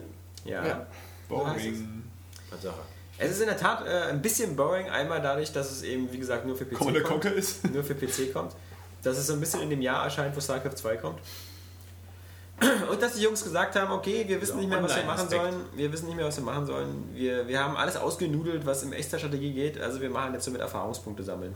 Ja. 0.45 0.65
Ja. 0.65 0.87
Boring. 1.27 2.03
Tatsache. 2.49 2.79
Es 3.17 3.31
ist 3.31 3.41
in 3.41 3.47
der 3.47 3.57
Tat 3.57 3.85
äh, 3.85 4.09
ein 4.11 4.21
bisschen 4.21 4.55
boring, 4.55 4.87
einmal 4.89 5.21
dadurch, 5.21 5.51
dass 5.51 5.69
es 5.71 5.83
eben, 5.83 6.11
wie 6.11 6.17
gesagt, 6.19 6.45
nur 6.45 6.55
für 6.55 6.65
PC 6.65 6.75
Commander 6.77 7.01
kommt. 7.01 7.21
Conquer 7.23 7.35
ist. 7.37 7.69
Nur 7.71 7.83
für 7.83 7.93
PC 7.95 8.31
kommt. 8.33 8.53
Dass 9.03 9.17
es 9.17 9.27
so 9.27 9.33
ein 9.33 9.39
bisschen 9.39 9.61
in 9.61 9.69
dem 9.69 9.81
Jahr 9.81 10.03
erscheint, 10.05 10.35
wo 10.35 10.39
StarCraft 10.41 10.75
2 10.75 10.97
kommt. 10.97 11.19
Und 12.91 13.01
dass 13.01 13.13
die 13.13 13.21
Jungs 13.21 13.43
gesagt 13.43 13.75
haben, 13.75 13.91
okay, 13.91 14.25
wir 14.27 14.41
wissen 14.41 14.57
nicht 14.59 14.69
mehr, 14.69 14.81
was 14.83 14.95
wir 14.95 15.03
machen 15.03 15.29
sollen. 15.29 15.55
Wir 15.75 15.91
wissen 15.91 16.07
nicht 16.07 16.15
mehr, 16.15 16.25
was 16.25 16.37
wir 16.37 16.43
machen 16.43 16.65
sollen. 16.65 17.09
Wir, 17.13 17.47
wir 17.47 17.59
haben 17.59 17.77
alles 17.77 17.95
ausgenudelt, 17.95 18.65
was 18.65 18.83
im 18.83 18.93
Echtzeitstrategie 18.93 19.53
geht. 19.53 19.79
Also 19.79 20.01
wir 20.01 20.09
machen 20.09 20.33
jetzt 20.33 20.45
so 20.45 20.51
mit 20.51 20.61
Erfahrungspunkte 20.61 21.23
sammeln. 21.23 21.53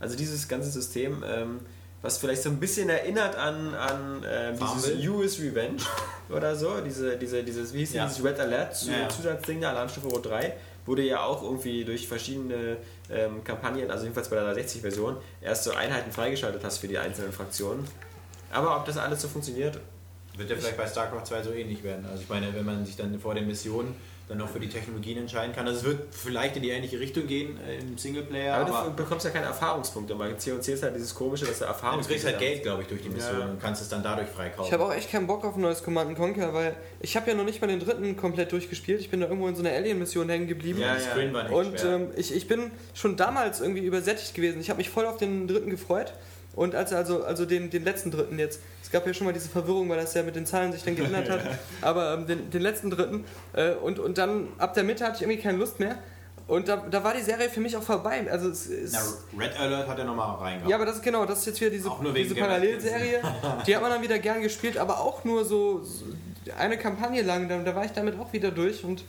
Also 0.00 0.16
dieses 0.16 0.48
ganze 0.48 0.70
System, 0.70 1.22
ähm, 1.26 1.60
was 2.02 2.16
vielleicht 2.18 2.42
so 2.42 2.48
ein 2.48 2.58
bisschen 2.58 2.88
erinnert 2.88 3.36
an, 3.36 3.74
an 3.74 4.24
ähm, 4.28 4.56
dieses? 4.58 5.06
US 5.06 5.38
Revenge 5.38 5.82
oder 6.30 6.56
so. 6.56 6.80
Diese, 6.80 7.16
diese, 7.16 7.44
dieses, 7.44 7.72
wie 7.74 7.80
hieß 7.80 7.92
Ja. 7.94 8.06
dieses 8.06 8.24
Red 8.24 8.40
Alert 8.40 8.74
zu, 8.76 8.90
ja. 8.90 9.08
Zusatzding 9.08 9.60
der 9.60 9.70
Alarmstufe 9.70 10.08
Rot 10.08 10.26
3 10.26 10.54
wurde 10.86 11.02
ja 11.02 11.22
auch 11.22 11.42
irgendwie 11.42 11.84
durch 11.84 12.08
verschiedene 12.08 12.78
ähm, 13.10 13.44
Kampagnen, 13.44 13.90
also 13.90 14.04
jedenfalls 14.04 14.28
bei 14.30 14.36
der 14.36 14.56
360-Version, 14.56 15.16
erst 15.42 15.64
so 15.64 15.72
Einheiten 15.72 16.10
freigeschaltet 16.10 16.64
hast 16.64 16.78
für 16.78 16.88
die 16.88 16.98
einzelnen 16.98 17.32
Fraktionen. 17.32 17.84
Aber 18.50 18.76
ob 18.76 18.86
das 18.86 18.96
alles 18.96 19.20
so 19.20 19.28
funktioniert, 19.28 19.78
Wird 20.40 20.50
ja 20.50 20.56
vielleicht 20.56 20.78
bei 20.78 20.86
StarCraft 20.86 21.26
2 21.26 21.42
so 21.42 21.52
ähnlich 21.52 21.84
werden. 21.84 22.06
Also 22.10 22.22
ich 22.22 22.28
meine, 22.30 22.54
wenn 22.54 22.64
man 22.64 22.86
sich 22.86 22.96
dann 22.96 23.20
vor 23.20 23.34
den 23.34 23.46
Missionen 23.46 23.94
dann 24.30 24.38
noch 24.38 24.48
für 24.48 24.60
die 24.60 24.68
Technologien 24.68 25.18
entscheiden 25.18 25.52
kann. 25.54 25.66
Also 25.66 25.80
es 25.80 25.84
wird 25.84 26.14
vielleicht 26.14 26.54
in 26.54 26.62
die 26.62 26.70
ähnliche 26.70 27.00
Richtung 27.00 27.26
gehen 27.26 27.58
äh, 27.66 27.80
im 27.80 27.98
Singleplayer, 27.98 28.54
aber, 28.54 28.74
aber, 28.74 28.90
du 28.90 28.96
bekommst 28.96 29.24
ja 29.24 29.32
keine 29.32 29.46
Erfahrungspunkte. 29.46 30.14
Bei 30.14 30.32
C&C 30.32 30.72
ist 30.72 30.84
halt 30.84 30.94
dieses 30.94 31.12
komische, 31.12 31.46
dass 31.46 31.58
du 31.58 31.64
du 31.64 31.68
Erfahrungspunkte 31.68 32.12
kriegst 32.12 32.26
halt. 32.26 32.38
Geld, 32.38 32.62
glaube 32.62 32.82
ich, 32.82 32.88
durch 32.88 33.02
die 33.02 33.08
Mission 33.08 33.40
Ja. 33.40 33.46
und 33.46 33.60
kannst 33.60 33.82
es 33.82 33.88
dann 33.88 34.04
dadurch 34.04 34.28
freikaufen. 34.28 34.66
Ich 34.66 34.72
habe 34.72 34.84
auch 34.84 34.94
echt 34.94 35.10
keinen 35.10 35.26
Bock 35.26 35.44
auf 35.44 35.56
ein 35.56 35.60
neues 35.60 35.82
Command 35.82 36.16
Conquer, 36.16 36.54
weil 36.54 36.76
ich 37.00 37.16
habe 37.16 37.28
ja 37.28 37.36
noch 37.36 37.44
nicht 37.44 37.60
mal 37.60 37.66
den 37.66 37.80
dritten 37.80 38.16
komplett 38.16 38.52
durchgespielt. 38.52 39.00
Ich 39.00 39.10
bin 39.10 39.20
da 39.20 39.26
irgendwo 39.26 39.48
in 39.48 39.56
so 39.56 39.64
einer 39.64 39.74
Alien-Mission 39.74 40.28
hängen 40.28 40.46
geblieben. 40.46 40.80
Ja, 40.80 40.94
ja. 40.94 41.00
Screen 41.00 41.34
war 41.34 41.42
nicht 41.42 41.52
Und 41.52 41.84
ähm, 41.84 42.10
ich, 42.16 42.32
ich 42.32 42.46
bin 42.46 42.70
schon 42.94 43.16
damals 43.16 43.60
irgendwie 43.60 43.84
übersättigt 43.84 44.34
gewesen. 44.34 44.60
Ich 44.60 44.70
habe 44.70 44.78
mich 44.78 44.90
voll 44.90 45.06
auf 45.06 45.16
den 45.16 45.48
dritten 45.48 45.70
gefreut. 45.70 46.12
Und 46.56 46.74
als 46.74 46.92
also, 46.92 47.24
also 47.24 47.46
den, 47.46 47.70
den 47.70 47.84
letzten 47.84 48.10
dritten 48.10 48.38
jetzt. 48.38 48.60
Es 48.82 48.90
gab 48.90 49.06
ja 49.06 49.14
schon 49.14 49.26
mal 49.26 49.32
diese 49.32 49.48
Verwirrung, 49.48 49.88
weil 49.88 49.98
das 50.00 50.14
ja 50.14 50.22
mit 50.24 50.34
den 50.34 50.46
Zahlen 50.46 50.72
sich 50.72 50.82
dann 50.82 50.96
geändert 50.96 51.30
hat. 51.30 51.40
Aber 51.80 52.14
ähm, 52.14 52.26
den, 52.26 52.50
den 52.50 52.60
letzten 52.62 52.90
dritten. 52.90 53.24
Äh, 53.52 53.70
und, 53.74 53.98
und 54.00 54.18
dann 54.18 54.48
ab 54.58 54.74
der 54.74 54.82
Mitte 54.82 55.04
hatte 55.04 55.16
ich 55.16 55.22
irgendwie 55.22 55.40
keine 55.40 55.58
Lust 55.58 55.78
mehr. 55.78 55.96
Und 56.48 56.66
da, 56.66 56.78
da 56.90 57.04
war 57.04 57.14
die 57.14 57.22
Serie 57.22 57.48
für 57.48 57.60
mich 57.60 57.76
auch 57.76 57.82
vorbei. 57.84 58.26
Also 58.28 58.48
es, 58.48 58.66
es, 58.66 58.92
Na, 58.92 59.44
Red 59.44 59.56
Alert 59.56 59.86
hat 59.88 59.98
er 60.00 60.04
nochmal 60.04 60.34
reingehauen. 60.34 60.68
ja, 60.68 60.74
aber 60.76 60.84
das 60.86 60.96
ist 60.96 61.02
genau, 61.04 61.24
das 61.24 61.38
ist 61.38 61.46
jetzt 61.46 61.60
wieder 61.60 61.70
diese, 61.70 61.88
diese 62.16 62.34
Parallelserie. 62.34 63.20
Die 63.66 63.74
hat 63.76 63.82
man 63.82 63.92
dann 63.92 64.02
wieder 64.02 64.18
gern 64.18 64.42
gespielt, 64.42 64.76
aber 64.76 64.98
auch 64.98 65.22
nur 65.24 65.44
so, 65.44 65.80
so 65.84 66.06
eine 66.58 66.76
Kampagne 66.76 67.22
lang. 67.22 67.48
Da, 67.48 67.58
da 67.58 67.76
war 67.76 67.84
ich 67.84 67.92
damit 67.92 68.18
auch 68.18 68.32
wieder 68.32 68.50
durch. 68.50 68.82
Und 68.82 69.04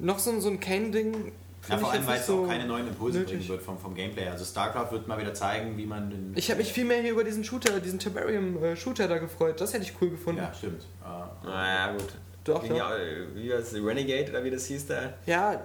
noch 0.00 0.18
so, 0.18 0.30
ein- 0.32 0.40
so 0.40 0.48
ein 0.48 0.58
Kane-Ding. 0.58 1.30
Ja, 1.68 1.78
vor 1.78 1.92
allem, 1.92 2.06
weil 2.06 2.18
es 2.18 2.26
so 2.26 2.44
auch 2.44 2.48
keine 2.48 2.66
neuen 2.66 2.88
Impulse 2.88 3.18
nötig. 3.18 3.36
bringen 3.36 3.48
wird 3.48 3.62
vom, 3.62 3.78
vom 3.78 3.94
Gameplay. 3.94 4.26
Also 4.28 4.44
StarCraft 4.44 4.90
wird 4.92 5.06
mal 5.06 5.18
wieder 5.20 5.34
zeigen, 5.34 5.76
wie 5.76 5.86
man 5.86 6.10
den... 6.10 6.32
Ich 6.34 6.50
habe 6.50 6.58
mich 6.58 6.72
viel 6.72 6.84
mehr 6.86 7.00
hier 7.02 7.12
über 7.12 7.22
diesen 7.24 7.44
Shooter, 7.44 7.78
diesen 7.80 7.98
Tiberium-Shooter 7.98 9.06
da 9.08 9.18
gefreut. 9.18 9.60
Das 9.60 9.72
hätte 9.74 9.84
ich 9.84 9.92
cool 10.00 10.10
gefunden. 10.10 10.40
Ja, 10.40 10.52
stimmt. 10.54 10.82
Äh, 11.04 11.46
Naja, 11.46 11.92
gut. 11.92 12.14
Doch, 12.44 12.66
doch. 12.66 12.76
ja, 12.76 12.96
äh, 12.96 13.26
wie 13.34 13.50
war 13.50 13.58
das, 13.58 13.74
Renegade 13.74 14.30
oder 14.30 14.42
wie 14.42 14.50
das 14.50 14.64
hieß 14.66 14.86
da? 14.86 15.12
Ja, 15.26 15.60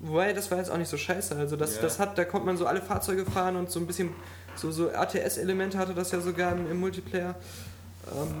wobei 0.00 0.32
das 0.34 0.50
war 0.50 0.58
jetzt 0.58 0.70
auch 0.70 0.76
nicht 0.76 0.90
so 0.90 0.98
scheiße. 0.98 1.34
Also 1.36 1.56
das, 1.56 1.76
Ja. 1.76 1.82
das 1.82 1.98
hat, 1.98 2.18
da 2.18 2.24
konnte 2.26 2.46
man 2.46 2.56
so 2.58 2.66
alle 2.66 2.82
Fahrzeuge 2.82 3.24
fahren 3.24 3.56
und 3.56 3.70
so 3.70 3.80
ein 3.80 3.86
bisschen 3.86 4.10
So, 4.56 4.70
so 4.70 4.90
ATS-Elemente 4.90 5.78
hatte 5.78 5.94
das 5.94 6.12
ja 6.12 6.20
sogar 6.20 6.52
im, 6.52 6.70
im 6.70 6.78
Multiplayer. 6.80 7.34
Ähm, 8.14 8.34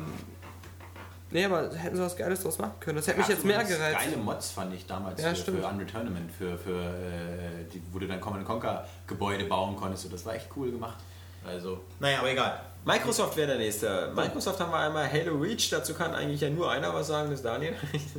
nee, 1.30 1.44
aber 1.44 1.70
hätten 1.74 1.96
sie 1.96 2.02
was 2.02 2.16
Geiles 2.16 2.42
draus 2.42 2.58
machen 2.58 2.74
können. 2.80 2.96
Das 2.96 3.06
hätte 3.06 3.18
mich 3.18 3.28
jetzt 3.28 3.44
mehr 3.44 3.62
gereizt. 3.64 3.98
Geile 4.04 4.16
Mods 4.16 4.50
fand 4.50 4.74
ich 4.74 4.86
damals 4.86 5.20
Ja, 5.22 5.30
für, 5.30 5.36
stimmt. 5.36 5.60
für 5.60 5.66
Unreal 5.66 5.86
Tournament, 5.86 6.30
für, 6.32 6.56
für 6.58 6.70
äh, 6.78 7.64
die, 7.72 7.82
wo 7.92 7.98
du 7.98 8.06
dann 8.06 8.20
Command 8.20 8.44
Conquer 8.44 8.86
Gebäude 9.06 9.44
bauen 9.44 9.76
konntest. 9.76 10.04
Und 10.06 10.14
das 10.14 10.24
war 10.26 10.34
echt 10.34 10.48
cool 10.56 10.70
gemacht. 10.70 10.98
Also, 11.46 11.80
naja, 12.00 12.18
aber 12.18 12.30
egal. 12.30 12.60
Microsoft 12.84 13.36
wäre 13.36 13.48
der 13.48 13.58
nächste. 13.58 14.12
Microsoft 14.14 14.60
haben 14.60 14.70
wir 14.72 14.78
einmal 14.78 15.10
Halo 15.10 15.36
Reach, 15.36 15.70
dazu 15.70 15.94
kann 15.94 16.14
eigentlich 16.14 16.40
ja 16.40 16.50
nur 16.50 16.70
einer 16.70 16.92
was 16.94 17.06
sagen, 17.08 17.30
das 17.30 17.40
ist 17.40 17.44
Daniel. 17.44 17.74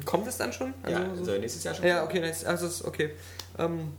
Kommt 0.05 0.27
es 0.27 0.37
dann 0.37 0.51
schon? 0.53 0.73
ja, 0.87 1.01
so- 1.21 1.31
nächstes 1.37 1.63
Jahr 1.63 1.73
schon. 1.75 1.85
Ja, 1.85 2.03
okay, 2.03 2.23
also 2.45 2.65
ist 2.67 2.83
okay. 2.85 3.11
Ähm, 3.57 3.93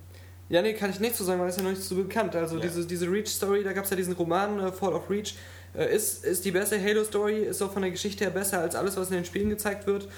ja, 0.48 0.60
nee, 0.62 0.74
kann 0.74 0.90
ich 0.90 1.00
nicht 1.00 1.16
so 1.16 1.24
sagen, 1.24 1.40
weil 1.40 1.48
es 1.48 1.56
ja 1.56 1.62
noch 1.62 1.70
nicht 1.70 1.82
so 1.82 1.94
bekannt. 1.94 2.36
Also 2.36 2.56
Ja. 2.56 2.62
diese, 2.62 2.86
diese 2.86 3.10
Reach-Story, 3.10 3.64
da 3.64 3.72
gab 3.72 3.84
es 3.84 3.90
ja 3.90 3.96
diesen 3.96 4.14
Roman 4.14 4.58
äh, 4.60 4.72
Fall 4.72 4.92
of 4.92 5.08
Reach, 5.08 5.34
äh, 5.74 5.94
ist, 5.94 6.24
ist 6.24 6.44
die 6.44 6.50
beste 6.50 6.82
Halo-Story, 6.82 7.42
ist 7.44 7.62
auch 7.62 7.72
von 7.72 7.82
der 7.82 7.90
Geschichte 7.90 8.24
her 8.24 8.30
besser 8.32 8.60
als 8.60 8.74
alles, 8.74 8.96
was 8.96 9.08
in 9.08 9.16
den 9.16 9.24
Spielen 9.24 9.48
gezeigt 9.48 9.86
wird. 9.86 10.08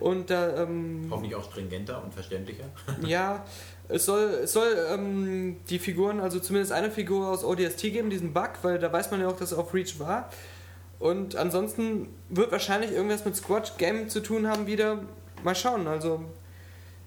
Und 0.00 0.30
da, 0.30 0.62
ähm, 0.62 1.06
Hoffentlich 1.10 1.34
auch 1.34 1.44
stringenter 1.44 2.02
und 2.02 2.12
verständlicher. 2.14 2.64
ja, 3.06 3.44
es 3.88 4.06
soll, 4.06 4.40
es 4.44 4.52
soll 4.52 4.74
ähm, 4.90 5.58
die 5.68 5.78
Figuren, 5.78 6.20
also 6.20 6.40
zumindest 6.40 6.72
eine 6.72 6.90
Figur 6.90 7.28
aus 7.28 7.44
ODST 7.44 7.82
geben, 7.82 8.10
diesen 8.10 8.32
Bug, 8.32 8.50
weil 8.62 8.78
da 8.78 8.92
weiß 8.92 9.10
man 9.10 9.20
ja 9.20 9.28
auch, 9.28 9.36
dass 9.36 9.52
er 9.52 9.58
auf 9.58 9.74
Reach 9.74 9.98
war. 10.00 10.30
Und 10.98 11.36
ansonsten 11.36 12.08
wird 12.28 12.52
wahrscheinlich 12.52 12.92
irgendwas 12.92 13.24
mit 13.24 13.36
Squad 13.36 13.76
Game 13.76 14.08
zu 14.08 14.20
tun 14.20 14.46
haben 14.48 14.66
wieder. 14.66 15.00
Mal 15.42 15.54
schauen, 15.56 15.86
also 15.88 16.24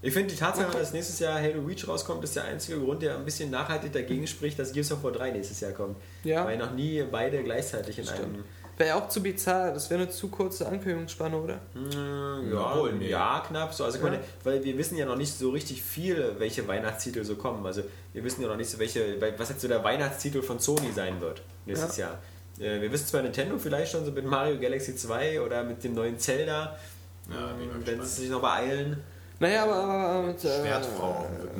Ich 0.05 0.13
finde 0.13 0.29
die 0.33 0.39
Tatsache, 0.39 0.67
Okay. 0.67 0.77
dass 0.79 0.93
nächstes 0.93 1.17
Jahr 1.19 1.41
Halo 1.41 1.63
Reach 1.65 1.87
rauskommt, 1.87 2.23
ist 2.23 2.35
der 2.35 2.43
einzige 2.43 2.79
Grund, 2.79 3.01
der 3.01 3.15
ein 3.17 3.25
bisschen 3.25 3.49
nachhaltig 3.49 3.91
dagegen 3.91 4.27
spricht, 4.27 4.59
dass 4.59 4.71
Gears 4.71 4.91
of 4.91 5.03
War 5.03 5.11
3 5.11 5.31
nächstes 5.31 5.59
Jahr 5.61 5.71
kommt. 5.71 5.97
ja. 6.23 6.45
Weil 6.45 6.57
noch 6.57 6.71
nie 6.73 7.03
beide 7.11 7.41
gleichzeitig 7.43 7.97
in 7.97 8.05
Stimmt. 8.05 8.19
einem. 8.23 8.43
Wäre 8.77 8.89
ja 8.89 8.95
auch 8.97 9.07
zu 9.09 9.23
bizarr, 9.23 9.71
das 9.73 9.89
wäre 9.89 10.01
eine 10.03 10.11
zu 10.11 10.27
kurze 10.27 10.67
Ankündigungsspanne, 10.67 11.35
oder? 11.37 11.55
Mm, 11.73 12.53
Ja, 12.53 12.73
Obwohl, 12.73 12.93
nee. 12.93 13.09
ja, 13.09 13.43
knapp 13.47 13.73
so. 13.73 13.83
Also, 13.85 13.97
Ja. 13.97 14.03
meine, 14.03 14.19
weil 14.43 14.63
wir 14.63 14.77
wissen 14.77 14.95
ja 14.97 15.05
noch 15.05 15.15
nicht 15.15 15.33
so 15.33 15.49
richtig 15.51 15.81
viel, 15.81 16.35
welche 16.37 16.67
Weihnachtstitel 16.67 17.23
so 17.23 17.35
kommen. 17.35 17.65
Also, 17.65 17.81
wir 18.13 18.23
wissen 18.23 18.41
ja 18.43 18.47
noch 18.49 18.57
nicht 18.57 18.69
so, 18.69 18.77
welche, 18.77 19.19
was 19.39 19.49
jetzt 19.49 19.61
so 19.61 19.67
der 19.69 19.83
Weihnachtstitel 19.83 20.41
von 20.43 20.59
Sony 20.59 20.91
sein 20.93 21.19
wird 21.21 21.41
nächstes 21.65 21.97
Jahr. 21.97 22.19
Äh, 22.59 22.79
Wir 22.81 22.91
wissen 22.91 23.07
zwar 23.07 23.21
Nintendo 23.23 23.57
vielleicht 23.57 23.91
schon 23.91 24.05
so 24.05 24.11
mit 24.11 24.25
Mario 24.25 24.59
Galaxy 24.59 24.95
2 24.95 25.41
oder 25.41 25.63
mit 25.63 25.83
dem 25.83 25.95
neuen 25.95 26.19
Zelda, 26.19 26.77
Ja, 27.29 27.35
mal 27.35 27.55
wenn 27.85 28.01
sie 28.03 28.21
sich 28.23 28.29
noch 28.29 28.41
beeilen. 28.41 29.01
Naja, 29.39 29.63
aber, 29.63 29.75
aber 29.75 30.29
äh, 30.29 30.33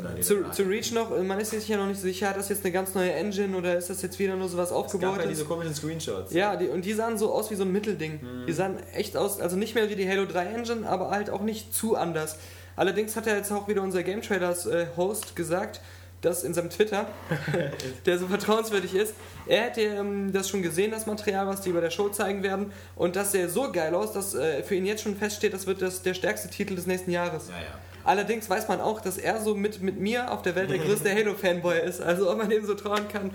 da 0.02 0.10
die 0.10 0.22
zu, 0.22 0.50
zu. 0.52 0.64
Reach 0.64 0.92
noch, 0.94 1.10
man 1.22 1.40
ist 1.40 1.52
sich 1.52 1.68
ja 1.68 1.78
noch 1.78 1.88
nicht 1.88 2.00
sicher, 2.00 2.30
hat 2.30 2.38
das 2.38 2.50
jetzt 2.50 2.64
eine 2.64 2.72
ganz 2.72 2.94
neue 2.96 3.12
Engine 3.12 3.56
oder 3.58 3.78
ist 3.78 3.90
das 3.90 4.02
jetzt 4.02 4.18
wieder 4.18 4.36
nur 4.36 4.48
sowas 4.48 4.70
Es 4.70 4.72
gab 4.72 4.86
aufgebaut? 4.86 5.20
ja 5.20 5.28
diese 5.28 5.46
komischen 5.46 5.76
Screenshots. 5.76 6.34
Ja, 6.34 6.56
die, 6.56 6.68
und 6.68 6.86
die 6.86 6.94
sahen 6.94 7.18
so 7.18 7.34
aus 7.34 7.52
wie 7.52 7.56
so 7.56 7.64
ein 7.64 7.72
Mittelding. 7.72 8.22
Mhm. 8.22 8.46
Die 8.48 8.54
sahen 8.54 8.78
echt 8.94 9.18
aus, 9.18 9.42
also 9.42 9.58
nicht 9.58 9.76
mehr 9.76 9.90
wie 9.90 9.96
die 9.96 10.08
Halo 10.10 10.26
3 10.26 10.46
Engine, 10.46 10.88
aber 10.88 11.10
halt 11.10 11.30
auch 11.30 11.42
nicht 11.42 11.74
zu 11.74 11.96
anders. 11.96 12.38
Allerdings 12.78 13.16
hat 13.16 13.26
ja 13.26 13.36
jetzt 13.36 13.52
auch 13.52 13.68
wieder 13.68 13.82
unser 13.82 14.04
Game 14.04 14.22
Trailers 14.22 14.66
äh, 14.66 14.88
Host 14.98 15.36
gesagt, 15.36 15.82
dass 16.26 16.44
in 16.44 16.54
seinem 16.54 16.70
Twitter, 16.70 17.08
der 18.06 18.18
so 18.18 18.28
vertrauenswürdig 18.28 18.96
ist, 18.96 19.14
er 19.48 19.64
hätte 19.64 19.82
ähm, 19.82 20.34
das 20.34 20.50
schon 20.50 20.62
gesehen, 20.62 20.92
das 20.92 21.06
Material, 21.06 21.48
was 21.48 21.62
die 21.62 21.72
bei 21.72 21.82
der 21.82 21.92
Show 21.92 22.10
zeigen 22.10 22.44
werden, 22.44 22.72
und 22.96 23.16
das 23.16 23.32
sähe 23.32 23.50
so 23.50 23.72
geil 23.72 23.94
aus, 23.96 24.14
dass 24.14 24.34
äh, 24.36 24.64
für 24.64 24.76
ihn 24.76 24.86
jetzt 24.86 25.04
schon 25.04 25.16
feststeht, 25.16 25.54
das 25.54 25.68
wird 25.68 25.82
das, 25.82 26.02
der 26.02 26.14
stärkste 26.14 26.50
Titel 26.50 26.76
des 26.76 26.88
nächsten 26.88 27.12
Jahres. 27.12 27.50
Ja, 27.50 27.56
ja. 27.56 27.80
Allerdings 28.06 28.50
weiß 28.50 28.68
man 28.68 28.82
auch, 28.82 29.02
dass 29.02 29.18
er 29.18 29.42
so 29.42 29.56
mit, 29.56 29.82
mit 29.82 30.00
mir 30.00 30.32
auf 30.32 30.44
der 30.44 30.56
Welt 30.56 30.70
der 30.70 30.78
größte 30.78 31.10
Halo-Fanboy 31.16 31.80
ist. 31.80 32.02
Also 32.02 32.30
ob 32.30 32.38
man 32.38 32.50
dem 32.50 32.64
so 32.66 32.76
trauen 32.76 33.08
kann. 33.08 33.32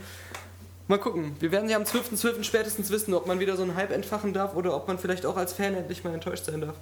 Mal 0.86 0.99
gucken. 0.99 1.36
Wir 1.41 1.53
werden 1.53 1.68
ja 1.68 1.76
am 1.76 1.82
12.12. 1.82 2.45
spätestens 2.45 2.91
wissen, 2.91 3.14
ob 3.14 3.26
man 3.26 3.41
wieder 3.41 3.57
so 3.57 3.62
einen 3.62 3.74
Hype 3.74 3.93
entfachen 3.93 4.32
darf 4.32 4.55
oder 4.55 4.74
ob 4.74 4.88
man 4.88 4.99
vielleicht 4.99 5.26
auch 5.26 5.36
als 5.36 5.53
Fan 5.53 5.74
endlich 5.74 6.05
mal 6.05 6.14
enttäuscht 6.14 6.45
sein 6.45 6.61
darf. 6.61 6.76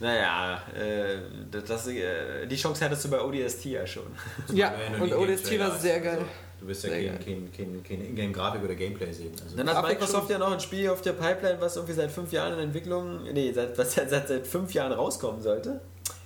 Naja, 0.00 0.62
äh, 0.74 1.18
das, 1.50 1.86
äh, 1.86 2.46
die 2.46 2.56
Chance 2.56 2.84
hattest 2.84 3.04
du 3.04 3.10
bei 3.10 3.20
ODST 3.20 3.66
ja 3.66 3.86
schon. 3.86 4.06
Ja, 4.52 4.72
und 4.98 5.12
ODST 5.12 5.58
war 5.58 5.78
sehr 5.78 5.94
also, 5.94 6.04
geil. 6.04 6.24
Du 6.58 6.68
wirst 6.68 6.84
ja 6.84 6.90
kein, 6.90 7.18
kein, 7.24 7.52
kein, 7.52 7.82
kein 7.82 8.04
Ingame-Grafik 8.06 8.62
oder 8.64 8.74
Gameplay 8.74 9.12
sehen. 9.12 9.32
Also, 9.42 9.56
Dann 9.56 9.68
hat 9.68 9.86
Microsoft 9.86 10.30
ja 10.30 10.38
noch 10.38 10.52
ein 10.52 10.60
Spiel 10.60 10.88
auf 10.88 11.02
der 11.02 11.12
Pipeline, 11.12 11.60
was 11.60 11.76
irgendwie 11.76 11.94
seit 11.94 12.10
fünf 12.10 12.32
Jahren 12.32 12.54
in 12.54 12.60
Entwicklung, 12.60 13.24
nee, 13.32 13.52
seit, 13.52 13.76
was 13.78 13.94
seit, 13.94 14.10
seit, 14.10 14.28
seit 14.28 14.46
fünf 14.46 14.72
Jahren 14.72 14.92
rauskommen 14.92 15.40
sollte. 15.42 15.80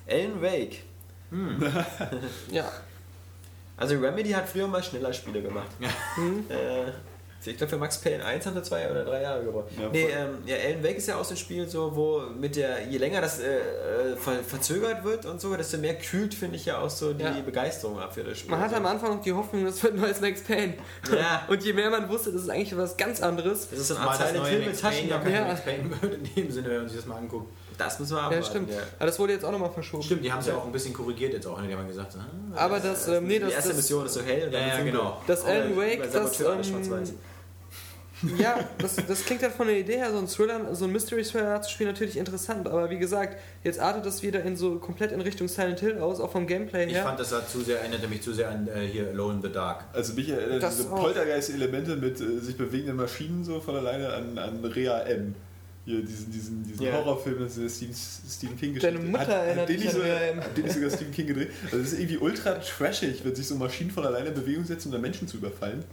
Alan 0.08 0.40
Wake. 0.40 0.82
Ja. 2.50 2.70
Also 3.76 3.98
Remedy 3.98 4.30
hat 4.30 4.48
früher 4.48 4.68
mal 4.68 4.82
schneller 4.82 5.12
Spiele 5.12 5.42
gemacht. 5.42 5.70
Hm. 6.14 6.44
Äh, 6.48 6.92
ich 7.46 7.56
glaube 7.56 7.70
für 7.70 7.76
Max 7.78 7.98
Payne 7.98 8.24
1 8.24 8.46
haben 8.46 8.54
wir 8.54 8.62
zwei 8.62 8.90
oder 8.90 9.04
drei 9.04 9.22
Jahre 9.22 9.44
gebraucht. 9.44 9.66
Ja, 9.80 9.88
nee, 9.90 10.04
ähm, 10.04 10.38
ja, 10.46 10.56
Alan 10.56 10.82
Wake 10.84 10.96
ist 10.96 11.08
ja 11.08 11.16
auch 11.16 11.24
so 11.24 11.34
ein 11.34 11.36
Spiel, 11.36 11.68
so, 11.68 11.94
wo 11.94 12.22
mit 12.38 12.56
der, 12.56 12.86
je 12.88 12.98
länger 12.98 13.20
das 13.20 13.40
äh, 13.40 13.56
äh, 13.56 14.16
ver 14.16 14.42
verzögert 14.42 15.04
wird 15.04 15.26
und 15.26 15.40
so, 15.40 15.54
desto 15.56 15.78
mehr 15.78 15.94
kühlt, 15.96 16.34
finde 16.34 16.56
ich 16.56 16.66
ja 16.66 16.78
auch 16.78 16.90
so 16.90 17.12
die 17.12 17.22
Ja. 17.24 17.32
Begeisterung 17.44 17.98
ab 17.98 18.14
für 18.14 18.24
das 18.24 18.38
Spiel. 18.38 18.50
Man 18.50 18.60
hatte 18.60 18.76
am 18.76 18.86
Anfang 18.86 19.16
noch 19.16 19.22
die 19.22 19.32
Hoffnung, 19.32 19.64
das 19.64 19.82
wird 19.82 19.94
ein 19.94 20.00
neues 20.00 20.20
Max 20.20 20.42
Payne. 20.42 20.74
Ja. 21.14 21.42
Und 21.48 21.62
je 21.64 21.72
mehr 21.72 21.90
man 21.90 22.08
wusste, 22.08 22.32
das 22.32 22.42
ist 22.42 22.50
eigentlich 22.50 22.76
was 22.76 22.96
ganz 22.96 23.20
anderes. 23.22 23.68
das 23.70 23.78
ist 23.78 23.88
so 23.88 23.94
eine 23.96 24.04
mal 24.04 24.10
Art 24.12 24.20
das 24.20 24.28
Silent 24.30 24.46
Hill 24.48 24.58
mit 24.60 24.66
Max 24.68 24.80
Payne, 24.82 25.08
ja, 25.08 25.28
Ja. 25.28 25.44
Max 25.46 25.60
Payne 25.62 25.90
wird 26.02 26.14
in 26.14 26.34
dem 26.34 26.50
Sinne, 26.50 26.68
wenn 26.70 26.76
man 26.78 26.88
sich 26.88 26.96
das 26.98 27.06
mal 27.06 27.16
anguckt. 27.16 27.52
Das 27.76 27.98
müssen 27.98 28.12
wir 28.12 28.18
Ja, 28.20 28.26
abwarten. 28.26 28.44
stimmt. 28.46 28.70
Ja. 28.70 28.78
Aber 28.98 29.06
das 29.06 29.18
wurde 29.18 29.32
jetzt 29.32 29.44
auch 29.44 29.50
nochmal 29.50 29.70
verschoben. 29.72 30.02
Stimmt, 30.04 30.24
die 30.24 30.30
haben 30.32 30.38
es 30.38 30.46
ja 30.46 30.54
auch 30.54 30.64
ein 30.64 30.70
bisschen 30.70 30.94
korrigiert 30.94 31.32
jetzt 31.32 31.44
auch. 31.46 31.60
ne? 31.60 31.66
Die 31.66 31.74
haben 31.74 31.88
gesagt, 31.88 32.16
ah, 32.16 32.56
Aber 32.56 32.78
das, 32.78 33.08
ähm, 33.08 33.26
nee, 33.26 33.34
die 33.34 33.40
das, 33.46 33.52
erste 33.54 33.68
das, 33.70 33.76
Mission 33.78 34.06
ist 34.06 34.14
so 34.14 34.22
hell 34.22 34.44
und 34.46 34.54
dann 34.54 34.68
Ja, 34.68 34.78
ja, 34.78 34.84
genau. 34.84 35.20
das 35.26 35.44
Alan 35.44 35.76
Wake, 35.76 36.02
das, 36.12 36.40
ähm, 36.40 36.62
schwarz-weiß. 36.62 37.12
Ja, 38.38 38.68
das, 38.78 38.96
das 39.08 39.24
klingt 39.24 39.42
halt 39.42 39.52
von 39.52 39.66
der 39.66 39.76
Idee 39.78 39.96
her, 39.96 40.10
so 40.12 40.18
ein 40.18 40.28
Thriller, 40.28 40.74
so 40.74 40.84
ein 40.84 40.92
Mystery-Thriller 40.92 41.60
zu 41.62 41.70
spielen, 41.70 41.90
natürlich 41.90 42.16
interessant. 42.16 42.68
Aber 42.68 42.88
wie 42.88 42.98
gesagt, 42.98 43.38
jetzt 43.64 43.80
artet 43.80 44.06
das 44.06 44.22
wieder 44.22 44.42
in 44.44 44.56
so 44.56 44.76
komplett 44.78 45.12
in 45.12 45.20
Richtung 45.20 45.48
Silent 45.48 45.80
Hill 45.80 45.98
aus, 45.98 46.20
auch 46.20 46.30
vom 46.30 46.46
Gameplay 46.46 46.86
Ich 46.86 46.94
her. 46.94 47.02
fand, 47.04 47.18
das 47.18 47.30
sah 47.30 47.46
zu 47.46 47.60
sehr, 47.62 47.80
erinnerte 47.80 48.06
mich 48.08 48.22
zu 48.22 48.32
sehr 48.32 48.50
an 48.50 48.68
äh, 48.68 48.86
hier 48.86 49.08
Alone 49.08 49.34
in 49.34 49.42
the 49.42 49.50
Dark. 49.52 49.84
Also 49.92 50.14
mich 50.14 50.28
erinnert 50.28 50.62
Das 50.62 50.76
diese. 50.76 50.88
Poltergeist-Elemente 50.88 51.96
mit 51.96 52.20
äh, 52.20 52.38
sich 52.40 52.56
bewegenden 52.56 52.96
Maschinen 52.96 53.42
so 53.44 53.60
von 53.60 53.76
alleine 53.76 54.12
an, 54.12 54.38
an 54.38 54.64
Rea 54.64 55.00
M. 55.02 55.34
Hier 55.84 56.00
diesen, 56.02 56.32
diesen, 56.32 56.62
diesen 56.64 56.82
Ja. 56.86 56.92
Horrorfilm, 56.94 57.40
das 57.40 57.58
ist 57.58 57.76
Stephen, 57.76 57.94
Stephen 58.30 58.56
King 58.56 58.78
Deine 58.78 58.98
Mutter 59.00 59.24
erinnert 59.32 59.68
den 59.68 59.76
dich 59.76 59.84
nicht 59.84 59.94
an 59.96 60.00
sogar, 60.00 60.16
Rea 60.20 60.28
M. 60.30 60.40
hat 60.40 60.56
den 60.56 60.70
sogar 60.70 60.88
Stephen 60.90 61.12
King 61.12 61.26
gedreht. 61.26 61.50
Also 61.64 61.78
das 61.78 61.92
ist 61.92 61.98
irgendwie 61.98 62.16
ultra 62.18 62.52
trashig, 62.54 63.22
wenn 63.24 63.34
sich 63.34 63.46
so 63.46 63.54
Maschinen 63.56 63.90
von 63.90 64.06
alleine 64.06 64.28
in 64.28 64.34
Bewegung 64.34 64.64
setzen, 64.64 64.88
um 64.88 64.92
dann 64.92 65.02
Menschen 65.02 65.28
zu 65.28 65.36
überfallen. 65.36 65.84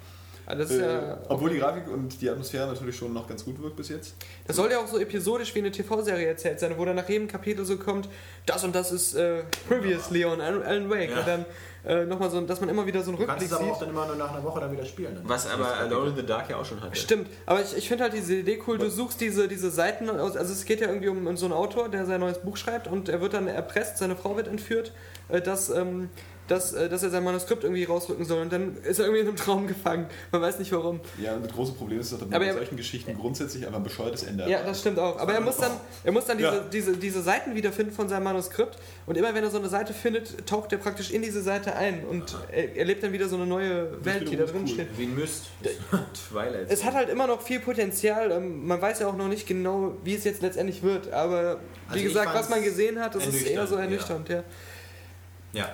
Ah, 0.46 0.56
das, 0.56 0.72
ist 0.72 0.80
Äh, 0.80 0.94
ja, 0.94 1.18
obwohl 1.30 1.52
die 1.52 1.60
Grafik 1.60 1.88
und 1.88 2.20
die 2.22 2.30
Atmosphäre 2.30 2.68
natürlich 2.68 2.96
schon 2.96 3.14
noch 3.14 3.28
ganz 3.28 3.46
gut 3.46 3.62
wirkt 3.62 3.76
bis 3.76 3.90
jetzt. 3.90 4.16
das 4.48 4.56
soll 4.56 4.72
ja 4.72 4.80
auch 4.80 4.88
so 4.88 5.00
episodisch 5.00 5.54
wie 5.56 5.60
eine 5.60 5.72
TV-Serie 5.72 6.28
erzählt 6.28 6.60
sein, 6.60 6.74
wo 6.78 6.86
dann 6.86 6.96
nach 6.96 7.08
jedem 7.08 7.28
Kapitel 7.28 7.64
so 7.66 7.78
kommt, 7.78 8.10
das 8.46 8.64
und 8.64 8.74
das 8.76 8.92
ist 8.92 9.14
äh, 9.14 9.44
Previously 9.68 10.26
on 10.26 10.42
Alan 10.42 10.90
Wake. 10.90 11.12
Ja. 11.12 11.20
Und 11.20 11.28
dann 11.28 11.46
äh, 11.84 12.06
nochmal 12.06 12.30
so, 12.30 12.40
dass 12.42 12.60
man 12.60 12.70
immer 12.70 12.86
wieder 12.86 13.02
so 13.02 13.10
einen 13.12 13.20
Du 13.20 13.26
kannst 13.26 13.44
Rückblick 13.44 13.52
es 13.52 13.58
aber 13.58 13.64
sieht. 13.66 13.74
auch 13.74 13.80
dann 13.80 13.90
immer 13.90 14.06
nur 14.06 14.16
nach 14.16 14.32
einer 14.32 14.44
Woche 14.44 14.60
dann 14.60 14.72
wieder 14.72 14.86
spielen. 14.86 15.16
Dann 15.16 15.28
Was 15.28 15.46
ist 15.46 15.52
aber 15.52 15.74
Alone 15.76 16.12
in 16.12 16.16
the 16.16 16.26
Dark 16.26 16.50
ja 16.50 16.58
auch 16.58 16.66
schon 16.66 16.82
hatte. 16.82 16.96
Stimmt, 16.96 17.28
aber 17.46 17.62
ich, 17.62 17.76
ich 17.76 17.88
finde 17.88 18.04
halt 18.04 18.14
diese 18.14 18.36
Idee 18.36 18.62
cool, 18.68 18.78
du 18.78 18.90
suchst 18.90 19.20
diese, 19.22 19.48
diese 19.48 19.72
Seiten, 19.72 20.10
aus, 20.10 20.36
also 20.38 20.54
es 20.54 20.66
geht 20.66 20.82
ja 20.82 20.88
irgendwie 20.88 21.10
um, 21.10 21.26
um 21.26 21.38
so 21.38 21.46
einen 21.46 21.54
Autor, 21.54 21.90
der 21.90 22.06
sein 22.06 22.20
neues 22.20 22.40
Buch 22.40 22.58
schreibt 22.58 22.88
und 22.88 23.10
er 23.10 23.20
wird 23.22 23.34
dann 23.34 23.48
erpresst, 23.48 23.98
seine 23.98 24.16
Frau 24.16 24.36
wird 24.36 24.48
entführt, 24.48 24.92
äh, 25.30 25.42
dass, 25.42 25.70
ähm, 25.70 26.10
dass, 26.52 26.74
äh, 26.74 26.90
dass 26.90 27.02
er 27.04 27.10
sein 27.10 27.24
Manuskript 27.24 27.64
irgendwie 27.64 27.84
rausrücken 27.86 28.26
soll 28.26 28.42
und 28.42 28.52
dann 28.52 28.76
ist 28.84 29.00
er 29.00 29.06
irgendwie 29.06 29.22
in 29.22 29.28
einem 29.28 29.36
Traum 29.38 29.68
gefangen. 29.68 30.08
Man 30.32 30.42
weiß 30.42 30.60
nicht 30.60 30.72
warum. 30.72 31.00
Ja, 31.18 31.34
und 31.36 31.46
das 31.46 31.54
große 31.54 31.74
Problem 31.74 32.00
ist 32.00 32.12
dass 32.12 32.20
man 32.20 32.30
Aber 32.34 32.40
bei 32.40 32.48
er- 32.48 32.54
solchen 32.56 32.76
Geschichten 32.78 33.16
grundsätzlich 33.18 33.66
einfach 33.66 33.78
ein 33.80 33.84
bescheuertes 33.84 34.24
Ende 34.24 34.50
Ja, 34.50 34.64
das 34.64 34.82
stimmt 34.82 35.00
auch. 35.00 35.18
Aber 35.20 35.34
er 35.34 35.42
muss 35.42 35.58
dann, 35.58 35.72
er 36.04 36.12
muss 36.12 36.26
dann 36.26 36.38
diese, 36.38 36.50
Ja. 36.50 36.60
diese, 36.72 36.98
diese 36.98 37.22
Seiten 37.22 37.56
wiederfinden 37.56 37.94
von 37.94 38.10
seinem 38.10 38.24
Manuskript 38.24 38.78
und 39.06 39.18
immer 39.18 39.34
wenn 39.34 39.44
er 39.44 39.50
so 39.50 39.58
eine 39.58 39.70
Seite 39.70 39.94
findet, 39.94 40.46
taucht 40.48 40.72
er 40.74 40.78
praktisch 40.78 41.12
in 41.12 41.22
diese 41.22 41.42
Seite 41.42 41.76
ein 41.76 42.04
und 42.06 42.36
er 42.52 42.76
erlebt 42.78 43.04
dann 43.04 43.14
wieder 43.14 43.30
so 43.30 43.36
eine 43.38 43.46
neue 43.46 44.04
Welt, 44.06 44.30
die 44.30 44.36
da 44.36 44.44
drin 44.46 44.62
cool. 44.64 44.68
steht. 44.68 44.88
Wie 44.98 45.04
ein 45.04 45.16
Myst. 45.16 45.46
Twilight. 46.30 46.68
Es 46.70 46.84
hat 46.84 46.94
halt 46.94 47.10
immer 47.10 47.28
noch 47.28 47.42
viel 47.42 47.60
Potenzial. 47.60 48.32
ähm, 48.32 48.68
Man 48.68 48.82
weiß 48.82 49.00
ja 49.00 49.08
auch 49.08 49.16
noch 49.16 49.28
nicht 49.28 49.48
genau, 49.48 49.94
wie 50.04 50.16
es 50.16 50.24
jetzt 50.24 50.42
letztendlich 50.42 50.84
wird. 50.84 51.12
Aber 51.14 51.60
wie 51.90 51.94
Also 51.94 52.04
gesagt, 52.04 52.34
was 52.34 52.50
man 52.50 52.64
gesehen 52.64 53.00
hat, 53.00 53.16
das 53.16 53.26
ist 53.28 53.46
eher 53.48 53.66
so 53.68 53.76
ernüchternd, 53.76 54.30
ernüchternd. 54.30 54.46
Ja. 55.54 55.62
Ja. 55.62 55.70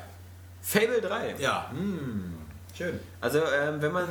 Fable 0.61 1.01
3. 1.01 1.35
Ja, 1.39 1.69
hm. 1.71 2.35
Schön. 2.75 2.99
Also, 3.21 3.39
ähm, 3.39 3.81
wenn 3.81 3.91
man. 3.91 4.07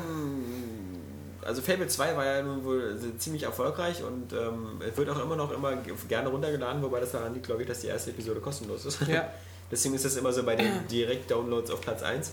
Also, 1.42 1.62
Fable 1.62 1.86
2 1.86 2.16
war 2.16 2.26
ja 2.26 2.42
nun 2.42 2.64
wohl 2.64 2.98
ziemlich 3.18 3.44
erfolgreich 3.44 4.02
und 4.02 4.32
ähm, 4.32 4.80
es 4.80 4.96
wird 4.96 5.08
auch 5.10 5.22
immer 5.22 5.36
noch 5.36 5.52
immer 5.52 5.76
gerne 6.08 6.28
runtergeladen, 6.28 6.82
wobei 6.82 6.98
das 6.98 7.12
daran 7.12 7.34
liegt, 7.34 7.46
glaube 7.46 7.62
ich, 7.62 7.68
dass 7.68 7.80
die 7.80 7.86
erste 7.86 8.10
Episode 8.10 8.40
kostenlos 8.40 8.84
ist. 8.84 9.00
Ja. 9.06 9.28
Deswegen 9.70 9.94
ist 9.94 10.04
das 10.04 10.16
immer 10.16 10.32
so 10.32 10.42
bei 10.42 10.56
den 10.56 10.86
Direkt-Downloads 10.90 11.70
auf 11.70 11.80
Platz 11.80 12.02
1. 12.02 12.32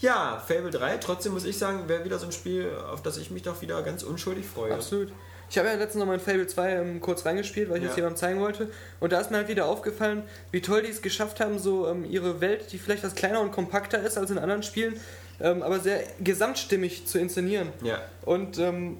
Ja, 0.00 0.42
Fable 0.46 0.70
3, 0.70 0.96
trotzdem 0.96 1.32
muss 1.32 1.44
ich 1.44 1.58
sagen, 1.58 1.86
wäre 1.88 2.04
wieder 2.04 2.18
so 2.18 2.26
ein 2.26 2.32
Spiel, 2.32 2.70
auf 2.90 3.02
das 3.02 3.18
ich 3.18 3.30
mich 3.30 3.42
doch 3.42 3.60
wieder 3.60 3.82
ganz 3.82 4.02
unschuldig 4.02 4.46
freue. 4.46 4.74
Absolut. 4.74 5.12
Ich 5.50 5.58
habe 5.58 5.66
ja 5.68 5.74
letztens 5.74 5.96
noch 6.00 6.06
mal 6.06 6.14
in 6.14 6.20
Fable 6.20 6.46
2 6.46 6.72
ähm, 6.72 7.00
kurz 7.00 7.26
reingespielt, 7.26 7.68
weil 7.70 7.78
ich 7.78 7.84
Ja. 7.84 7.90
es 7.90 7.96
jemandem 7.96 8.16
zeigen 8.18 8.40
wollte. 8.40 8.70
Und 9.00 9.12
da 9.12 9.20
ist 9.20 9.30
mir 9.32 9.38
halt 9.38 9.48
wieder 9.48 9.66
aufgefallen, 9.66 10.22
wie 10.52 10.60
toll 10.60 10.82
die 10.82 10.90
es 10.90 11.02
geschafft 11.02 11.40
haben, 11.40 11.58
so 11.58 11.88
ähm, 11.88 12.04
ihre 12.08 12.40
Welt, 12.40 12.70
die 12.72 12.78
vielleicht 12.78 13.02
was 13.02 13.14
kleiner 13.16 13.40
und 13.40 13.50
kompakter 13.50 14.00
ist 14.00 14.16
als 14.16 14.30
in 14.30 14.38
anderen 14.38 14.62
Spielen, 14.62 15.00
ähm, 15.40 15.62
aber 15.62 15.80
sehr 15.80 16.04
gesamtstimmig 16.22 17.06
zu 17.06 17.18
inszenieren. 17.18 17.68
Ja, 17.82 17.98
Und, 18.22 18.58
ähm, 18.58 18.98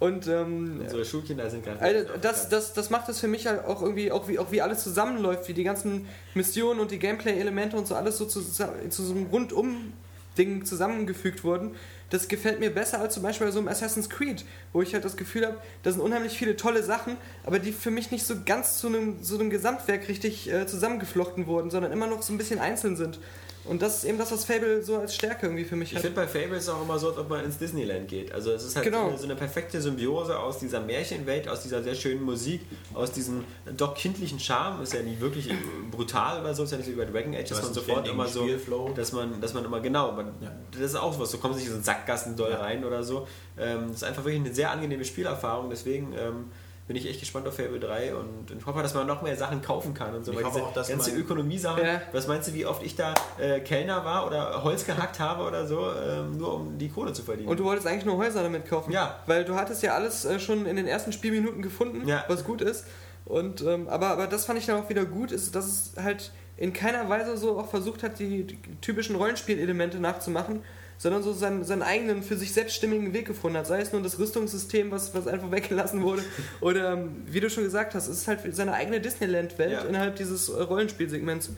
und 0.00 0.26
ähm, 0.28 0.80
unsere 0.82 1.04
Schulkinder 1.04 1.48
sind 1.50 1.64
gerade. 1.64 1.80
also 1.80 2.06
das, 2.20 2.48
das, 2.48 2.72
das 2.72 2.88
macht 2.90 3.08
es 3.10 3.20
für 3.20 3.28
mich 3.28 3.46
halt 3.46 3.64
auch 3.64 3.80
irgendwie, 3.82 4.10
auch 4.12 4.28
wie, 4.28 4.38
auch 4.38 4.50
wie 4.50 4.60
alles 4.62 4.82
zusammenläuft, 4.82 5.46
wie 5.48 5.54
die 5.54 5.64
ganzen 5.64 6.08
Missionen 6.34 6.80
und 6.80 6.90
die 6.90 6.98
Gameplay-Elemente 6.98 7.76
und 7.76 7.86
so 7.86 7.94
alles 7.94 8.16
so 8.18 8.24
zu, 8.26 8.40
zu 8.42 9.02
so 9.02 9.12
einem 9.12 9.26
Rundum-Ding 9.26 10.64
zusammengefügt 10.64 11.44
wurden. 11.44 11.74
Das 12.10 12.28
gefällt 12.28 12.60
mir 12.60 12.72
besser 12.72 13.00
als 13.00 13.14
zum 13.14 13.22
Beispiel 13.22 13.46
bei 13.46 13.52
so 13.52 13.58
einem 13.58 13.68
Assassin's 13.68 14.08
Creed, 14.10 14.44
wo 14.72 14.82
ich 14.82 14.94
halt 14.94 15.04
das 15.04 15.16
Gefühl 15.16 15.46
habe, 15.46 15.58
da 15.82 15.90
sind 15.90 16.00
unheimlich 16.00 16.36
viele 16.36 16.56
tolle 16.56 16.82
Sachen, 16.82 17.16
aber 17.44 17.58
die 17.58 17.72
für 17.72 17.90
mich 17.90 18.10
nicht 18.10 18.26
so 18.26 18.36
ganz 18.44 18.78
zu 18.78 18.88
einem, 18.88 19.22
zu 19.22 19.38
einem 19.38 19.50
Gesamtwerk 19.50 20.08
richtig 20.08 20.52
äh, 20.52 20.66
zusammengeflochten 20.66 21.46
wurden, 21.46 21.70
sondern 21.70 21.92
immer 21.92 22.06
noch 22.06 22.22
so 22.22 22.32
ein 22.32 22.38
bisschen 22.38 22.60
einzeln 22.60 22.96
sind. 22.96 23.18
Und 23.66 23.80
das 23.80 23.98
ist 23.98 24.04
eben 24.04 24.18
das, 24.18 24.30
was 24.30 24.44
Fable 24.44 24.82
so 24.82 24.98
als 24.98 25.14
Stärke 25.14 25.46
irgendwie 25.46 25.64
für 25.64 25.74
mich 25.76 25.90
Ich 25.90 25.96
hat. 25.96 26.02
finde 26.02 26.16
bei 26.20 26.26
Fable 26.26 26.56
ist 26.58 26.64
es 26.64 26.68
auch 26.68 26.82
immer 26.82 26.98
so, 26.98 27.08
als 27.08 27.18
ob 27.18 27.30
man 27.30 27.44
ins 27.44 27.56
Disneyland 27.56 28.08
geht. 28.08 28.30
Also 28.32 28.52
es 28.52 28.62
ist 28.64 28.76
halt 28.76 28.84
Genau. 28.84 29.04
so, 29.04 29.08
eine, 29.08 29.18
so 29.18 29.24
eine 29.24 29.36
perfekte 29.36 29.80
Symbiose 29.80 30.38
aus 30.38 30.58
dieser 30.58 30.80
Märchenwelt, 30.80 31.48
aus 31.48 31.62
dieser 31.62 31.82
sehr 31.82 31.94
schönen 31.94 32.22
Musik, 32.22 32.60
aus 32.92 33.12
diesem 33.12 33.44
doch 33.76 33.94
kindlichen 33.94 34.38
Charme. 34.38 34.82
Ist 34.82 34.92
ja 34.92 35.02
nie 35.02 35.18
wirklich 35.18 35.50
brutal 35.90 36.40
oder 36.40 36.54
so, 36.54 36.64
ist 36.64 36.72
ja 36.72 36.76
nicht 36.76 36.86
so 36.86 36.92
wie 36.92 36.96
bei 36.96 37.06
Dragon 37.06 37.34
Age, 37.34 37.48
dass 37.48 37.62
man 37.62 37.72
sofort 37.74 38.06
immer 38.06 38.26
so, 38.28 38.42
Spielflow. 38.42 38.92
dass 38.94 39.12
man, 39.12 39.40
dass 39.40 39.54
man 39.54 39.64
immer 39.64 39.80
genau, 39.80 40.12
man, 40.12 40.26
Ja. 40.42 40.52
das 40.72 40.80
ist 40.82 40.96
auch 40.96 41.12
sowas, 41.14 41.30
so 41.30 41.38
kommen 41.38 41.54
sich 41.54 41.66
in 41.66 41.72
so 41.72 41.80
Sackgassen 41.80 42.36
doll 42.36 42.50
Ja. 42.50 42.58
rein 42.60 42.84
oder 42.84 43.02
so. 43.02 43.26
Ähm, 43.58 43.84
das 43.88 43.96
ist 43.96 44.04
einfach 44.04 44.24
wirklich 44.24 44.44
eine 44.44 44.54
sehr 44.54 44.70
angenehme 44.70 45.04
Spielerfahrung, 45.04 45.70
deswegen 45.70 46.12
ähm, 46.18 46.50
bin 46.86 46.96
ich 46.96 47.08
echt 47.08 47.20
gespannt 47.20 47.48
auf 47.48 47.56
Fable 47.56 47.80
3 47.80 48.14
und, 48.14 48.50
und 48.50 48.58
ich 48.58 48.66
hoffe, 48.66 48.82
dass 48.82 48.92
man 48.92 49.06
noch 49.06 49.22
mehr 49.22 49.36
Sachen 49.36 49.62
kaufen 49.62 49.94
kann 49.94 50.14
und 50.14 50.24
so. 50.24 50.32
Ich 50.32 50.36
weil 50.38 50.44
hoffe 50.44 50.62
auch, 50.62 50.72
dass 50.74 50.88
ganze 50.88 51.12
Ökonomie-Sachen, 51.12 51.82
Ja. 51.84 52.02
was 52.12 52.26
meinst 52.26 52.48
du, 52.48 52.52
wie 52.54 52.66
oft 52.66 52.82
ich 52.82 52.94
da 52.94 53.14
äh, 53.38 53.60
Kellner 53.60 54.04
war 54.04 54.26
oder 54.26 54.62
Holz 54.62 54.84
gehackt 54.84 55.18
habe 55.18 55.44
oder 55.44 55.66
so, 55.66 55.90
ähm, 55.92 56.36
nur 56.36 56.54
um 56.54 56.76
die 56.76 56.90
Kohle 56.90 57.12
zu 57.14 57.22
verdienen? 57.22 57.48
Und 57.48 57.58
du 57.58 57.64
wolltest 57.64 57.86
eigentlich 57.86 58.04
nur 58.04 58.18
Häuser 58.18 58.42
damit 58.42 58.66
kaufen. 58.68 58.92
Ja. 58.92 59.18
Weil 59.26 59.44
du 59.46 59.54
hattest 59.54 59.82
ja 59.82 59.94
alles 59.94 60.26
äh, 60.26 60.38
schon 60.38 60.66
in 60.66 60.76
den 60.76 60.86
ersten 60.86 61.12
Spielminuten 61.12 61.62
gefunden, 61.62 62.06
Ja. 62.06 62.24
was 62.28 62.44
gut 62.44 62.60
ist. 62.60 62.84
Und, 63.24 63.62
ähm, 63.62 63.88
aber, 63.88 64.08
aber 64.08 64.26
das 64.26 64.44
fand 64.44 64.58
ich 64.58 64.66
dann 64.66 64.82
auch 64.82 64.88
wieder 64.90 65.06
gut, 65.06 65.32
ist, 65.32 65.54
dass 65.54 65.64
es 65.66 65.92
halt 65.96 66.32
in 66.58 66.74
keiner 66.74 67.08
Weise 67.08 67.36
so 67.38 67.58
auch 67.58 67.68
versucht 67.70 68.02
hat, 68.02 68.18
die, 68.18 68.44
die 68.44 68.58
typischen 68.82 69.16
Rollenspielelemente 69.16 69.98
nachzumachen, 69.98 70.62
sondern 70.98 71.22
so 71.22 71.32
seinen, 71.32 71.64
seinen 71.64 71.82
eigenen, 71.82 72.22
für 72.22 72.36
sich 72.36 72.52
selbststimmigen 72.52 73.12
Weg 73.12 73.26
gefunden 73.26 73.58
hat. 73.58 73.66
Sei 73.66 73.80
es 73.80 73.92
nur 73.92 74.02
das 74.02 74.18
Rüstungssystem, 74.18 74.90
was, 74.90 75.14
was 75.14 75.26
einfach 75.26 75.50
weggelassen 75.52 76.02
wurde, 76.02 76.22
oder 76.60 76.92
ähm, 76.92 77.22
wie 77.26 77.40
du 77.40 77.50
schon 77.50 77.64
gesagt 77.64 77.94
hast, 77.94 78.08
es 78.08 78.18
ist 78.18 78.28
halt 78.28 78.40
seine 78.54 78.72
eigene 78.72 79.00
Disneyland-Welt 79.00 79.72
Ja. 79.72 79.80
innerhalb 79.82 80.16
dieses 80.16 80.48
äh, 80.48 80.60
Rollenspielsegments. 80.62 81.50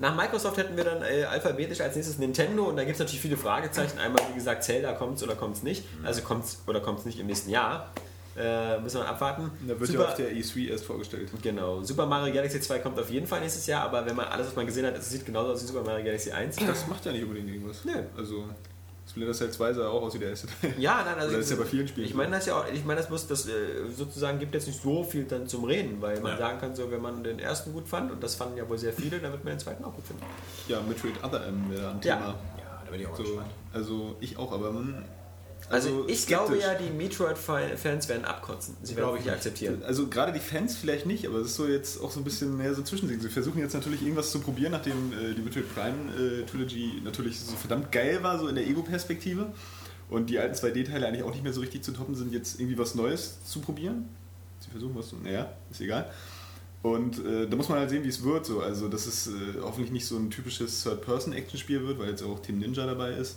Nach 0.00 0.14
Microsoft 0.14 0.56
hätten 0.58 0.76
wir 0.76 0.84
dann 0.84 1.02
äh, 1.02 1.24
alphabetisch 1.24 1.80
als 1.80 1.96
nächstes 1.96 2.18
Nintendo 2.18 2.64
und 2.64 2.76
da 2.76 2.84
gibt 2.84 2.94
es 2.94 2.98
natürlich 3.00 3.20
viele 3.20 3.36
Fragezeichen. 3.36 3.98
Einmal, 3.98 4.22
wie 4.30 4.34
gesagt, 4.34 4.62
Zelda 4.62 4.92
kommt 4.92 5.16
es 5.16 5.24
oder 5.24 5.34
kommt 5.34 5.56
es 5.56 5.64
nicht. 5.64 5.84
Also 6.04 6.22
kommt 6.22 6.44
es 6.44 6.62
oder 6.68 6.80
kommt 6.80 7.00
es 7.00 7.04
nicht 7.04 7.18
im 7.18 7.26
nächsten 7.26 7.50
Jahr. 7.50 7.90
Äh, 8.38 8.80
müssen 8.80 9.00
wir 9.00 9.08
abwarten. 9.08 9.50
Da 9.62 9.68
wird 9.80 9.80
ja 9.80 9.86
Super, 9.98 10.08
auf 10.10 10.14
der 10.14 10.30
E3 10.32 10.68
erst 10.70 10.84
vorgestellt. 10.84 11.28
genau. 11.42 11.82
Super 11.82 12.06
Mario 12.06 12.32
Galaxy 12.32 12.60
2 12.60 12.78
kommt 12.78 12.98
auf 12.98 13.10
jeden 13.10 13.26
Fall 13.26 13.40
nächstes 13.40 13.66
Jahr, 13.66 13.82
aber 13.84 14.06
wenn 14.06 14.14
man 14.16 14.26
alles, 14.28 14.46
was 14.48 14.56
man 14.56 14.66
gesehen 14.66 14.86
hat, 14.86 14.96
es 14.96 15.10
sieht 15.10 15.26
genauso 15.26 15.52
aus 15.52 15.62
wie 15.62 15.66
Super 15.66 15.82
Mario 15.82 16.04
Galaxy 16.04 16.30
1. 16.30 16.56
Das 16.56 16.86
macht 16.86 17.04
ja 17.04 17.12
nicht 17.12 17.22
unbedingt 17.24 17.48
irgendwas. 17.48 17.84
Nö. 17.84 17.92
Also, 18.16 18.44
Splinter 19.10 19.32
Cell 19.32 19.50
2 19.50 19.72
sah 19.72 19.88
auch 19.88 20.02
aus 20.02 20.14
wie 20.14 20.18
der 20.18 20.28
erste 20.30 20.46
Teil. 20.48 20.74
Ja, 20.78 21.02
nein, 21.04 21.14
also 21.18 21.28
Oder 21.30 21.38
ist 21.38 21.50
ja 21.50 21.56
bei 21.56 21.64
vielen 21.64 21.88
Spielen 21.88 22.04
Ich 22.06 22.12
so. 22.12 22.18
meine 22.18 22.30
das 22.32 22.44
ja 22.46 22.58
auch, 22.60 22.64
ich 22.70 22.84
meine 22.84 23.00
das 23.00 23.08
muss 23.08 23.26
das 23.26 23.48
äh, 23.48 23.52
sozusagen 23.96 24.38
gibt 24.38 24.52
jetzt 24.54 24.66
nicht 24.66 24.82
so 24.82 25.02
viel 25.02 25.24
dann 25.24 25.46
zum 25.48 25.64
Reden, 25.64 26.00
weil 26.02 26.20
man 26.20 26.32
Ja. 26.32 26.38
sagen 26.38 26.60
kann, 26.60 26.76
so 26.76 26.90
wenn 26.90 27.00
man 27.00 27.24
den 27.24 27.38
ersten 27.38 27.72
gut 27.72 27.88
fand 27.88 28.12
und 28.12 28.22
das 28.22 28.34
fanden 28.34 28.58
ja 28.58 28.68
wohl 28.68 28.76
sehr 28.76 28.92
viele, 28.92 29.18
dann 29.18 29.32
wird 29.32 29.42
man 29.44 29.54
den 29.54 29.60
zweiten 29.60 29.82
auch 29.82 29.94
gut 29.94 30.04
finden. 30.06 30.22
Ja, 30.68 30.80
Metroid 30.82 31.14
Other 31.24 31.46
M 31.46 31.70
wäre 31.70 31.88
ein 31.90 32.00
Ja. 32.02 32.16
Thema. 32.16 32.26
Ja, 32.58 32.82
da 32.84 32.90
bin 32.90 33.00
ich 33.00 33.06
auch 33.06 33.16
So, 33.16 33.22
gespannt. 33.22 33.50
also, 33.72 34.16
ich 34.20 34.36
auch, 34.38 34.52
aber 34.52 34.70
man. 34.72 35.04
Also, 35.70 36.06
ich 36.08 36.26
glaube 36.26 36.56
skeptisch. 36.56 36.64
ja, 36.64 36.74
die 36.74 36.90
Metroid-Fans 36.90 38.08
werden 38.08 38.24
abkotzen. 38.24 38.76
Sie 38.82 38.96
werden 38.96 39.04
Glaube 39.04 39.18
ich 39.18 39.24
nicht 39.24 39.26
nicht. 39.26 39.34
akzeptieren. 39.36 39.82
Also 39.84 40.06
gerade 40.06 40.32
die 40.32 40.40
Fans 40.40 40.76
vielleicht 40.76 41.04
nicht, 41.06 41.26
aber 41.26 41.38
es 41.38 41.48
ist 41.48 41.56
so 41.56 41.66
jetzt 41.66 42.00
auch 42.00 42.10
so 42.10 42.20
ein 42.20 42.24
bisschen 42.24 42.56
mehr 42.56 42.74
so 42.74 42.80
ein 42.82 42.86
Zwischending. 42.86 43.20
Sie 43.20 43.28
versuchen 43.28 43.58
jetzt 43.60 43.74
natürlich 43.74 44.00
irgendwas 44.02 44.30
zu 44.30 44.40
probieren, 44.40 44.72
nachdem 44.72 45.12
äh, 45.12 45.34
die 45.34 45.42
Metroid 45.42 45.66
Prime 45.74 45.94
äh, 46.16 46.46
Trilogy 46.46 47.00
natürlich 47.04 47.38
so 47.40 47.54
verdammt 47.56 47.92
geil 47.92 48.22
war, 48.22 48.38
so 48.38 48.48
in 48.48 48.54
der 48.54 48.66
Ego-Perspektive. 48.66 49.46
Und 50.08 50.30
die 50.30 50.38
alten 50.38 50.54
2D-Teile 50.54 51.06
eigentlich 51.06 51.22
auch 51.22 51.32
nicht 51.32 51.44
mehr 51.44 51.52
so 51.52 51.60
richtig 51.60 51.82
zu 51.84 51.92
toppen 51.92 52.14
sind, 52.14 52.32
jetzt 52.32 52.58
irgendwie 52.58 52.78
was 52.78 52.94
Neues 52.94 53.44
zu 53.44 53.60
probieren. 53.60 54.08
Sie 54.60 54.70
versuchen 54.70 54.96
was 54.96 55.08
zu. 55.10 55.16
Naja, 55.16 55.52
ist 55.70 55.82
egal. 55.82 56.10
Und 56.82 57.24
äh, 57.26 57.46
da 57.46 57.56
muss 57.56 57.68
man 57.68 57.78
halt 57.80 57.90
sehen, 57.90 58.04
wie 58.04 58.08
es 58.08 58.22
wird. 58.22 58.46
So. 58.46 58.60
Also, 58.60 58.88
dass 58.88 59.06
es 59.06 59.26
äh, 59.26 59.30
hoffentlich 59.60 59.90
nicht 59.92 60.06
so 60.06 60.16
ein 60.16 60.30
typisches 60.30 60.82
Third-Person-Action-Spiel 60.82 61.86
wird, 61.86 61.98
weil 61.98 62.08
jetzt 62.08 62.22
auch 62.22 62.40
Team 62.40 62.58
Ninja 62.58 62.86
dabei 62.86 63.10
ist. 63.10 63.36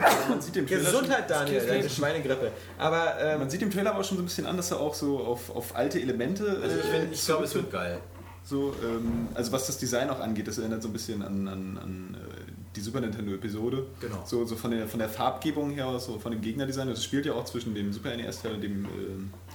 Man 0.28 0.40
sieht 0.40 0.54
dem 0.56 0.66
Trailer 0.66 0.82
schon- 0.84 0.92
Gesundheit, 0.92 1.28
Daniel, 1.30 1.66
deine 1.66 1.88
Schweinegrippe. 1.90 2.50
Aber 2.78 3.14
ähm, 3.20 3.40
man 3.40 3.50
sieht 3.50 3.62
im 3.62 3.70
Trailer 3.70 3.92
aber 3.94 4.04
schon 4.04 4.16
so 4.18 4.22
ein 4.22 4.26
bisschen 4.26 4.46
an, 4.46 4.56
dass 4.56 4.70
er 4.70 4.80
auch 4.80 4.94
so 4.94 5.18
auf, 5.20 5.50
auf 5.54 5.74
alte 5.76 6.00
Elemente. 6.00 6.58
Also 6.62 6.76
ich, 6.78 6.84
äh, 6.92 7.06
ich 7.12 7.24
glaube, 7.24 7.44
es 7.44 7.54
wird 7.54 7.70
geil. 7.70 7.98
So, 8.44 8.74
ähm, 8.82 9.28
also 9.34 9.52
was 9.52 9.66
das 9.66 9.78
Design 9.78 10.10
auch 10.10 10.18
angeht, 10.20 10.48
das 10.48 10.58
erinnert 10.58 10.82
so 10.82 10.88
ein 10.88 10.92
bisschen 10.92 11.22
an, 11.22 11.46
an, 11.46 11.78
an 11.78 12.16
äh, 12.20 12.50
die 12.74 12.80
Super 12.80 13.00
Nintendo-Episode. 13.00 13.86
Genau. 14.00 14.22
So, 14.24 14.44
so 14.44 14.56
von, 14.56 14.70
der, 14.72 14.88
von 14.88 14.98
der 14.98 15.08
Farbgebung 15.08 15.70
her, 15.70 15.98
so 16.00 16.18
von 16.18 16.32
dem 16.32 16.40
Gegnerdesign. 16.40 16.88
Das 16.88 17.04
spielt 17.04 17.24
ja 17.26 17.34
auch 17.34 17.44
zwischen 17.44 17.74
dem 17.74 17.92
Super 17.92 18.16
NES-Teil 18.16 18.54
und 18.54 18.60
dem 18.62 18.84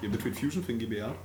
äh, 0.02 0.08
Metroid 0.08 0.36
Fusion 0.38 0.64
für 0.64 0.74
den 0.74 0.80
GBA. 0.80 1.08
ja. 1.08 1.16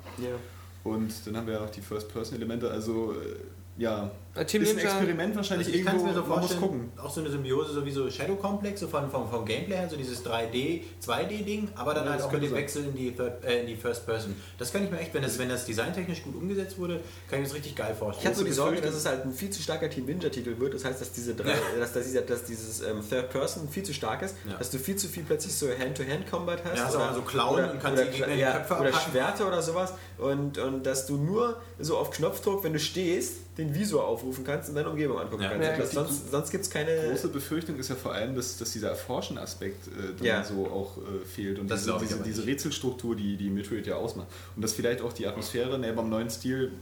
Und 0.85 1.13
dann 1.27 1.37
haben 1.37 1.47
wir 1.47 1.63
auch 1.63 1.71
die 1.71 1.81
First-Person-Elemente. 1.81 2.69
Also, 2.69 3.13
äh, 3.13 3.37
ja, 3.81 4.05
Äh, 4.07 4.09
Team 4.47 4.63
ist 4.63 4.71
ein 4.71 4.77
Ninja- 4.79 4.83
Experiment 4.85 5.37
wahrscheinlich 5.37 5.67
Also 5.69 5.79
ich 5.79 5.85
kann 5.85 5.97
es 5.97 6.03
irgendwo. 6.03 6.19
mir 6.21 6.25
so 6.25 6.29
man 6.31 6.41
muss 6.41 6.53
vorstellen, 6.55 6.61
gucken. 6.89 6.93
auch 7.05 7.11
so 7.11 7.21
eine 7.21 7.31
Symbiose, 7.31 7.73
so 7.75 7.85
wie 7.85 7.91
so 7.91 8.11
Shadow 8.11 8.37
Complex, 8.37 8.81
so 8.81 8.89
von, 8.89 9.11
vom, 9.11 9.29
vom 9.31 9.45
Gameplay 9.45 9.77
her, 9.77 9.89
so 9.91 9.97
dieses 9.97 10.25
3D, 10.25 10.81
2D-Ding, 11.07 11.69
aber 11.75 11.93
dann 11.93 12.07
Ja, 12.07 12.13
halt 12.13 12.23
auch 12.23 12.33
mit 12.33 12.43
dem. 12.43 12.53
Wechsel 12.55 12.85
in 12.87 12.95
die, 12.97 13.13
Third, 13.15 13.45
äh, 13.45 13.61
in 13.61 13.67
die 13.67 13.77
First 13.77 14.07
Person. 14.07 14.35
Das 14.59 14.73
kann 14.73 14.85
ich 14.85 14.91
mir 14.91 14.99
echt, 15.01 15.13
wenn 15.13 15.23
das, 15.23 15.39
wenn 15.39 15.49
das 15.51 15.67
designtechnisch 15.67 16.23
gut 16.23 16.35
umgesetzt 16.35 16.79
wurde, 16.79 17.01
kann 17.29 17.39
ich 17.39 17.39
mir 17.41 17.43
das 17.45 17.55
richtig 17.55 17.77
geil 17.77 17.91
Ich 17.93 17.99
vorstellen. 17.99 18.27
habe 18.29 18.37
so 18.39 18.45
die 18.45 18.53
Sorge, 18.53 18.81
dass 18.81 18.95
es 18.95 19.05
halt 19.05 19.25
ein 19.27 19.33
viel 19.33 19.51
zu 19.51 19.61
starker 19.63 19.91
Team 19.91 20.07
Ninja-Titel 20.07 20.59
wird. 20.59 20.73
Das 20.75 20.85
heißt, 20.87 21.01
dass 21.01 21.13
diese 21.13 21.35
drei, 21.35 21.55
dass, 21.79 21.93
dass, 21.93 22.05
dieser, 22.07 22.23
dass 22.23 22.45
dieses 22.45 22.81
ähm, 22.81 23.03
Third 23.07 23.29
Person 23.31 23.69
viel 23.69 23.83
zu 23.83 23.93
stark 23.93 24.23
ist, 24.23 24.35
Ja. 24.49 24.57
dass 24.57 24.71
du 24.71 24.79
viel 24.79 24.97
zu 24.97 25.09
viel 25.09 25.25
plötzlich 25.25 25.55
so 25.55 25.67
Hand-to-Hand-Combat 25.69 26.65
hast. 26.65 26.79
Ja, 26.79 26.85
hast 26.87 26.97
auch 26.97 27.15
so 27.15 27.23
Klauen 27.23 27.65
und 27.71 27.81
kannst 27.83 28.01
oder, 28.03 28.11
die 28.11 28.17
Gegner 28.19 28.35
die 28.35 28.41
ja, 28.41 28.53
Köpfe 28.59 28.75
oder 28.81 28.89
abhacken. 28.89 29.13
Schwerter 29.13 29.49
oder 29.49 29.61
sowas. 29.63 29.93
Und, 30.19 30.57
und 30.59 30.87
dass 30.87 31.07
du 31.07 31.17
nur 31.19 31.61
so 31.79 31.99
auf 31.99 32.11
Knopfdruck, 32.11 32.65
wenn 32.65 32.73
du 32.73 32.79
stehst, 32.79 33.35
den 33.59 33.75
Visor 33.75 34.07
aufrufen 34.23 34.45
kannst 34.45 34.69
und 34.69 34.75
deine 34.77 34.89
Umgebung 34.91 35.19
angucken 35.19 35.43
Ja. 35.43 35.51
kannst. 35.51 35.67
Ja, 35.67 35.73
Ich 35.85 35.91
glaub, 35.91 36.07
sonst 36.07 36.31
sonst 36.31 36.51
gibt 36.51 36.65
es 36.65 36.71
keine. 36.71 37.09
große 37.11 37.29
Befürchtung 37.29 37.77
ist 37.77 37.89
ja 37.91 37.97
vor 37.97 38.13
allem, 38.13 38.35
dass, 38.35 38.57
dass 38.59 38.73
dieser 38.73 38.91
Erforschen-Aspekt 38.91 39.89
äh, 39.89 39.91
dann 40.17 40.27
Ja. 40.27 40.45
so 40.45 40.67
auch 40.67 40.97
äh, 40.99 41.25
fehlt 41.27 41.59
und 41.59 41.69
Das 41.71 41.85
diese, 41.85 41.99
diese, 42.01 42.23
diese. 42.23 42.47
Rätselstruktur, 42.47 43.17
die 43.17 43.37
die 43.37 43.51
Metroid 43.51 43.87
ja 43.87 43.97
ausmacht. 43.97 44.29
Und 44.57 44.63
dass 44.63 44.73
vielleicht 44.75 45.01
auch 45.03 45.13
die 45.13 45.27
Atmosphäre 45.27 45.79
ne, 45.79 45.93
beim 45.93 46.09
neuen 46.09 46.31
Stil 46.31 46.73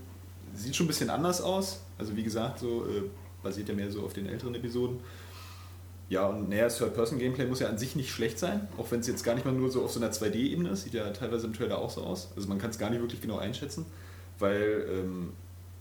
sieht 0.54 0.76
schon 0.76 0.84
ein 0.84 0.88
bisschen 0.88 1.10
anders 1.10 1.40
aus. 1.40 1.80
Also 1.98 2.16
wie 2.16 2.22
gesagt, 2.22 2.58
so 2.60 2.84
äh, 2.86 3.02
basiert 3.42 3.68
ja 3.68 3.74
mehr 3.74 3.90
so 3.90 4.02
auf 4.02 4.12
den 4.12 4.26
älteren 4.26 4.54
Episoden. 4.54 4.98
Ja, 6.08 6.26
und 6.26 6.48
naja, 6.48 6.64
das 6.64 6.78
Third-Person-Gameplay 6.78 7.46
muss 7.46 7.60
ja 7.60 7.68
an 7.68 7.78
sich 7.78 7.94
nicht 7.94 8.10
schlecht 8.10 8.36
sein, 8.38 8.66
auch 8.78 8.90
wenn 8.90 8.98
es 8.98 9.06
jetzt 9.06 9.22
gar 9.22 9.34
nicht 9.36 9.44
mal 9.44 9.52
nur 9.54 9.70
so 9.70 9.84
auf 9.84 9.92
so 9.92 10.00
einer 10.00 10.10
2D-Ebene 10.12 10.70
ist. 10.70 10.82
Sieht 10.82 10.94
ja 10.94 11.08
teilweise 11.10 11.46
im 11.46 11.52
Trailer 11.54 11.78
auch 11.78 11.90
so 11.90 12.02
aus. 12.02 12.30
Also 12.34 12.48
man 12.48 12.58
kann 12.58 12.70
es 12.70 12.78
gar 12.78 12.90
nicht 12.90 13.00
wirklich 13.00 13.20
genau 13.20 13.38
einschätzen, 13.38 13.86
weil 14.40 14.86
ähm, 14.90 15.32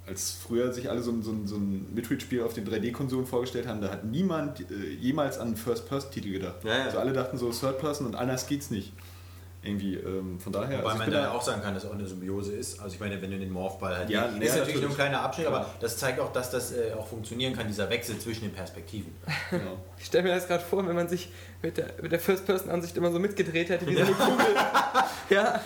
als 0.10 0.32
früher 0.32 0.74
sich 0.74 0.90
alle 0.90 1.02
so 1.02 1.12
ein, 1.12 1.22
so 1.24 1.32
ein, 1.32 1.48
so 1.48 1.56
ein 1.56 1.94
Metroid-Spiel 1.94 2.42
auf 2.44 2.54
den 2.54 2.68
3D-Konsolen 2.68 3.26
vorgestellt 3.28 3.68
haben, 3.68 3.80
da 3.82 3.90
hat 3.92 4.04
niemand 4.04 4.60
äh, 4.72 4.90
jemals 5.00 5.38
an 5.38 5.48
einen 5.48 5.56
First-Person-Titel 5.56 6.32
gedacht. 6.32 6.56
Ja, 6.64 6.78
ja. 6.78 6.84
Also 6.86 7.00
alle 7.00 7.14
dachten 7.14 7.38
so 7.38 7.52
Third-Person 7.52 8.08
und 8.08 8.16
anders 8.16 8.48
geht's 8.48 8.70
nicht. 8.72 8.92
Irgendwie, 9.62 9.96
ähm, 9.96 10.40
von 10.40 10.54
daher. 10.54 10.80
Wobei 10.80 10.92
also 10.92 10.92
ich 10.92 10.98
man 11.00 11.06
bin 11.08 11.14
dann 11.16 11.24
da- 11.26 11.32
auch 11.32 11.42
sagen 11.42 11.62
kann, 11.62 11.74
dass 11.74 11.86
auch 11.86 11.94
eine 11.94 12.08
Symbiose 12.08 12.54
ist. 12.54 12.80
Also 12.80 12.94
ich 12.96 13.00
meine, 13.02 13.22
wenn 13.22 13.30
du 13.30 13.38
den 13.38 13.52
Morphball 13.52 13.94
halt 13.98 14.10
Ja, 14.10 14.24
ist 14.24 14.32
natürlich 14.36 14.56
natürlich. 14.58 14.82
nur 14.82 14.90
ein 14.92 14.96
kleiner 14.96 15.22
Abschnitt, 15.22 15.48
aber 15.48 15.58
Klar. 15.60 15.76
das 15.82 15.98
zeigt 15.98 16.20
auch, 16.22 16.32
dass 16.32 16.50
das 16.50 16.72
äh, 16.72 16.94
auch 16.98 17.06
funktionieren 17.06 17.54
kann, 17.54 17.68
dieser 17.68 17.90
Wechsel 17.90 18.18
zwischen 18.20 18.44
den 18.46 18.54
Perspektiven. 18.54 19.14
genau. 19.52 19.78
Ich 19.98 20.06
stelle 20.06 20.24
mir 20.24 20.36
das 20.36 20.48
gerade 20.48 20.64
vor, 20.64 20.88
wenn 20.88 20.96
man 20.96 21.10
sich 21.10 21.30
mit 21.62 21.76
der, 21.76 21.88
mit 22.02 22.10
der 22.14 22.22
First-Person-Ansicht 22.22 22.96
immer 22.96 23.12
so 23.12 23.20
mitgedreht 23.20 23.68
hätte, 23.70 23.86
wie 23.86 23.96
so 23.96 24.02
eine 24.04 24.12
Kugel. 24.14 24.46
ja. 25.30 25.62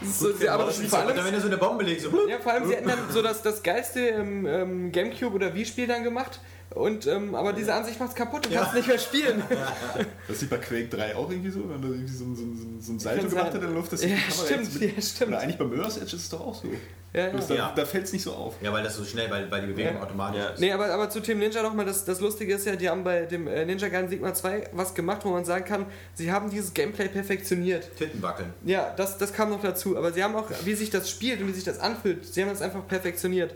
Das 0.00 0.10
ist 0.10 0.18
so, 0.20 0.32
sie, 0.32 0.48
aber 0.48 0.70
vor 0.70 0.98
allem, 0.98 1.24
wenn 1.24 1.34
du 1.34 1.40
so 1.40 1.46
eine 1.46 1.56
Bombe 1.56 1.84
legst, 1.84 2.04
so 2.04 2.28
ja, 2.28 2.38
vor 2.38 2.52
allem, 2.52 2.66
sie 2.66 2.74
hätten 2.74 2.88
dann 2.88 2.98
so 3.10 3.22
das, 3.22 3.42
das 3.42 3.62
geilste 3.62 4.00
ähm, 4.00 4.92
Gamecube 4.92 5.34
oder 5.34 5.54
Wii-Spiel 5.54 5.86
dann 5.86 6.02
gemacht. 6.02 6.40
Und, 6.70 7.06
ähm, 7.06 7.34
aber 7.34 7.52
diese 7.52 7.72
Ansicht 7.72 7.98
macht's 7.98 8.14
kaputt, 8.14 8.46
du 8.46 8.50
kannst 8.50 8.74
nicht 8.74 8.88
mehr 8.88 8.98
spielen. 8.98 9.42
Das 10.28 10.40
sieht 10.40 10.50
bei 10.50 10.58
Quake 10.58 10.88
3 10.88 11.14
auch 11.16 11.30
irgendwie 11.30 11.50
so, 11.50 11.60
wenn 11.70 11.80
du 11.80 11.88
irgendwie 11.88 12.12
so, 12.12 12.24
ein- 12.24 12.34
so, 12.36 12.42
ein- 12.42 12.78
so 12.82 12.92
ein 12.92 12.98
Salto 12.98 13.28
gemacht 13.28 13.46
hat 13.46 13.54
in 13.54 13.60
der 13.60 13.70
Luft. 13.70 13.92
Das 13.92 14.02
Ja, 14.02 14.16
stimmt, 14.28 14.80
mit- 14.80 14.96
ja, 14.96 15.00
stimmt. 15.02 15.28
Oder 15.30 15.38
eigentlich 15.40 15.56
bei 15.58 15.64
Mirror's 15.64 15.96
Edge 15.96 16.16
ist 16.16 16.22
es 16.24 16.28
doch 16.28 16.40
auch 16.40 16.54
so. 16.54 16.68
Ja, 17.14 17.28
ja. 17.28 17.32
Da, 17.48 17.54
Ja. 17.54 17.72
da 17.74 17.86
fällt 17.86 18.04
es 18.04 18.12
nicht 18.12 18.24
so 18.24 18.32
auf. 18.32 18.54
Ja, 18.60 18.72
weil 18.72 18.82
das 18.82 18.96
so 18.96 19.04
schnell, 19.04 19.30
weil, 19.30 19.48
weil 19.50 19.60
die 19.62 19.68
Bewegung 19.68 19.94
Ja. 19.94 20.02
automatisch 20.02 20.40
Ja. 20.42 20.48
ist. 20.50 20.60
Nee, 20.60 20.72
aber, 20.72 20.86
aber 20.92 21.08
zu 21.08 21.20
Team 21.20 21.38
Ninja 21.38 21.62
nochmal, 21.62 21.86
das, 21.86 22.04
das 22.04 22.20
Lustige 22.20 22.54
ist 22.54 22.66
ja, 22.66 22.74
die 22.76 22.88
haben 22.90 23.04
bei 23.04 23.20
dem 23.22 23.46
äh, 23.46 23.64
Ninja 23.64 23.88
Gaiden 23.88 24.10
Sigma 24.10 24.34
2 24.34 24.68
was 24.72 24.92
gemacht, 24.94 25.24
wo 25.24 25.30
man 25.30 25.44
sagen 25.44 25.64
kann, 25.64 25.86
sie 26.14 26.30
haben 26.32 26.50
dieses 26.50 26.74
Gameplay 26.74 27.08
perfektioniert. 27.08 27.88
Titten 27.96 28.20
wackeln. 28.20 28.52
Ja, 28.64 28.92
das, 28.96 29.16
das 29.16 29.32
kam 29.32 29.50
noch 29.50 29.62
dazu. 29.62 29.96
Aber 29.96 30.12
sie 30.12 30.22
haben 30.24 30.34
auch, 30.34 30.50
wie 30.64 30.74
sich 30.74 30.90
das 30.90 31.08
spielt 31.08 31.40
und 31.40 31.46
wie 31.48 31.52
sich 31.52 31.64
das 31.64 31.78
anfühlt, 31.78 32.26
sie 32.26 32.42
haben 32.42 32.50
das 32.50 32.60
einfach 32.60 32.86
perfektioniert. 32.86 33.54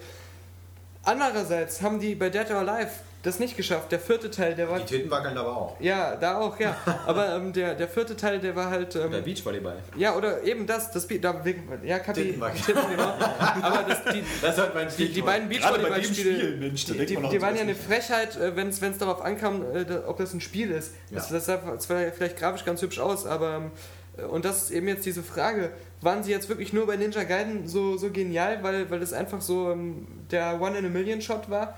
Andererseits 1.02 1.80
haben 1.82 1.98
die 1.98 2.14
bei 2.14 2.28
Dead 2.30 2.50
or 2.50 2.58
Alive 2.58 2.90
das 3.22 3.38
nicht 3.38 3.54
geschafft. 3.56 3.92
Der 3.92 4.00
vierte 4.00 4.30
Teil, 4.30 4.54
der 4.54 4.68
war. 4.70 4.78
Die 4.80 4.86
Titten 4.86 5.10
wackeln 5.10 5.36
aber 5.36 5.54
auch. 5.54 5.80
Ja, 5.80 6.16
da 6.16 6.38
auch, 6.38 6.58
ja. 6.58 6.74
Aber 7.06 7.34
ähm, 7.36 7.52
der, 7.52 7.74
der 7.74 7.86
vierte 7.86 8.16
Teil, 8.16 8.38
der 8.38 8.56
war 8.56 8.70
halt. 8.70 8.96
Ähm, 8.96 9.08
Oder 9.08 9.20
Beachvolleyball. 9.20 9.76
ja, 9.96 10.16
oder 10.16 10.42
eben 10.42 10.66
das, 10.66 10.90
das 10.90 11.06
Be- 11.06 11.18
da, 11.18 11.42
ja, 11.84 11.98
Kapi. 11.98 12.32
Titten, 12.32 12.40
genau. 12.90 13.14
Aber 13.60 13.84
das, 13.86 14.04
die, 14.14 14.22
Das 14.42 14.56
sollte 14.56 14.74
man 14.74 14.88
die, 14.96 15.08
die 15.12 15.20
beiden 15.20 15.50
dem 15.50 15.58
Spiel, 15.60 15.70
Beachvolleyballspiele, 15.70 16.56
Mensch, 16.56 16.84
die, 16.86 16.92
die, 16.98 17.06
die 17.16 17.42
waren 17.42 17.56
ja 17.56 17.62
eine 17.62 17.74
Frechheit, 17.74 18.36
äh, 18.36 18.56
wenn 18.56 18.68
es 18.68 18.80
darauf 18.98 19.20
ankam, 19.22 19.64
äh, 19.74 19.84
ob 20.06 20.16
das 20.16 20.32
ein 20.32 20.40
Spiel 20.40 20.70
ist. 20.70 20.94
Das, 21.10 21.28
Ja. 21.28 21.36
das 21.36 21.44
sah 21.46 21.78
zwar 21.78 22.00
vielleicht 22.12 22.38
grafisch 22.38 22.64
ganz 22.64 22.80
hübsch 22.80 23.00
aus, 23.00 23.26
aber 23.26 23.56
ähm, 23.56 23.70
äh, 24.16 24.22
und 24.22 24.46
das 24.46 24.62
ist 24.62 24.70
eben 24.70 24.88
jetzt 24.88 25.04
diese 25.04 25.22
Frage, 25.22 25.72
waren 26.00 26.22
sie 26.24 26.30
jetzt 26.30 26.48
wirklich 26.48 26.72
nur 26.72 26.86
bei 26.86 26.96
Ninja 26.96 27.24
Gaiden 27.24 27.68
so, 27.68 27.98
so 27.98 28.10
genial, 28.10 28.62
weil, 28.62 28.90
weil 28.90 29.00
das 29.00 29.12
einfach 29.12 29.42
so 29.42 29.70
ähm, 29.72 30.06
der 30.32 30.60
One-in-a-Million-Shot 30.60 31.50
war? 31.50 31.76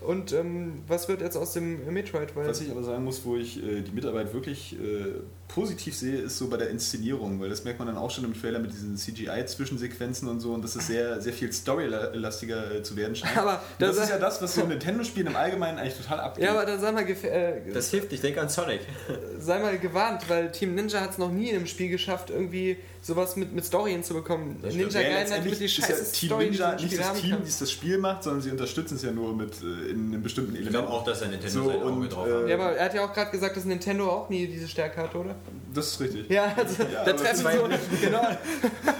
Und 0.00 0.32
ähm, 0.32 0.82
was 0.86 1.08
wird 1.08 1.20
jetzt 1.22 1.36
aus 1.36 1.52
dem 1.54 1.92
Metroid? 1.92 2.34
Weil 2.36 2.46
Was 2.48 2.60
ich 2.60 2.70
aber 2.70 2.82
sagen 2.82 3.04
muss, 3.04 3.24
wo 3.24 3.36
ich 3.36 3.62
äh, 3.62 3.80
die 3.82 3.90
Mitarbeit 3.92 4.32
wirklich 4.34 4.74
äh, 4.74 5.06
positiv 5.48 5.96
sehe, 5.96 6.16
ist 6.18 6.36
so 6.38 6.48
bei 6.48 6.56
der 6.56 6.70
Inszenierung, 6.70 7.40
weil 7.40 7.48
das 7.48 7.64
merkt 7.64 7.78
man 7.78 7.88
dann 7.88 7.96
auch 7.96 8.10
schon 8.10 8.24
im 8.24 8.38
Trailer 8.38 8.58
mit 8.58 8.72
diesen 8.72 8.96
CGI-Zwischensequenzen 8.96 10.28
und 10.28 10.40
so 10.40 10.52
und 10.52 10.62
dass 10.62 10.76
es 10.76 10.86
sehr, 10.86 11.20
sehr 11.20 11.32
viel 11.32 11.52
storylastiger 11.52 12.76
äh, 12.76 12.82
zu 12.82 12.96
werden 12.96 13.14
scheint. 13.16 13.36
Aber 13.36 13.62
das- 13.78 13.96
das 13.96 14.04
ist 14.06 14.10
ja 14.10 14.18
das, 14.18 14.42
was 14.42 14.54
so 14.54 14.64
Nintendo-Spielen 14.66 15.28
im 15.28 15.36
Allgemeinen 15.36 15.78
eigentlich 15.78 15.96
total 15.96 16.20
abgeht. 16.20 16.44
ja, 16.44 16.52
aber 16.52 16.66
dann 16.66 16.80
sei 16.80 16.92
mal, 16.92 17.08
äh, 17.08 17.72
Das 17.72 17.90
hilft, 17.90 18.12
ich 18.12 18.20
denke 18.20 18.40
an 18.40 18.48
Sonic. 18.48 18.80
sei 19.38 19.58
mal 19.58 19.78
gewarnt, 19.78 20.28
weil 20.28 20.50
Team 20.52 20.74
Ninja 20.74 21.00
hat 21.00 21.12
es 21.12 21.18
noch 21.18 21.30
nie 21.30 21.50
in 21.50 21.56
einem 21.56 21.66
Spiel 21.66 21.88
geschafft, 21.88 22.30
irgendwie 22.30 22.76
sowas 23.00 23.36
mit, 23.36 23.52
mit 23.52 23.64
Story 23.64 23.92
hinzubekommen. 23.92 24.60
Ninja 24.62 25.00
Ja, 25.00 25.08
Gaiden 25.08 25.32
hat 25.34 25.44
mit 25.44 25.60
die 25.60 25.64
ist 25.66 25.76
ja 25.78 25.86
scheiße 25.86 26.12
Team 26.12 26.28
Story, 26.28 26.44
Ninja 26.46 26.74
nicht 26.74 26.98
das 26.98 27.20
Team, 27.20 27.36
die 27.44 27.52
das 27.58 27.70
Spiel 27.70 27.93
macht, 27.98 28.22
sondern 28.24 28.42
sie 28.42 28.50
unterstützen 28.50 28.96
es 28.96 29.02
ja 29.02 29.10
nur 29.10 29.34
mit 29.34 29.52
äh, 29.62 29.90
in 29.90 30.12
einem 30.12 30.22
bestimmten 30.22 30.54
Ich 30.54 30.62
Element. 30.62 30.86
glaube 30.86 30.88
auch, 31.00 31.04
dass 31.04 31.18
der 31.20 31.28
Nintendo 31.28 31.62
So, 31.64 31.68
sein 31.70 31.82
Auge 31.82 32.08
drauf 32.08 32.26
äh, 32.28 32.32
hat. 32.32 32.48
Ja, 32.48 32.54
aber 32.56 32.72
er 32.76 32.84
hat 32.86 32.94
ja 32.94 33.04
auch 33.04 33.12
gerade 33.12 33.30
gesagt, 33.30 33.56
dass 33.56 33.64
Nintendo 33.64 34.08
auch 34.10 34.28
nie 34.28 34.46
diese 34.46 34.68
Stärke 34.68 35.02
hatte, 35.02 35.18
oder? 35.18 35.34
Das 35.74 35.86
ist 35.88 36.00
richtig. 36.00 36.30
Ja, 36.30 36.52
also 36.56 36.82
Ja, 36.82 36.88
da 37.04 37.10
aber 37.10 37.16
treffen 37.16 37.36
zwei- 37.40 37.56
so, 37.56 37.68
genau, 38.00 38.26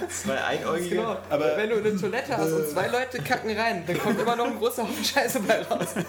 Zwei 0.09 0.43
Einäugige. 0.43 0.95
genau. 0.97 1.17
Aber- 1.29 1.57
wenn 1.57 1.69
du 1.69 1.75
eine 1.77 1.95
Toilette 1.95 2.37
hast 2.37 2.51
und 2.51 2.67
zwei 2.67 2.87
Leute 2.91 3.19
kacken 3.23 3.55
rein, 3.57 3.83
dann 3.87 3.97
kommt 3.97 4.19
immer 4.19 4.35
noch 4.35 4.45
ein 4.47 4.57
großer 4.57 4.83
Haufen 4.83 5.03
Scheiße 5.03 5.39
bei 5.41 5.61
raus. 5.63 5.87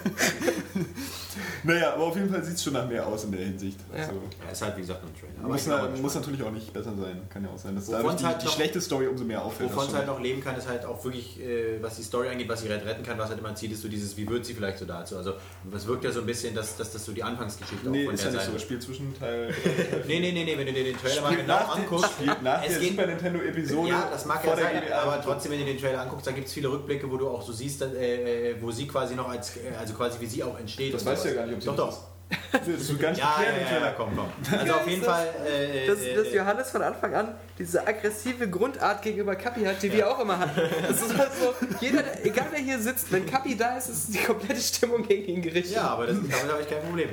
Naja, 1.65 1.95
aber 1.95 2.05
auf 2.05 2.17
jeden 2.17 2.31
Fall 2.31 2.43
sieht 2.45 2.55
es 2.55 2.63
schon 2.63 2.73
nach 2.75 2.87
mehr 2.89 3.05
aus 3.07 3.25
in 3.25 3.33
der 3.33 3.41
Hinsicht. 3.41 3.79
Ja. 3.93 4.03
Also, 4.03 4.13
Ja, 4.45 4.53
ist 4.53 4.63
halt 4.63 4.77
wie 4.77 4.81
gesagt 4.83 5.03
nur 5.03 5.11
ein 5.11 5.19
Trailer. 5.19 5.33
Aber 5.45 5.49
muss, 5.53 5.63
ich 5.63 5.67
na, 5.67 5.89
muss 6.01 6.15
natürlich 6.15 6.43
auch 6.43 6.51
nicht 6.53 6.73
besser 6.73 6.93
sein. 6.97 7.21
Kann 7.29 7.43
ja 7.45 7.51
auch 7.51 7.59
sein, 7.59 7.75
dass 7.75 7.87
dadurch 7.89 8.15
die, 8.17 8.25
halt 8.25 8.41
die 8.41 8.47
noch- 8.47 8.55
schlechte 8.55 8.81
Story 8.81 9.09
umso 9.09 9.25
mehr 9.25 9.45
auffällt. 9.45 9.71
Wovon 9.75 9.89
es 9.89 9.95
halt 9.95 10.07
noch 10.07 10.21
leben 10.21 10.43
kann, 10.45 10.57
ist 10.57 10.69
halt 10.69 10.85
auch 10.85 11.03
wirklich, 11.05 11.41
äh, 11.41 11.83
was 11.83 11.97
die 11.97 12.05
Story 12.05 12.29
angeht, 12.29 12.49
was 12.49 12.61
sie 12.61 12.69
halt 12.77 12.87
retten 12.87 13.03
kann, 13.05 13.19
was 13.19 13.29
halt 13.29 13.39
immer 13.39 13.49
ein 13.51 13.57
Ziel 13.57 13.73
ist, 13.73 13.83
so 13.83 13.89
dieses, 13.89 14.17
wie 14.17 14.29
wird 14.29 14.45
sie 14.47 14.55
vielleicht 14.55 14.79
so 14.79 14.85
dazu. 14.85 15.17
Also, 15.17 15.35
es 15.75 15.87
wirkt 15.87 16.05
ja 16.05 16.13
so 16.13 16.21
ein 16.21 16.27
bisschen, 16.27 16.55
dass, 16.55 16.77
dass 16.77 16.93
das 16.93 17.05
so 17.05 17.13
die 17.13 17.23
Anfangsgeschichte 17.23 17.89
Nee, 17.91 18.03
auch 18.03 18.05
von 18.07 18.15
ist 18.15 18.25
der 18.25 18.31
ja 18.33 18.37
nicht 18.37 18.47
Seite 18.47 18.59
so. 18.59 18.65
Spiel 18.65 18.79
zwischen 18.79 19.19
Teil. 19.19 19.55
Nee, 20.07 20.21
nee, 20.21 20.33
nee, 20.33 20.45
nee, 20.45 20.57
wenn 20.59 20.67
du 20.67 20.73
dir 20.73 20.85
den 20.85 20.97
Trailer 20.99 21.23
mal 21.23 21.37
genau 21.37 21.57
anguckst. 21.57 22.11
spielt 22.13 22.43
nach 22.43 22.63
es 22.63 22.71
der 22.71 22.79
geht- 22.81 22.91
Super 22.91 23.07
Nintendo-Episode. 23.07 23.89
Ja, 23.89 24.09
das 24.11 24.25
mag 24.27 24.45
ja 24.45 24.57
sein, 24.57 24.83
aber 24.93 25.21
trotzdem, 25.23 25.53
wenn 25.53 25.59
du 25.61 25.65
den 25.67 25.79
Trailer 25.81 26.01
anguckst, 26.03 26.27
da 26.27 26.33
gibt 26.33 26.47
es 26.49 26.53
viele 26.53 26.69
Rückblicke, 26.71 27.11
wo 27.11 27.17
du 27.17 27.29
auch 27.29 27.43
so 27.43 27.53
siehst, 27.53 27.83
äh, 27.83 28.55
wo 28.61 28.71
sie 28.71 28.87
quasi 28.87 29.15
noch 29.15 29.29
als, 29.29 29.57
äh, 29.57 29.75
also 29.79 29.95
quasi 29.95 30.21
wie 30.21 30.27
sie 30.27 30.43
auch 30.45 30.59
entsteht. 30.59 30.95
Das 30.95 31.05
weißt 31.05 31.25
du 31.25 31.29
ja 31.31 31.35
gar 31.35 31.47
nicht, 31.47 31.55
ob 31.57 31.61
sie 31.63 31.67
Doch, 31.69 31.77
das 31.77 31.95
doch. 31.97 32.16
Das 32.53 32.67
wird 32.89 33.01
gar 33.01 33.11
nicht 33.11 33.21
Ja, 33.21 33.35
geklärt 33.37 33.55
im 33.57 33.61
ja, 33.61 33.63
ja, 33.63 33.69
Trailer. 33.69 33.87
ja, 33.87 33.95
komm, 33.97 34.17
komm. 34.17 34.59
Also 34.59 34.73
auf 34.75 34.89
jeden 34.89 35.03
Fall. 35.03 35.27
Äh, 35.47 35.87
Dass, 35.87 36.01
äh, 36.01 36.15
dass 36.17 36.27
äh, 36.29 36.37
Johannes 36.37 36.71
von 36.71 36.83
Anfang 36.83 37.15
an 37.15 37.35
diese 37.59 37.87
aggressive 37.87 38.49
Grundart 38.51 39.03
gegenüber 39.03 39.37
Kapi 39.37 39.63
hat, 39.65 39.81
die 39.83 39.93
wir 39.93 40.11
auch 40.11 40.19
immer 40.21 40.39
hatten. 40.39 40.61
Das 40.89 41.03
ist 41.03 41.17
halt 41.17 41.31
so, 41.41 41.55
jeder, 41.81 42.03
der- 42.03 42.27
egal 42.27 42.47
wer 42.51 42.61
hier 42.61 42.79
sitzt, 42.81 43.13
wenn 43.13 43.27
Kapi 43.27 43.57
da 43.57 43.77
ist, 43.77 43.89
ist 43.91 44.13
die 44.15 44.19
komplette 44.19 44.61
Stimmung 44.61 45.07
gegen 45.07 45.25
ihn 45.37 45.43
gerichtet. 45.43 45.75
ja, 45.77 45.83
aber 45.89 46.07
das, 46.07 46.17
damit 46.17 46.33
habe 46.53 46.63
ich 46.63 46.69
kein 46.69 46.83
Problem. 46.83 47.09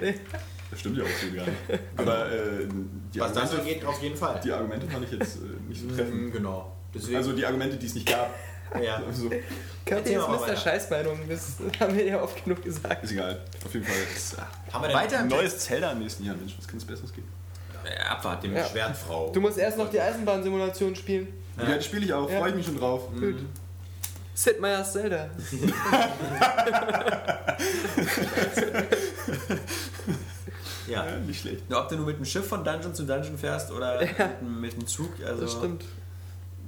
Das 0.72 0.80
stimmt 0.80 0.98
ja 0.98 1.04
auch 1.04 1.08
so 1.08 1.36
gar 1.36 1.46
nicht. 1.46 1.82
Aber 1.98 2.32
äh, 2.32 2.68
die, 3.14 3.20
Was 3.20 3.34
das 3.34 3.44
Argumente, 3.52 3.60
angeht, 3.76 3.86
auf 3.86 4.02
jeden 4.02 4.16
Fall. 4.18 4.42
die 4.44 4.52
Argumente 4.52 4.88
fand 4.88 5.06
ich 5.06 5.12
jetzt 5.20 5.36
äh, 5.38 5.70
nicht 5.70 5.82
so 5.82 5.88
treffend. 5.96 6.16
Mhm, 6.16 6.32
genau. 6.32 6.72
Deswegen, 6.96 7.18
Also 7.18 7.34
die 7.34 7.46
Argumente, 7.46 7.78
die 7.78 7.86
es 7.86 7.94
nicht 7.94 8.08
gab. 8.08 8.34
Ja. 8.82 9.02
Kapi 9.86 10.00
Erzähl 10.14 10.20
ist 10.20 10.28
mal 10.28 10.40
Mr. 10.40 10.56
Scheißmeinung, 10.58 11.20
das 11.28 11.58
haben 11.80 11.96
wir 11.98 12.06
ja 12.06 12.22
oft 12.22 12.44
genug 12.44 12.64
gesagt. 12.64 13.04
ist 13.04 13.12
egal. 13.12 13.42
Auf 13.66 13.74
jeden 13.74 13.86
Fall. 13.86 13.96
Ist, 14.16 14.38
Haben 14.72 14.82
wir 14.84 14.88
denn 14.88 14.98
Weiter 14.98 15.20
ein 15.20 15.28
neues 15.28 15.60
Zelda 15.60 15.92
im 15.92 16.00
nächsten 16.00 16.24
Jahr, 16.24 16.36
Mensch. 16.36 16.56
Was 16.58 16.68
kann 16.68 16.78
es 16.78 16.86
Besseres 16.86 17.12
geben? 17.14 17.28
Äh, 17.84 18.02
Abwarten. 18.04 18.44
dem 18.48 18.56
Ja. 18.56 18.66
Schwertfrau? 18.66 19.32
Du 19.34 19.42
musst 19.42 19.58
erst 19.58 19.78
noch 19.78 19.90
die 19.90 20.00
Eisenbahnsimulation 20.00 20.96
spielen. 20.96 21.28
Ja, 21.58 21.76
das 21.76 21.86
spiele 21.86 22.06
ich 22.06 22.14
auch. 22.14 22.30
Ja. 22.32 22.40
Freue 22.40 22.50
ich 22.52 22.56
mich 22.56 22.66
schon 22.66 22.78
drauf. 22.80 23.10
Gut. 23.20 23.36
Sid 24.36 24.60
Meier's 24.62 24.94
Zelda. 24.94 25.30
Ja. 30.88 31.06
Ja, 31.06 31.16
nicht 31.18 31.40
schlecht. 31.42 31.64
Ob 31.74 31.88
du 31.88 31.96
nur 31.96 32.06
mit 32.08 32.18
dem 32.18 32.26
Schiff 32.26 32.46
von 32.48 32.64
Dungeon 32.64 32.94
zu 32.94 33.04
Dungeon 33.06 33.38
fährst 33.38 33.72
oder 33.72 34.00
mit, 34.02 34.18
dem- 34.20 34.62
mit 34.62 34.74
dem 34.74 34.86
Zug. 34.86 35.12
Also 35.26 35.42
Das 35.44 35.54
stimmt. 35.54 35.86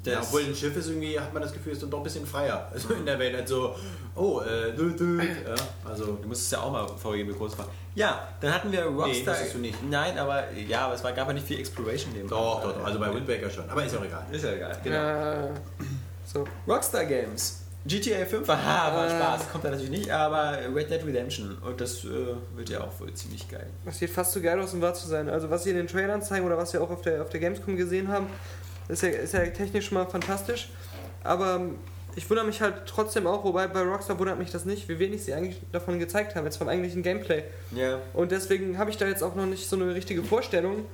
Das- 0.05 0.13
Ja, 0.13 0.21
obwohl 0.21 0.41
ein 0.43 0.55
Schiff 0.55 0.75
ist 0.77 0.87
irgendwie, 0.87 1.19
hat 1.19 1.33
man 1.33 1.41
das 1.41 1.51
Gefühl, 1.53 1.73
ist 1.73 1.81
dann 1.81 1.89
doch 1.89 1.97
ein 1.99 2.03
bisschen 2.03 2.25
freier. 2.25 2.69
Also 2.73 2.93
in 2.93 3.05
der 3.05 3.17
Welt 3.19 3.35
halt 3.35 3.47
so, 3.47 3.75
oh, 4.15 4.41
äh, 4.41 4.73
dü, 4.75 4.95
dü, 4.95 5.19
ja, 5.23 5.55
also. 5.89 6.17
Du 6.21 6.27
musstest 6.27 6.51
ja 6.53 6.61
auch 6.61 6.71
mal 6.71 6.87
VW 6.87 7.23
mit 7.23 7.37
groß 7.37 7.55
fahren. 7.55 7.69
Ja, 7.95 8.27
dann 8.41 8.53
hatten 8.53 8.71
wir 8.71 8.83
Rockstar. 8.85 9.33
musstest 9.33 9.53
du 9.55 9.59
nicht. 9.59 9.77
Nein, 9.89 10.17
aber 10.17 10.51
ja, 10.53 10.81
aber 10.85 10.95
es 10.95 11.03
war, 11.03 11.11
gab 11.13 11.27
ja 11.27 11.33
nicht 11.33 11.47
viel 11.47 11.59
Exploration 11.59 12.13
dem 12.13 12.27
Doch, 12.27 12.61
doch, 12.61 12.73
doch. 12.77 12.83
Also 12.85 12.99
bei 12.99 13.13
Wind 13.13 13.27
Waker 13.27 13.49
schon. 13.49 13.69
Aber 13.69 13.83
ist 13.85 13.93
ja 13.93 13.99
auch 13.99 14.05
egal. 14.05 14.25
Ist 14.31 14.43
ja 14.43 14.51
egal. 14.53 14.77
Genau. 14.83 14.95
Ja, 14.95 15.49
so. 16.25 16.45
Rockstar 16.67 17.05
Games. 17.05 17.61
GTA 17.87 18.25
5, 18.25 18.49
aha, 18.49 18.95
war 18.95 19.05
Äh. 19.05 19.09
Spaß. 19.11 19.51
Kommt 19.51 19.63
da 19.63 19.69
natürlich 19.69 19.91
nicht, 19.91 20.09
aber 20.09 20.57
Red 20.75 20.89
Dead 20.89 21.05
Redemption. 21.05 21.55
Und 21.59 21.79
das 21.79 22.03
äh, 22.03 22.07
wird 22.55 22.67
ja 22.69 22.81
auch 22.81 22.99
wohl 22.99 23.13
ziemlich 23.13 23.47
geil. 23.47 23.67
Das 23.85 23.99
sieht 23.99 24.09
fast 24.09 24.31
zu 24.33 24.41
geil 24.41 24.59
aus, 24.59 24.73
um 24.73 24.81
wahr 24.81 24.95
zu 24.95 25.07
sein. 25.07 25.29
Also 25.29 25.49
was 25.51 25.63
sie 25.63 25.69
in 25.69 25.75
den 25.77 25.87
Trailern 25.87 26.21
zeigen 26.23 26.45
oder 26.47 26.57
was 26.57 26.73
wir 26.73 26.81
auch 26.81 26.89
auf 26.89 27.01
der, 27.03 27.21
auf 27.21 27.29
der 27.29 27.39
Gamescom 27.39 27.77
gesehen 27.77 28.07
haben, 28.07 28.25
ist 28.87 29.03
ja, 29.03 29.09
ist 29.09 29.33
ja 29.33 29.45
technisch 29.47 29.87
schon 29.87 29.97
mal 29.97 30.05
fantastisch. 30.05 30.69
Aber 31.23 31.55
ähm, 31.55 31.75
ich 32.15 32.29
wundere 32.29 32.45
mich 32.45 32.61
halt 32.61 32.85
trotzdem 32.85 33.27
auch, 33.27 33.43
wobei 33.43 33.67
bei 33.67 33.81
Rockstar 33.81 34.17
wundert 34.19 34.39
mich 34.39 34.51
das 34.51 34.65
nicht, 34.65 34.87
wie 34.87 34.99
wenig 34.99 35.23
sie 35.23 35.33
eigentlich 35.33 35.57
davon 35.71 35.99
gezeigt 35.99 36.35
haben, 36.35 36.45
jetzt 36.45 36.57
vom 36.57 36.69
eigentlichen 36.69 37.03
Gameplay. 37.03 37.43
Ja. 37.75 37.99
Und 38.13 38.31
deswegen 38.31 38.77
habe 38.77 38.89
ich 38.89 38.97
da 38.97 39.07
jetzt 39.07 39.21
auch 39.23 39.35
noch 39.35 39.45
nicht 39.45 39.67
so 39.67 39.75
eine 39.75 39.93
richtige 39.93 40.23
Vorstellung, 40.23 40.85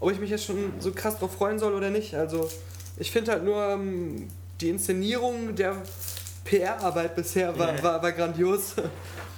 ob 0.00 0.10
ich 0.10 0.18
mich 0.18 0.30
jetzt 0.30 0.44
schon 0.44 0.72
so 0.80 0.90
krass 0.92 1.18
drauf 1.18 1.32
freuen 1.34 1.58
soll 1.58 1.74
oder 1.74 1.90
nicht. 1.90 2.14
Also 2.14 2.50
ich 2.96 3.10
finde 3.10 3.32
halt 3.32 3.44
nur 3.44 3.62
ähm, 3.62 4.28
die 4.60 4.70
Inszenierung 4.70 5.54
der 5.54 5.76
PR-Arbeit 6.44 7.14
bisher 7.14 7.56
war, 7.58 7.82
war, 7.82 8.02
war 8.02 8.12
grandios. 8.12 8.74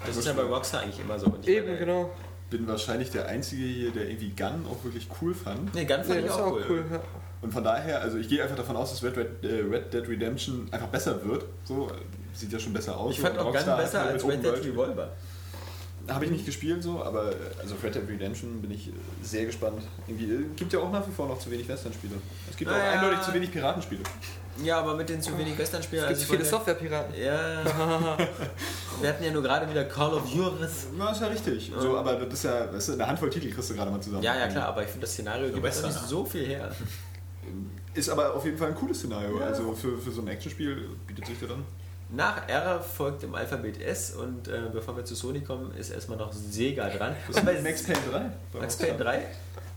Das 0.07 0.17
ist 0.17 0.27
ja 0.27 0.33
bei 0.33 0.43
Rockstar 0.43 0.83
eigentlich 0.83 1.01
immer 1.01 1.19
so. 1.19 1.27
Und 1.27 1.47
ich 1.47 1.57
Eben, 1.57 1.77
genau. 1.79 2.11
Bin 2.51 2.67
wahrscheinlich 2.67 3.11
der 3.11 3.27
Einzige 3.27 3.65
hier, 3.65 3.91
der 3.91 4.09
irgendwie 4.09 4.31
Gun 4.31 4.65
auch 4.71 4.83
wirklich 4.85 5.09
cool 5.21 5.35
fand. 5.35 5.75
Nee, 5.75 5.85
Gun 5.85 6.05
fand 6.05 6.21
Nee, 6.21 6.27
ich 6.27 6.31
auch 6.31 6.39
auch 6.39 6.53
cool. 6.53 6.65
cool. 6.69 6.85
Ja. 6.93 7.01
Und 7.43 7.53
von 7.53 7.63
daher, 7.63 8.01
also 8.01 8.17
ich 8.19 8.29
gehe 8.29 8.43
einfach 8.43 8.57
davon 8.57 8.77
aus, 8.77 8.91
dass 8.91 9.03
Red, 9.03 9.17
Red, 9.17 9.45
äh, 9.45 9.63
Red 9.71 9.93
Dead 9.93 10.09
Redemption 10.09 10.69
einfach 10.71 10.89
besser 10.89 11.23
wird. 11.25 11.45
So, 11.65 11.91
sieht 12.35 12.53
ja 12.53 12.59
schon 12.59 12.73
besser 12.73 12.97
aus. 12.97 13.13
Ich 13.15 13.21
fand 13.21 13.35
So, 13.37 13.41
auch 13.43 13.47
Rockstar 13.47 13.77
besser 13.77 14.01
hat 14.01 14.07
ja 14.07 14.13
als 14.15 14.27
Red 14.27 14.45
Dead 14.45 14.65
Revolver. 14.65 15.09
Habe 16.09 16.25
ich 16.25 16.31
nicht 16.31 16.47
gespielt 16.47 16.85
so, 16.85 17.03
aber 17.03 17.33
also 17.61 17.75
Red 17.83 17.97
Dead 17.97 18.09
Redemption 18.09 18.63
bin 18.63 18.71
ich 18.71 18.91
sehr 19.23 19.45
gespannt. 19.45 19.83
Irgendwie 20.07 20.33
äh, 20.33 20.45
gibt 20.55 20.73
ja 20.73 20.79
auch 20.79 20.91
nach 20.93 21.07
wie 21.07 21.11
vor 21.11 21.27
noch 21.27 21.39
zu 21.39 21.51
wenig 21.51 21.69
Western-Spiele. 21.69 22.15
Es 22.49 22.57
gibt 22.57 22.71
auch 22.71 22.77
Naja. 22.77 22.93
eindeutig 23.01 23.23
zu 23.23 23.35
wenig 23.35 23.51
Piratenspiele. 23.51 24.03
Ja, 24.63 24.79
aber 24.79 24.95
mit 24.95 25.09
den 25.09 25.21
zu 25.21 25.37
wenig 25.37 25.59
Western-Spielen. 25.59 26.05
Es 26.05 26.09
gibt 26.11 26.21
also 26.21 26.33
viele 26.33 26.45
Software-Piraten. 26.45 27.13
Ja. 27.21 27.65
Wir 29.01 29.09
hatten 29.11 29.25
ja 29.25 29.31
nur 29.33 29.43
gerade 29.43 29.69
wieder 29.69 29.85
Call 29.85 30.15
of 30.15 30.27
Juarez. 30.33 30.87
Ja, 30.99 31.11
ist 31.11 31.21
ja 31.21 31.27
richtig. 31.27 31.73
So, 31.79 31.99
aber 31.99 32.15
das 32.15 32.33
ist 32.35 32.45
ja, 32.45 32.73
weißt 32.73 32.89
du, 32.89 32.93
eine 32.95 33.07
Handvoll 33.09 33.29
Titel 33.29 33.51
kriegst 33.51 33.69
du 33.69 33.75
gerade 33.75 33.91
mal 33.91 34.01
zusammen. 34.01 34.23
Ja, 34.23 34.37
ja, 34.37 34.47
klar, 34.49 34.69
aber 34.69 34.83
ich 34.85 34.89
finde 34.89 35.03
das 35.07 35.13
Szenario 35.13 35.47
gibt 35.47 35.57
jetzt 35.57 35.83
Western, 35.83 35.91
nicht 35.91 36.09
so 36.09 36.25
viel 36.25 36.47
her. 36.47 36.71
Ist 37.95 38.09
aber 38.09 38.35
auf 38.35 38.45
jeden 38.45 38.59
Fall 38.59 38.69
ein 38.69 38.75
cooles 38.75 38.99
Szenario. 38.99 39.39
Also 39.39 39.73
für, 39.73 39.97
für 39.99 40.11
so 40.11 40.21
ein 40.21 40.29
Actionspiel 40.29 40.91
bietet 41.07 41.27
sich 41.27 41.41
ja 41.41 41.49
dann. 41.49 41.65
Nach 42.09 42.49
R 42.49 42.81
folgt 42.81 43.25
im 43.25 43.35
Alphabet 43.35 43.81
S 43.81 44.15
und 44.15 44.47
äh, 44.47 44.61
bevor 44.73 44.97
wir 44.97 45.05
zu 45.05 45.17
Sony 45.17 45.41
kommen, 45.41 45.75
ist 45.77 45.91
erstmal 45.91 46.19
noch 46.19 46.33
Sega 46.33 46.89
dran. 46.89 47.17
Bei 47.45 47.61
Max 47.61 47.83
Payne 47.83 47.99
3. 48.53 48.61
Max 48.61 48.77
Payne 48.77 48.99
3? 48.99 49.27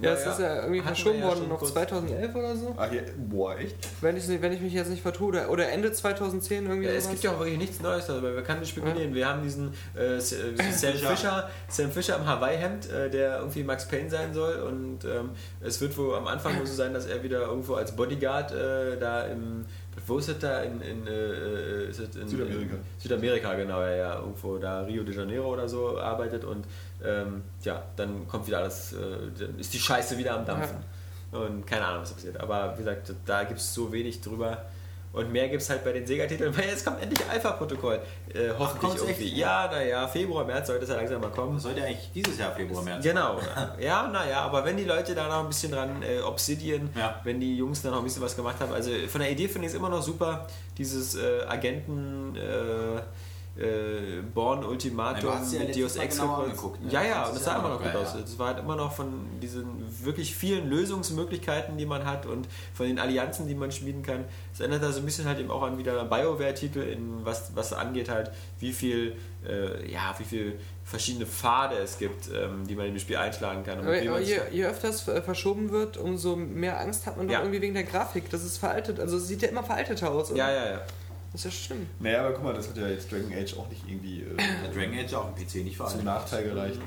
Ja, 0.01 0.11
das 0.11 0.25
ist 0.25 0.39
ja 0.39 0.61
irgendwie 0.61 0.79
Hatten 0.79 0.95
verschoben 0.95 1.19
ja 1.19 1.25
worden 1.25 1.51
auf 1.51 1.59
kurz. 1.59 1.73
2011 1.73 2.35
oder 2.35 2.55
so. 2.55 2.73
Ah, 2.77 2.87
hier, 2.89 3.03
boah, 3.17 3.57
echt? 3.57 3.75
Wenn 3.99 4.15
ich, 4.15 4.41
wenn 4.41 4.53
ich 4.53 4.61
mich 4.61 4.71
jetzt 4.71 4.89
nicht 4.89 5.01
vertue. 5.01 5.27
Oder, 5.27 5.49
oder 5.49 5.69
Ende 5.69 5.91
2010 5.91 6.67
irgendwie. 6.67 6.87
Ja, 6.87 6.93
es 6.93 7.09
gibt 7.09 7.21
ja 7.21 7.31
auch 7.31 7.39
wirklich 7.39 7.57
nichts 7.57 7.81
Neues, 7.81 8.07
darüber. 8.07 8.33
wir 8.33 8.43
können 8.43 8.61
nicht 8.61 8.69
spekulieren. 8.69 9.13
Wir 9.13 9.27
haben 9.27 9.43
diesen 9.43 9.73
äh, 9.97 10.15
äh, 10.15 10.19
Sam 10.21 10.93
Fisher, 10.93 11.49
Sam 11.67 11.91
Fisher 11.91 12.15
im 12.15 12.25
Hawaii-Hemd, 12.25 12.89
äh, 12.89 13.09
der 13.09 13.39
irgendwie 13.39 13.63
Max 13.63 13.87
Payne 13.87 14.09
sein 14.09 14.33
soll 14.33 14.61
und 14.61 15.03
ähm, 15.03 15.31
es 15.61 15.81
wird 15.81 15.97
wohl 15.97 16.15
am 16.15 16.27
Anfang 16.27 16.55
nur 16.55 16.65
so 16.65 16.73
sein, 16.73 16.93
dass 16.93 17.05
er 17.05 17.21
wieder 17.21 17.41
irgendwo 17.41 17.73
als 17.73 17.93
Bodyguard 17.93 18.53
äh, 18.53 18.97
da 18.97 19.23
im 19.23 19.65
wo 20.05 20.17
ist 20.17 20.29
das 20.29 20.39
da? 20.39 20.61
In, 20.61 20.81
in, 20.81 21.07
äh, 21.07 21.89
ist 21.89 21.99
das 21.99 22.15
in 22.15 22.27
Südamerika. 22.27 22.75
In 22.75 22.81
Südamerika, 22.97 23.53
genau, 23.55 23.81
ja, 23.81 23.95
ja, 23.95 24.19
irgendwo 24.19 24.57
da 24.57 24.81
Rio 24.81 25.03
de 25.03 25.15
Janeiro 25.15 25.53
oder 25.53 25.67
so 25.67 25.99
arbeitet 25.99 26.43
und 26.43 26.65
ähm, 27.03 27.43
ja, 27.63 27.83
dann 27.95 28.27
kommt 28.27 28.47
wieder 28.47 28.59
alles, 28.59 28.93
äh, 28.93 28.97
dann 29.37 29.57
ist 29.59 29.73
die 29.73 29.79
Scheiße 29.79 30.17
wieder 30.17 30.35
am 30.35 30.45
Dampfen. 30.45 30.77
Und 31.31 31.65
keine 31.67 31.85
Ahnung, 31.85 32.01
was 32.01 32.13
passiert. 32.13 32.39
Aber 32.39 32.73
wie 32.73 32.79
gesagt, 32.79 33.13
da 33.25 33.43
gibt 33.43 33.59
es 33.59 33.73
so 33.73 33.91
wenig 33.91 34.19
drüber. 34.21 34.65
Und 35.11 35.31
mehr 35.31 35.49
gibt 35.49 35.61
es 35.63 35.69
halt 35.69 35.83
bei 35.83 35.91
den 35.91 36.05
Sega-Titeln, 36.05 36.55
weil 36.55 36.65
jetzt 36.67 36.85
kommt 36.85 37.01
endlich 37.01 37.27
Alpha-Protokoll. 37.27 37.99
Äh, 38.33 38.49
hoffentlich 38.59 38.79
kommt's 38.91 39.01
irgendwie. 39.01 39.25
echt? 39.29 39.37
Ja, 39.37 39.67
naja, 39.71 40.07
Februar, 40.07 40.45
März 40.45 40.67
sollte 40.67 40.83
es 40.83 40.89
ja 40.89 40.97
langsam 40.97 41.19
mal 41.21 41.31
kommen. 41.31 41.55
Das 41.55 41.63
sollte 41.63 41.83
eigentlich 41.83 42.11
dieses 42.13 42.37
Jahr 42.37 42.51
Februar, 42.51 42.83
März. 42.83 43.03
Genau. 43.03 43.39
Ja, 43.79 44.07
naja, 44.07 44.41
aber 44.41 44.63
wenn 44.65 44.77
die 44.77 44.83
Leute 44.83 45.15
da 45.15 45.27
noch 45.27 45.39
ein 45.39 45.47
bisschen 45.47 45.71
dran, 45.71 46.03
äh, 46.03 46.21
Obsidian, 46.21 46.89
Ja. 46.95 47.19
wenn 47.23 47.39
die 47.39 47.57
Jungs 47.57 47.81
da 47.81 47.89
noch 47.89 47.97
ein 47.99 48.03
bisschen 48.03 48.21
was 48.21 48.35
gemacht 48.35 48.57
haben, 48.59 48.71
also 48.71 48.91
von 49.07 49.21
der 49.21 49.31
Idee 49.31 49.47
finde 49.47 49.67
ich 49.67 49.73
es 49.73 49.77
immer 49.79 49.89
noch 49.89 50.03
super, 50.03 50.45
dieses 50.77 51.15
äh, 51.15 51.41
Agenten 51.47 52.35
äh, 52.35 53.01
äh, 53.57 54.21
Born 54.33 54.63
Ultimatum 54.63 55.31
hast 55.33 55.53
ja 55.53 55.59
mit 55.59 55.75
Deus 55.75 55.95
Ex 55.97 56.19
angeguckt, 56.19 56.83
ne? 56.83 56.91
Ja, 56.91 57.03
ja, 57.03 57.19
Das 57.21 57.29
und 57.29 57.35
das 57.35 57.43
sah 57.45 57.55
immer 57.57 57.59
immer 57.67 57.75
noch 57.75 57.83
gut 57.83 57.95
aus. 57.95 58.13
ja. 58.13 58.21
Das 58.21 58.39
war 58.39 58.47
halt 58.47 58.59
immer 58.59 58.75
noch 58.75 58.93
von 58.93 59.39
diesen 59.41 59.65
wirklich 60.05 60.33
vielen 60.35 60.69
Lösungsmöglichkeiten, 60.69 61.77
die 61.77 61.85
man 61.85 62.05
hat 62.05 62.25
und 62.25 62.47
von 62.73 62.85
den 62.87 62.99
Allianzen, 62.99 63.47
die 63.47 63.55
man 63.55 63.71
schmieden 63.71 64.03
kann. 64.03 64.25
Es 64.53 64.59
erinnert 64.61 64.83
da 64.83 64.91
so 64.91 64.99
ein 64.99 65.05
bisschen 65.05 65.25
halt 65.25 65.39
eben 65.39 65.51
auch 65.51 65.63
an 65.63 65.77
wieder 65.77 66.05
BioWare-Titel, 66.05 66.79
in 66.79 67.25
was, 67.25 67.51
was 67.55 67.73
angeht 67.73 68.09
halt, 68.09 68.31
wie 68.59 68.71
viel, 68.71 69.15
äh, 69.47 69.91
ja, 69.91 70.13
wie 70.19 70.23
viel 70.25 70.59
verschiedene 70.85 71.25
Pfade 71.25 71.75
es 71.77 71.97
gibt, 71.97 72.29
ähm, 72.33 72.65
die 72.67 72.75
man 72.75 72.85
in 72.87 72.93
dem 72.93 72.99
Spiel 72.99 73.17
einschlagen 73.17 73.63
kann. 73.63 73.79
Aber, 73.79 73.89
aber 73.89 74.19
je, 74.21 74.39
je 74.51 74.65
öfter 74.65 74.89
es 74.89 75.07
äh, 75.07 75.21
verschoben 75.21 75.69
wird, 75.69 75.97
umso 75.97 76.35
mehr 76.35 76.79
Angst 76.79 77.05
hat 77.05 77.17
man 77.17 77.27
doch 77.27 77.33
Ja. 77.33 77.41
irgendwie 77.41 77.61
wegen 77.61 77.73
der 77.73 77.83
Grafik. 77.83 78.29
Das 78.29 78.43
ist 78.43 78.57
veraltet. 78.57 78.99
Also 78.99 79.17
es 79.17 79.27
sieht 79.27 79.41
ja 79.41 79.49
immer 79.49 79.63
veralteter 79.63 80.11
aus. 80.11 80.31
Oder? 80.31 80.37
ja, 80.39 80.51
ja, 80.51 80.71
ja. 80.71 80.81
Das 81.31 81.45
ist 81.45 81.45
ja 81.45 81.51
schlimm. 81.51 81.85
Naja, 81.99 82.21
aber 82.25 82.33
guck 82.33 82.43
mal, 82.43 82.53
das 82.53 82.69
hat 82.69 82.77
ja 82.77 82.87
jetzt 82.87 83.11
Dragon 83.11 83.31
Age 83.31 83.55
auch 83.57 83.69
nicht 83.69 83.83
irgendwie 83.87 84.21
äh, 84.21 84.35
Der 84.35 84.71
Dragon 84.73 84.97
Age 84.97 85.13
auf 85.13 85.33
dem 85.33 85.45
PC 85.45 85.55
nicht 85.63 85.77
zum 85.77 85.85
veraltet. 85.85 86.03
Nachteil 86.05 86.43
gereicht. 86.45 86.79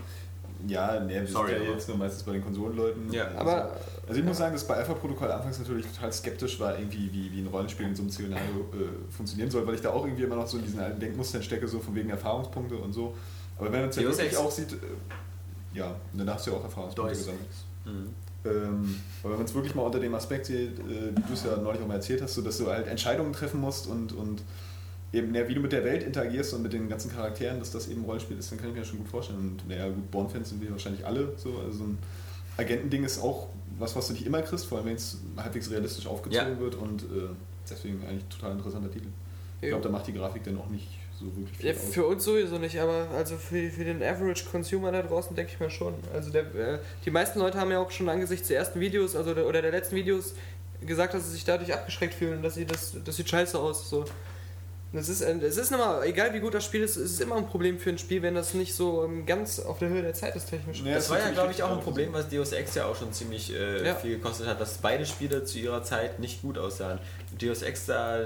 Ja, 0.67 1.01
nee, 1.01 1.15
wir 1.21 1.27
Sorry, 1.27 1.51
sind 1.51 1.59
ja 1.59 1.65
aber- 1.67 1.73
jetzt 1.75 1.89
nur 1.89 1.97
meistens 1.97 2.23
bei 2.23 2.33
den 2.33 2.43
Konsolenleuten. 2.45 3.13
Ja, 3.13 3.25
also, 3.29 3.41
aber- 3.41 3.77
Also 4.09 4.21
ich 4.21 4.27
muss 4.27 4.37
sagen, 4.39 4.53
dass 4.53 4.67
bei 4.67 4.75
Alpha-Protokoll 4.75 5.31
anfangs 5.31 5.59
natürlich 5.59 5.87
total 5.87 6.13
skeptisch 6.13 6.59
war, 6.61 6.79
irgendwie 6.79 7.13
wie, 7.13 7.33
wie 7.33 7.41
ein 7.41 7.47
Rollenspiel 7.49 7.87
in 7.87 7.95
so 7.97 8.03
einem 8.03 8.11
Szenario 8.11 8.61
äh, 8.73 9.13
funktionieren 9.13 9.51
soll, 9.51 9.67
weil 9.67 9.75
ich 9.77 9.81
da 9.81 9.91
auch 9.91 10.05
irgendwie 10.05 10.23
immer 10.25 10.37
noch 10.37 10.47
so 10.47 10.59
in 10.59 10.65
diesen 10.65 10.81
alten 10.81 11.01
Denkmustern 11.01 11.43
stecke, 11.43 11.67
so 11.69 11.79
von 11.81 11.95
wegen 11.95 12.11
Erfahrungspunkte 12.11 12.77
und 12.77 12.93
so. 12.93 13.15
Aber 13.59 13.73
wenn 13.73 13.81
man 13.83 13.91
es 13.91 13.97
ja 13.97 14.03
wirklich 14.03 14.37
auch 14.37 14.51
sieht, 14.51 14.73
äh, 14.73 14.77
ja, 15.75 15.95
dann 16.13 16.29
hast 16.31 16.47
du 16.47 16.51
ja 16.53 16.57
auch 16.59 16.65
Erfahrungspunkte 16.65 17.15
gesammelt. 17.17 17.41
Mhm. 17.85 18.15
Ähm, 18.45 18.97
aber 19.23 19.33
wenn 19.33 19.39
man 19.39 19.47
es 19.47 19.55
wirklich 19.55 19.75
mal 19.75 19.83
unter 19.83 20.01
dem 20.01 20.15
Aspekt 20.15 20.47
sieht, 20.47 20.79
äh, 20.81 21.15
wie 21.15 21.23
du 21.29 21.33
es 21.33 21.45
ja 21.45 21.57
neulich 21.57 21.81
auch 21.81 21.87
mal 21.87 21.95
erzählt 21.95 22.23
hast, 22.23 22.35
so 22.35 22.43
dass 22.43 22.59
du 22.59 22.67
halt 22.69 22.87
Entscheidungen 22.89 23.33
treffen 23.33 23.61
musst 23.61 23.87
und, 23.87 24.13
und 24.13 24.43
eben, 25.13 25.33
ja, 25.35 25.47
wie 25.49 25.55
du 25.55 25.61
mit 25.61 25.71
der 25.73 25.85
Welt 25.85 26.03
interagierst 26.03 26.53
und 26.55 26.63
mit 26.63 26.73
den 26.73 26.89
ganzen 26.89 27.13
Charakteren, 27.13 27.59
dass 27.61 27.71
das 27.71 27.87
eben 27.89 28.05
Rollenspiel 28.05 28.39
ist, 28.39 28.51
dann 28.51 28.59
kann 28.59 28.69
ich 28.69 28.75
mir 28.75 28.81
das 28.81 28.89
schon 28.89 28.99
gut 28.99 29.09
vorstellen. 29.09 29.39
Und 29.39 29.69
naja, 29.69 29.89
gut, 29.89 30.11
Born-Fans 30.11 30.49
sind 30.49 30.61
wir 30.63 30.71
wahrscheinlich 30.73 31.07
alle 31.07 31.33
so. 31.37 31.57
Also 31.65 31.79
so 31.79 31.85
ein 31.85 31.99
Agentending 32.57 33.05
ist 33.05 33.21
auch 33.23 33.49
was, 33.79 33.95
was 33.95 34.09
du 34.09 34.13
nicht 34.15 34.27
immer 34.27 34.43
kriegst, 34.43 34.67
vor 34.67 34.79
allem 34.79 34.89
wenn 34.89 34.97
es 34.97 35.19
halbwegs 35.37 35.71
realistisch 35.71 36.07
aufgezogen 36.07 36.55
Ja. 36.55 36.61
wird 36.61 36.75
und 36.75 37.03
äh, 37.05 37.29
deswegen 37.71 38.03
eigentlich 38.07 38.25
total 38.29 38.53
interessanter 38.53 38.91
Titel. 38.91 39.07
Ich 39.61 39.69
glaube, 39.69 39.83
da 39.85 39.89
macht 39.91 40.07
die 40.09 40.13
Grafik 40.13 40.43
dann 40.45 40.59
auch 40.59 40.69
nicht 40.69 40.89
so 41.23 41.37
wirklich 41.37 41.57
viel 41.59 41.67
Ja, 41.67 41.73
aus. 41.75 41.95
für 41.95 42.07
uns 42.07 42.25
sowieso 42.25 42.59
nicht, 42.59 42.79
aber 42.81 43.07
also 43.17 43.37
für, 43.37 43.71
für 43.71 43.85
den 43.85 44.03
Average 44.03 44.45
Consumer 44.51 44.93
da 44.93 45.03
draußen 45.03 45.35
denke 45.37 45.53
ich 45.55 45.61
mal 45.61 45.71
schon. 45.71 45.95
Also 46.15 46.31
der, 46.31 46.43
äh, 46.55 46.79
die 47.05 47.11
meisten 47.11 47.39
Leute 47.39 47.59
haben 47.59 47.71
ja 47.71 47.79
auch 47.79 47.91
schon 47.91 48.09
angesichts 48.09 48.49
der 48.49 48.59
ersten 48.59 48.81
Videos, 48.81 49.17
also 49.17 49.33
der, 49.35 49.47
oder 49.47 49.63
der 49.63 49.71
letzten 49.71 49.97
Videos, 49.97 50.35
gesagt, 50.85 51.15
dass 51.15 51.25
sie 51.27 51.31
sich 51.33 51.45
dadurch 51.45 51.73
abgeschreckt 51.73 52.15
fühlen, 52.15 52.43
dass 52.43 52.55
sie 52.57 52.65
das, 52.67 52.97
das 53.05 53.17
sieht 53.17 53.29
scheiße 53.29 53.57
aus. 53.59 53.89
So. 53.89 54.05
Das 54.95 55.09
ist, 55.09 55.23
äh, 55.23 55.33
es 55.39 55.57
ist 55.57 55.73
immer, 55.73 56.03
egal 56.05 56.35
wie 56.35 56.41
gut 56.41 56.53
das 56.53 56.65
Spiel 56.67 56.83
ist, 56.83 56.97
es 56.97 57.13
ist 57.13 57.21
immer 57.23 57.37
ein 57.37 57.47
Problem 57.47 57.79
für 57.79 57.89
ein 57.89 57.97
Spiel, 57.99 58.21
wenn 58.21 58.35
das 58.35 58.53
nicht 58.53 58.75
so 58.75 59.05
ähm, 59.05 59.25
ganz 59.25 59.59
auf 59.59 59.79
der 59.79 59.89
Höhe 59.89 60.03
der 60.03 60.13
Zeit 60.13 60.37
ist, 60.37 60.51
technisch. 60.51 60.83
Ja, 60.85 60.95
Das 60.97 61.09
war 61.09 61.19
ja, 61.19 61.31
glaube 61.31 61.51
ich, 61.53 61.63
auch 61.63 61.71
ein 61.71 61.81
Problem, 61.81 62.13
was 62.13 62.29
Deus 62.29 62.53
Ex 62.53 62.75
ja 62.75 62.85
auch 62.87 62.97
schon 62.97 63.11
ziemlich 63.13 63.55
äh, 63.55 63.87
Ja. 63.87 63.95
viel 63.95 64.17
gekostet 64.19 64.47
hat, 64.49 64.61
dass 64.61 64.77
beide 64.79 65.07
Spiele 65.07 65.45
zu 65.45 65.59
ihrer 65.59 65.83
Zeit 65.83 66.19
nicht 66.19 66.43
gut 66.43 66.59
aussahen. 66.59 66.99
Deus 67.41 67.63
Ex 67.63 67.87
da, 67.87 68.21
äh, 68.21 68.25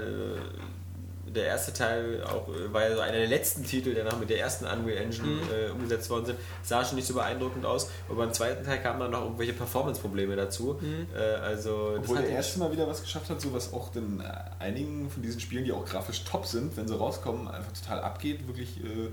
der 1.37 1.45
erste 1.45 1.71
Teil 1.73 2.23
auch, 2.23 2.47
äh, 2.49 2.73
war 2.73 2.89
ja 2.89 2.95
so 2.95 3.01
einer 3.01 3.17
der 3.17 3.27
letzten 3.27 3.63
Titel, 3.63 3.93
der 3.93 4.03
noch 4.03 4.19
mit 4.19 4.29
der 4.29 4.39
ersten 4.39 4.65
Unreal 4.65 4.97
Engine 4.97 5.27
Mhm. 5.27 5.41
äh, 5.53 5.69
umgesetzt 5.71 6.09
worden 6.09 6.25
sind, 6.25 6.39
sah 6.63 6.83
schon 6.83 6.95
nicht 6.95 7.07
so 7.07 7.13
beeindruckend 7.13 7.65
aus. 7.65 7.89
Und 8.09 8.17
beim 8.17 8.33
zweiten 8.33 8.65
Teil 8.65 8.81
kamen 8.81 8.99
dann 8.99 9.11
noch 9.11 9.23
irgendwelche 9.23 9.53
Performance-Probleme 9.53 10.35
dazu. 10.35 10.77
Mhm. 10.81 11.07
Äh, 11.15 11.19
also, 11.35 11.91
das 11.91 11.99
Obwohl 11.99 12.17
der 12.17 12.29
erste 12.29 12.59
Mal 12.59 12.71
wieder 12.71 12.87
was 12.87 13.01
geschafft 13.01 13.29
hat, 13.29 13.39
so 13.39 13.53
was 13.53 13.71
auch 13.71 13.91
den 13.91 14.19
äh, 14.19 14.23
einigen 14.59 15.09
von 15.09 15.21
diesen 15.23 15.39
Spielen, 15.39 15.63
die 15.63 15.71
auch 15.71 15.85
grafisch 15.85 16.23
top 16.25 16.45
sind, 16.45 16.75
wenn 16.75 16.87
sie 16.87 16.97
rauskommen, 16.97 17.47
einfach 17.47 17.71
total 17.71 18.01
abgeht. 18.01 18.47
Wirklich 18.47 18.83
äh, 18.83 19.09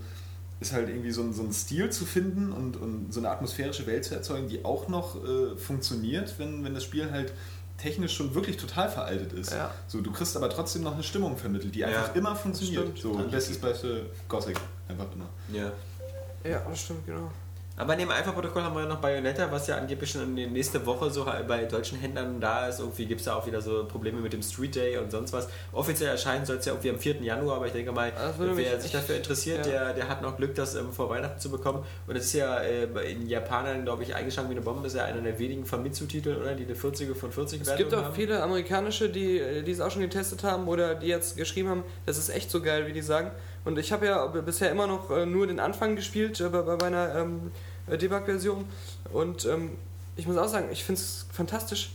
ist 0.60 0.72
halt 0.72 0.88
irgendwie 0.88 1.10
so 1.10 1.20
ein, 1.22 1.32
so 1.32 1.42
ein 1.42 1.52
Stil 1.52 1.90
zu 1.90 2.06
finden 2.06 2.52
und, 2.52 2.76
und 2.76 3.12
so 3.12 3.20
eine 3.20 3.28
atmosphärische 3.30 3.86
Welt 3.86 4.04
zu 4.04 4.14
erzeugen, 4.14 4.48
die 4.48 4.64
auch 4.64 4.88
noch 4.88 5.16
äh, 5.22 5.56
funktioniert, 5.56 6.34
wenn, 6.38 6.64
wenn 6.64 6.74
das 6.74 6.84
Spiel 6.84 7.10
halt 7.10 7.32
technisch 7.76 8.16
schon 8.16 8.34
wirklich 8.34 8.56
total 8.56 8.88
veraltet 8.90 9.32
ist. 9.32 9.52
Ja. 9.52 9.70
So, 9.86 10.00
du 10.00 10.12
kriegst 10.12 10.36
aber 10.36 10.48
trotzdem 10.50 10.82
noch 10.82 10.94
eine 10.94 11.02
Stimmung 11.02 11.36
vermittelt, 11.36 11.74
die 11.74 11.84
einfach 11.84 12.14
immer 12.14 12.34
funktioniert. 12.36 12.98
stimmt. 12.98 12.98
So, 12.98 13.28
bestes 13.30 13.58
Beispiel 13.58 14.06
Gothic, 14.28 14.56
einfach 14.88 15.06
immer. 15.14 15.28
ja. 15.52 15.72
Ja, 16.46 16.60
das 16.68 16.80
stimmt, 16.82 17.06
genau. 17.06 17.30
Aber 17.76 17.96
neben 17.96 18.10
Alpha-Protokoll 18.12 18.62
haben 18.62 18.76
wir 18.76 18.82
ja 18.82 18.88
noch 18.88 19.00
Bayonetta, 19.00 19.50
was 19.50 19.66
ja 19.66 19.76
angeblich 19.76 20.10
schon 20.10 20.34
nächste 20.34 20.86
Woche 20.86 21.10
so 21.10 21.26
halt 21.26 21.48
bei 21.48 21.64
deutschen 21.64 21.98
Händlern 21.98 22.40
da 22.40 22.68
ist. 22.68 22.78
Irgendwie 22.78 23.06
gibt 23.06 23.20
es 23.20 23.24
da 23.24 23.34
auch 23.34 23.46
wieder 23.46 23.60
so 23.60 23.84
Probleme 23.86 24.20
mit 24.20 24.32
dem 24.32 24.42
Street 24.42 24.76
Day 24.76 24.96
und 24.98 25.10
sonst 25.10 25.32
was. 25.32 25.48
Offiziell 25.72 26.10
erscheinen 26.10 26.46
soll 26.46 26.58
es 26.58 26.66
ja 26.66 26.72
irgendwie 26.72 26.90
am 26.90 26.98
4. 26.98 27.22
Januar, 27.22 27.56
aber 27.56 27.66
ich 27.66 27.72
denke 27.72 27.90
mal, 27.90 28.12
wer 28.38 28.80
sich 28.80 28.92
dafür 28.92 29.16
interessiert, 29.16 29.66
ja. 29.66 29.72
der, 29.72 29.94
der 29.94 30.08
hat 30.08 30.22
noch 30.22 30.36
Glück, 30.36 30.54
das 30.54 30.76
ähm, 30.76 30.92
vor 30.92 31.10
Weihnachten 31.10 31.40
zu 31.40 31.50
bekommen. 31.50 31.84
Und 32.06 32.14
es 32.14 32.26
ist 32.26 32.34
ja 32.34 32.58
äh, 32.58 32.84
in 33.10 33.26
Japanern, 33.26 33.82
glaube 33.82 34.04
ich, 34.04 34.14
eingeschlagen 34.14 34.50
wie 34.50 34.54
eine 34.54 34.60
Bombe. 34.60 34.86
ist 34.86 34.94
ja 34.94 35.04
einer 35.04 35.20
der 35.20 35.40
wenigen 35.40 35.66
Famitsu-Titel, 35.66 36.36
oder? 36.40 36.54
Die 36.54 36.64
eine 36.64 36.76
40 36.76 37.16
von 37.16 37.32
40 37.32 37.60
Es 37.60 37.66
Wertung 37.66 37.78
gibt 37.78 37.94
auch 37.94 38.04
haben. 38.04 38.14
viele 38.14 38.40
amerikanische, 38.40 39.08
die, 39.08 39.64
die 39.64 39.70
es 39.72 39.80
auch 39.80 39.90
schon 39.90 40.02
getestet 40.02 40.44
haben 40.44 40.68
oder 40.68 40.94
die 40.94 41.08
jetzt 41.08 41.36
geschrieben 41.36 41.70
haben, 41.70 41.84
das 42.06 42.18
ist 42.18 42.28
echt 42.28 42.52
so 42.52 42.62
geil, 42.62 42.86
wie 42.86 42.92
die 42.92 43.02
sagen. 43.02 43.32
Und 43.64 43.78
ich 43.78 43.92
habe 43.92 44.06
ja 44.06 44.26
bisher 44.26 44.70
immer 44.70 44.86
noch 44.86 45.10
äh, 45.10 45.24
nur 45.26 45.46
den 45.46 45.58
Anfang 45.60 45.96
gespielt 45.96 46.40
äh, 46.40 46.48
bei, 46.48 46.62
bei 46.62 46.76
meiner 46.76 47.14
ähm, 47.14 47.50
äh, 47.86 47.96
Debug-Version. 47.96 48.64
Und 49.12 49.46
ähm, 49.46 49.72
ich 50.16 50.26
muss 50.26 50.36
auch 50.36 50.48
sagen, 50.48 50.68
ich 50.70 50.84
finde 50.84 51.00
es 51.00 51.26
fantastisch. 51.32 51.92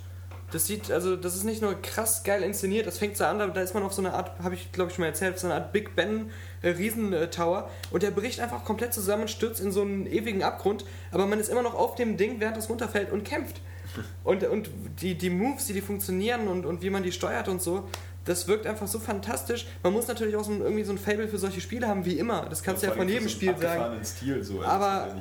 Das 0.51 0.65
sieht, 0.65 0.89
also 0.91 1.15
das 1.15 1.36
ist 1.36 1.43
nicht 1.43 1.61
nur 1.61 1.80
krass 1.80 2.24
geil 2.24 2.41
inszeniert, 2.41 2.88
das 2.88 2.97
fängt 2.97 3.15
so 3.15 3.24
an, 3.24 3.38
da- 3.38 3.45
da 3.45 3.61
ist 3.61 3.76
man 3.76 3.84
auf 3.84 3.93
so 3.93 4.01
eine 4.01 4.15
Art, 4.15 4.32
habe 4.39 4.55
ich 4.55 4.72
glaube 4.72 4.89
ich 4.89 4.95
schon 4.95 5.03
mal 5.03 5.09
erzählt, 5.09 5.38
so 5.38 5.45
eine 5.45 5.53
Art 5.53 5.72
Big 5.74 5.95
Ben 5.95 6.32
äh, 6.63 6.70
Riesentower 6.70 7.70
und 7.91 8.01
der 8.01 8.09
bricht 8.09 8.39
einfach 8.39 8.65
komplett 8.65 8.91
zusammen, 8.91 9.28
stürzt 9.28 9.61
in 9.61 9.72
so 9.72 9.84
einen 9.84 10.07
ewigen 10.07 10.41
Abgrund, 10.41 10.86
aber 11.11 11.28
man 11.28 11.39
ist 11.39 11.49
immer 11.49 11.61
noch 11.61 11.76
auf 11.76 11.93
dem 11.93 12.17
Ding, 12.17 12.39
während 12.39 12.57
es 12.57 12.67
runterfällt 12.67 13.11
und 13.11 13.24
kämpft. 13.26 13.61
Und, 14.24 14.43
und 14.43 14.70
die, 15.01 15.15
die 15.15 15.32
Moves, 15.32 15.65
die, 15.65 15.74
die 15.74 15.82
funktionieren 15.82 16.47
und, 16.47 16.63
und 16.67 16.84
wie 16.84 16.91
man 16.91 17.01
die 17.01 17.11
steuert 17.11 17.47
und 17.47 17.59
so, 17.59 17.89
das 18.30 18.47
wirkt 18.47 18.67
einfach 18.67 18.88
so 18.88 18.99
fantastisch. 18.99 19.65
Man 19.84 19.91
muss 19.93 20.07
natürlich 20.07 20.36
auch 20.36 20.43
so 20.43 20.51
ein, 20.51 20.61
irgendwie 20.61 20.84
so 20.84 20.91
ein 20.91 20.97
Fable 20.97 21.27
für 21.27 21.38
solche 21.39 21.59
Spiele 21.61 21.88
haben, 21.88 22.05
wie 22.05 22.17
immer. 22.19 22.45
Das 22.49 22.61
kannst 22.63 22.84
du 22.84 22.88
ja 22.88 22.93
von 22.93 23.09
jedem 23.09 23.27
Spiel 23.27 23.57
sagen. 23.57 24.03
Stil, 24.05 24.43
so. 24.43 24.59
Also 24.59 24.69
Aber- 24.69 25.07
ja 25.07 25.15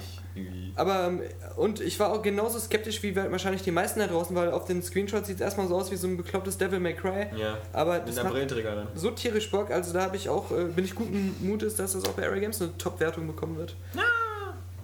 Aber, 0.76 1.06
ähm, 1.08 1.22
und 1.56 1.80
ich 1.80 1.98
war 1.98 2.12
auch 2.12 2.22
genauso 2.22 2.58
skeptisch 2.60 3.02
wie 3.02 3.16
wahrscheinlich 3.16 3.62
die 3.62 3.72
meisten 3.72 3.98
da 3.98 4.06
draußen, 4.06 4.36
weil 4.36 4.52
auf 4.52 4.66
den 4.66 4.82
Screenshots 4.82 5.26
sieht 5.26 5.36
es 5.36 5.40
erstmal 5.40 5.66
so 5.66 5.74
aus 5.74 5.90
wie 5.90 5.96
so 5.96 6.06
ein 6.06 6.16
beklopptes 6.16 6.56
Devil 6.58 6.78
May 6.78 6.94
Cry. 6.94 7.26
Ja, 7.36 7.58
Aber 7.72 7.94
mit 8.04 8.08
das 8.16 8.24
Brillenträger 8.24 8.76
dann. 8.76 8.88
so 8.94 9.10
tierisch 9.10 9.50
Bock, 9.50 9.70
also 9.72 9.92
da 9.92 10.02
habe 10.02 10.16
ich 10.16 10.28
auch, 10.28 10.52
äh, 10.52 10.64
bin 10.66 10.84
ich 10.84 10.94
guten 10.94 11.34
Mutes, 11.40 11.74
dass 11.74 11.94
das 11.94 12.04
auch 12.04 12.12
bei 12.12 12.24
Area 12.24 12.38
Games 12.40 12.60
eine 12.62 12.76
Top-Wertung 12.78 13.26
bekommen 13.26 13.56
wird. 13.56 13.74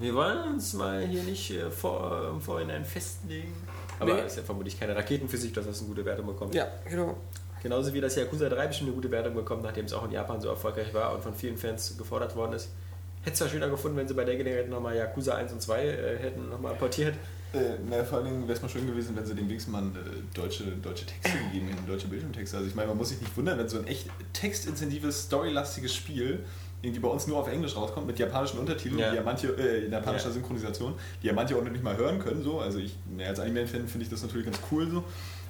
Wir 0.01 0.13
wollen 0.15 0.55
uns 0.55 0.73
mal 0.75 1.03
hier 1.07 1.23
nicht 1.23 1.53
äh, 1.53 1.71
vor, 1.71 2.31
im 2.35 2.41
Vorhinein 2.41 2.85
festlegen. 2.85 3.55
Aber 4.01 4.15
Nee. 4.15 4.27
ist 4.27 4.37
ja 4.37 4.43
vermutlich 4.43 4.81
keine 4.81 4.97
Raketenphysik, 4.97 5.55
dass 5.55 5.67
das 5.67 5.79
eine 5.79 5.89
gute 5.89 6.05
Wertung 6.05 6.27
bekommt. 6.27 6.53
Ja, 6.53 6.67
genau. 6.91 7.17
Genauso 7.65 7.93
wie 7.95 8.01
das 8.01 8.15
Yakuza 8.15 8.49
3 8.49 8.67
bestimmt 8.69 8.89
eine 8.91 8.95
gute 8.97 9.11
Wertung 9.11 9.35
bekommt, 9.35 9.63
nachdem 9.63 9.87
es 9.87 9.93
auch 9.95 10.05
in 10.05 10.13
Japan 10.13 10.41
so 10.41 10.49
erfolgreich 10.49 10.93
war 10.95 11.15
und 11.15 11.23
von 11.23 11.35
vielen 11.35 11.57
Fans 11.57 11.97
gefordert 11.99 12.37
worden 12.37 12.53
ist. 12.53 12.69
Hätte 13.23 13.33
es 13.33 13.39
zwar 13.39 13.49
schöner 13.49 13.71
gefunden, 13.71 13.97
wenn 13.97 14.07
sie 14.07 14.13
bei 14.15 14.25
der 14.25 14.37
Gelegenheit 14.37 14.69
nochmal 14.69 14.95
Yakuza 14.97 15.35
1 15.35 15.51
und 15.53 15.63
2 15.63 15.83
äh, 15.83 16.19
hätten 16.19 16.51
nochmal 16.51 16.75
portiert. 16.75 17.15
Äh, 17.55 17.59
na, 17.89 18.05
vor 18.05 18.19
allen 18.19 18.27
Dingen 18.27 18.43
wäre 18.43 18.53
es 18.53 18.61
mal 18.63 18.69
schön 18.69 18.87
gewesen, 18.87 19.17
wenn 19.17 19.25
sie 19.25 19.35
dem 19.35 19.49
wenigstens 19.49 19.73
mal 19.73 19.83
äh, 19.83 20.35
deutsche, 20.35 20.65
deutsche 20.83 21.07
Texte 21.07 21.39
gegeben 21.47 21.69
hätten, 21.69 21.87
deutsche 21.87 22.07
Bildschirmtexte. 22.09 22.57
Also 22.59 22.69
ich 22.69 22.75
meine, 22.75 22.89
man 22.89 22.99
muss 22.99 23.09
sich 23.09 23.21
nicht 23.21 23.35
wundern, 23.37 23.59
wenn 23.59 23.67
so 23.69 23.79
ein 23.79 23.87
echt 23.87 24.09
textintensives, 24.35 25.23
storylastiges 25.23 25.95
Spiel 25.95 26.41
irgendwie 26.83 27.01
bei 27.01 27.09
uns 27.09 27.27
nur 27.27 27.39
auf 27.39 27.49
Englisch 27.51 27.75
rauskommt, 27.77 28.07
mit 28.07 28.19
japanischen 28.19 28.59
Untertiteln, 28.59 28.99
Ja. 28.99 29.11
die 29.11 29.17
ja 29.17 29.23
manche, 29.23 29.47
äh, 29.57 29.87
in 29.87 29.93
japanischer 29.93 30.27
Ja. 30.27 30.33
Synchronisation, 30.33 30.95
die 31.23 31.29
ja 31.29 31.33
manche 31.33 31.57
auch 31.57 31.65
noch 31.65 31.73
nicht 31.73 31.83
mal 31.83 31.97
hören 31.97 32.19
können. 32.19 32.43
So. 32.43 32.61
Also 32.61 32.79
ich, 32.79 32.95
na, 33.17 33.25
als 33.25 33.41
Anime-Fan 33.41 33.89
finde 33.89 34.05
ich 34.05 34.11
das 34.11 34.23
natürlich 34.23 34.45
ganz 34.45 34.59
cool 34.71 34.87
so. 34.91 35.03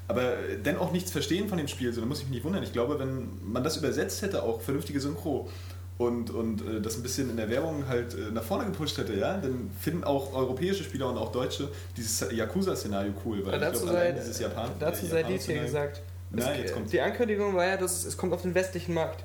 Aber 0.07 0.34
dann 0.62 0.76
auch 0.76 0.92
nichts 0.92 1.11
verstehen 1.11 1.48
von 1.48 1.57
dem 1.59 1.68
Spiel, 1.68 1.92
so, 1.92 2.00
da 2.00 2.07
muss 2.07 2.18
ich 2.18 2.24
mich 2.24 2.34
nicht 2.34 2.44
wundern. 2.44 2.62
Ich 2.62 2.72
glaube, 2.72 2.98
wenn 2.98 3.28
man 3.42 3.64
das 3.64 3.76
übersetzt 3.76 4.20
hätte, 4.22 4.42
auch 4.42 4.61
vernünftige 4.61 5.00
Synchro, 5.00 5.48
und, 5.96 6.30
und 6.30 6.61
äh, 6.66 6.80
das 6.80 6.96
ein 6.96 7.02
bisschen 7.02 7.30
in 7.30 7.36
der 7.36 7.48
Werbung 7.48 7.86
halt 7.86 8.14
äh, 8.14 8.32
nach 8.32 8.42
vorne 8.42 8.64
gepusht 8.64 8.98
hätte, 8.98 9.14
ja, 9.14 9.38
dann 9.38 9.70
finden 9.80 10.02
auch 10.02 10.34
europäische 10.34 10.82
Spieler 10.82 11.09
und 11.09 11.16
auch 11.16 11.30
Deutsche 11.30 11.68
dieses 11.96 12.32
Yakuza-Szenario 12.32 13.12
cool, 13.24 13.46
weil 13.46 13.61
dazu 13.61 13.84
ich 13.84 13.90
glaube, 13.90 13.98
sei, 13.98 14.12
dieses 14.12 14.38
Japan 14.40 14.70
dazu 14.80 15.07
äh, 15.07 15.09
sei 15.09 15.22
dies 15.22 15.46
hier 15.46 15.61
gesagt. 15.62 16.02
Nein, 16.32 16.64
Es- 16.64 16.70
jetzt. 16.72 16.92
Die 16.92 17.00
Ankündigung 17.00 17.55
war 17.55 17.64
ja, 17.66 17.76
dass 17.76 17.92
es, 17.98 18.07
es 18.07 18.16
kommt 18.16 18.32
auf 18.32 18.42
den 18.42 18.55
westlichen 18.57 18.92
Markt. 18.92 19.24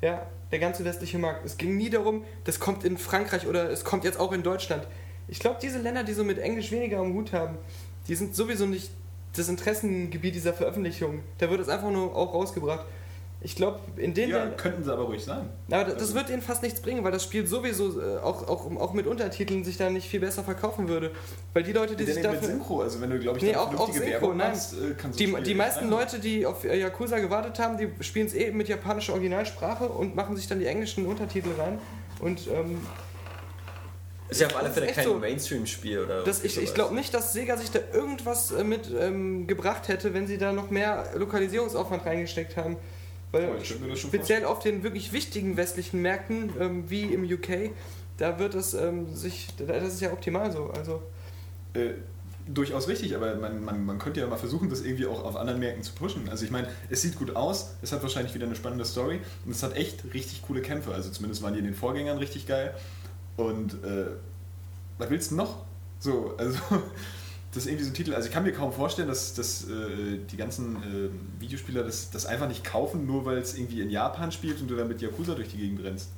Ja, 0.00 0.26
der 0.50 0.58
ganze 0.58 0.84
westliche 0.84 1.18
Markt. 1.18 1.44
Es 1.46 1.56
ging 1.56 1.76
nie 1.76 1.88
darum, 1.90 2.24
das 2.44 2.58
kommt 2.58 2.82
in 2.84 2.98
Frankreich 2.98 3.46
oder 3.46 3.70
es 3.70 3.84
kommt 3.84 4.02
jetzt 4.02 4.18
auch 4.18 4.32
in 4.32 4.42
Deutschland. 4.42 4.82
Ich 5.28 5.38
glaube, 5.38 5.58
diese 5.62 5.78
Länder, 5.78 6.02
die 6.02 6.14
so 6.14 6.24
mit 6.24 6.38
Englisch 6.38 6.72
weniger 6.72 6.98
am 6.98 7.14
Hut 7.14 7.32
haben, 7.32 7.58
die 8.08 8.16
sind 8.16 8.34
sowieso 8.34 8.66
nicht 8.66 8.90
das 9.36 9.48
Interessengebiet 9.48 10.34
dieser 10.34 10.52
Veröffentlichung. 10.52 11.20
Da 11.38 11.50
wird 11.50 11.60
es 11.60 11.68
einfach 11.68 11.90
nur 11.90 12.14
auch 12.16 12.34
rausgebracht. 12.34 12.84
Ich 13.42 13.56
glaube, 13.56 13.80
in 13.96 14.12
den 14.12 14.28
Ja, 14.28 14.36
Ländern- 14.40 14.56
könnten 14.58 14.84
sie 14.84 14.92
aber 14.92 15.04
ruhig 15.04 15.24
sein. 15.24 15.48
aber 15.70 15.84
das, 15.84 15.96
das 15.96 16.14
wird 16.14 16.28
ihnen 16.28 16.42
fast 16.42 16.62
nichts 16.62 16.80
bringen, 16.80 17.02
weil 17.04 17.12
das 17.12 17.24
Spiel 17.24 17.46
sowieso 17.46 17.98
äh, 17.98 18.18
auch, 18.18 18.46
auch, 18.48 18.70
auch 18.76 18.92
mit 18.92 19.06
Untertiteln 19.06 19.64
sich 19.64 19.78
da 19.78 19.88
nicht 19.88 20.06
viel 20.10 20.20
besser 20.20 20.44
verkaufen 20.44 20.88
würde. 20.88 21.10
Weil 21.54 21.62
die 21.62 21.72
Leute, 21.72 21.96
die 21.96 22.04
sich 22.04 22.16
nicht 22.16 22.24
mit 22.26 22.34
dafür. 22.34 22.48
Synchro, 22.48 22.82
also 22.82 23.00
wenn 23.00 23.08
du, 23.08 23.18
glaube 23.18 23.38
ich, 23.38 23.44
Nee, 23.44 23.56
auch- 23.56 23.74
auch 23.74 23.90
Synchro, 23.90 24.34
nein. 24.34 24.48
machst, 24.50 24.74
äh, 24.74 24.94
kannst 24.94 25.18
Die, 25.18 25.34
die 25.42 25.54
meisten 25.54 25.84
rein- 25.84 25.90
Leute, 25.90 26.18
die 26.18 26.44
auf 26.44 26.64
äh, 26.64 26.78
Yakuza 26.78 27.18
gewartet 27.18 27.58
haben, 27.58 27.78
die 27.78 27.88
spielen 28.04 28.26
es 28.26 28.34
eh 28.34 28.50
mit 28.50 28.68
japanischer 28.68 29.14
Originalsprache 29.14 29.88
und 29.88 30.14
machen 30.14 30.36
sich 30.36 30.46
dann 30.46 30.58
die 30.58 30.66
englischen 30.66 31.06
Untertitel 31.06 31.48
rein. 31.58 31.78
Und 32.20 32.46
ähm, 32.48 32.76
Ist 34.30 34.40
ja 34.40 34.46
auf 34.46 34.56
alle 34.56 34.70
Fälle 34.70 34.86
kein 34.88 35.04
so. 35.04 35.14
Mainstream-Spiel 35.14 35.98
oder 36.00 36.22
das, 36.22 36.44
ich, 36.44 36.56
ich 36.56 36.72
glaube 36.74 36.94
nicht, 36.94 37.12
dass 37.12 37.32
Sega 37.32 37.56
sich 37.56 37.70
da 37.70 37.80
irgendwas 37.92 38.52
äh, 38.52 38.62
mit 38.64 38.90
ähm, 38.98 39.46
gebracht 39.46 39.88
hätte, 39.88 40.14
wenn 40.14 40.26
sie 40.26 40.38
da 40.38 40.52
noch 40.52 40.70
mehr 40.70 41.10
Lokalisierungsaufwand 41.16 42.06
reingesteckt 42.06 42.56
haben. 42.56 42.76
Weil 43.32 43.48
Oh, 43.48 43.58
ich 43.60 43.68
könnte 43.68 43.84
mir 43.84 43.90
das 43.90 44.00
schon 44.00 44.10
speziell 44.10 44.44
auf 44.44 44.60
den 44.60 44.82
wirklich 44.82 45.12
wichtigen 45.12 45.56
westlichen 45.56 46.02
Märkten, 46.02 46.52
ähm, 46.58 46.90
wie 46.90 47.02
im 47.02 47.24
UK, 47.24 47.70
da 48.18 48.38
wird 48.38 48.54
es 48.54 48.74
ähm, 48.74 49.14
sich, 49.14 49.48
das 49.56 49.94
ist 49.94 50.00
ja 50.00 50.12
optimal 50.12 50.50
so. 50.52 50.70
Also 50.70 51.02
Äh, 51.74 51.90
durchaus 52.48 52.88
richtig, 52.88 53.14
aber 53.14 53.36
man, 53.36 53.64
man, 53.64 53.84
man 53.84 53.98
könnte 53.98 54.20
ja 54.20 54.26
mal 54.26 54.36
versuchen, 54.36 54.68
das 54.68 54.80
irgendwie 54.82 55.06
auch 55.06 55.24
auf 55.24 55.36
anderen 55.36 55.60
Märkten 55.60 55.82
zu 55.82 55.92
pushen. 55.92 56.28
Also 56.28 56.44
ich 56.44 56.50
meine, 56.50 56.68
es 56.88 57.02
sieht 57.02 57.16
gut 57.16 57.36
aus, 57.36 57.74
es 57.82 57.92
hat 57.92 58.02
wahrscheinlich 58.02 58.34
wieder 58.34 58.46
eine 58.46 58.56
spannende 58.56 58.84
Story 58.84 59.20
und 59.44 59.52
es 59.52 59.62
hat 59.62 59.76
echt 59.76 60.04
richtig 60.14 60.42
coole 60.42 60.60
Kämpfe. 60.60 60.92
Also 60.92 61.10
zumindest 61.10 61.42
waren 61.42 61.52
die 61.52 61.60
in 61.60 61.64
den 61.64 61.74
Vorgängern 61.74 62.18
richtig 62.18 62.46
geil. 62.46 62.74
Und 63.40 63.74
äh, 63.84 64.06
was 64.98 65.10
willst 65.10 65.30
du 65.30 65.36
noch? 65.36 65.64
So, 65.98 66.34
also 66.36 66.58
das 67.52 67.64
ist 67.64 67.66
irgendwie 67.66 67.84
so 67.84 67.90
ein 67.90 67.94
Titel. 67.94 68.14
Also 68.14 68.28
ich 68.28 68.34
kann 68.34 68.42
mir 68.42 68.52
kaum 68.52 68.72
vorstellen, 68.72 69.08
dass, 69.08 69.34
dass 69.34 69.64
äh, 69.64 70.18
die 70.30 70.36
ganzen 70.36 70.76
äh, 70.76 71.40
Videospieler 71.40 71.82
das, 71.82 72.10
das 72.10 72.26
einfach 72.26 72.48
nicht 72.48 72.64
kaufen, 72.64 73.06
nur 73.06 73.24
weil 73.24 73.38
es 73.38 73.56
irgendwie 73.56 73.80
in 73.80 73.90
Japan 73.90 74.30
spielt 74.32 74.60
und 74.60 74.70
du 74.70 74.76
dann 74.76 74.88
mit 74.88 75.00
Yakuza 75.00 75.34
durch 75.34 75.48
die 75.48 75.58
Gegend 75.58 75.82
rennst. 75.84 76.10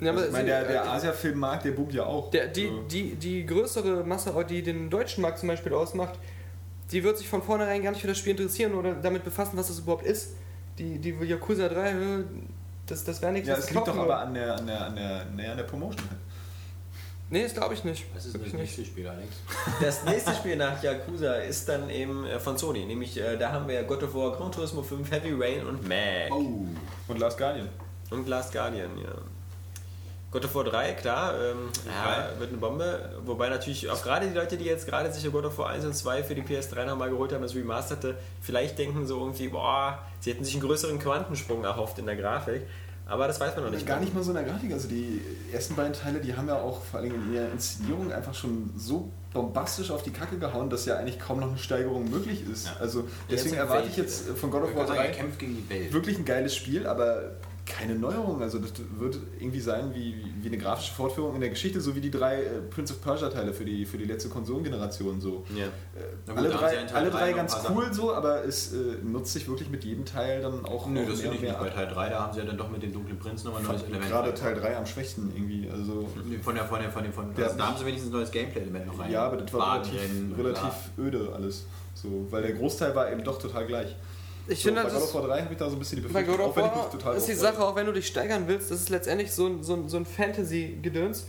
Ja, 0.00 0.10
also 0.10 0.24
ich 0.24 0.32
meine, 0.32 0.46
der, 0.46 0.64
der 0.64 0.84
äh, 0.84 0.88
Asia-Filmmarkt, 0.88 1.64
der 1.64 1.70
boomt 1.72 1.94
ja 1.94 2.04
auch. 2.04 2.30
Der, 2.30 2.48
die, 2.48 2.66
So. 2.66 2.82
die, 2.90 3.14
die 3.14 3.46
größere 3.46 4.04
Masse, 4.04 4.34
die 4.48 4.62
den 4.62 4.90
deutschen 4.90 5.22
Markt 5.22 5.38
zum 5.38 5.48
Beispiel 5.48 5.72
ausmacht, 5.72 6.18
die 6.90 7.02
wird 7.02 7.16
sich 7.16 7.28
von 7.28 7.42
vornherein 7.42 7.82
gar 7.82 7.92
nicht 7.92 8.00
für 8.00 8.08
das 8.08 8.18
Spiel 8.18 8.32
interessieren 8.32 8.74
oder 8.74 8.94
damit 8.94 9.24
befassen, 9.24 9.56
was 9.56 9.70
es 9.70 9.78
überhaupt 9.78 10.04
ist. 10.04 10.34
Die, 10.78 10.98
die 10.98 11.10
Yakuza 11.10 11.68
3, 11.68 11.90
äh, 11.90 11.94
das, 12.86 13.04
das 13.04 13.22
wäre 13.22 13.32
nichts, 13.32 13.48
Ja, 13.48 13.56
es 13.56 13.70
liegt 13.70 13.86
doch 13.86 13.96
aber 13.96 14.18
an 14.18 14.34
der, 14.34 14.56
an 14.56 14.66
der, 14.66 14.86
an 14.86 14.96
der, 14.96 15.50
an 15.52 15.56
der 15.56 15.64
Promotion 15.64 16.02
halt. 16.10 16.20
Nee, 17.30 17.42
das 17.42 17.54
glaube 17.54 17.74
ich 17.74 17.84
nicht. 17.84 18.04
Was 18.14 18.26
ist 18.26 18.38
das 18.38 18.52
nächste 18.52 18.84
Spiel, 18.84 19.08
Alex? 19.08 19.28
Das 19.80 20.04
nächste 20.04 20.34
Spiel 20.34 20.56
nach 20.56 20.82
Yakuza 20.82 21.36
ist 21.36 21.68
dann 21.68 21.88
eben 21.90 22.26
äh, 22.26 22.38
von 22.38 22.58
Sony, 22.58 22.84
nämlich 22.84 23.18
äh, 23.18 23.36
da 23.36 23.50
haben 23.50 23.66
wir 23.66 23.82
God 23.84 24.02
of 24.02 24.14
War, 24.14 24.32
Gran 24.32 24.52
Turismo 24.52 24.82
5, 24.82 25.10
Heavy 25.10 25.32
Rain 25.32 25.66
und 25.66 25.88
Mag. 25.88 26.30
Oh. 26.30 26.66
Und 27.08 27.18
Last 27.18 27.38
Guardian. 27.38 27.68
Und 28.10 28.28
Last 28.28 28.52
Guardian, 28.52 28.98
ja. 28.98 29.14
God 30.34 30.44
of 30.46 30.54
War 30.56 30.64
3, 30.64 30.92
klar, 30.94 31.34
ähm, 31.40 31.70
ja, 31.86 32.28
wird 32.40 32.50
eine 32.50 32.58
Bombe. 32.58 33.20
Wobei 33.24 33.48
natürlich 33.48 33.88
auch 33.88 34.02
gerade 34.02 34.26
die 34.26 34.34
Leute, 34.34 34.56
die 34.56 34.64
jetzt 34.64 34.84
gerade 34.84 35.12
sich 35.12 35.30
God 35.30 35.44
of 35.44 35.56
War 35.58 35.68
1 35.68 35.84
und 35.84 35.94
2 35.94 36.24
für 36.24 36.34
die 36.34 36.42
PS3 36.42 36.86
nochmal 36.86 37.08
geholt 37.08 37.32
haben, 37.32 37.42
das 37.42 37.54
Remasterte, 37.54 38.16
vielleicht 38.42 38.76
denken 38.76 39.06
so 39.06 39.20
irgendwie, 39.20 39.46
boah, 39.46 40.00
sie 40.18 40.32
hätten 40.32 40.44
sich 40.44 40.54
einen 40.54 40.64
größeren 40.64 40.98
Quantensprung 40.98 41.62
erhofft 41.62 42.00
in 42.00 42.06
der 42.06 42.16
Grafik. 42.16 42.62
Aber 43.06 43.26
das 43.26 43.38
weiß 43.38 43.54
man 43.56 43.66
noch 43.66 43.70
nicht. 43.70 43.86
Gar 43.86 44.00
nicht 44.00 44.14
mal 44.14 44.22
so 44.22 44.30
in 44.30 44.36
der 44.36 44.44
Grafik. 44.44 44.72
Also 44.72 44.88
die 44.88 45.20
ersten 45.52 45.74
beiden 45.74 45.92
Teile, 45.92 46.20
die 46.20 46.34
haben 46.36 46.48
ja 46.48 46.56
auch 46.58 46.82
vor 46.82 47.00
allem 47.00 47.14
in 47.14 47.34
ihrer 47.34 47.50
Inszenierung 47.50 48.12
einfach 48.12 48.34
schon 48.34 48.72
so 48.76 49.10
bombastisch 49.32 49.90
auf 49.90 50.02
die 50.02 50.10
Kacke 50.10 50.38
gehauen, 50.38 50.70
dass 50.70 50.86
ja 50.86 50.96
eigentlich 50.96 51.18
kaum 51.18 51.40
noch 51.40 51.48
eine 51.48 51.58
Steigerung 51.58 52.08
möglich 52.08 52.44
ist. 52.50 52.66
Ja. 52.66 52.76
Also 52.80 53.04
deswegen 53.30 53.56
erwarte 53.56 53.88
ich 53.88 53.96
jetzt 53.96 54.28
von 54.30 54.50
God 54.50 54.62
of 54.62 54.70
Ich 54.70 54.76
War 54.76 54.82
würde 54.88 54.96
sagen, 54.96 55.02
3 55.02 55.06
er 55.06 55.12
kämpft 55.12 55.38
gegen 55.38 55.56
die 55.56 55.68
Welt. 55.68 55.92
wirklich 55.92 56.18
ein 56.18 56.24
geiles 56.24 56.56
Spiel, 56.56 56.86
aber 56.86 57.32
keine 57.66 57.94
Neuerung. 57.94 58.42
Also 58.42 58.58
das 58.58 58.72
wird 58.98 59.18
irgendwie 59.38 59.60
sein 59.60 59.94
wie, 59.94 60.22
wie 60.40 60.48
eine 60.48 60.58
grafische 60.58 60.92
Fortführung 60.92 61.34
in 61.34 61.40
der 61.40 61.50
Geschichte, 61.50 61.80
so 61.80 61.96
wie 61.96 62.00
die 62.00 62.10
drei 62.10 62.42
äh, 62.42 62.60
Prince 62.60 62.92
of 62.92 63.00
Persia 63.00 63.28
Teile 63.30 63.52
für 63.54 63.64
die, 63.64 63.86
für 63.86 63.96
die 63.96 64.04
letzte 64.04 64.28
Konsolengeneration 64.28 65.20
so. 65.20 65.44
Ja. 65.56 65.64
Äh, 65.64 65.68
gut, 66.26 66.36
alle 66.38 66.50
drei, 66.50 66.86
alle 66.92 67.10
drei 67.10 67.32
ganz 67.32 67.56
cool 67.70 67.92
so, 67.92 68.14
aber 68.14 68.44
es 68.44 68.72
äh, 68.72 68.76
nutzt 69.02 69.32
sich 69.32 69.48
wirklich 69.48 69.70
mit 69.70 69.84
jedem 69.84 70.04
Teil 70.04 70.42
dann 70.42 70.64
auch 70.64 70.86
Nö, 70.88 71.02
auch 71.02 71.08
das 71.08 71.22
mehr 71.22 71.32
finde 71.32 71.36
ich 71.36 71.42
nicht. 71.42 71.58
Bei. 71.58 71.70
Teil 71.70 71.88
3, 71.88 72.08
da 72.10 72.20
haben 72.20 72.32
sie 72.32 72.38
ja 72.40 72.44
dann 72.44 72.58
doch 72.58 72.70
mit 72.70 72.82
dem 72.82 72.92
dunklen 72.92 73.18
Prinz 73.18 73.44
nochmal 73.44 73.62
ein 73.62 73.66
neues 73.66 73.82
Element. 73.82 74.08
gerade. 74.10 74.34
Teil 74.34 74.54
3 74.54 74.76
am 74.76 74.86
schwächsten 74.86 75.32
irgendwie. 75.34 75.68
Also 75.70 76.08
Von 76.42 76.54
der, 76.54 76.64
von 76.64 76.80
der, 76.80 76.90
von 76.90 77.02
dem, 77.02 77.12
von, 77.12 77.34
Der 77.34 77.46
also, 77.46 77.56
da 77.58 77.66
haben 77.68 77.78
sie 77.78 77.86
wenigstens 77.86 78.10
ein 78.10 78.16
neues 78.16 78.30
Gameplay-Element 78.30 78.86
noch 78.86 78.98
rein. 78.98 79.10
Ja, 79.10 79.26
aber 79.26 79.38
das 79.38 79.52
war 79.52 79.74
relativ, 79.74 79.94
Wagenrennen, 79.94 80.34
relativ 80.34 80.90
bla. 80.96 81.04
öde 81.04 81.32
alles. 81.34 81.64
So, 81.94 82.26
weil 82.30 82.42
der 82.42 82.52
Großteil 82.52 82.94
war 82.94 83.10
eben 83.10 83.24
doch 83.24 83.38
total 83.38 83.66
gleich. 83.66 83.94
Ich 84.46 84.60
So, 84.60 84.68
finde, 84.68 84.82
bei 84.82 84.88
das 84.90 84.94
God 84.98 85.02
ist, 85.08 85.14
of 85.14 85.22
War 85.22 85.28
3 85.28 85.42
habe 85.42 85.52
ich 85.52 85.58
da 85.58 85.70
so 85.70 85.76
ein 85.76 85.78
bisschen 85.78 86.02
die 86.02 86.08
bei 86.08 86.22
Befürchtung, 86.22 86.46
auch 86.46 86.56
wenn 86.56 86.64
ich 86.66 86.74
mich 86.74 86.84
total 86.86 87.16
ist 87.16 87.28
die 87.28 87.34
Sache, 87.34 87.64
auch 87.64 87.74
wenn 87.76 87.86
du 87.86 87.92
dich 87.92 88.06
steigern 88.06 88.44
willst, 88.46 88.70
das 88.70 88.80
ist 88.80 88.90
letztendlich 88.90 89.32
so 89.32 89.46
ein, 89.46 89.62
so 89.62 89.74
ein, 89.74 89.88
so 89.88 89.96
ein 89.96 90.04
Fantasy-Gedöns, 90.06 91.26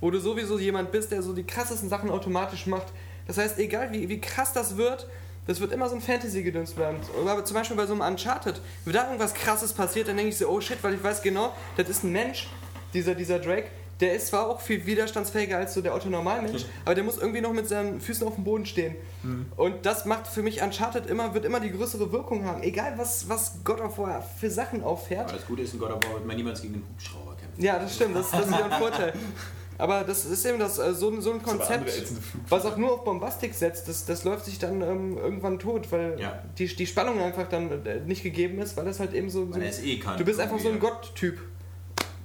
wo 0.00 0.10
du 0.10 0.18
sowieso 0.18 0.58
jemand 0.58 0.90
bist, 0.90 1.12
der 1.12 1.22
so 1.22 1.32
die 1.32 1.44
krassesten 1.44 1.88
Sachen 1.88 2.10
automatisch 2.10 2.66
macht. 2.66 2.86
Das 3.26 3.38
heißt, 3.38 3.58
egal 3.58 3.92
wie, 3.92 4.08
wie 4.08 4.20
krass 4.20 4.52
das 4.52 4.76
wird, 4.76 5.06
das 5.46 5.60
wird 5.60 5.72
immer 5.72 5.88
so 5.88 5.94
ein 5.94 6.00
Fantasy-Gedöns 6.00 6.72
bleiben. 6.72 6.98
Aber 7.24 7.44
zum 7.44 7.54
Beispiel 7.54 7.76
bei 7.76 7.86
so 7.86 7.92
einem 7.92 8.02
Uncharted, 8.02 8.60
wenn 8.84 8.92
da 8.92 9.04
irgendwas 9.04 9.32
krasses 9.32 9.72
passiert, 9.72 10.08
dann 10.08 10.16
denke 10.16 10.30
ich 10.30 10.38
so, 10.38 10.48
oh 10.48 10.60
shit, 10.60 10.78
weil 10.82 10.94
ich 10.94 11.02
weiß 11.02 11.22
genau, 11.22 11.52
das 11.76 11.88
ist 11.88 12.02
ein 12.02 12.10
Mensch, 12.10 12.48
dieser, 12.94 13.14
dieser 13.14 13.38
Drake. 13.38 13.68
Der 14.00 14.12
ist 14.14 14.26
zwar 14.26 14.46
auch 14.50 14.60
viel 14.60 14.84
widerstandsfähiger 14.84 15.56
als 15.56 15.72
so 15.72 15.80
der 15.80 15.94
Otto-Normalmensch, 15.94 16.66
aber 16.84 16.94
der 16.94 17.02
muss 17.02 17.16
irgendwie 17.16 17.40
noch 17.40 17.54
mit 17.54 17.66
seinen 17.66 18.00
Füßen 18.00 18.26
auf 18.26 18.34
dem 18.34 18.44
Boden 18.44 18.66
stehen. 18.66 18.94
Und 19.56 19.86
das 19.86 20.04
macht 20.04 20.26
für 20.26 20.42
mich 20.42 20.60
Uncharted 20.62 21.06
immer, 21.06 21.32
wird 21.32 21.44
immer 21.46 21.60
die 21.60 21.70
größere 21.72 22.12
Wirkung 22.12 22.44
haben. 22.44 22.62
Egal 22.62 22.94
was, 22.98 23.28
was 23.28 23.54
God 23.64 23.80
of 23.80 23.96
War 23.98 24.22
für 24.38 24.50
Sachen 24.50 24.84
auffährt. 24.84 25.28
Aber 25.30 25.38
das 25.38 25.46
Gute 25.46 25.62
ist, 25.62 25.72
in 25.72 25.80
God 25.80 25.90
of 25.92 26.02
War 26.04 26.14
wird 26.14 26.26
man 26.26 26.36
niemals 26.36 26.60
gegen 26.60 26.74
den 26.74 26.82
Hubschrauber 26.88 27.34
kämpfen. 27.36 27.62
Ja, 27.62 27.78
das 27.78 27.94
stimmt, 27.94 28.14
das, 28.16 28.30
das 28.30 28.40
ist 28.40 28.48
wieder 28.48 28.64
ein 28.70 28.78
Vorteil. 28.78 29.12
Aber 29.78 30.04
das 30.04 30.24
ist 30.24 30.44
eben 30.46 30.58
das, 30.58 30.78
äh, 30.78 30.94
so, 30.94 31.10
ein- 31.10 31.20
so 31.20 31.32
ein 31.32 31.42
Konzept, 31.42 31.90
was 32.48 32.64
auch 32.64 32.76
nur 32.78 32.92
auf 32.94 33.04
Bombastik 33.04 33.52
setzt, 33.54 33.88
das, 33.88 34.06
das 34.06 34.24
läuft 34.24 34.46
sich 34.46 34.58
dann 34.58 34.80
ähm, 34.80 35.18
irgendwann 35.18 35.58
tot, 35.58 35.92
weil 35.92 36.18
Ja. 36.18 36.42
die, 36.58 36.66
die 36.66 36.86
Spannung 36.86 37.20
einfach 37.20 37.46
dann 37.48 37.84
äh, 37.84 38.00
nicht 38.06 38.22
gegeben 38.22 38.58
ist, 38.58 38.74
weil 38.78 38.86
das 38.86 39.00
halt 39.00 39.12
eben 39.12 39.28
so. 39.28 39.50
so 39.52 39.58
eh 39.60 40.00
du 40.16 40.24
bist 40.24 40.40
einfach 40.40 40.58
so 40.58 40.68
ein. 40.70 40.80
Gott-Typ. 40.80 41.38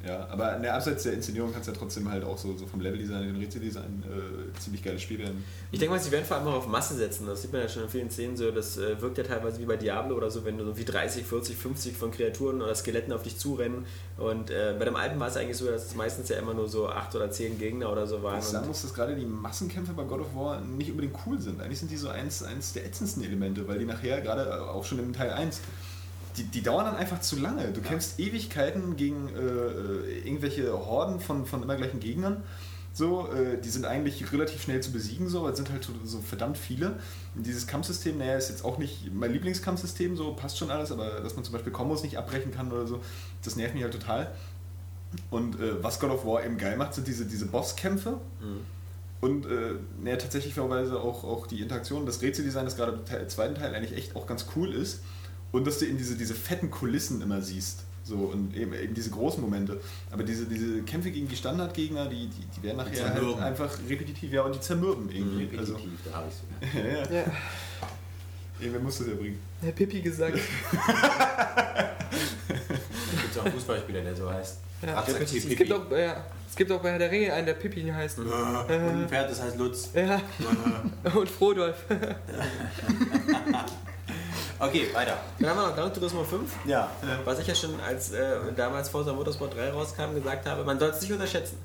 Ja, 0.05 0.27
aber 0.29 0.57
ne, 0.57 0.73
abseits 0.73 1.03
der 1.03 1.13
Inszenierung 1.13 1.51
kann 1.51 1.61
es 1.61 1.67
ja 1.67 1.73
trotzdem 1.73 2.09
halt 2.09 2.23
auch 2.23 2.37
so, 2.37 2.57
so 2.57 2.65
vom 2.65 2.81
Leveldesign, 2.81 3.27
dem 3.27 3.35
Rätseldesign 3.35 4.03
äh, 4.03 4.59
ziemlich 4.59 4.83
geiles 4.83 5.01
Spiel 5.01 5.19
werden. 5.19 5.43
Ich 5.71 5.79
denke 5.79 5.93
mal, 5.93 6.01
sie 6.01 6.11
werden 6.11 6.25
vor 6.25 6.37
allem 6.37 6.47
auch 6.47 6.55
auf 6.55 6.67
Masse 6.67 6.95
setzen. 6.95 7.27
Das 7.27 7.41
sieht 7.41 7.51
man 7.51 7.61
ja 7.61 7.69
schon 7.69 7.83
in 7.83 7.89
vielen 7.89 8.09
Szenen 8.09 8.35
so. 8.35 8.49
Das 8.51 8.77
äh, 8.77 8.99
wirkt 8.99 9.19
ja 9.19 9.23
teilweise 9.23 9.59
wie 9.59 9.65
bei 9.65 9.77
Diablo 9.77 10.15
oder 10.15 10.31
so, 10.31 10.43
wenn 10.43 10.57
du 10.57 10.65
so 10.65 10.77
wie 10.77 10.85
30, 10.85 11.25
40, 11.25 11.55
50 11.55 11.95
von 11.95 12.11
Kreaturen 12.11 12.61
oder 12.61 12.73
Skeletten 12.73 13.13
auf 13.13 13.23
dich 13.23 13.37
zurennen. 13.37 13.85
Und 14.17 14.49
äh, 14.49 14.75
bei 14.77 14.85
dem 14.85 14.95
alten 14.95 15.19
war 15.19 15.27
es 15.27 15.37
eigentlich 15.37 15.57
so, 15.57 15.67
dass 15.67 15.85
es 15.85 15.95
meistens 15.95 16.29
ja 16.29 16.37
immer 16.37 16.53
nur 16.53 16.67
so 16.67 16.89
8 16.89 17.15
oder 17.15 17.29
10 17.29 17.59
Gegner 17.59 17.91
oder 17.91 18.07
so 18.07 18.23
waren. 18.23 18.39
Ich 18.39 18.45
sagen 18.45 18.63
Und 18.63 18.69
muss, 18.69 18.81
dass 18.81 18.93
gerade 18.93 19.15
die 19.15 19.25
Massenkämpfe 19.25 19.93
bei 19.93 20.03
God 20.03 20.21
of 20.21 20.35
War 20.35 20.61
nicht 20.61 20.89
unbedingt 20.89 21.15
cool 21.25 21.39
sind. 21.39 21.61
Eigentlich 21.61 21.79
sind 21.79 21.91
die 21.91 21.97
so 21.97 22.09
eins, 22.09 22.41
eins 22.41 22.73
der 22.73 22.85
ätzendsten 22.85 23.23
Elemente, 23.23 23.67
weil 23.67 23.77
die 23.77 23.85
nachher, 23.85 24.21
gerade 24.21 24.63
auch 24.69 24.83
schon 24.83 24.99
im 24.99 25.13
Teil 25.13 25.29
1, 25.31 25.61
die, 26.37 26.43
die 26.43 26.61
dauern 26.61 26.85
dann 26.85 26.95
einfach 26.95 27.21
zu 27.21 27.37
lange. 27.39 27.71
Du 27.71 27.81
kämpfst 27.81 28.19
Ewigkeiten 28.19 28.95
gegen 28.95 29.29
äh, 29.29 29.39
äh, 29.39 30.19
irgendwelche 30.25 30.71
Horden 30.73 31.19
von, 31.19 31.45
von 31.45 31.63
immer 31.63 31.75
gleichen 31.75 31.99
Gegnern. 31.99 32.43
So, 32.93 33.29
äh, 33.31 33.59
die 33.59 33.69
sind 33.69 33.85
eigentlich 33.85 34.31
relativ 34.33 34.63
schnell 34.63 34.81
zu 34.81 34.91
besiegen, 34.91 35.29
so, 35.29 35.39
aber 35.39 35.51
es 35.51 35.57
sind 35.57 35.71
halt 35.71 35.83
so, 35.83 35.93
so 36.03 36.19
verdammt 36.19 36.57
viele. 36.57 36.99
Und 37.35 37.45
dieses 37.45 37.65
Kampfsystem, 37.65 38.17
naja, 38.17 38.35
ist 38.35 38.49
jetzt 38.49 38.65
auch 38.65 38.77
nicht 38.77 39.13
mein 39.13 39.31
Lieblingskampfsystem, 39.31 40.17
so 40.17 40.33
passt 40.33 40.57
schon 40.57 40.71
alles, 40.71 40.91
aber 40.91 41.21
dass 41.21 41.35
man 41.35 41.45
zum 41.45 41.53
Beispiel 41.53 41.71
Kombos 41.71 42.03
nicht 42.03 42.17
abbrechen 42.17 42.51
kann 42.51 42.71
oder 42.71 42.85
so, 42.85 42.99
das 43.43 43.55
nervt 43.55 43.75
mich 43.75 43.83
halt 43.83 43.93
total. 43.93 44.31
Und 45.29 45.59
äh, 45.59 45.81
was 45.81 45.99
God 45.99 46.11
of 46.11 46.25
War 46.25 46.43
eben 46.43 46.57
geil 46.57 46.75
macht, 46.77 46.93
sind 46.93 47.07
diese, 47.07 47.25
diese 47.25 47.45
Bosskämpfe. 47.45 48.17
Und 49.21 49.45
äh, 49.45 49.75
naja, 50.01 50.17
tatsächlich 50.17 50.59
auch, 50.59 51.23
auch 51.23 51.47
die 51.47 51.61
Interaktion, 51.61 52.05
das 52.05 52.21
Rätseldesign, 52.21 52.65
das 52.65 52.75
gerade 52.75 52.93
im 52.93 53.29
zweiten 53.29 53.55
Teil 53.55 53.73
eigentlich 53.73 53.97
echt 53.97 54.15
auch 54.15 54.25
ganz 54.25 54.47
cool 54.55 54.73
ist. 54.73 55.01
Und 55.51 55.67
dass 55.67 55.79
du 55.79 55.85
eben 55.85 55.97
diese, 55.97 56.15
diese 56.15 56.33
fetten 56.33 56.71
Kulissen 56.71 57.21
immer 57.21 57.41
siehst. 57.41 57.79
So, 58.03 58.15
und 58.15 58.55
eben, 58.55 58.73
eben 58.73 58.93
diese 58.93 59.09
großen 59.11 59.41
Momente. 59.41 59.79
Aber 60.09 60.23
diese, 60.23 60.45
diese 60.45 60.81
Kämpfe 60.83 61.11
gegen 61.11 61.27
die 61.27 61.35
Standardgegner, 61.35 62.07
die, 62.07 62.27
die, 62.27 62.45
die 62.57 62.63
werden 62.63 62.77
nachher 62.77 63.03
halt 63.05 63.15
zermürben. 63.15 63.43
einfach 63.43 63.77
repetitiv, 63.87 64.31
ja, 64.33 64.41
und 64.41 64.55
die 64.55 64.59
zermürben 64.59 65.09
irgendwie. 65.11 65.43
Repetitiv, 65.43 65.59
Also, 65.59 65.87
da 66.05 66.17
habe 66.17 66.27
ich 66.29 66.67
es 66.67 66.73
ja, 67.11 67.15
ja. 67.15 67.21
Ja, 67.21 67.31
Irgendwer 68.59 68.81
muss 68.81 68.97
das 68.99 69.07
ja 69.07 69.13
bringen. 69.15 69.39
Herr 69.61 69.71
Pippi 69.71 70.01
gesagt. 70.01 70.37
Es 73.13 73.21
gibt 73.23 73.39
auch 73.39 73.45
einen 73.45 73.53
Fußballspieler, 73.53 74.01
der 74.01 74.15
so 74.15 74.29
heißt. 74.31 74.57
Ja. 74.85 74.95
Absatz 74.97 75.21
Es 75.21 75.31
Pipi. 75.31 75.55
gibt, 75.55 75.71
auch, 75.73 75.91
ja, 75.91 76.25
es 76.49 76.55
gibt 76.55 76.71
auch 76.71 76.81
bei 76.81 76.91
Herr 76.91 76.99
der 76.99 77.11
Ringe 77.11 77.31
einen, 77.33 77.45
der 77.45 77.53
Pippi 77.53 77.83
heißt. 77.87 78.19
Und 78.19 78.31
ein 78.31 79.07
Pferd, 79.07 79.29
das 79.31 79.41
heißt 79.41 79.57
Lutz. 79.57 79.89
Ja, 79.93 80.21
und 81.15 81.29
Frodolf. 81.29 81.85
Okay, 84.61 84.87
weiter. 84.93 85.17
Dann 85.39 85.49
haben 85.49 85.57
wir 85.57 85.67
noch 85.69 85.75
Gran 85.75 85.93
Turismo 85.93 86.23
5. 86.23 86.51
Ja. 86.65 86.89
Was 87.25 87.39
ich 87.39 87.47
ja 87.47 87.55
schon 87.55 87.71
als 87.79 88.11
äh, 88.11 88.21
damals 88.55 88.89
Forza 88.89 89.11
Motorsport 89.11 89.55
3 89.55 89.71
rauskam 89.71 90.13
gesagt 90.13 90.47
habe, 90.47 90.63
man 90.63 90.77
soll 90.79 90.89
es 90.89 91.01
nicht 91.01 91.11
unterschätzen. 91.11 91.57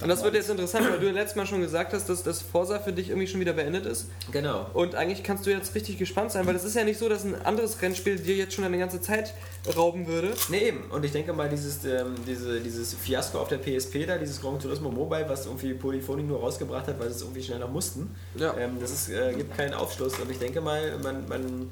Und 0.00 0.08
das 0.08 0.22
wird 0.22 0.34
jetzt 0.34 0.50
interessant, 0.50 0.90
weil 0.90 0.98
du 0.98 1.06
ja 1.06 1.12
letztes 1.12 1.36
Mal 1.36 1.46
schon 1.46 1.60
gesagt 1.62 1.92
hast, 1.94 2.08
dass 2.08 2.22
das 2.24 2.42
Forsa 2.42 2.80
für 2.80 2.92
dich 2.92 3.08
irgendwie 3.08 3.28
schon 3.28 3.40
wieder 3.40 3.52
beendet 3.54 3.86
ist. 3.86 4.08
Genau. 4.32 4.66
Und 4.74 4.94
eigentlich 4.96 5.22
kannst 5.22 5.46
du 5.46 5.50
jetzt 5.50 5.74
richtig 5.74 5.96
gespannt 5.98 6.32
sein, 6.32 6.44
weil 6.46 6.54
es 6.56 6.64
ist 6.64 6.74
ja 6.76 6.84
nicht 6.84 6.98
so, 6.98 7.08
dass 7.08 7.24
ein 7.24 7.40
anderes 7.46 7.80
Rennspiel 7.80 8.16
dir 8.18 8.34
jetzt 8.34 8.52
schon 8.54 8.64
eine 8.64 8.76
ganze 8.76 9.00
Zeit 9.00 9.32
rauben 9.74 10.06
würde. 10.06 10.34
Nee, 10.50 10.68
eben. 10.68 10.90
Und 10.90 11.04
ich 11.04 11.12
denke 11.12 11.32
mal, 11.32 11.48
dieses, 11.48 11.84
ähm, 11.84 12.16
diese, 12.26 12.60
dieses 12.60 12.92
Fiasko 12.92 13.38
auf 13.38 13.48
der 13.48 13.58
PSP 13.58 14.04
da, 14.04 14.18
dieses 14.18 14.40
Gran 14.42 14.58
Turismo 14.58 14.90
Mobile, 14.90 15.26
was 15.28 15.46
irgendwie 15.46 15.72
Polyphony 15.72 16.24
nur 16.24 16.40
rausgebracht 16.40 16.88
hat, 16.88 16.98
weil 16.98 17.08
sie 17.08 17.14
es 17.14 17.22
irgendwie 17.22 17.42
schneller 17.42 17.68
mussten, 17.68 18.14
Ja. 18.34 18.54
ähm, 18.58 18.76
das 18.80 18.90
ist, 18.90 19.08
äh, 19.08 19.32
gibt 19.32 19.56
keinen 19.56 19.72
Aufschluss. 19.72 20.18
Und 20.18 20.30
ich 20.30 20.38
denke 20.38 20.60
mal, 20.60 20.98
man, 21.02 21.26
man, 21.28 21.70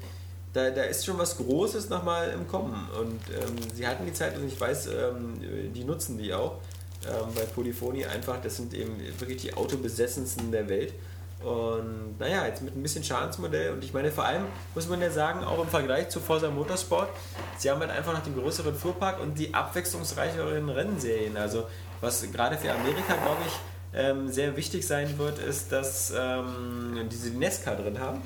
da, 0.53 0.69
da 0.69 0.83
ist 0.83 1.05
schon 1.05 1.17
was 1.17 1.37
Großes 1.37 1.89
nochmal 1.89 2.31
im 2.31 2.47
Kommen. 2.47 2.87
Und 2.99 3.19
ähm, 3.29 3.55
sie 3.73 3.87
hatten 3.87 4.05
die 4.05 4.13
Zeit 4.13 4.37
und 4.37 4.47
ich 4.47 4.59
weiß, 4.59 4.87
ähm, 4.87 5.39
die 5.73 5.83
nutzen 5.83 6.17
die 6.17 6.33
auch. 6.33 6.59
Ähm, 7.05 7.33
bei 7.35 7.41
Polyphony 7.41 8.05
einfach, 8.05 8.39
das 8.41 8.57
sind 8.57 8.73
eben 8.73 8.97
wirklich 9.19 9.41
die 9.41 9.53
Autobesessensten 9.53 10.51
der 10.51 10.69
Welt. 10.69 10.93
Und 11.43 12.17
naja, 12.19 12.45
jetzt 12.45 12.61
mit 12.61 12.73
ein 12.73 12.81
bisschen 12.81 13.03
Schadensmodell 13.03 13.73
und 13.73 13.83
ich 13.83 13.93
meine, 13.93 14.11
vor 14.11 14.23
allem 14.23 14.45
muss 14.75 14.87
man 14.87 15.01
ja 15.01 15.11
sagen, 15.11 15.43
auch 15.43 15.61
im 15.61 15.67
Vergleich 15.67 16.07
zu 16.07 16.21
Forza 16.21 16.49
Motorsport, 16.49 17.09
sie 17.57 17.69
haben 17.69 17.81
halt 17.81 17.91
einfach 17.91 18.13
noch 18.13 18.23
den 18.23 18.33
größeren 18.33 18.73
Fuhrpark 18.73 19.19
und 19.19 19.37
die 19.37 19.53
abwechslungsreicheren 19.53 20.69
Rennserien. 20.69 21.35
Also, 21.35 21.65
was 21.99 22.21
gerade 22.31 22.57
für 22.57 22.71
Amerika, 22.71 23.15
glaube 23.15 23.41
ich, 23.45 23.53
ähm, 23.93 24.31
sehr 24.31 24.55
wichtig 24.55 24.87
sein 24.87 25.17
wird, 25.17 25.37
ist, 25.39 25.73
dass 25.73 26.13
ähm, 26.17 27.09
diese 27.11 27.31
Nesca 27.31 27.75
drin 27.75 27.99
haben. 27.99 28.21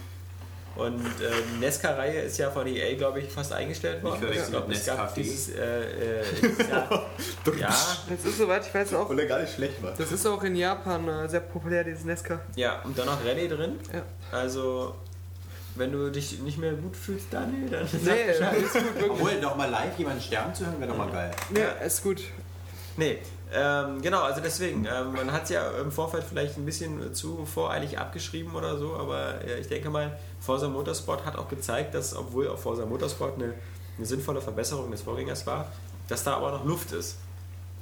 Und 0.77 0.99
äh, 1.05 1.31
die 1.53 1.59
Nesca-Reihe 1.59 2.21
ist 2.21 2.37
ja 2.37 2.51
von 2.51 2.67
EA, 2.67 2.95
glaube 2.95 3.19
ich, 3.21 3.29
fast 3.31 3.51
eingestellt 3.53 4.03
worden. 4.03 4.19
verwechseln 4.19 4.45
Ich 4.45 4.51
glaube, 4.51 4.73
es 4.73 4.85
gab 4.85 5.15
dieses, 5.15 5.49
äh, 5.49 6.19
äh, 6.21 6.23
dieses 6.41 6.67
Jahr, 6.69 7.05
ja, 7.59 7.67
Das 8.09 8.25
ist 8.25 8.37
soweit, 8.37 8.65
ich 8.67 8.73
weiß 8.73 8.93
auch. 8.93 9.01
Obwohl 9.03 9.19
er 9.21 9.25
gar 9.25 9.39
nicht 9.41 9.53
schlecht 9.53 9.81
war. 9.81 9.93
Das 9.97 10.11
ist 10.11 10.25
auch 10.25 10.43
in 10.43 10.55
Japan 10.55 11.07
äh, 11.07 11.27
sehr 11.27 11.39
populär, 11.39 11.83
dieses 11.83 12.05
Nesca. 12.05 12.39
ja, 12.55 12.81
und 12.83 12.97
dann 12.97 13.07
noch 13.07 13.23
Rallye 13.25 13.47
drin. 13.47 13.79
Ja. 13.93 14.03
Also, 14.31 14.95
wenn 15.75 15.91
du 15.91 16.09
dich 16.11 16.39
nicht 16.39 16.57
mehr 16.57 16.73
gut 16.73 16.95
fühlst, 16.95 17.27
Daniel, 17.31 17.69
dann 17.69 17.87
sag 17.87 18.01
Nee, 18.03 18.25
Bescheid. 18.27 18.57
ist 18.57 18.73
gut, 18.73 18.83
wirklich. 18.95 19.11
Obwohl, 19.11 19.41
nochmal 19.41 19.69
live 19.69 19.97
jemanden 19.97 20.21
sterben 20.21 20.53
zu 20.53 20.65
hören, 20.65 20.79
wäre 20.79 20.91
doch 20.91 20.97
mal 20.97 21.09
geil. 21.11 21.31
Ja, 21.55 21.69
ist 21.85 22.03
gut. 22.03 22.21
Nee, 22.97 23.19
ähm, 23.53 24.01
genau, 24.01 24.23
also 24.23 24.41
deswegen, 24.41 24.85
ähm, 24.85 25.13
man 25.13 25.31
hat 25.31 25.43
es 25.43 25.49
ja 25.49 25.69
im 25.79 25.91
Vorfeld 25.91 26.23
vielleicht 26.23 26.57
ein 26.57 26.65
bisschen 26.65 27.13
zu 27.13 27.45
voreilig 27.45 27.97
abgeschrieben 27.97 28.53
oder 28.55 28.77
so, 28.77 28.95
aber 28.95 29.41
äh, 29.45 29.59
ich 29.59 29.67
denke 29.67 29.89
mal, 29.89 30.17
Forza 30.39 30.67
Motorsport 30.67 31.25
hat 31.25 31.37
auch 31.37 31.47
gezeigt, 31.47 31.93
dass, 31.93 32.15
obwohl 32.15 32.49
auch 32.49 32.57
Forza 32.57 32.85
Motorsport 32.85 33.35
eine, 33.35 33.53
eine 33.97 34.05
sinnvolle 34.05 34.41
Verbesserung 34.41 34.91
des 34.91 35.01
Vorgängers 35.01 35.47
war, 35.47 35.71
dass 36.07 36.23
da 36.23 36.35
aber 36.35 36.51
noch 36.51 36.65
Luft 36.65 36.91
ist. 36.91 37.17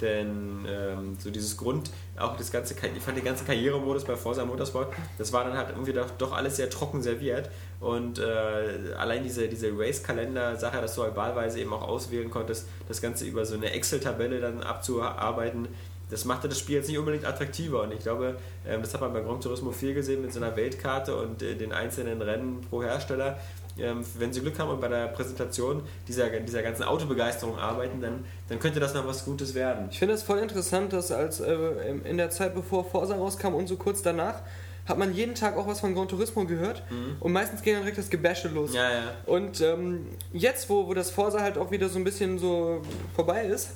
Denn 0.00 0.66
ähm, 0.68 1.16
so 1.18 1.30
dieses 1.30 1.56
Grund, 1.56 1.90
auch 2.18 2.36
das 2.36 2.52
ganze, 2.52 2.74
ich 2.74 3.02
fand 3.02 3.16
den 3.16 3.24
ganzen 3.24 3.46
Karrieremodus 3.46 4.04
bei 4.04 4.14
Forza 4.14 4.44
Motorsport, 4.44 4.92
das 5.16 5.32
war 5.32 5.44
dann 5.44 5.56
halt 5.56 5.70
irgendwie 5.70 5.94
doch, 5.94 6.10
doch 6.18 6.32
alles 6.32 6.56
sehr 6.56 6.68
trocken 6.68 7.02
serviert. 7.02 7.50
Und 7.80 8.18
äh, 8.18 8.94
allein 8.96 9.22
diese, 9.22 9.48
diese 9.48 9.70
Race-Kalender-Sache, 9.76 10.80
dass 10.80 10.94
du 10.94 11.02
halt 11.02 11.14
wahlweise 11.14 11.60
eben 11.60 11.72
auch 11.72 11.86
auswählen 11.86 12.30
konntest, 12.30 12.66
das 12.88 13.02
Ganze 13.02 13.26
über 13.26 13.44
so 13.44 13.54
eine 13.54 13.70
Excel-Tabelle 13.72 14.40
dann 14.40 14.62
abzuarbeiten, 14.62 15.68
das 16.08 16.24
machte 16.24 16.48
das 16.48 16.58
Spiel 16.58 16.76
jetzt 16.76 16.88
nicht 16.88 16.98
unbedingt 16.98 17.24
attraktiver. 17.24 17.82
Und 17.82 17.92
ich 17.92 18.00
glaube, 18.00 18.36
ähm, 18.66 18.80
das 18.80 18.94
hat 18.94 19.00
man 19.00 19.12
bei 19.12 19.20
Gran 19.20 19.40
Turismo 19.40 19.72
4 19.72 19.94
gesehen 19.94 20.22
mit 20.22 20.32
so 20.32 20.40
einer 20.40 20.56
Weltkarte 20.56 21.16
und 21.16 21.42
äh, 21.42 21.54
den 21.54 21.72
einzelnen 21.72 22.22
Rennen 22.22 22.60
pro 22.70 22.82
Hersteller. 22.82 23.38
Ähm, 23.78 24.04
wenn 24.18 24.32
Sie 24.32 24.40
Glück 24.40 24.58
haben 24.58 24.70
und 24.70 24.80
bei 24.80 24.88
der 24.88 25.08
Präsentation 25.08 25.82
dieser, 26.08 26.30
dieser 26.40 26.62
ganzen 26.62 26.84
Autobegeisterung 26.84 27.58
arbeiten, 27.58 28.00
dann, 28.00 28.24
dann 28.48 28.58
könnte 28.58 28.80
das 28.80 28.94
noch 28.94 29.06
was 29.06 29.24
Gutes 29.24 29.54
werden. 29.54 29.88
Ich 29.90 29.98
finde 29.98 30.14
es 30.14 30.22
voll 30.22 30.38
interessant, 30.38 30.92
dass 30.92 31.12
als 31.12 31.40
äh, 31.40 31.56
in 32.04 32.16
der 32.16 32.30
Zeit, 32.30 32.54
bevor 32.54 32.84
Forza 32.84 33.16
rauskam 33.16 33.54
und 33.54 33.66
so 33.66 33.76
kurz 33.76 34.00
danach, 34.00 34.42
hat 34.86 34.98
man 34.98 35.14
jeden 35.14 35.34
Tag 35.34 35.56
auch 35.56 35.66
was 35.66 35.80
von 35.80 35.94
Gran 35.94 36.08
Turismo 36.08 36.44
gehört 36.44 36.82
und 37.20 37.32
meistens 37.32 37.62
ging 37.62 37.74
dann 37.74 37.82
direkt 37.82 37.98
das 37.98 38.10
Gebäsche 38.10 38.48
los. 38.48 38.72
Ja, 38.72 38.90
ja. 38.90 39.02
Und 39.26 39.60
ähm, 39.60 40.06
jetzt, 40.32 40.68
wo, 40.70 40.86
wo 40.86 40.94
das 40.94 41.10
Forza 41.10 41.40
halt 41.40 41.58
auch 41.58 41.70
wieder 41.70 41.88
so 41.88 41.98
ein 41.98 42.04
bisschen 42.04 42.38
so 42.38 42.82
vorbei 43.14 43.44
ist, 43.44 43.70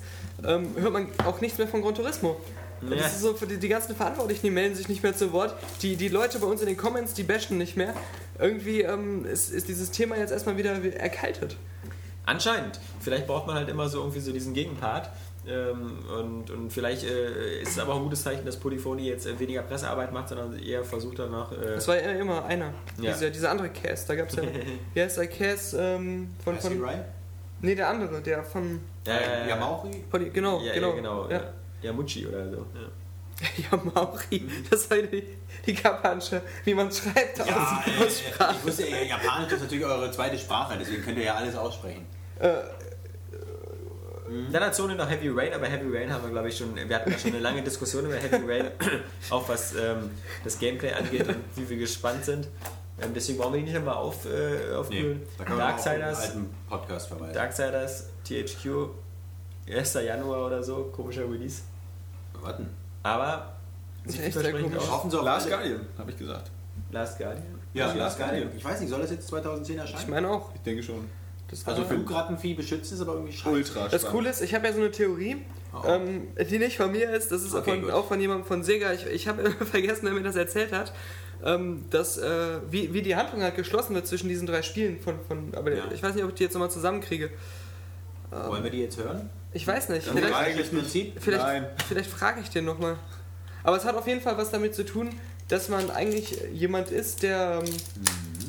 ähm, 0.45 0.69
hört 0.75 0.93
man 0.93 1.07
auch 1.25 1.41
nichts 1.41 1.57
mehr 1.57 1.67
von 1.67 1.81
Gran 1.81 1.95
Turismo. 1.95 2.37
Ja. 2.81 2.95
Das 2.95 3.13
ist 3.13 3.21
so 3.21 3.33
die, 3.33 3.57
die 3.57 3.67
ganzen 3.67 3.95
Verantwortlichen, 3.95 4.41
die 4.47 4.51
melden 4.51 4.75
sich 4.75 4.87
nicht 4.89 5.03
mehr 5.03 5.15
zu 5.15 5.31
Wort. 5.33 5.55
Die, 5.81 5.95
die 5.95 6.07
Leute 6.07 6.39
bei 6.39 6.47
uns 6.47 6.61
in 6.61 6.67
den 6.67 6.77
Comments, 6.77 7.13
die 7.13 7.23
bashen 7.23 7.57
nicht 7.57 7.77
mehr. 7.77 7.93
Irgendwie 8.39 8.81
ähm, 8.81 9.25
ist, 9.25 9.51
ist 9.51 9.67
dieses 9.67 9.91
Thema 9.91 10.17
jetzt 10.17 10.31
erstmal 10.31 10.57
wieder 10.57 10.71
erkaltet. 10.95 11.57
Anscheinend. 12.25 12.79
Vielleicht 12.99 13.27
braucht 13.27 13.47
man 13.47 13.55
halt 13.55 13.69
immer 13.69 13.89
so 13.89 13.99
irgendwie 13.99 14.19
so 14.19 14.31
diesen 14.31 14.53
Gegenpart. 14.53 15.09
Ähm, 15.47 15.97
und, 16.19 16.51
und 16.51 16.71
vielleicht 16.71 17.03
äh, 17.03 17.61
ist 17.61 17.69
es 17.71 17.79
aber 17.79 17.93
auch 17.93 17.97
ein 17.97 18.03
gutes 18.03 18.21
Zeichen, 18.21 18.45
dass 18.45 18.57
Polyphony 18.57 19.07
jetzt 19.07 19.25
äh, 19.25 19.39
weniger 19.39 19.63
Pressearbeit 19.63 20.11
macht, 20.13 20.29
sondern 20.29 20.57
eher 20.59 20.83
versucht 20.83 21.17
danach. 21.17 21.51
Äh, 21.51 21.75
Das 21.75 21.87
war 21.87 21.95
ja 21.95 22.11
immer 22.11 22.45
einer. 22.45 22.73
Ja. 23.01 23.11
Dieser, 23.11 23.29
dieser 23.31 23.49
andere 23.51 23.69
Cass. 23.69 24.05
Da 24.05 24.13
gab 24.15 24.29
es 24.29 24.35
ja. 24.35 24.43
Wie 24.93 25.01
heißt 25.01 25.17
der 25.17 25.27
Cass 25.27 25.73
ähm, 25.73 26.29
von. 26.43 26.59
Von 26.59 26.79
Ryan? 26.79 27.03
nee, 27.61 27.73
der 27.75 27.89
andere, 27.89 28.21
der 28.21 28.43
von. 28.43 28.81
ja, 29.07 29.13
ja, 29.13 29.21
ja, 29.39 29.47
Yamauri? 29.47 30.03
Poly, 30.11 30.29
genau, 30.29 30.61
ja, 30.61 30.73
genau. 30.73 30.89
ja, 30.89 30.95
genau. 30.95 31.29
Ja. 31.29 31.37
Ja. 31.37 31.53
Yamuchi 31.81 32.27
oder 32.27 32.47
so. 32.51 32.57
Ja. 32.75 33.47
Yamauri. 33.71 34.47
Das 34.69 34.87
war 34.91 34.97
die, 34.99 35.23
die 35.65 35.73
japanische, 35.73 36.43
wie 36.65 36.75
man 36.75 36.91
schreibt, 36.91 37.39
Ja, 37.39 37.43
aus, 37.45 37.87
äh, 37.99 38.05
aus 38.05 38.19
Sprache. 38.19 38.55
ich 38.59 38.67
wusste, 38.67 38.83
äh, 38.87 39.07
Japanisch 39.07 39.51
ist 39.53 39.61
natürlich 39.61 39.85
eure 39.85 40.11
zweite 40.11 40.37
Sprache, 40.37 40.77
deswegen 40.79 41.03
könnt 41.03 41.17
ihr 41.17 41.23
ja 41.23 41.33
alles 41.35 41.55
aussprechen. 41.55 42.05
Dann 44.51 44.63
hat 44.63 44.75
Sony 44.75 44.95
noch 44.95 45.09
Heavy 45.09 45.29
Rain, 45.29 45.53
aber 45.53 45.67
Heavy 45.67 45.95
Rain 45.97 46.11
haben 46.11 46.23
wir, 46.23 46.29
glaube 46.31 46.49
ich, 46.49 46.57
schon. 46.57 46.75
Wir 46.75 46.95
hatten 46.95 47.11
ja 47.11 47.17
schon 47.17 47.31
eine 47.31 47.39
lange 47.39 47.61
Diskussion 47.61 48.05
über 48.05 48.15
Heavy 48.15 48.49
Rain, 48.51 48.71
auch 49.29 49.47
was 49.49 49.73
ähm, 49.75 50.11
das 50.43 50.57
Gameplay 50.59 50.93
angeht 50.93 51.27
und 51.27 51.37
wie 51.55 51.69
wir 51.69 51.77
gespannt 51.77 52.23
sind. 52.25 52.47
Ähm, 53.01 53.11
deswegen 53.15 53.37
brauchen 53.39 53.53
wir 53.53 53.59
die 53.59 53.65
nicht 53.65 53.75
nochmal 53.75 53.95
auf, 53.95 54.25
äh, 54.25 54.73
aufkühlen. 54.75 55.21
da 55.37 55.43
können 55.43 55.57
wir 55.57 55.65
auch 55.65 55.69
Darksiders, 55.69 56.19
alten 56.21 56.49
Podcast 56.69 57.07
verweisen. 57.07 57.33
Darksiders, 57.33 58.05
THQ, 58.25 58.89
1. 59.69 59.93
Januar 59.95 60.45
oder 60.47 60.61
so, 60.63 60.91
komischer 60.95 61.23
Release. 61.29 61.61
Warten. 62.41 62.69
Aber 63.03 63.53
Ist 64.05 64.13
sieht 64.13 64.25
echt 64.25 64.37
sehr 64.37 64.51
komisch. 64.51 64.77
aus. 64.77 64.91
Hoffen 64.91 65.11
Sie 65.11 65.17
auf 65.17 65.25
Last 65.25 65.49
Guardian, 65.49 65.81
habe 65.97 66.11
ich 66.11 66.17
gesagt. 66.17 66.51
Last 66.91 67.17
Guardian. 67.17 67.59
Ja, 67.73 67.85
Last 67.87 67.97
Last 67.97 68.17
Guardian. 68.17 68.41
Guardian. 68.43 68.57
Ich 68.57 68.65
weiß 68.65 68.79
nicht, 68.81 68.89
soll 68.89 69.01
das 69.01 69.11
jetzt 69.11 69.27
2010 69.27 69.75
Ich 69.75 69.81
erscheinen? 69.81 70.09
meine 70.09 70.29
auch. 70.29 70.53
Ich 70.55 70.61
denke 70.61 70.83
schon. 70.83 71.09
Das 71.51 71.67
Also 71.67 71.83
Flugrattenvieh 71.85 72.53
beschützen 72.55 72.95
ist 72.95 73.01
aber 73.01 73.13
irgendwie 73.13 73.33
scheiße. 73.33 73.49
Ultra 73.55 73.87
Das 73.89 74.01
spannend. 74.01 74.17
Coole 74.17 74.29
ist, 74.29 74.41
ich 74.41 74.55
habe 74.55 74.65
ja 74.67 74.73
so 74.73 74.79
eine 74.79 74.91
Theorie, 74.91 75.37
Oh. 75.73 75.87
ähm, 75.87 76.27
die 76.49 76.59
nicht 76.59 76.75
von 76.75 76.91
mir 76.91 77.09
ist, 77.11 77.31
das 77.31 77.43
ist 77.43 77.53
Okay, 77.53 77.79
von, 77.81 77.91
auch 77.91 78.05
von 78.07 78.19
jemandem 78.19 78.45
von 78.45 78.61
Sega. 78.61 78.91
Ich, 78.91 79.05
ich 79.05 79.27
habe 79.29 79.51
vergessen, 79.71 80.01
wer 80.03 80.11
mir 80.11 80.21
das 80.23 80.35
erzählt 80.35 80.73
hat, 80.73 80.91
ähm, 81.45 81.85
dass, 81.89 82.17
äh, 82.17 82.59
wie, 82.69 82.93
wie 82.93 83.01
die 83.01 83.15
Handlung 83.15 83.41
halt 83.41 83.55
geschlossen 83.55 83.95
wird 83.95 84.05
zwischen 84.07 84.27
diesen 84.27 84.47
drei 84.47 84.63
Spielen. 84.63 84.99
Von, 84.99 85.15
von, 85.27 85.53
aber 85.55 85.73
Ja. 85.73 85.83
ich 85.93 86.03
weiß 86.03 86.13
nicht, 86.15 86.23
ob 86.25 86.31
ich 86.31 86.35
die 86.35 86.43
jetzt 86.43 86.53
nochmal 86.53 86.71
zusammenkriege. 86.71 87.29
Wollen 88.31 88.63
wir 88.63 88.71
die 88.71 88.81
jetzt 88.81 88.97
hören? 88.97 89.29
Ich 89.53 89.65
weiß 89.67 89.89
nicht. 89.89 90.07
Dann 90.07 90.17
Vielleicht, 90.17 90.35
eigentlich 90.35 90.69
Das 90.69 90.77
Prinzip? 90.79 91.13
vielleicht, 91.21 91.43
Nein. 91.43 91.67
vielleicht 91.87 92.09
frage 92.09 92.41
ich 92.41 92.49
den 92.49 92.65
nochmal. 92.65 92.97
Aber 93.63 93.75
es 93.77 93.85
hat 93.85 93.95
auf 93.95 94.07
jeden 94.07 94.21
Fall 94.21 94.37
was 94.37 94.51
damit 94.51 94.73
zu 94.75 94.83
tun, 94.85 95.09
dass 95.47 95.67
man 95.69 95.89
eigentlich 95.91 96.37
jemand 96.53 96.89
ist, 96.91 97.23
der. 97.23 97.61
Ähm, 97.65 97.73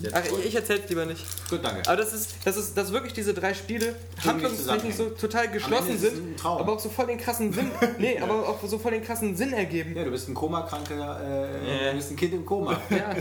Der 0.02 0.10
ach, 0.14 0.22
ich, 0.24 0.46
ich 0.46 0.54
erzähl's 0.54 0.88
lieber 0.88 1.06
nicht. 1.06 1.24
Gut, 1.48 1.60
danke. 1.62 1.82
Aber 1.88 1.96
das 1.96 2.12
ist, 2.12 2.34
das 2.44 2.56
ist, 2.56 2.76
dass 2.76 2.92
wirklich 2.92 3.12
diese 3.12 3.32
drei 3.34 3.54
Spiele 3.54 3.86
nicht 4.14 4.26
handlungstechnisch 4.26 4.94
so 4.96 5.10
total 5.10 5.48
geschlossen 5.50 5.98
sind, 5.98 6.44
aber 6.44 6.72
auch 6.72 6.80
so 6.80 6.88
voll 6.88 7.06
den 7.06 7.18
krassen 7.18 7.52
Sinn, 7.52 7.70
nee, 7.98 8.18
aber 8.18 8.48
auch 8.48 8.62
so 8.66 8.78
voll 8.78 8.92
den 8.92 9.02
krassen 9.04 9.36
Sinn 9.36 9.52
ergeben. 9.52 9.94
Ja, 9.96 10.04
du 10.04 10.10
bist 10.10 10.28
ein 10.28 10.34
Komakranker, 10.34 11.20
äh, 11.22 11.84
Ja. 11.86 11.90
du 11.90 11.96
bist 11.96 12.10
ein 12.10 12.16
Kind 12.16 12.34
im 12.34 12.44
Koma. 12.44 12.80
Ja. 12.90 13.14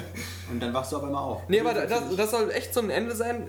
Und 0.51 0.59
dann 0.61 0.73
wachst 0.73 0.91
du 0.91 0.97
auf 0.97 1.03
einmal 1.03 1.23
auf. 1.23 1.41
Nee, 1.47 1.59
aber 1.61 1.73
das, 1.73 2.01
das 2.15 2.31
soll 2.31 2.49
echt 2.51 2.73
so 2.73 2.81
ein 2.81 2.89
Ende 2.89 3.15
sein. 3.15 3.47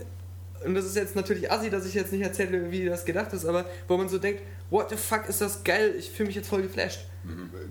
Und 0.64 0.74
das 0.76 0.84
ist 0.84 0.94
jetzt 0.94 1.16
natürlich 1.16 1.50
assi, 1.50 1.70
dass 1.70 1.84
ich 1.86 1.94
jetzt 1.94 2.12
nicht 2.12 2.22
erzähle, 2.22 2.70
wie 2.70 2.84
das 2.84 3.04
gedacht 3.04 3.32
ist, 3.32 3.44
aber 3.44 3.64
wo 3.88 3.96
man 3.96 4.08
so 4.08 4.18
denkt, 4.18 4.42
what 4.70 4.90
the 4.90 4.96
fuck 4.96 5.28
ist 5.28 5.40
das 5.40 5.64
geil, 5.64 5.94
ich 5.98 6.10
fühle 6.10 6.28
mich 6.28 6.36
jetzt 6.36 6.48
voll 6.48 6.62
geflasht. 6.62 7.00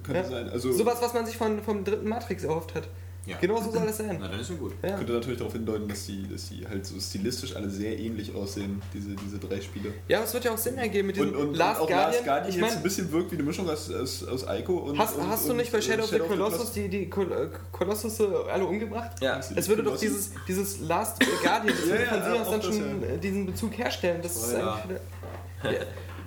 Könnte 0.03 0.21
Ja. 0.21 0.27
sein. 0.27 0.49
Also 0.49 0.73
Sowas, 0.73 0.97
was 1.01 1.13
man 1.13 1.25
sich 1.25 1.37
von, 1.37 1.61
vom 1.63 1.85
dritten 1.85 2.09
Matrix 2.09 2.43
erhofft 2.43 2.75
hat. 2.75 2.89
Ja. 3.25 3.37
Genau 3.39 3.61
so 3.61 3.71
soll 3.71 3.85
das 3.85 3.97
sein. 3.97 4.17
Na, 4.19 4.27
dann 4.27 4.39
ist 4.39 4.49
ja 4.49 4.55
gut. 4.55 4.73
Ja. 4.81 4.95
könnte 4.97 5.13
natürlich 5.13 5.37
darauf 5.37 5.53
hindeuten, 5.53 5.87
dass 5.87 6.05
die, 6.07 6.27
dass 6.27 6.49
die 6.49 6.67
halt 6.67 6.85
so 6.85 6.99
stilistisch 6.99 7.55
alle 7.55 7.69
sehr 7.69 7.97
ähnlich 7.99 8.33
aussehen, 8.33 8.81
diese, 8.93 9.09
diese 9.15 9.37
drei 9.37 9.61
Spiele. 9.61 9.93
ja, 10.07 10.17
aber 10.17 10.25
es 10.25 10.33
wird 10.33 10.45
ja 10.45 10.51
auch 10.51 10.57
Sinn 10.57 10.77
ergeben 10.77 11.07
mit 11.07 11.17
diesem 11.17 11.29
Und, 11.29 11.35
und, 11.35 11.53
Last 11.55 11.81
und 11.81 11.85
auch 11.85 11.89
Guardian. 11.89 12.11
Last 12.13 12.25
Guardian 12.25 12.49
ich 12.49 12.55
jetzt 12.55 12.61
mein, 12.61 12.77
ein 12.77 12.83
bisschen 12.83 13.11
wirkt 13.11 13.31
wie 13.31 13.35
eine 13.35 13.43
Mischung 13.43 13.69
aus, 13.69 13.91
aus, 13.91 14.23
aus 14.27 14.45
Ico 14.49 14.73
und. 14.73 14.97
hast, 14.97 15.17
und, 15.17 15.27
hast 15.27 15.47
du 15.47 15.53
nicht 15.53 15.71
bei 15.71 15.77
äh, 15.77 15.81
Shadow 15.81 16.03
of 16.03 16.09
the 16.09 16.19
Colossus 16.19 16.71
die, 16.71 16.89
die 16.89 17.09
Kol 17.09 17.31
äh, 17.31 18.51
alle 18.51 18.65
umgebracht? 18.65 19.11
Ja, 19.21 19.39
Es 19.39 19.67
würde 19.67 19.83
doch 19.83 19.99
dieses, 19.99 20.31
dieses 20.47 20.79
Last 20.79 21.19
Guardian, 21.43 21.75
das 21.77 21.85
Ja, 21.87 21.91
würde 21.91 22.35
ja, 22.37 22.43
von 22.43 22.51
dann 22.53 22.61
das, 22.61 22.75
schon 22.75 23.01
ja. 23.03 23.07
äh, 23.07 23.17
diesen 23.19 23.45
Bezug 23.45 23.77
herstellen. 23.77 24.21
Das 24.23 24.35
ist 24.35 24.51
Voll, 24.51 24.59
ja. 25.63 25.71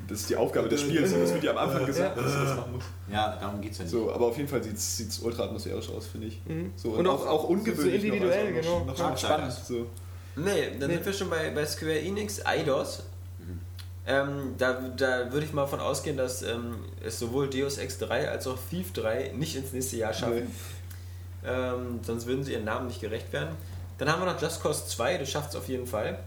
Das 0.09 0.21
ist 0.21 0.31
die 0.31 0.37
Aufgabe 0.37 0.69
des 0.69 0.81
Spiels 0.83 1.13
und 1.13 1.21
das 1.21 1.33
wird 1.33 1.45
ja 1.45 1.53
am 1.53 1.59
Anfang 1.59 1.87
gesagt, 1.87 2.17
dass 2.17 2.25
du 2.33 2.39
das 2.45 2.57
machen 2.57 2.73
musst. 2.73 2.87
Ja, 3.11 3.37
darum 3.41 3.61
geht's 3.61 3.79
ja 3.79 3.85
nicht. 3.85 3.93
So, 3.93 4.13
aber 4.13 4.27
auf 4.27 4.37
jeden 4.37 4.49
Fall 4.49 4.63
sieht 4.63 4.77
es 4.77 5.19
ultra 5.21 5.45
atmosphärisch 5.45 5.89
aus, 5.91 6.07
finde 6.07 6.27
ich. 6.29 6.41
So, 6.77 6.91
Und 6.91 7.07
auch- 7.07 7.27
auch, 7.27 7.45
ungewöhnlich. 7.45 8.01
so 8.01 8.07
individuell, 8.07 8.51
noch, 8.51 8.57
also 8.59 8.69
genau. 8.71 8.85
Noch, 8.85 8.99
noch 8.99 9.11
Ja. 9.11 9.17
spannend. 9.17 9.53
So. 9.53 9.87
Nee, 10.37 10.71
dann 10.79 10.89
Nee. 10.91 10.97
sind 10.97 11.07
wir 11.07 11.13
schon 11.13 11.31
bei, 11.31 11.51
bei 11.51 11.65
Square 11.65 12.01
Enix, 12.01 12.45
Eidos. 12.45 13.05
Ähm, 14.07 14.55
da, 14.59 14.73
da 14.95 15.33
würde 15.33 15.47
ich 15.47 15.55
mal 15.55 15.67
von 15.67 15.81
ausgehen, 15.81 16.19
dass 16.19 16.43
ähm, 16.43 16.75
es 17.03 17.19
sowohl 17.19 17.49
Deus 17.49 17.79
Ex 17.79 17.97
3 17.99 18.29
als 18.29 18.47
auch 18.47 18.59
Thief 18.69 18.93
3 18.93 19.33
nicht 19.35 19.57
ins 19.57 19.73
nächste 19.73 19.97
Jahr 19.97 20.13
schaffen. 20.13 20.51
Ähm, 21.47 22.01
sonst 22.03 22.27
würden 22.27 22.45
sie 22.45 22.53
ihren 22.53 22.65
Namen 22.65 22.89
nicht 22.89 23.01
gerecht 23.01 23.33
werden. 23.33 23.57
Dann 23.97 24.11
haben 24.13 24.21
wir 24.21 24.31
noch 24.31 24.41
Just 24.43 24.63
Cause 24.63 24.87
2, 24.87 25.19
das 25.19 25.31
schafft 25.31 25.51
es 25.51 25.57
auf 25.57 25.69
jeden 25.69 25.87
Fall. 25.87 26.19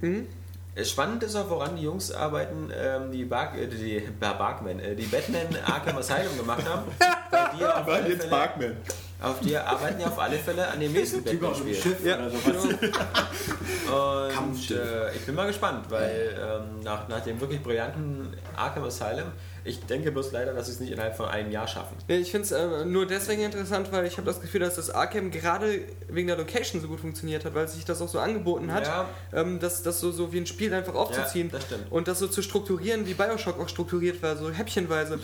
Mhm. 0.00 0.26
Äh, 0.74 0.84
Spannend 0.84 1.22
ist 1.22 1.36
auch, 1.36 1.50
woran 1.50 1.76
die 1.76 1.82
Jungs 1.82 2.12
arbeiten, 2.12 2.70
ähm, 2.74 3.10
die, 3.12 3.24
Bark, 3.24 3.56
äh, 3.58 3.66
die, 3.66 4.00
Bar- 4.18 4.38
Barkman, 4.38 4.78
äh, 4.80 4.94
die 4.94 5.04
Batman 5.04 5.46
Arkham 5.66 5.98
Asylum 5.98 6.36
gemacht 6.38 6.64
haben. 6.68 6.84
Dir 7.58 7.76
auf, 7.76 7.86
alle 7.88 8.08
jetzt 8.08 8.18
Fälle, 8.22 8.30
Barkman. 8.30 8.76
auf 9.22 9.40
die 9.40 9.56
arbeiten 9.56 10.00
ja 10.00 10.06
auf 10.06 10.18
alle 10.18 10.38
Fälle 10.38 10.66
an 10.68 10.80
dem 10.80 10.92
nächsten 10.92 11.24
Typ 11.24 11.42
auf 11.44 11.58
dem 11.58 11.66
Batman-Spiel. 11.66 11.92
Schiff 11.92 12.04
Ja. 12.06 12.16
oder 12.18 12.30
sowas. 12.30 12.64
Und 14.42 14.70
äh, 14.70 15.14
ich 15.14 15.26
bin 15.26 15.34
mal 15.34 15.46
gespannt, 15.46 15.86
weil 15.90 16.34
ähm, 16.40 16.82
nach, 16.82 17.06
nach 17.08 17.20
dem 17.20 17.38
wirklich 17.40 17.62
brillanten 17.62 18.34
Arkham 18.56 18.84
Asylum, 18.84 19.32
ich 19.64 19.80
denke 19.86 20.10
bloß 20.12 20.32
leider, 20.32 20.52
dass 20.54 20.66
sie 20.66 20.72
es 20.72 20.80
nicht 20.80 20.92
innerhalb 20.92 21.16
von 21.16 21.26
einem 21.26 21.50
Jahr 21.50 21.68
schaffen. 21.68 21.96
Ich 22.08 22.30
finde 22.30 22.44
es 22.46 22.52
äh, 22.52 22.84
nur 22.84 23.06
deswegen 23.06 23.42
interessant, 23.42 23.92
weil 23.92 24.06
ich 24.06 24.16
habe 24.16 24.26
das 24.26 24.40
Gefühl, 24.40 24.60
dass 24.60 24.76
das 24.76 24.90
Arkham 24.90 25.30
gerade 25.30 25.80
wegen 26.08 26.28
der 26.28 26.36
Location 26.36 26.80
so 26.80 26.88
gut 26.88 27.00
funktioniert 27.00 27.44
hat, 27.44 27.54
weil 27.54 27.68
sich 27.68 27.84
das 27.84 28.02
auch 28.02 28.08
so 28.08 28.18
angeboten 28.18 28.72
hat, 28.72 28.86
Ja. 28.86 29.08
ähm, 29.32 29.58
das, 29.60 29.82
das 29.82 30.00
so, 30.00 30.10
so 30.10 30.32
wie 30.32 30.38
ein 30.38 30.46
Spiel 30.46 30.72
einfach 30.74 30.94
aufzuziehen 30.94 31.50
Ja, 31.52 31.58
das 31.58 31.66
und 31.90 32.08
das 32.08 32.18
so 32.18 32.28
zu 32.28 32.42
strukturieren, 32.42 33.06
wie 33.06 33.14
Bioshock 33.14 33.60
auch 33.60 33.68
strukturiert 33.68 34.22
war, 34.22 34.36
so 34.36 34.50
häppchenweise. 34.50 35.18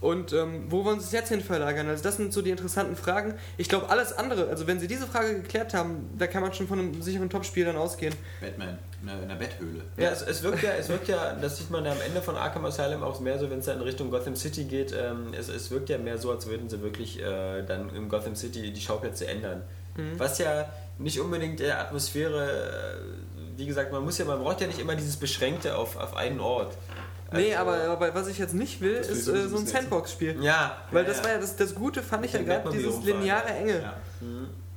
Und 0.00 0.32
ähm, 0.32 0.66
wo 0.68 0.84
wollen 0.84 1.00
sie 1.00 1.06
es 1.06 1.12
jetzt 1.12 1.28
hin 1.30 1.40
verlagern? 1.40 1.88
Also 1.88 2.02
das 2.02 2.16
sind 2.16 2.32
so 2.32 2.42
die 2.42 2.50
interessanten 2.50 2.94
Fragen. 2.94 3.34
Ich 3.56 3.68
glaube, 3.68 3.88
alles 3.88 4.12
andere, 4.12 4.48
also 4.48 4.66
wenn 4.66 4.78
sie 4.78 4.86
diese 4.86 5.06
Frage 5.06 5.40
geklärt 5.40 5.72
haben, 5.72 6.10
da 6.18 6.26
kann 6.26 6.42
man 6.42 6.52
schon 6.52 6.68
von 6.68 6.78
einem 6.78 7.02
sicheren 7.02 7.30
Topspiel 7.30 7.64
dann 7.64 7.76
ausgehen. 7.76 8.14
Batman 8.40 8.78
in 9.00 9.06
der, 9.06 9.22
in 9.22 9.38
Betthöhle. 9.38 9.82
Ja, 9.96 10.10
es, 10.10 10.22
es 10.22 10.42
wirkt 10.42 10.62
ja, 10.62 10.72
es 10.78 10.88
wirkt 10.88 11.08
ja, 11.08 11.34
das 11.34 11.56
sieht 11.56 11.70
man 11.70 11.84
ja 11.84 11.92
am 11.92 12.00
Ende 12.06 12.20
von 12.20 12.36
Arkham 12.36 12.64
Asylum 12.64 13.02
auch 13.02 13.18
mehr 13.20 13.38
so, 13.38 13.50
wenn 13.50 13.60
es 13.60 13.66
dann 13.66 13.78
in 13.78 13.82
Richtung 13.82 14.10
Gotham 14.10 14.36
City 14.36 14.64
geht, 14.64 14.92
ähm, 14.92 15.32
es, 15.38 15.48
es 15.48 15.70
wirkt 15.70 15.88
ja 15.88 15.98
mehr 15.98 16.18
so, 16.18 16.30
als 16.30 16.46
würden 16.46 16.68
sie 16.68 16.82
wirklich 16.82 17.20
äh, 17.20 17.62
dann 17.62 17.94
im 17.94 18.08
Gotham 18.08 18.36
City 18.36 18.72
die 18.72 18.80
Schauplätze 18.80 19.26
ändern. 19.26 19.62
Was 20.18 20.38
ja 20.38 20.68
nicht 20.98 21.20
unbedingt 21.20 21.60
der 21.60 21.80
Atmosphäre, 21.80 22.50
äh, 22.50 23.56
wie 23.56 23.66
gesagt, 23.66 23.92
man 23.92 24.02
muss 24.04 24.18
ja, 24.18 24.24
man 24.24 24.42
braucht 24.42 24.60
ja 24.60 24.66
nicht 24.66 24.80
immer 24.80 24.96
dieses 24.96 25.16
Beschränkte 25.16 25.76
auf, 25.76 25.96
auf 25.96 26.16
einen 26.16 26.40
Ort. 26.40 26.76
Nee, 27.34 27.54
Also- 27.54 27.70
aber, 27.70 27.84
aber 27.90 28.14
was 28.14 28.28
ich 28.28 28.38
jetzt 28.38 28.54
nicht 28.54 28.80
will, 28.80 28.94
ist 28.96 29.28
äh, 29.28 29.48
so 29.48 29.56
ein. 29.58 29.66
Sandbox-Spiel. 29.66 30.42
Ja, 30.42 30.76
Weil 30.90 31.02
ja, 31.04 31.08
das 31.08 31.18
ja. 31.18 31.24
war 31.24 31.30
ja 31.32 31.38
das, 31.38 31.56
das 31.56 31.74
Gute, 31.74 32.02
fand 32.02 32.24
ich 32.26 32.32
ja 32.32 32.42
gerade, 32.42 32.70
dieses 32.70 33.02
lineare 33.04 33.48
Enge. 33.48 33.80
Ja. 33.82 33.94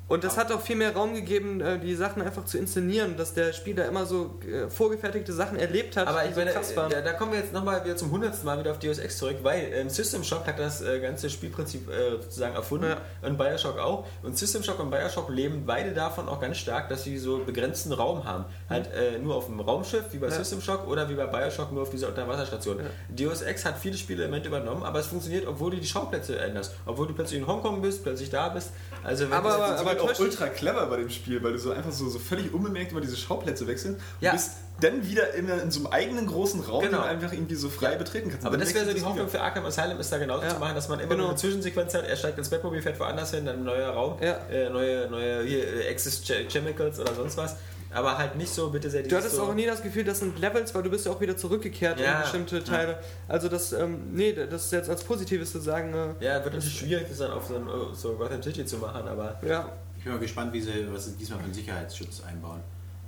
Und 0.07 0.23
das 0.23 0.37
hat 0.37 0.51
auch 0.53 0.61
viel 0.61 0.77
mehr 0.77 0.93
Raum 0.95 1.13
gegeben, 1.15 1.59
äh, 1.59 1.79
die 1.79 1.93
Sachen 1.93 2.21
einfach 2.21 2.45
zu 2.45 2.57
inszenieren, 2.57 3.17
dass 3.17 3.33
der 3.33 3.51
Spieler 3.51 3.85
immer 3.87 4.05
so 4.05 4.39
äh, 4.49 4.69
vorgefertigte 4.69 5.33
Sachen 5.33 5.57
erlebt 5.59 5.97
hat, 5.97 6.07
Aber 6.07 6.23
ich 6.23 6.33
so 6.33 6.39
meine, 6.39 6.55
waren. 6.55 6.89
da, 6.89 7.01
da 7.01 7.11
kommen 7.13 7.33
wir 7.33 7.39
jetzt 7.39 7.51
nochmal 7.51 7.83
wieder 7.83 7.97
zum 7.97 8.11
hundertsten 8.11 8.45
Mal 8.45 8.57
wieder 8.57 8.71
auf 8.71 8.79
Deus 8.79 8.99
Ex 8.99 9.17
zurück, 9.17 9.39
weil 9.43 9.69
ähm, 9.73 9.89
System 9.89 10.23
Shock 10.23 10.47
hat 10.47 10.59
das 10.59 10.81
äh, 10.81 11.01
ganze 11.01 11.29
Spielprinzip 11.29 11.89
äh, 11.89 12.11
sozusagen 12.21 12.55
erfunden 12.55 12.87
Ja. 12.89 13.27
und 13.27 13.37
Bioshock 13.37 13.77
auch. 13.79 14.05
Und 14.23 14.37
System 14.37 14.63
Shock 14.63 14.79
und 14.79 14.91
Bioshock 14.91 15.29
leben 15.29 15.63
beide 15.65 15.91
davon 15.91 16.29
auch 16.29 16.39
ganz 16.39 16.55
stark, 16.57 16.87
dass 16.87 17.03
sie 17.03 17.17
so 17.17 17.39
begrenzten 17.39 17.91
Raum 17.91 18.23
haben. 18.23 18.45
Halt 18.69 18.89
äh, 18.93 19.19
nur 19.19 19.35
auf 19.35 19.47
dem 19.47 19.59
Raumschiff, 19.59 20.05
wie 20.13 20.19
bei 20.19 20.27
Ja. 20.27 20.31
System 20.33 20.61
Shock 20.61 20.87
oder 20.87 21.09
wie 21.09 21.15
bei 21.15 21.25
Bioshock 21.25 21.73
nur 21.73 21.81
auf 21.81 21.89
dieser 21.89 22.07
Unterwasserstation. 22.07 22.79
Deus 23.09 23.41
Ex 23.41 23.65
hat 23.65 23.77
viele 23.77 23.97
Spielelemente 23.97 24.47
übernommen, 24.47 24.83
aber 24.83 24.99
es 24.99 25.07
funktioniert, 25.07 25.45
obwohl 25.47 25.71
du 25.71 25.77
die 25.77 25.85
Schauplätze 25.87 26.39
änderst. 26.39 26.73
Obwohl 26.85 27.07
du 27.07 27.13
plötzlich 27.13 27.41
in 27.41 27.47
Hongkong 27.47 27.81
bist, 27.81 28.03
plötzlich 28.03 28.29
da 28.29 28.47
bist. 28.47 28.69
Also 29.03 29.25
wenn 29.25 29.33
Aber- 29.33 29.96
halt 29.99 30.15
auch 30.15 30.19
ultra 30.19 30.47
clever 30.47 30.85
bei 30.87 30.97
dem 30.97 31.09
Spiel, 31.09 31.41
weil 31.43 31.53
du 31.53 31.59
so 31.59 31.71
einfach 31.71 31.91
so, 31.91 32.09
so 32.09 32.19
völlig 32.19 32.53
unbemerkt 32.53 32.91
über 32.91 33.01
diese 33.01 33.17
Schauplätze 33.17 33.67
wechselst. 33.67 33.99
Ja. 34.21 34.31
Du 34.31 34.37
bist 34.37 34.51
dann 34.79 35.07
wieder 35.07 35.33
in, 35.33 35.49
in 35.49 35.71
so 35.71 35.79
einem 35.79 35.87
eigenen 35.87 36.27
großen 36.27 36.61
Raum, 36.61 36.83
Genau. 36.83 36.97
den 36.99 37.03
du 37.03 37.09
einfach 37.09 37.33
irgendwie 37.33 37.55
so 37.55 37.67
frei 37.69 37.95
betreten 37.95 38.29
kannst. 38.29 38.45
Aber 38.45 38.53
Und 38.55 38.59
das 38.63 38.73
wäre 38.75 38.85
so 38.85 38.93
die 38.93 39.03
Hoffnung 39.03 39.27
für 39.27 39.41
Arkham 39.41 39.65
Asylum, 39.65 39.99
ist 39.99 40.11
da 40.11 40.17
genauso 40.19 40.43
Ja. 40.43 40.53
zu 40.53 40.59
machen, 40.59 40.75
dass 40.75 40.87
man 40.87 40.99
immer 40.99 41.09
Genau. 41.09 41.21
nur 41.23 41.29
eine 41.29 41.37
Zwischensequenz 41.37 41.93
hat, 41.95 42.05
er 42.07 42.15
steigt 42.15 42.37
ins 42.37 42.49
Batmobil, 42.49 42.81
fährt 42.81 42.99
woanders 42.99 43.31
hin, 43.31 43.45
dann 43.45 43.57
ein 43.57 43.63
neuer 43.63 43.89
Raum, 43.89 44.17
Ja. 44.21 44.37
äh, 44.51 44.69
neue, 44.69 45.09
neue 45.09 45.43
hier, 45.43 45.63
äh, 45.85 45.89
Access 45.91 46.21
Ch- 46.23 46.47
Chemicals 46.47 46.99
oder 46.99 47.13
sonst 47.15 47.37
was. 47.37 47.55
Aber 47.91 48.17
halt 48.17 48.35
nicht 48.35 48.53
so, 48.53 48.69
bitte 48.69 48.89
sehr 48.89 49.01
Du 49.03 49.15
hattest 49.15 49.35
so, 49.37 49.43
auch 49.43 49.53
nie 49.53 49.65
das 49.65 49.81
Gefühl, 49.81 50.03
das 50.03 50.19
sind 50.19 50.37
Levels, 50.39 50.75
weil 50.75 50.83
du 50.83 50.89
bist 50.89 51.05
ja 51.05 51.11
auch 51.13 51.21
wieder 51.21 51.37
zurückgekehrt 51.37 51.99
Ja. 52.01 52.17
in 52.17 52.21
bestimmte 52.21 52.63
Teile. 52.63 52.99
Also 53.29 53.47
das, 53.47 53.71
ähm, 53.71 54.13
nee, 54.13 54.33
das 54.33 54.65
ist 54.65 54.73
jetzt 54.73 54.89
als 54.89 55.03
Positives 55.05 55.53
zu 55.53 55.59
sagen, 55.59 55.93
äh, 55.93 56.23
Ja, 56.23 56.43
wird 56.43 56.53
natürlich 56.53 56.77
schwierig, 56.77 57.07
das 57.09 57.17
dann 57.19 57.31
auf 57.31 57.47
so, 57.47 57.55
ein, 57.55 57.65
äh, 57.65 57.95
so 57.95 58.13
Gotham 58.15 58.43
City 58.43 58.65
zu 58.65 58.77
machen, 58.77 59.07
aber 59.07 59.39
ja. 59.47 59.69
Ich 60.07 60.09
bin 60.09 60.19
mal 60.19 60.21
gespannt, 60.21 60.53
wie 60.53 60.61
sie, 60.61 60.87
was 60.89 61.03
sie 61.05 61.17
diesmal 61.17 61.39
für 61.39 61.45
einen 61.45 61.53
Sicherheitsschutz 61.53 62.23
einbauen. 62.25 62.61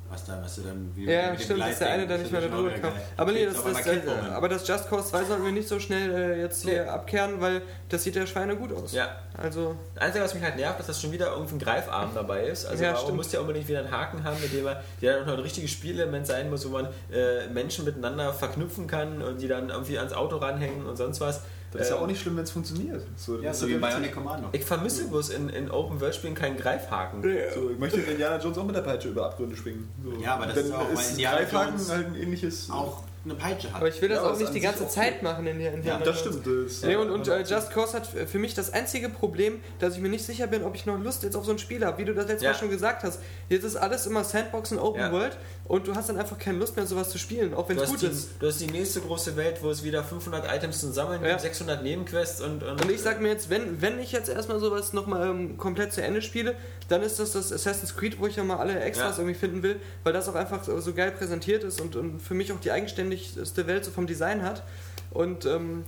Was 0.09 0.25
da, 0.25 0.37
was 0.43 0.55
sie 0.55 0.63
dann 0.63 0.91
wie 0.95 1.05
Ja, 1.05 1.29
mit 1.31 1.39
dem 1.39 1.43
stimmt, 1.45 1.61
dass 1.61 1.79
der 1.79 1.91
eine 1.91 2.07
da 2.07 2.17
nicht 2.17 2.29
mehr 2.31 2.41
drüber 2.41 2.71
kam. 2.71 2.77
wieder. 2.91 2.93
Aber 3.15 3.31
nee, 3.31 3.45
das, 3.45 3.63
das, 3.63 3.85
äh, 3.87 4.01
aber 4.33 4.49
das 4.49 4.67
Just 4.67 4.89
Cause 4.89 5.07
2 5.09 5.23
sollten 5.23 5.45
wir 5.45 5.51
nicht 5.53 5.67
so 5.69 5.79
schnell 5.79 6.11
äh, 6.11 6.41
jetzt 6.41 6.63
hier 6.63 6.83
Nee. 6.83 6.89
abkehren, 6.89 7.39
weil 7.39 7.61
das 7.87 8.03
sieht 8.03 8.15
ja 8.15 8.25
Schweine 8.27 8.55
gut 8.57 8.73
aus. 8.73 8.91
ja. 8.91 9.07
Also, 9.37 9.75
Das 9.93 10.03
Einzige, 10.03 10.23
was 10.25 10.33
mich 10.33 10.43
halt 10.43 10.57
nervt, 10.57 10.79
ist, 10.81 10.89
dass 10.89 10.99
schon 11.01 11.11
wieder 11.13 11.27
irgendein 11.31 11.59
Greifarm 11.59 12.09
dabei 12.13 12.43
ist. 12.47 12.65
Also 12.65 12.83
Ja, 12.83 12.89
warum 12.93 13.03
stimmt. 13.03 13.17
muss 13.17 13.29
der 13.29 13.39
unbedingt 13.41 13.67
wieder 13.69 13.79
einen 13.79 13.91
Haken 13.91 14.23
haben, 14.25 14.41
mit 14.41 14.51
dem 14.51 14.65
er, 14.67 14.83
der 15.01 15.17
dann 15.19 15.27
noch 15.27 15.35
ein 15.35 15.39
richtiges 15.39 15.71
Spielelement 15.71 16.27
sein 16.27 16.49
muss, 16.49 16.65
wo 16.67 16.71
man 16.73 16.87
äh, 17.13 17.47
Menschen 17.47 17.85
miteinander 17.85 18.33
verknüpfen 18.33 18.87
kann 18.87 19.21
und 19.21 19.39
die 19.39 19.47
dann 19.47 19.69
irgendwie 19.69 19.97
ans 19.97 20.11
Auto 20.11 20.35
ranhängen 20.37 20.85
und 20.87 20.97
sonst 20.97 21.21
was. 21.21 21.41
Das 21.71 21.81
ist 21.83 21.89
ja 21.89 21.95
Ähm, 21.97 22.03
auch 22.03 22.07
nicht 22.07 22.21
schlimm, 22.21 22.35
wenn 22.37 22.43
es 22.43 22.51
funktioniert. 22.51 23.03
So, 23.15 23.39
Ja, 23.39 23.53
so 23.53 23.67
wie 23.67 23.73
ja 23.73 23.77
Bionic 23.77 24.13
Commando. 24.13 24.49
Ich 24.51 24.65
vermisse 24.65 25.07
bloß 25.07 25.29
in, 25.29 25.49
in 25.49 25.69
Open-World-Spielen 25.69 26.35
keinen 26.35 26.57
Greifhaken. 26.57 27.21
So, 27.53 27.69
ich 27.69 27.77
möchte 27.77 27.99
Indiana 28.01 28.41
Jones 28.41 28.57
auch 28.57 28.65
mit 28.65 28.75
der 28.75 28.81
Peitsche 28.81 29.09
über 29.09 29.25
Abgründe 29.27 29.55
schwingen. 29.55 29.87
So. 30.03 30.19
Ja, 30.21 30.35
aber 30.35 30.47
das 30.47 30.55
Dann 30.55 30.65
ist 30.65 30.73
auch, 30.73 30.91
ist 30.91 31.11
Indiana 31.11 31.37
Greifhaken 31.37 31.73
Jones 31.75 31.89
halt 31.91 32.07
ein 32.07 32.15
ähnliches. 32.15 32.69
Auch 32.71 33.03
eine 33.25 33.33
Peitsche 33.35 33.67
hat. 33.69 33.75
aber 33.75 33.87
ich 33.89 34.01
will 34.01 34.09
das 34.09 34.19
Ja, 34.23 34.31
auch 34.31 34.37
nicht 34.39 34.53
die 34.53 34.59
ganze 34.61 34.87
Zeit 34.87 35.15
gut. 35.15 35.23
machen 35.23 35.45
in 35.45 35.59
der 35.59 35.73
in 35.73 35.83
ja, 35.83 35.97
der- 35.97 36.05
das 36.07 36.19
stimmt. 36.21 36.45
Das, 36.45 36.81
Nee, 36.83 36.95
und, 36.95 37.09
und 37.11 37.27
äh, 37.27 37.41
Just 37.41 37.71
Cause 37.71 37.93
hat 37.97 38.07
für 38.07 38.39
mich 38.39 38.53
das 38.53 38.71
einzige 38.73 39.09
Problem, 39.09 39.59
dass 39.79 39.95
ich 39.95 40.01
mir 40.01 40.09
nicht 40.09 40.25
sicher 40.25 40.47
bin, 40.47 40.63
ob 40.63 40.75
ich 40.75 40.85
noch 40.85 40.97
Lust 40.99 41.23
jetzt 41.23 41.35
auf 41.35 41.45
so 41.45 41.51
ein 41.51 41.59
Spiel 41.59 41.83
habe, 41.85 41.97
wie 41.97 42.05
du 42.05 42.13
das 42.13 42.27
letztes 42.27 42.43
Ja. 42.43 42.51
Mal 42.51 42.57
schon 42.57 42.69
gesagt 42.69 43.03
hast. 43.03 43.19
Jetzt 43.49 43.63
ist 43.63 43.75
alles 43.75 44.05
immer 44.05 44.23
Sandbox 44.23 44.71
und 44.71 44.79
Open 44.79 45.01
Ja. 45.01 45.11
World 45.11 45.37
und 45.65 45.85
du 45.87 45.95
hast 45.95 46.09
dann 46.09 46.17
einfach 46.17 46.37
keine 46.37 46.57
Lust 46.59 46.75
mehr, 46.75 46.85
sowas 46.85 47.09
zu 47.09 47.17
spielen, 47.17 47.53
auch 47.53 47.67
wenn 47.69 47.77
Du 47.77 47.83
es 47.83 47.89
gut 47.89 48.01
die, 48.01 48.07
ist. 48.07 48.29
du 48.39 48.47
hast 48.47 48.59
die 48.61 48.67
nächste 48.67 49.01
große 49.01 49.35
Welt, 49.35 49.57
wo 49.61 49.69
es 49.69 49.83
wieder 49.83 50.03
500 50.03 50.45
Items 50.55 50.79
zum 50.79 50.93
Sammeln 50.93 51.21
Ja. 51.23 51.29
gibt, 51.31 51.41
600 51.41 51.83
Nebenquests 51.83 52.41
und... 52.41 52.63
Und, 52.63 52.81
Und 52.81 52.91
ich 52.91 53.01
sag 53.01 53.19
mir 53.21 53.29
jetzt, 53.29 53.49
wenn, 53.49 53.81
wenn 53.81 53.99
ich 53.99 54.11
jetzt 54.11 54.29
erstmal 54.29 54.59
sowas 54.59 54.93
nochmal 54.93 55.27
ähm, 55.29 55.57
komplett 55.57 55.93
zu 55.93 56.01
Ende 56.01 56.21
spiele, 56.21 56.55
dann 56.87 57.03
ist 57.03 57.19
das 57.19 57.33
das 57.33 57.51
Assassin's 57.51 57.95
Creed, 57.95 58.19
wo 58.19 58.27
ich 58.27 58.37
nochmal 58.37 58.57
alle 58.57 58.79
Extras 58.79 59.17
Ja. 59.17 59.23
irgendwie 59.23 59.37
finden 59.39 59.61
will, 59.61 59.79
weil 60.03 60.13
das 60.13 60.27
auch 60.27 60.35
einfach 60.35 60.63
so, 60.63 60.93
geil 60.93 61.11
präsentiert 61.11 61.63
ist 61.63 61.79
und, 61.81 61.95
und 61.95 62.19
für 62.19 62.33
mich 62.33 62.51
auch 62.51 62.59
die 62.59 62.71
eigenständigste 63.11 63.67
Welt 63.67 63.85
so 63.85 63.91
vom 63.91 64.07
Design 64.07 64.43
hat. 64.43 64.63
Und 65.11 65.45
ähm, 65.45 65.83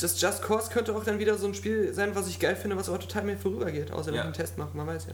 das 0.00 0.20
Just 0.20 0.42
Cause 0.42 0.70
könnte 0.72 0.94
auch 0.94 1.04
dann 1.04 1.18
wieder 1.18 1.36
so 1.38 1.46
ein 1.46 1.54
Spiel 1.54 1.92
sein, 1.94 2.14
was 2.14 2.28
ich 2.28 2.38
geil 2.40 2.56
finde, 2.56 2.76
was 2.76 2.88
aber 2.88 2.98
total 2.98 3.22
mir 3.22 3.36
vorübergeht, 3.36 3.92
außer 3.92 4.06
wenn 4.08 4.14
Ja. 4.14 4.20
ich 4.22 4.24
einen 4.26 4.34
Test 4.34 4.58
mache, 4.58 4.76
man 4.76 4.86
weiß 4.86 5.06
ja. 5.06 5.12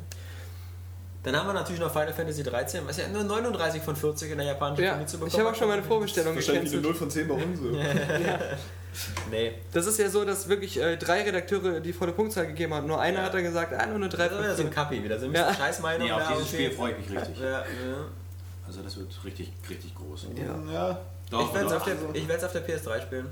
Dann 1.22 1.36
haben 1.36 1.46
wir 1.48 1.52
natürlich 1.52 1.80
noch 1.82 1.92
Final 1.92 2.14
Fantasy 2.14 2.42
13, 2.42 2.80
was 2.86 2.96
ja 2.96 3.06
nur 3.08 3.22
39 3.24 3.82
von 3.82 3.94
40 3.94 4.30
in 4.32 4.38
der 4.38 4.46
japanischen 4.46 4.82
Ja, 4.84 5.06
zu 5.06 5.18
ich 5.26 5.38
habe 5.38 5.50
auch 5.50 5.54
schon 5.54 5.68
meine 5.68 5.82
Vorbestellung 5.82 6.34
wahrscheinlich 6.34 6.72
eine 6.72 6.80
gecancelt. 6.80 6.82
0 6.82 6.94
von 6.94 7.10
10 7.10 7.28
bei 7.28 7.34
uns. 7.34 7.58
So. 7.60 7.70
Nee. 9.30 9.52
Das 9.72 9.86
ist 9.86 10.00
ja 10.00 10.10
so, 10.10 10.24
dass 10.24 10.48
wirklich 10.48 10.80
äh, 10.80 10.96
drei 10.96 11.22
Redakteure 11.22 11.78
die 11.78 11.92
volle 11.92 12.10
Punktzahl 12.10 12.48
gegeben 12.48 12.74
haben. 12.74 12.88
Nur 12.88 13.00
einer 13.00 13.18
Ja. 13.20 13.24
hat 13.26 13.34
dann 13.34 13.44
gesagt, 13.44 13.72
ah, 13.72 13.86
nur 13.86 13.94
eine 13.96 14.08
3 14.08 14.28
Das 14.28 14.32
ist 14.32 14.38
wieder 14.42 14.56
so 14.56 14.62
ein 14.64 14.70
Kappi, 14.70 15.04
wieder 15.04 15.16
so 15.18 15.26
ein 15.26 15.32
Ja. 15.32 15.44
bisschen 15.44 15.62
Scheißmeinung. 15.62 16.06
Nee, 16.08 16.12
auf 16.12 16.22
dieses. 16.32 16.48
Spiel 16.48 16.70
freue 16.72 16.92
ich 16.92 16.98
mich 17.08 17.16
richtig. 17.18 17.38
Ja, 17.38 17.50
ja. 17.50 17.64
Also 18.70 18.82
das 18.82 18.96
wird 18.96 19.08
richtig, 19.24 19.50
richtig 19.68 19.92
groß. 19.96 20.28
Ja. 20.36 20.72
Ja, 20.72 21.00
Doch, 21.28 21.48
Ich 21.48 21.54
werde 21.54 21.66
es 21.66 21.72
auf, 21.72 21.82
der- 21.84 21.96
ich 22.14 22.28
werd's 22.28 22.44
auf 22.44 22.52
der 22.52 22.64
PS3 22.64 23.00
spielen. 23.02 23.26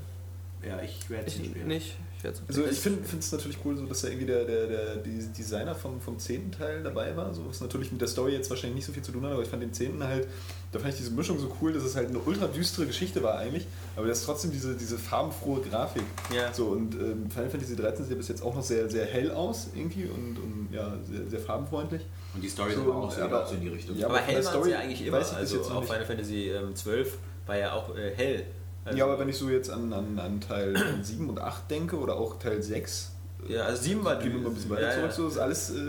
Ja, 0.61 0.81
ich 0.81 1.09
werde 1.09 1.27
es 1.27 1.35
spielen. 1.35 1.67
nicht. 1.67 1.95
Ich 2.17 2.23
werd's 2.25 2.41
Also 2.45 2.65
ich 2.65 2.77
finde 2.77 2.99
es 3.17 3.31
natürlich 3.31 3.57
cool, 3.63 3.77
so, 3.77 3.85
dass 3.85 4.01
da 4.01 4.09
irgendwie 4.09 4.25
der, 4.27 4.43
der, 4.43 4.67
der 4.67 4.95
Designer 4.97 5.73
vom, 5.73 6.01
vom 6.01 6.19
zehnten 6.19 6.51
Teil 6.51 6.83
dabei 6.83 7.15
war. 7.15 7.33
So, 7.33 7.47
was 7.47 7.61
natürlich 7.61 7.93
mit 7.93 8.01
der 8.01 8.09
Story 8.09 8.33
jetzt 8.33 8.49
wahrscheinlich 8.49 8.75
nicht 8.75 8.85
so 8.85 8.91
viel 8.91 9.01
zu 9.03 9.13
tun 9.13 9.23
hat, 9.25 9.31
aber 9.31 9.41
ich 9.43 9.47
fand 9.47 9.63
den 9.63 9.71
zehnten 9.71 10.03
halt, 10.03 10.27
da 10.73 10.79
fand 10.79 10.91
ich 10.91 10.99
diese 10.99 11.11
Mischung 11.11 11.39
so 11.39 11.49
cool, 11.61 11.71
dass 11.71 11.83
es 11.83 11.95
halt 11.95 12.09
eine 12.09 12.19
ultra 12.19 12.47
düstere 12.47 12.85
Geschichte 12.87 13.23
war 13.23 13.37
eigentlich, 13.37 13.65
aber 13.95 14.07
das 14.07 14.19
ist 14.19 14.25
trotzdem 14.25 14.51
diese, 14.51 14.75
diese 14.75 14.97
farbenfrohe 14.97 15.61
Grafik. 15.61 16.03
Ja. 16.35 16.53
So, 16.53 16.65
und 16.67 16.93
ähm, 16.95 17.31
Final 17.31 17.49
Fantasy 17.49 17.77
13 17.77 18.03
sieht 18.03 18.11
ja 18.11 18.17
bis 18.17 18.27
jetzt 18.27 18.43
auch 18.43 18.53
noch 18.55 18.63
sehr, 18.63 18.89
sehr 18.89 19.05
hell 19.05 19.31
aus 19.31 19.67
irgendwie 19.73 20.03
und, 20.03 20.37
und 20.37 20.67
ja, 20.73 20.97
sehr, 21.09 21.29
sehr 21.29 21.39
farbenfreundlich. 21.39 22.01
Und 22.33 22.41
die 22.43 22.49
Story 22.49 22.73
So, 22.73 22.81
ist 22.81 22.87
aber 22.87 22.95
auch 22.95 23.11
so, 23.11 23.21
aber- 23.21 23.45
so 23.47 23.55
in 23.55 23.61
die 23.61 23.67
Richtung. 23.69 23.97
Ja, 23.97 24.05
aber 24.07 24.17
aber 24.17 24.25
hell 24.25 24.43
Story 24.43 24.71
ja 24.71 24.79
eigentlich 24.79 25.05
immer. 25.05 25.17
weiß 25.17 25.31
ich 25.31 25.37
Also 25.37 25.61
auch. 25.61 25.83
Final 25.83 26.05
Fantasy 26.05 26.49
ähm, 26.49 26.75
12 26.75 27.17
war 27.47 27.57
ja 27.57 27.73
auch 27.73 27.95
äh, 27.95 28.11
hell. 28.15 28.45
Also, 28.85 28.97
ja, 28.97 29.05
aber 29.05 29.19
wenn 29.19 29.29
ich 29.29 29.37
so 29.37 29.49
jetzt 29.49 29.69
an, 29.69 29.91
an, 29.93 30.17
an 30.19 30.39
Teil 30.41 30.75
7 31.01 31.29
und 31.29 31.39
8 31.39 31.69
denke 31.69 31.97
oder 31.97 32.15
auch 32.15 32.37
Teil 32.39 32.61
6, 32.61 33.11
ja, 33.47 33.61
also 33.63 33.81
7 33.81 34.03
war 34.03 34.17
gehen 34.17 34.33
wir 34.33 34.39
mal 34.41 34.49
ein 34.49 34.53
bisschen 34.53 34.69
weiter 34.69 34.81
ja, 34.83 34.91
zurück, 34.93 35.05
ja. 35.09 35.11
so 35.15 35.27
ist 35.27 35.37
alles 35.37 35.69
äh, 35.71 35.79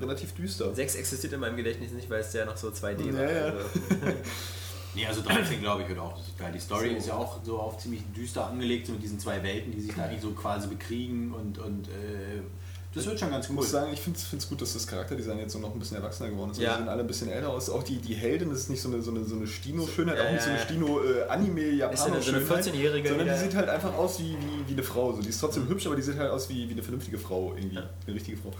relativ 0.00 0.32
düster. 0.34 0.74
6 0.74 0.94
existiert 0.96 1.32
in 1.32 1.40
meinem 1.40 1.56
Gedächtnis 1.56 1.92
nicht, 1.92 2.08
weil 2.10 2.20
es 2.20 2.32
ja 2.32 2.44
noch 2.44 2.56
so 2.56 2.68
2D 2.68 3.12
war. 3.14 3.22
Ja, 3.22 3.30
ja. 3.30 3.44
Also, 3.46 3.58
Nee, 4.94 5.06
also 5.06 5.22
13 5.22 5.60
glaube 5.60 5.82
ich 5.82 5.88
wird 5.88 6.00
auch 6.00 6.18
geil. 6.36 6.50
Die 6.52 6.58
Story 6.58 6.90
So. 6.90 6.96
ist 6.96 7.06
ja 7.06 7.14
auch 7.14 7.38
so 7.44 7.60
auf 7.60 7.78
ziemlich 7.78 8.02
düster 8.14 8.46
angelegt, 8.46 8.86
so 8.88 8.92
mit 8.92 9.02
diesen 9.02 9.20
zwei 9.20 9.40
Welten, 9.42 9.70
die 9.70 9.80
sich 9.80 9.94
da 9.94 10.02
eigentlich 10.04 10.20
so 10.20 10.30
quasi 10.32 10.66
bekriegen 10.66 11.32
und, 11.32 11.58
und 11.58 11.86
äh, 11.88 12.40
Das 12.92 13.06
wird 13.06 13.20
schon 13.20 13.30
ganz 13.30 13.44
Ich 13.44 13.50
cool. 13.50 13.56
muss 13.56 13.70
sagen, 13.70 13.92
ich 13.92 14.00
finde 14.00 14.18
es 14.36 14.48
gut, 14.48 14.60
dass 14.60 14.72
das 14.72 14.84
Charakterdesign 14.84 15.38
jetzt 15.38 15.52
so 15.52 15.60
noch 15.60 15.72
ein 15.72 15.78
bisschen 15.78 15.96
erwachsener 15.98 16.28
geworden 16.30 16.50
ist. 16.50 16.60
Ja. 16.60 16.72
Die 16.72 16.78
sehen 16.80 16.88
alle 16.88 17.02
ein 17.02 17.06
bisschen 17.06 17.30
älter 17.30 17.48
aus. 17.50 17.70
Auch 17.70 17.84
die, 17.84 17.98
die 17.98 18.14
Heldin 18.14 18.50
das 18.50 18.58
ist 18.60 18.70
nicht 18.70 18.82
so 18.82 18.88
eine, 18.88 19.00
so 19.00 19.12
eine, 19.12 19.22
so 19.24 19.36
eine 19.36 19.46
Stino-Schönheit, 19.46 20.18
Ja, 20.18 20.26
auch 20.26 20.32
nicht 20.32 20.42
so 20.42 20.50
eine 20.50 20.58
ja. 20.58 20.64
Stino-Anime-Japaner. 20.64 21.92
Ist 21.94 22.00
so 22.24 22.32
eine- 22.32 22.42
so 22.42 22.52
eine 22.54 22.62
14-Jährige 22.62 23.08
Sondern 23.10 23.28
die 23.28 23.34
sieht 23.38 23.54
halt 23.54 23.68
einfach 23.68 23.94
aus 23.96 24.18
wie, 24.18 24.32
wie, 24.32 24.66
wie 24.68 24.72
eine 24.72 24.82
Frau. 24.82 25.12
So, 25.12 25.22
die 25.22 25.28
ist 25.28 25.38
trotzdem 25.38 25.68
hübsch, 25.68 25.86
aber 25.86 25.94
die 25.94 26.02
sieht 26.02 26.18
halt 26.18 26.30
aus 26.32 26.48
wie, 26.48 26.68
wie 26.68 26.72
eine 26.72 26.82
vernünftige 26.82 27.16
Frau 27.18 27.54
irgendwie. 27.56 27.76
Ja. 27.76 27.88
Eine 28.06 28.16
richtige 28.16 28.36
Frau. 28.38 28.50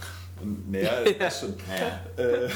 Und 0.41 0.71
naja, 0.71 0.91
das 1.19 1.41
schon. 1.41 1.55
Ja, 1.69 2.23
Äh, 2.23 2.49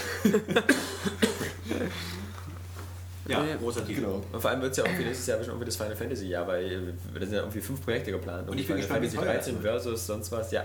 ja 3.28 3.44
Ja. 3.44 3.56
großer 3.56 3.84
Titel. 3.86 4.02
genau. 4.02 4.22
Und 4.32 4.40
vor 4.40 4.50
allem 4.50 4.60
wird 4.62 4.72
es 4.72 4.76
ja 4.78 4.84
irgendwie 4.84 5.04
nächstes 5.06 5.26
Jahr 5.26 5.38
schon 5.38 5.48
irgendwie 5.48 5.64
das 5.66 5.76
Final 5.76 5.96
Fantasy 5.96 6.26
Jahr, 6.28 6.46
weil 6.46 6.64
äh, 6.66 6.78
da 7.14 7.20
sind 7.20 7.32
ja 7.34 7.40
irgendwie 7.40 7.60
fünf 7.60 7.82
Projekte 7.82 8.10
geplant. 8.12 8.48
Und 8.48 8.58
ich 8.58 8.66
bin 8.66 8.76
Final 8.80 9.00
gespannt, 9.00 9.02
wie 9.02 9.16
das 9.16 9.24
13 9.44 9.54
wird. 9.54 9.64
versus 9.82 10.06
sonst 10.06 10.30
was, 10.30 10.52
ja. 10.52 10.64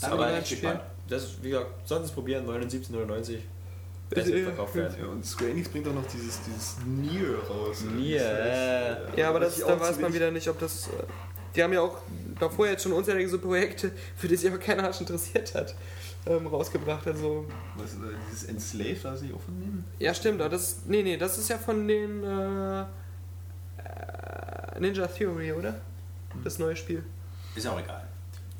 Bin 0.00 0.10
Aber 0.10 0.30
ich 0.32 0.38
echt 0.38 0.50
gespannt. 0.50 0.80
das, 1.08 1.42
wie 1.42 1.50
gesagt, 1.50 1.70
sonst 1.88 2.06
es 2.06 2.12
probieren, 2.12 2.46
79 2.46 2.94
oder 2.96 3.06
90. 3.06 3.38
Das 4.10 4.26
wird 4.26 4.44
verkauft 4.44 4.74
werden. 4.74 4.94
Ja, 5.00 5.06
und 5.06 5.24
Square 5.24 5.50
Enix 5.52 5.68
bringt 5.70 5.88
auch 5.88 5.94
noch 5.94 6.06
dieses, 6.06 6.38
dieses 6.42 6.76
Nier 6.86 7.38
raus. 7.48 7.82
Nier. 7.96 8.98
Ja, 9.16 9.28
aber 9.30 9.40
das, 9.40 9.58
ich 9.58 9.64
da 9.64 9.78
weiß 9.80 9.98
man 10.00 10.12
wieder 10.12 10.30
nicht, 10.30 10.48
ob 10.48 10.58
das. 10.58 10.88
äh, 10.88 10.90
Die 11.56 11.62
haben 11.62 11.72
ja 11.72 11.80
auch 11.80 11.96
davor 12.38 12.66
jetzt 12.66 12.82
schon 12.82 12.92
unzählige 12.92 13.28
so 13.28 13.38
Projekte, 13.38 13.90
für 14.16 14.28
die 14.28 14.36
sich 14.36 14.50
aber 14.50 14.58
keiner 14.58 14.84
Arsch 14.84 15.00
interessiert 15.00 15.54
hat, 15.54 15.74
ähm, 16.26 16.46
rausgebracht. 16.46 17.06
Also, 17.06 17.46
Was, 17.76 17.92
äh, 17.94 17.96
dieses 18.30 18.44
Enslaved, 18.44 19.02
da 19.04 19.16
sich 19.16 19.32
auch 19.32 19.40
von 19.40 19.58
denen? 19.58 19.84
ja, 19.98 20.12
stimmt, 20.12 20.40
aber 20.42 20.50
das. 20.50 20.80
Nee, 20.86 21.02
nee, 21.02 21.16
das 21.16 21.38
ist 21.38 21.48
ja 21.48 21.56
von 21.56 21.88
den. 21.88 22.22
Äh, 22.22 22.80
äh, 22.82 22.86
Ninja 24.78 25.06
Theory, 25.06 25.52
oder? 25.52 25.80
Das 26.44 26.58
neue 26.58 26.76
Spiel. 26.76 27.02
Ist 27.54 27.66
auch 27.66 27.78
egal. 27.78 28.01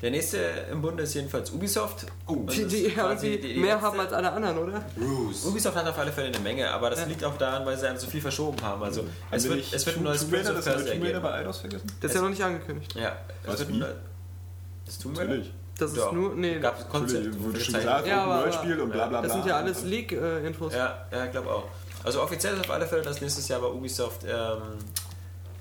Der 0.03 0.11
nächste 0.11 0.37
im 0.69 0.81
Bunde 0.81 1.03
ist 1.03 1.13
jedenfalls 1.13 1.49
Ubisoft. 1.51 2.05
Oh, 2.27 2.35
Die, 2.51 2.65
die 2.65 2.85
irgendwie 2.87 3.37
die- 3.37 3.53
die 3.53 3.59
mehr 3.59 3.81
haben 3.81 3.97
als 3.99 4.11
alle 4.11 4.31
anderen, 4.33 4.57
oder? 4.57 4.83
Bruce. 4.97 5.45
Ubisoft 5.45 5.77
hat 5.77 5.87
auf 5.87 5.97
alle 5.97 6.11
Fälle 6.11 6.27
eine 6.27 6.39
Menge, 6.39 6.69
aber 6.69 6.89
das 6.89 6.99
Ja. 6.99 7.05
liegt 7.05 7.23
auch 7.23 7.37
daran, 7.37 7.65
weil 7.65 7.77
sie 7.77 7.87
einem 7.87 7.97
so 7.97 8.07
viel 8.07 8.19
verschoben 8.19 8.61
haben. 8.61 8.83
Also 8.83 9.01
es 9.01 9.07
Haben 9.07 9.15
wir 9.31 9.49
wird, 9.51 9.55
nicht 9.59 9.73
es 9.73 9.85
wird 9.85 9.95
ein 9.97 10.03
neues 10.03 10.25
Prince 10.29 10.53
of 10.53 10.61
Persia 10.63 10.93
geben. 10.95 11.21
bei 11.21 11.33
Eidos 11.33 11.57
vergessen? 11.59 11.87
Das 12.01 12.11
ist 12.11 12.15
ja 12.15 12.21
noch 12.21 12.29
nicht 12.29 12.43
angekündigt. 12.43 12.93
Ja, 12.95 13.15
es 13.47 13.59
wird 13.59 13.69
wie? 13.69 13.81
ein 13.81 13.85
das 14.85 14.99
Tomb 14.99 15.17
Raider? 15.17 15.29
Natürlich. 15.29 15.53
Das 15.79 15.91
ist 15.91 15.97
Ja. 15.97 16.11
nur. 16.11 16.35
Nee, 16.35 16.59
Gab 16.59 16.79
es 16.79 16.87
Konzept. 16.89 17.41
Wurde 17.41 17.59
schon 17.61 17.73
Ja, 17.75 18.05
ja, 18.05 18.23
aber- 18.25 18.33
ein 18.35 18.39
neues 18.41 18.55
Spiel 18.55 18.79
und 18.81 18.91
bla 18.91 19.07
bla 19.07 19.21
bla. 19.21 19.21
das 19.21 19.31
sind 19.31 19.45
ja 19.47 19.55
alles 19.55 19.83
Leak-Infos. 19.83 20.73
Ja, 20.73 21.05
ja, 21.13 21.25
ich 21.25 21.31
glaube 21.31 21.49
auch. 21.49 21.63
Also 22.03 22.21
offiziell 22.21 22.55
ist 22.55 22.59
auf 22.59 22.71
alle 22.71 22.85
Fälle, 22.85 23.03
dass 23.03 23.21
nächstes 23.21 23.47
Jahr 23.47 23.61
bei 23.61 23.67
Ubisoft 23.67 24.25
ähm, 24.25 24.79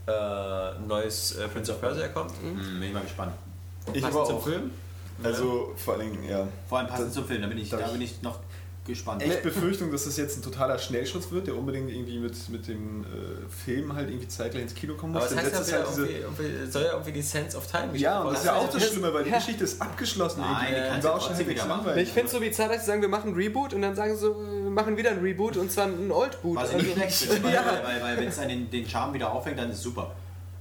äh, 0.07 0.11
ein 0.11 0.87
neues 0.89 1.37
äh, 1.37 1.47
Prince 1.47 1.71
of 1.71 1.81
Persia 1.81 2.09
kommt. 2.09 2.33
Hm, 2.43 2.57
bin 2.81 2.89
ich 2.89 2.93
mal 2.93 3.05
gespannt. 3.05 3.33
Ich 3.93 4.03
Passend 4.03 4.27
zum 4.27 4.37
auch. 4.37 4.43
Film. 4.45 4.71
Also 5.23 5.73
vor 5.77 5.95
allen 5.95 6.13
Dingen, 6.13 6.29
ja. 6.29 6.49
Vor 6.69 6.79
allem 6.79 6.89
passend 6.89 7.13
zum 7.13 7.25
Film, 7.27 7.43
da 7.43 7.49
bin 7.49 7.59
ich, 7.59 7.69
da 7.71 7.77
da 7.77 7.87
ich- 7.87 7.93
bin 7.93 8.01
ich 8.03 8.23
noch 8.23 8.39
gespannt. 8.85 9.23
Echt 9.23 9.43
Befürchtung, 9.45 9.93
dass 9.93 10.07
das 10.07 10.17
jetzt 10.17 10.37
ein 10.39 10.43
totaler 10.43 10.77
Schnellschuss 10.77 11.31
wird, 11.31 11.47
der 11.47 11.57
unbedingt 11.57 11.89
irgendwie 11.89 12.19
mit, 12.19 12.49
mit 12.49 12.67
dem 12.67 13.05
äh, 13.05 13.07
Film 13.65 13.95
halt 13.95 14.09
irgendwie 14.09 14.27
zeitgleich 14.27 14.65
ins 14.65 14.75
Kino 14.75 14.95
kommen 14.95 15.13
muss. 15.13 15.23
Aber 15.27 15.35
Denn 15.37 15.39
heißt 15.53 15.71
ja 15.71 15.79
Jahr 15.79 15.87
diese, 15.89 16.07
irgendwie, 16.09 16.43
irgendwie, 16.43 16.71
soll 16.73 16.83
ja 16.83 16.91
irgendwie 16.93 17.13
die 17.13 17.23
Sense 17.23 17.57
of 17.57 17.71
Time 17.71 17.97
ja, 17.97 18.21
und 18.23 18.33
das 18.33 18.41
ist 18.41 18.47
ja 18.47 18.57
auch 18.57 18.65
das 18.69 18.83
das- 18.83 18.91
Schlimme, 18.91 19.15
weil 19.15 19.23
die 19.23 19.31
ja. 19.31 19.37
Geschichte 19.39 19.63
ist 19.63 19.81
abgeschlossen. 19.81 20.41
Nein, 20.41 20.51
irgendwie. 20.51 20.75
die 20.75 20.81
kannst 20.81 20.97
die 20.97 21.01
du 21.03 21.09
war 21.09 21.15
auch 21.15 21.21
schon 21.21 21.29
trotzdem 21.29 21.47
halbwegs 21.47 21.65
wieder 21.65 21.69
machen. 21.77 21.87
langweilig. 21.87 22.09
Ich 22.09 22.13
finde 22.15 22.27
es 22.27 22.33
so 22.33 22.41
wie 22.43 22.51
zeitgleich 22.51 22.81
zu 22.81 22.87
sagen, 22.87 23.03
wir 23.03 23.09
machen 23.09 23.31
ein 23.31 23.35
Reboot 23.37 23.75
und 23.75 23.83
dann 23.83 23.95
sagen 23.95 24.15
sie 24.17 24.21
so, 24.21 24.35
wir 24.37 24.71
machen 24.71 24.97
wieder 24.97 25.11
ein 25.11 25.19
Reboot 25.21 25.57
und 25.59 25.71
zwar 25.71 25.85
ein 25.87 26.11
Old-Boot. 26.11 26.57
Was 26.57 26.71
ich 26.75 26.83
nicht 26.83 26.93
schlecht 26.97 27.19
finde, 27.19 27.45
weil, 27.45 27.55
ja. 27.55 27.65
weil, 27.65 27.85
weil, 27.85 28.03
weil 28.03 28.17
wenn 28.19 28.29
es 28.29 28.37
dann 28.37 28.49
den, 28.49 28.69
den 28.69 28.89
Charme 28.89 29.15
wieder 29.15 29.31
aufhängt, 29.33 29.61
dann 29.61 29.71
ist 29.71 29.77
es 29.79 29.87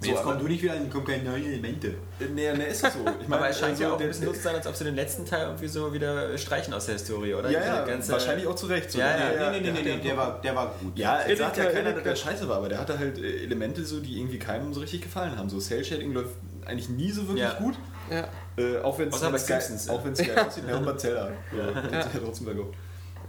So, 0.03 0.09
Jetzt 0.09 0.23
komm 0.23 0.39
du 0.39 0.47
nicht 0.47 0.63
wieder, 0.63 0.73
kommen 0.91 1.05
keine 1.05 1.23
neuen 1.29 1.45
Elemente. 1.45 1.93
Nee, 2.19 2.51
nee, 2.53 2.65
ist 2.71 2.83
das 2.83 2.93
so. 2.93 2.99
Ich 3.21 3.31
Aber 3.31 3.47
es 3.49 3.59
scheint 3.59 3.71
also 3.73 3.83
ja 3.83 3.89
auch 3.89 3.93
ein 3.93 3.99
der- 3.99 4.07
bisschen 4.07 4.25
so 4.25 4.33
zu 4.33 4.39
sein, 4.39 4.55
als 4.55 4.65
ob 4.65 4.75
sie 4.75 4.83
den 4.83 4.95
letzten 4.95 5.25
Teil 5.27 5.45
irgendwie 5.45 5.67
so 5.67 5.93
wieder 5.93 6.35
streichen 6.39 6.73
aus 6.73 6.87
der 6.87 6.95
Historie, 6.95 7.35
oder? 7.35 7.51
Ja, 7.51 7.63
ja, 7.63 7.85
ganze- 7.85 8.11
wahrscheinlich 8.11 8.47
auch 8.47 8.55
zu 8.55 8.65
Recht. 8.65 8.89
So, 8.91 8.97
Ja, 8.97 9.11
ja, 9.15 9.29
der- 9.29 9.51
Nee, 9.51 9.59
nee, 9.61 9.71
nee, 9.71 9.81
nee, 9.95 10.01
der- 10.01 10.17
war, 10.17 10.41
der 10.41 10.55
war 10.55 10.73
gut. 10.81 10.97
Ja, 10.97 11.21
es 11.21 11.37
sagt 11.37 11.57
ja 11.57 11.65
keiner, 11.65 11.93
dass 11.93 12.03
der 12.03 12.15
scheiße 12.15 12.49
war, 12.49 12.57
aber 12.57 12.69
der 12.69 12.79
hatte 12.79 12.97
halt 12.97 13.19
äh, 13.19 13.43
Elemente 13.43 13.85
so, 13.85 13.99
die 13.99 14.17
irgendwie 14.19 14.39
keinem 14.39 14.73
so 14.73 14.79
richtig 14.79 15.03
gefallen 15.03 15.37
haben. 15.37 15.49
So 15.49 15.59
Cell 15.59 15.83
Shading 15.85 16.13
läuft 16.13 16.31
eigentlich 16.65 16.89
nie 16.89 17.11
so 17.11 17.21
wirklich 17.27 17.43
Ja. 17.43 17.53
gut. 17.59 17.75
Ja. 18.09 18.27
Äh, 18.57 18.79
auch 18.79 18.97
wenn 18.97 19.09
es 19.09 19.19
bei 19.19 19.29
geil, 19.29 19.39
Simpsons. 19.39 19.87
auch 19.89 20.03
wenn's 20.03 20.17
geil 20.17 20.35
aussieht. 20.47 20.63
Ja, 20.67 20.77
und 20.77 20.85
bei 20.85 20.93
Zelda. 20.93 21.29
Ja, 21.55 21.57
Ja. 21.91 21.99
ja. 21.99 22.05
trotzdem 22.25 22.45
sehr 22.47 22.55
gut. 22.55 22.73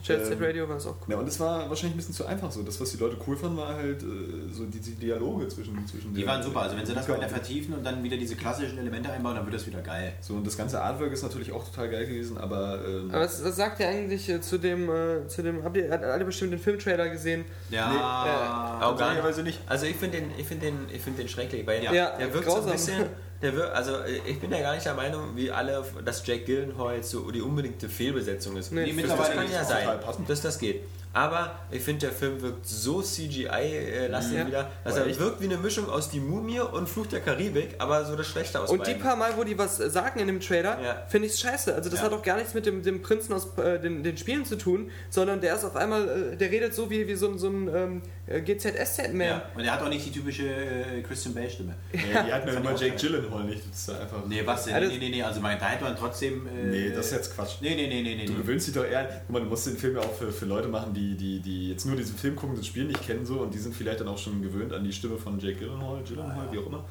Jet 0.02 0.24
Set 0.26 0.38
Ähm, 0.38 0.44
Radio 0.44 0.68
war 0.68 0.76
es 0.76 0.86
auch 0.86 0.96
cool. 1.02 1.14
Ja, 1.14 1.16
und 1.18 1.28
es 1.28 1.38
war 1.38 1.68
wahrscheinlich 1.68 1.94
ein 1.94 1.96
bisschen 1.96 2.14
zu 2.14 2.26
einfach 2.26 2.50
so. 2.50 2.62
Das, 2.62 2.80
was 2.80 2.90
die 2.90 2.96
Leute 2.96 3.16
cool 3.26 3.36
fanden, 3.36 3.56
war 3.56 3.74
halt 3.74 4.02
äh, 4.02 4.06
so 4.52 4.64
die, 4.64 4.80
die 4.80 4.94
Dialoge 4.96 5.46
zwischen, 5.48 5.86
zwischen 5.86 6.12
Die 6.14 6.26
waren 6.26 6.42
super. 6.42 6.62
Also 6.62 6.76
wenn 6.76 6.84
sie 6.84 6.94
das 6.94 7.08
weiter 7.08 7.28
vertiefen 7.28 7.74
und 7.74 7.84
dann 7.84 8.02
wieder 8.02 8.16
diese 8.16 8.34
klassischen 8.36 8.78
Elemente 8.78 9.10
einbauen, 9.12 9.36
dann 9.36 9.44
wird 9.44 9.54
das 9.54 9.66
wieder 9.66 9.80
geil. 9.80 10.14
So, 10.20 10.34
und 10.34 10.46
das 10.46 10.56
ganze 10.56 10.80
Artwork 10.82 11.12
ist 11.12 11.22
natürlich 11.22 11.52
auch 11.52 11.64
total 11.64 11.88
geil 11.90 12.06
gewesen, 12.06 12.36
aber. 12.38 12.80
Ähm, 12.86 13.10
Aber 13.10 13.20
was, 13.20 13.44
was 13.44 13.56
sagt 13.56 13.80
ihr 13.80 13.88
eigentlich 13.88 14.28
äh, 14.28 14.40
zu 14.40 14.58
dem, 14.58 14.90
äh, 14.90 15.28
zu 15.28 15.42
dem, 15.42 15.62
habt 15.62 15.76
ihr 15.76 15.90
hat 15.90 16.02
alle 16.02 16.24
bestimmt 16.24 16.52
den 16.52 16.58
Filmtrailer 16.58 17.08
gesehen? 17.08 17.44
Ja. 17.70 18.78
Auch 18.82 18.96
gar 18.96 19.14
Tatsächlicherweise 19.14 19.42
nicht. 19.42 19.60
Also 19.66 19.86
ich 19.86 19.96
finde 19.96 20.18
den, 20.18 20.30
ich 20.36 20.46
finde 20.46 20.66
den, 20.66 20.78
ich 20.92 21.00
finde 21.00 21.20
den 21.22 21.28
schrecklich, 21.28 21.66
weil 21.66 21.82
Ja. 21.82 21.92
Ja, 21.92 22.16
der 22.16 22.32
wirkt 22.32 22.50
so 22.50 22.60
ein 22.62 22.72
bisschen, 22.72 23.06
der 23.42 23.54
wirkt, 23.54 23.74
also 23.74 23.96
ich 24.26 24.40
bin 24.40 24.50
ja 24.50 24.60
gar 24.60 24.74
nicht 24.74 24.86
der 24.86 24.94
Meinung, 24.94 25.36
wie 25.36 25.50
alle, 25.50 25.84
dass 26.04 26.26
Jack 26.26 26.46
Gyllenhaal 26.46 26.96
jetzt 26.96 27.10
so 27.10 27.30
die 27.30 27.42
unbedingte 27.42 27.88
Fehlbesetzung 27.88 28.56
ist. 28.56 28.72
Nee, 28.72 28.92
mittlerweile 28.92 29.34
kann 29.34 29.50
ja 29.50 29.64
sein, 29.64 29.98
dass 30.28 30.40
das 30.40 30.58
geht. 30.58 30.84
Aber 31.14 31.58
ich 31.70 31.82
finde, 31.82 32.06
der 32.06 32.12
Film 32.12 32.40
wirkt 32.40 32.66
so 32.66 33.02
CGI-lastig 33.02 34.38
Ja. 34.38 34.46
wieder, 34.46 34.70
dass 34.84 34.96
Aber 34.96 35.06
er 35.06 35.18
wirkt 35.18 35.40
wie 35.40 35.44
eine 35.44 35.56
Mischung 35.58 35.88
aus 35.90 36.08
Die 36.10 36.20
Mumie 36.20 36.60
und 36.60 36.88
Fluch 36.88 37.06
der 37.06 37.20
Karibik, 37.20 37.74
aber 37.78 38.04
so 38.04 38.16
das 38.16 38.26
Schlechte 38.26 38.60
aus 38.60 38.70
Und 38.70 38.86
die 38.86 38.92
beiden. 38.92 39.02
paar 39.02 39.16
Mal, 39.16 39.36
wo 39.36 39.44
die 39.44 39.56
was 39.58 39.80
äh, 39.80 39.90
sagen 39.90 40.20
in 40.20 40.26
dem 40.26 40.40
Trailer, 40.40 40.78
Ja. 40.82 41.02
finde 41.08 41.28
ich 41.28 41.34
scheiße. 41.38 41.74
Also 41.74 41.90
das 41.90 41.98
Ja. 42.00 42.06
hat 42.06 42.12
auch 42.12 42.22
gar 42.22 42.36
nichts 42.36 42.54
mit 42.54 42.66
dem, 42.66 42.82
dem 42.82 43.02
Prinzen 43.02 43.32
aus 43.34 43.48
äh, 43.58 43.78
den, 43.78 44.02
den 44.02 44.16
Spielen 44.16 44.44
zu 44.44 44.56
tun, 44.56 44.90
sondern 45.10 45.40
der 45.40 45.54
ist 45.56 45.64
auf 45.64 45.76
einmal, 45.76 46.32
äh, 46.32 46.36
der 46.36 46.50
redet 46.50 46.74
so 46.74 46.88
wie, 46.90 47.06
wie 47.06 47.14
so, 47.14 47.28
ein- 47.28 47.38
so 47.38 47.48
ein 47.48 47.68
ähm, 47.74 48.02
äh, 48.26 48.40
GZSZ-Man. 48.40 49.20
Ja. 49.26 49.42
Und 49.54 49.64
er 49.64 49.72
hat 49.72 49.82
auch 49.82 49.88
nicht 49.88 50.06
die 50.06 50.12
typische 50.12 50.48
äh, 50.48 51.02
Christian 51.02 51.34
Bale-Stimme. 51.34 51.74
Nee, 51.92 52.00
die 52.26 52.32
hatten 52.32 52.46
ja 52.48 52.54
Fand 52.54 52.66
immer 52.66 52.74
Jake. 52.78 52.96
Gyllenhaal 52.96 53.44
nicht. 53.44 53.62
Das 53.70 53.78
ist 53.80 53.90
einfach. 53.90 54.24
Nee, 54.26 54.42
was 54.44 54.64
denn? 54.64 54.74
Ja, 54.74 54.80
Nee, 54.88 54.98
nee, 54.98 55.08
nee, 55.10 55.22
also 55.22 55.40
mein, 55.40 55.58
da 55.58 55.66
hätte 55.68 55.84
man 55.84 55.96
trotzdem. 55.96 56.46
Äh, 56.46 56.50
Nee, 56.72 56.90
das 56.90 57.06
ist 57.06 57.12
jetzt 57.12 57.34
Quatsch. 57.34 57.56
Nee, 57.60 57.74
nee, 57.74 57.86
nee, 57.86 58.02
nee, 58.02 58.14
nee. 58.16 58.24
Du 58.26 58.32
nee. 58.32 58.38
gewöhnst 58.38 58.66
dich 58.68 58.74
doch 58.74 58.84
eher, 58.84 59.04
guck 59.26 59.30
mal, 59.30 59.40
du 59.40 59.46
musst 59.46 59.66
den 59.66 59.76
Film 59.76 59.96
ja 59.96 60.00
auch 60.02 60.14
für, 60.14 60.30
für 60.32 60.46
Leute 60.46 60.68
machen, 60.68 60.94
die, 60.94 61.01
die, 61.14 61.40
die 61.40 61.70
jetzt 61.70 61.84
nur 61.84 61.96
diesen 61.96 62.16
Film 62.16 62.36
gucken, 62.36 62.56
das 62.56 62.66
Spiel 62.66 62.84
nicht 62.84 63.04
kennen 63.06 63.24
so 63.26 63.40
und 63.40 63.52
die 63.52 63.58
sind 63.58 63.74
vielleicht 63.74 64.00
dann 64.00 64.08
auch 64.08 64.18
schon 64.18 64.42
gewöhnt 64.42 64.72
an 64.72 64.84
die 64.84 64.92
Stimme 64.92 65.16
von 65.18 65.38
Jake 65.38 65.58
Gyllenhaal, 65.58 66.02
Gyllenhaal, 66.02 66.48
wie 66.50 66.58
auch 66.58 66.66
immer. 66.66 66.84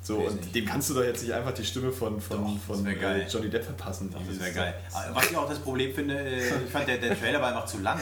So, 0.00 0.18
und 0.18 0.36
nicht. 0.36 0.54
dem 0.54 0.64
kannst 0.64 0.90
du 0.90 0.94
doch 0.94 1.04
jetzt 1.04 1.22
nicht 1.22 1.32
einfach 1.32 1.52
die 1.52 1.64
Stimme 1.64 1.92
von, 1.92 2.20
von, 2.20 2.38
Doch, 2.38 2.76
von 2.76 2.86
äh, 2.86 3.26
Johnny 3.26 3.50
Depp 3.50 3.64
verpassen. 3.64 4.14
Das 4.28 4.40
wäre 4.40 4.52
geil. 4.52 4.74
Was 5.12 5.30
ich 5.30 5.36
auch 5.36 5.48
das 5.48 5.58
Problem 5.58 5.92
finde, 5.92 6.18
äh, 6.18 6.38
ich 6.38 6.70
fand, 6.70 6.88
der, 6.88 6.98
der 6.98 7.18
Trailer 7.18 7.40
war 7.40 7.48
einfach 7.48 7.66
zu 7.66 7.78
lang. 7.78 7.98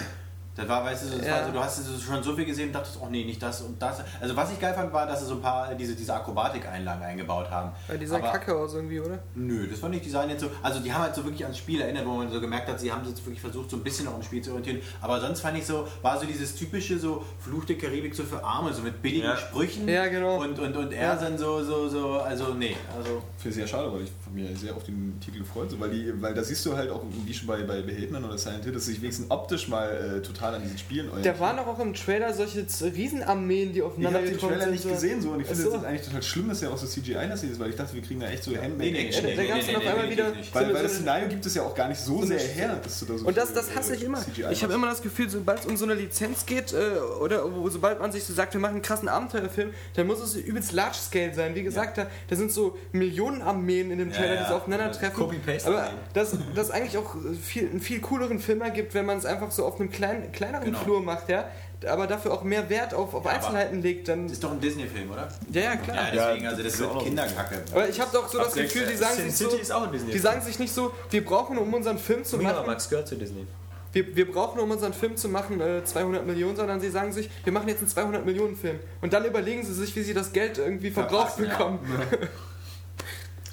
Das 0.56 0.66
war, 0.68 0.84
weißt 0.84 1.04
du, 1.12 1.18
das 1.18 1.26
Ja. 1.26 1.34
war 1.34 1.46
so, 1.46 1.52
du 1.52 1.60
hast 1.60 2.02
schon 2.02 2.22
so 2.22 2.34
viel 2.34 2.46
gesehen 2.46 2.68
und 2.68 2.72
dachtest, 2.74 2.98
oh 3.02 3.08
nee, 3.10 3.24
nicht 3.24 3.42
das 3.42 3.60
und 3.60 3.80
das. 3.80 4.00
Also 4.20 4.34
was 4.34 4.50
ich 4.52 4.58
geil 4.58 4.72
fand, 4.74 4.90
war, 4.92 5.06
dass 5.06 5.20
sie 5.20 5.26
so 5.26 5.34
ein 5.34 5.42
paar 5.42 5.74
diese, 5.74 5.94
diese 5.94 6.14
Akrobatik-Einlagen 6.14 7.02
eingebaut 7.04 7.50
haben. 7.50 7.72
Weil 7.86 7.98
die 7.98 8.06
sah 8.06 8.16
Aber- 8.16 8.30
kacke 8.32 8.56
aus 8.56 8.74
irgendwie, 8.74 8.98
oder? 9.00 9.18
Nö, 9.34 9.66
das 9.68 9.80
fand 9.80 9.94
ich, 9.94 10.02
die 10.02 10.10
sahen 10.10 10.30
jetzt 10.30 10.40
so, 10.40 10.50
also 10.62 10.80
die 10.80 10.92
haben 10.92 11.02
halt 11.02 11.14
so 11.14 11.24
wirklich 11.24 11.44
ans 11.44 11.58
Spiel 11.58 11.80
erinnert, 11.80 12.06
wo 12.06 12.12
man 12.14 12.30
so 12.30 12.40
gemerkt 12.40 12.68
hat, 12.68 12.80
sie 12.80 12.90
haben 12.90 13.04
sich 13.04 13.10
jetzt 13.14 13.24
wirklich 13.24 13.40
versucht, 13.40 13.70
so 13.70 13.76
ein 13.76 13.82
bisschen 13.82 14.08
auch 14.08 14.14
am 14.14 14.22
Spiel 14.22 14.42
zu 14.42 14.50
orientieren. 14.50 14.80
Aber 15.02 15.20
sonst 15.20 15.40
fand 15.40 15.58
ich 15.58 15.66
so, 15.66 15.86
war 16.02 16.18
so 16.18 16.26
dieses 16.26 16.54
typische 16.56 16.98
so 16.98 17.24
Fluch 17.40 17.64
der 17.66 17.76
Karibik 17.76 18.14
so 18.14 18.22
für 18.24 18.42
Arme, 18.42 18.72
so 18.72 18.80
mit 18.82 19.02
billigen 19.02 19.24
Ja. 19.26 19.36
Sprüchen. 19.36 19.86
Ja, 19.88 20.06
genau. 20.06 20.40
Und, 20.42 20.58
und, 20.58 20.74
und 20.76 20.92
er 20.92 21.02
Ja. 21.02 21.16
dann 21.16 21.36
so, 21.36 21.62
so, 21.62 21.88
so, 21.88 22.12
also 22.20 22.54
nee, 22.54 22.76
also 22.96 23.22
Für 23.36 23.52
sehr 23.52 23.66
schade, 23.66 23.92
weil 23.92 24.02
ich 24.02 24.10
von 24.24 24.34
mir 24.34 24.56
sehr 24.56 24.74
auf 24.74 24.84
den 24.84 25.18
Titel 25.20 25.38
gefreut 25.40 25.70
so, 25.70 25.78
weil 25.78 25.90
die, 25.90 26.12
weil 26.22 26.32
da 26.34 26.42
siehst 26.42 26.64
du 26.64 26.74
halt 26.76 26.90
auch, 26.90 27.02
wie 27.26 27.34
schon 27.34 27.46
bei, 27.46 27.62
bei 27.62 27.82
Hitman 27.82 28.24
oder 28.24 28.38
Silent 28.38 28.64
Hill, 28.64 28.72
dass 28.72 28.86
sie 28.86 28.92
sich 28.92 29.02
wenigstens 29.02 29.30
optisch 29.30 29.68
mal 29.68 29.88
äh, 30.18 30.22
total 30.22 30.45
an 30.54 30.62
diesen 30.62 30.78
Spielen. 30.78 31.10
Da 31.22 31.38
waren 31.40 31.58
auch 31.58 31.78
im 31.78 31.94
Trailer 31.94 32.32
solche 32.34 32.66
Riesenarmeen, 32.82 33.72
die 33.72 33.78
ich 33.78 33.84
aufeinander 33.84 34.18
habe 34.18 34.28
den 34.28 34.38
Trailer 34.38 34.60
sind. 34.62 34.70
nicht 34.72 34.82
so. 34.82 34.88
gesehen 34.90 35.20
so 35.22 35.30
und 35.30 35.40
ich 35.40 35.46
finde 35.46 35.62
so. 35.62 35.76
es 35.76 35.84
eigentlich 35.84 36.02
total 36.06 36.22
schlimm, 36.22 36.48
dass 36.48 36.60
der 36.60 36.70
auch 36.70 36.78
so 36.78 36.86
CGI-lastig 36.86 37.50
ist, 37.50 37.60
weil 37.60 37.70
ich 37.70 37.76
dachte, 37.76 37.94
wir 37.94 38.02
kriegen 38.02 38.20
da 38.20 38.26
echt 38.28 38.44
so 38.44 38.50
Nee, 38.50 38.56
nee, 38.58 38.64
Handmade-Action. 38.64 39.24
Da, 39.24 39.30
da 39.36 39.44
gab 39.48 39.58
es 39.58 39.66
dann 39.66 39.76
auf 39.76 39.86
einmal 39.86 40.10
wieder. 40.10 40.30
nicht. 40.30 40.48
so 40.52 40.54
Weil, 40.54 40.66
weil 40.68 40.76
so 40.76 40.82
das 40.82 40.94
Szenario 40.94 41.28
gibt 41.28 41.46
es 41.46 41.54
ja 41.54 41.62
auch 41.62 41.74
gar 41.74 41.88
nicht 41.88 42.00
so 42.00 42.20
so 42.20 42.26
sehr 42.26 42.38
her, 42.38 42.80
dass 42.82 43.00
du 43.00 43.06
da 43.06 43.18
so 43.18 43.26
Und 43.26 43.36
das, 43.36 43.52
das 43.52 43.74
hasse 43.74 43.92
äh, 43.92 43.96
ich 43.96 44.04
immer. 44.04 44.20
CGI 44.20 44.46
Ich 44.50 44.62
habe 44.62 44.72
immer 44.74 44.88
das 44.88 45.02
Gefühl, 45.02 45.28
sobald 45.28 45.60
es 45.60 45.66
um 45.66 45.76
so 45.76 45.84
eine 45.84 45.94
Lizenz 45.94 46.46
geht, 46.46 46.72
äh, 46.72 46.98
oder 47.20 47.44
sobald 47.68 48.00
man 48.00 48.12
sich 48.12 48.24
so 48.24 48.32
sagt, 48.32 48.54
wir 48.54 48.60
machen 48.60 48.74
einen 48.74 48.82
krassen 48.82 49.08
Abenteuerfilm, 49.08 49.72
dann 49.94 50.06
muss 50.06 50.20
es 50.20 50.36
übelst 50.36 50.72
large 50.72 50.96
scale 50.96 51.34
sein. 51.34 51.54
Wie 51.54 51.62
gesagt, 51.62 51.98
da, 51.98 52.06
da 52.28 52.36
sind 52.36 52.52
so 52.52 52.76
Millionenarmeen 52.92 53.90
in 53.90 53.98
dem 53.98 54.10
Ja, 54.10 54.16
Trailer, 54.16 54.36
die 54.36 54.42
ja. 54.42 54.48
so 54.48 54.54
aufeinandertreffen. 54.54 55.14
Copy-Paste 55.16 55.68
Aber 55.68 55.82
Armeen. 55.84 55.98
das, 56.14 56.36
das 56.54 56.70
eigentlich 56.70 56.98
auch 56.98 57.16
viel, 57.42 57.68
einen 57.68 57.80
viel 57.80 58.00
cooleren 58.00 58.38
Film 58.38 58.60
ergibt, 58.62 58.94
wenn 58.94 59.06
man 59.06 59.18
es 59.18 59.24
einfach 59.26 59.50
so 59.50 59.64
auf 59.64 59.80
einem 59.80 59.90
kleinen, 59.90 60.32
kleineren 60.36 60.66
Genau. 60.66 60.78
Flur 60.78 61.02
macht, 61.02 61.28
ja. 61.28 61.48
Aber 61.86 62.06
dafür 62.06 62.32
auch 62.32 62.42
mehr 62.42 62.68
Wert 62.70 62.94
auf, 62.94 63.12
auf 63.12 63.24
Ja, 63.24 63.32
Einzelheiten 63.32 63.82
legt, 63.82 64.08
dann. 64.08 64.24
das 64.24 64.32
ist 64.32 64.44
doch 64.44 64.52
ein 64.52 64.60
Disney-Film, 64.60 65.10
oder? 65.10 65.28
Ja, 65.52 65.60
ja, 65.62 65.76
klar. 65.76 65.96
Ja, 65.96 66.26
deswegen, 66.30 66.44
Ja, 66.44 66.50
also 66.50 66.62
das 66.62 66.78
wird 66.78 66.98
Kinderkacke. 67.00 67.62
Aber 67.72 67.88
ich 67.88 68.00
habe 68.00 68.10
doch 68.12 68.28
so 68.28 68.38
das 68.38 68.54
Gefühl, 68.54 68.86
die 68.86 68.94
Äh, 68.94 68.96
sagen 68.96 69.16
Sin 69.16 69.30
sich 69.30 69.36
so, 69.36 69.50
City 69.50 69.62
ist 69.62 69.72
auch 69.72 69.82
ein 69.86 69.92
Disney. 69.92 70.12
die 70.12 70.18
sagen 70.18 70.40
sich 70.40 70.58
nicht 70.58 70.72
so, 70.72 70.92
wir 71.10 71.24
brauchen 71.24 71.58
um 71.58 71.74
unseren 71.74 71.98
Film 71.98 72.24
zu 72.24 72.38
machen, 72.38 72.66
Max 72.66 72.88
gehört 72.88 73.08
zu 73.08 73.16
Disney. 73.16 73.46
wir, 73.92 74.16
wir 74.16 74.30
brauchen, 74.32 74.58
um 74.60 74.70
unseren 74.70 74.94
Film 74.94 75.16
zu 75.16 75.28
machen, 75.28 75.60
äh, 75.60 75.84
200 75.84 76.26
Millionen, 76.26 76.56
sondern 76.56 76.80
sie 76.80 76.90
sagen 76.90 77.12
sich, 77.12 77.28
wir 77.44 77.52
machen 77.52 77.68
jetzt 77.68 77.80
einen 77.80 77.88
200 77.88 78.24
Millionen 78.24 78.56
Film. 78.56 78.78
Und 79.02 79.12
dann 79.12 79.24
überlegen 79.26 79.62
sie 79.64 79.74
sich, 79.74 79.94
wie 79.96 80.02
sie 80.02 80.14
das 80.14 80.32
Geld 80.32 80.56
irgendwie 80.58 80.90
verbraucht 80.90 81.38
ja. 81.38 81.44
bekommen. 81.46 81.78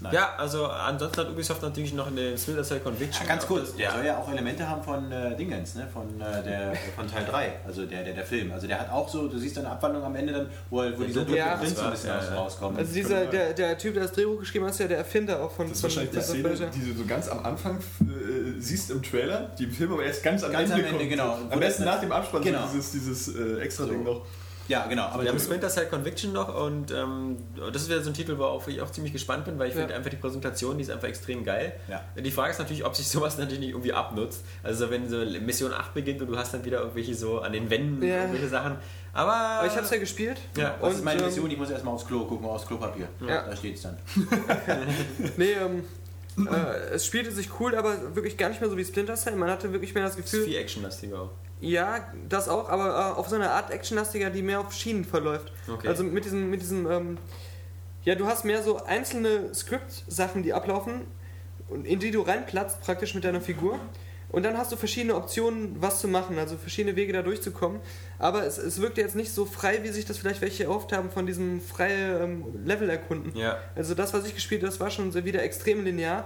Nein. 0.03 0.13
Ja, 0.13 0.35
also 0.37 0.65
ansonsten 0.67 1.21
hat 1.21 1.29
Ubisoft 1.29 1.61
natürlich 1.61 1.93
noch 1.93 2.07
eine 2.07 2.37
Splinter 2.37 2.63
Cell 2.63 2.81
Conviction. 2.81 3.25
Ja, 3.25 3.33
ganz 3.33 3.47
kurz, 3.47 3.73
der 3.75 3.89
soll 3.91 4.05
ja 4.05 4.17
auch 4.17 4.29
Elemente 4.29 4.67
haben 4.67 4.83
von 4.83 5.09
äh, 5.11 5.33
Dingens, 5.37 5.75
ne? 5.75 5.87
von, 5.91 6.19
äh, 6.19 6.43
der, 6.43 6.73
von 6.95 7.09
Teil 7.09 7.25
3, 7.25 7.53
also 7.65 7.85
der, 7.85 8.03
der, 8.03 8.13
der 8.13 8.25
Film. 8.25 8.51
Also 8.51 8.67
der 8.67 8.79
hat 8.81 8.91
auch 8.91 9.07
so, 9.07 9.27
du 9.29 9.37
siehst 9.37 9.57
eine 9.57 9.69
Abwandlung 9.69 10.03
am 10.03 10.15
Ende 10.15 10.33
dann, 10.33 10.49
wo, 10.69 10.77
wo 10.97 11.03
dieser 11.03 11.21
dunkle 11.21 11.37
Ja. 11.37 11.55
Prinz 11.55 11.75
so 11.77 11.81
ein 11.85 11.91
bisschen 11.91 12.09
Ja, 12.09 12.17
aus- 12.19 12.25
ja. 12.29 12.35
rauskommt. 12.35 12.77
Also 12.77 12.93
dieser, 12.93 13.25
der, 13.27 13.53
der 13.53 13.77
Typ, 13.77 13.93
der 13.93 14.03
das 14.03 14.11
Drehbuch 14.11 14.39
geschrieben 14.39 14.65
hat, 14.65 14.71
ist 14.73 14.79
ja 14.79 14.87
der 14.87 14.97
Erfinder 14.97 15.41
auch 15.41 15.51
von 15.51 15.67
Das 15.69 15.77
ist 15.77 15.81
von 15.81 15.89
wahrscheinlich 15.89 16.11
die 16.11 16.41
Prince 16.43 16.63
of 16.65 16.69
Szene, 16.73 16.85
die 16.85 16.91
du 16.93 16.99
so 16.99 17.05
ganz 17.07 17.29
am 17.29 17.45
Anfang 17.45 17.77
äh, 17.77 18.59
siehst 18.59 18.91
im 18.91 19.01
Trailer, 19.01 19.51
die 19.57 19.63
im 19.63 19.71
Film 19.71 19.93
aber 19.93 20.03
erst 20.03 20.21
ganz 20.21 20.43
am 20.43 20.51
Ganz 20.51 20.69
Ende 20.69 20.73
am 20.73 20.79
Ende, 20.81 20.97
kommt. 20.97 21.09
genau. 21.09 21.37
Am 21.49 21.59
besten 21.59 21.85
nach 21.85 21.99
dem 22.01 22.11
Abspann 22.11 22.41
Genau. 22.43 22.67
so 22.67 22.73
dieses, 22.75 22.91
dieses 22.91 23.35
äh, 23.35 23.59
extra 23.61 23.85
Ding 23.85 24.03
noch. 24.03 24.25
Ja, 24.67 24.85
genau. 24.87 25.03
Aber 25.03 25.23
Wir 25.23 25.29
haben 25.31 25.39
Splinter 25.39 25.69
Cell 25.69 25.87
Conviction 25.87 26.31
noch 26.33 26.53
und 26.55 26.91
ähm, 26.91 27.37
das 27.71 27.83
ist 27.83 27.89
wieder 27.89 28.01
so 28.01 28.09
ein 28.09 28.13
Titel, 28.13 28.37
worauf 28.37 28.67
ich 28.67 28.81
auch 28.81 28.91
ziemlich 28.91 29.13
gespannt 29.13 29.45
bin, 29.45 29.59
weil 29.59 29.67
ich 29.69 29.73
Ja. 29.75 29.81
finde 29.81 29.95
einfach 29.95 30.09
die 30.09 30.15
Präsentation, 30.17 30.77
die 30.77 30.83
ist 30.83 30.89
einfach 30.91 31.07
extrem 31.07 31.43
geil. 31.43 31.73
Ja. 31.89 32.01
Die 32.21 32.31
Frage 32.31 32.51
ist 32.51 32.59
natürlich, 32.59 32.85
ob 32.85 32.95
sich 32.95 33.07
sowas 33.07 33.37
natürlich 33.37 33.59
nicht 33.59 33.69
irgendwie 33.71 33.93
abnutzt. 33.93 34.43
Also 34.63 34.89
wenn 34.89 35.09
so 35.09 35.17
Mission 35.17 35.73
8 35.73 35.93
beginnt 35.93 36.21
und 36.21 36.27
du 36.27 36.37
hast 36.37 36.53
dann 36.53 36.63
wieder 36.65 36.79
irgendwelche 36.79 37.13
so 37.15 37.39
an 37.39 37.53
den 37.53 37.69
Wänden 37.69 38.01
Ja. 38.03 38.21
irgendwelche 38.21 38.49
Sachen. 38.49 38.77
Aber, 39.15 39.31
Aber 39.33 39.67
ich 39.67 39.75
hab's 39.77 39.91
ja 39.91 39.97
gespielt. 39.97 40.37
Ja, 40.57 40.75
was 40.81 40.95
ist 40.95 41.03
meine 41.03 41.19
ähm, 41.21 41.27
Mission? 41.27 41.51
Ich 41.51 41.57
muss 41.57 41.69
erstmal 41.69 41.93
aufs 41.93 42.07
Klo 42.07 42.25
gucken, 42.25 42.47
aufs 42.47 42.65
Klopapier. 42.65 43.07
Ja. 43.27 43.43
Da 43.43 43.55
steht's 43.55 43.83
dann. 43.83 43.97
Nee, 45.37 45.51
ähm, 45.53 45.83
äh, 46.47 46.93
es 46.95 47.05
spielte 47.05 47.31
sich 47.31 47.49
cool, 47.59 47.75
aber 47.75 48.15
wirklich 48.15 48.37
gar 48.37 48.49
nicht 48.49 48.59
mehr 48.59 48.69
so 48.69 48.75
wie 48.77 48.83
Splinter 48.83 49.15
Cell. 49.15 49.35
Man 49.35 49.49
hatte 49.51 49.71
wirklich 49.71 49.93
mehr 49.93 50.03
das 50.03 50.15
ist 50.15 50.23
Gefühl, 50.23 50.45
viel 50.45 50.55
actionlastiger 50.57 51.19
auch. 51.21 51.29
Ja, 51.63 52.07
das 52.27 52.49
auch, 52.49 52.69
aber 52.69 52.89
äh, 52.89 53.19
auf 53.19 53.29
so 53.29 53.35
eine 53.35 53.51
Art 53.51 53.71
actionlastiger, 53.71 54.29
die 54.29 54.41
mehr 54.41 54.59
auf 54.59 54.73
Schienen 54.73 55.05
verläuft. 55.05 55.51
Okay. 55.67 55.87
Also 55.87 56.03
mit 56.03 56.25
diesem, 56.25 56.49
mit 56.49 56.61
diesem, 56.61 56.89
ähm, 56.91 57.17
ja, 58.03 58.15
du 58.15 58.27
hast 58.27 58.43
mehr 58.43 58.61
so 58.61 58.83
einzelne 58.83 59.53
Script-Sachen, 59.53 60.43
die 60.43 60.53
ablaufen, 60.53 61.01
und 61.69 61.85
in 61.85 61.99
die 61.99 62.11
du 62.11 62.21
reinplatzt, 62.21 62.81
praktisch 62.81 63.15
mit 63.15 63.23
deiner 63.23 63.39
Figur. 63.39 63.79
Und 64.29 64.43
dann 64.43 64.57
hast 64.57 64.71
du 64.71 64.75
verschiedene 64.75 65.15
Optionen, 65.15 65.75
was 65.79 66.01
zu 66.01 66.07
machen, 66.07 66.37
also 66.37 66.57
verschiedene 66.57 66.95
Wege 66.95 67.13
da 67.13 67.21
durchzukommen. 67.21 67.79
Aber 68.19 68.45
es, 68.45 68.57
es 68.57 68.81
wirkt 68.81 68.97
jetzt 68.97 69.15
nicht 69.15 69.31
so 69.31 69.45
frei, 69.45 69.83
wie 69.83 69.89
sich 69.89 70.05
das 70.05 70.17
vielleicht 70.17 70.41
welche 70.41 70.65
erhofft 70.65 70.91
haben 70.91 71.11
von 71.11 71.25
diesem 71.25 71.61
freie 71.61 72.19
ähm, 72.19 72.43
Level 72.65 72.89
erkunden. 72.89 73.37
Ja. 73.37 73.57
Also 73.75 73.93
das, 73.93 74.13
was 74.13 74.25
ich 74.25 74.35
gespielt 74.35 74.61
habe, 74.61 74.71
das 74.71 74.79
war 74.79 74.89
schon 74.89 75.13
wieder 75.13 75.43
extrem 75.43 75.85
linear. 75.85 76.25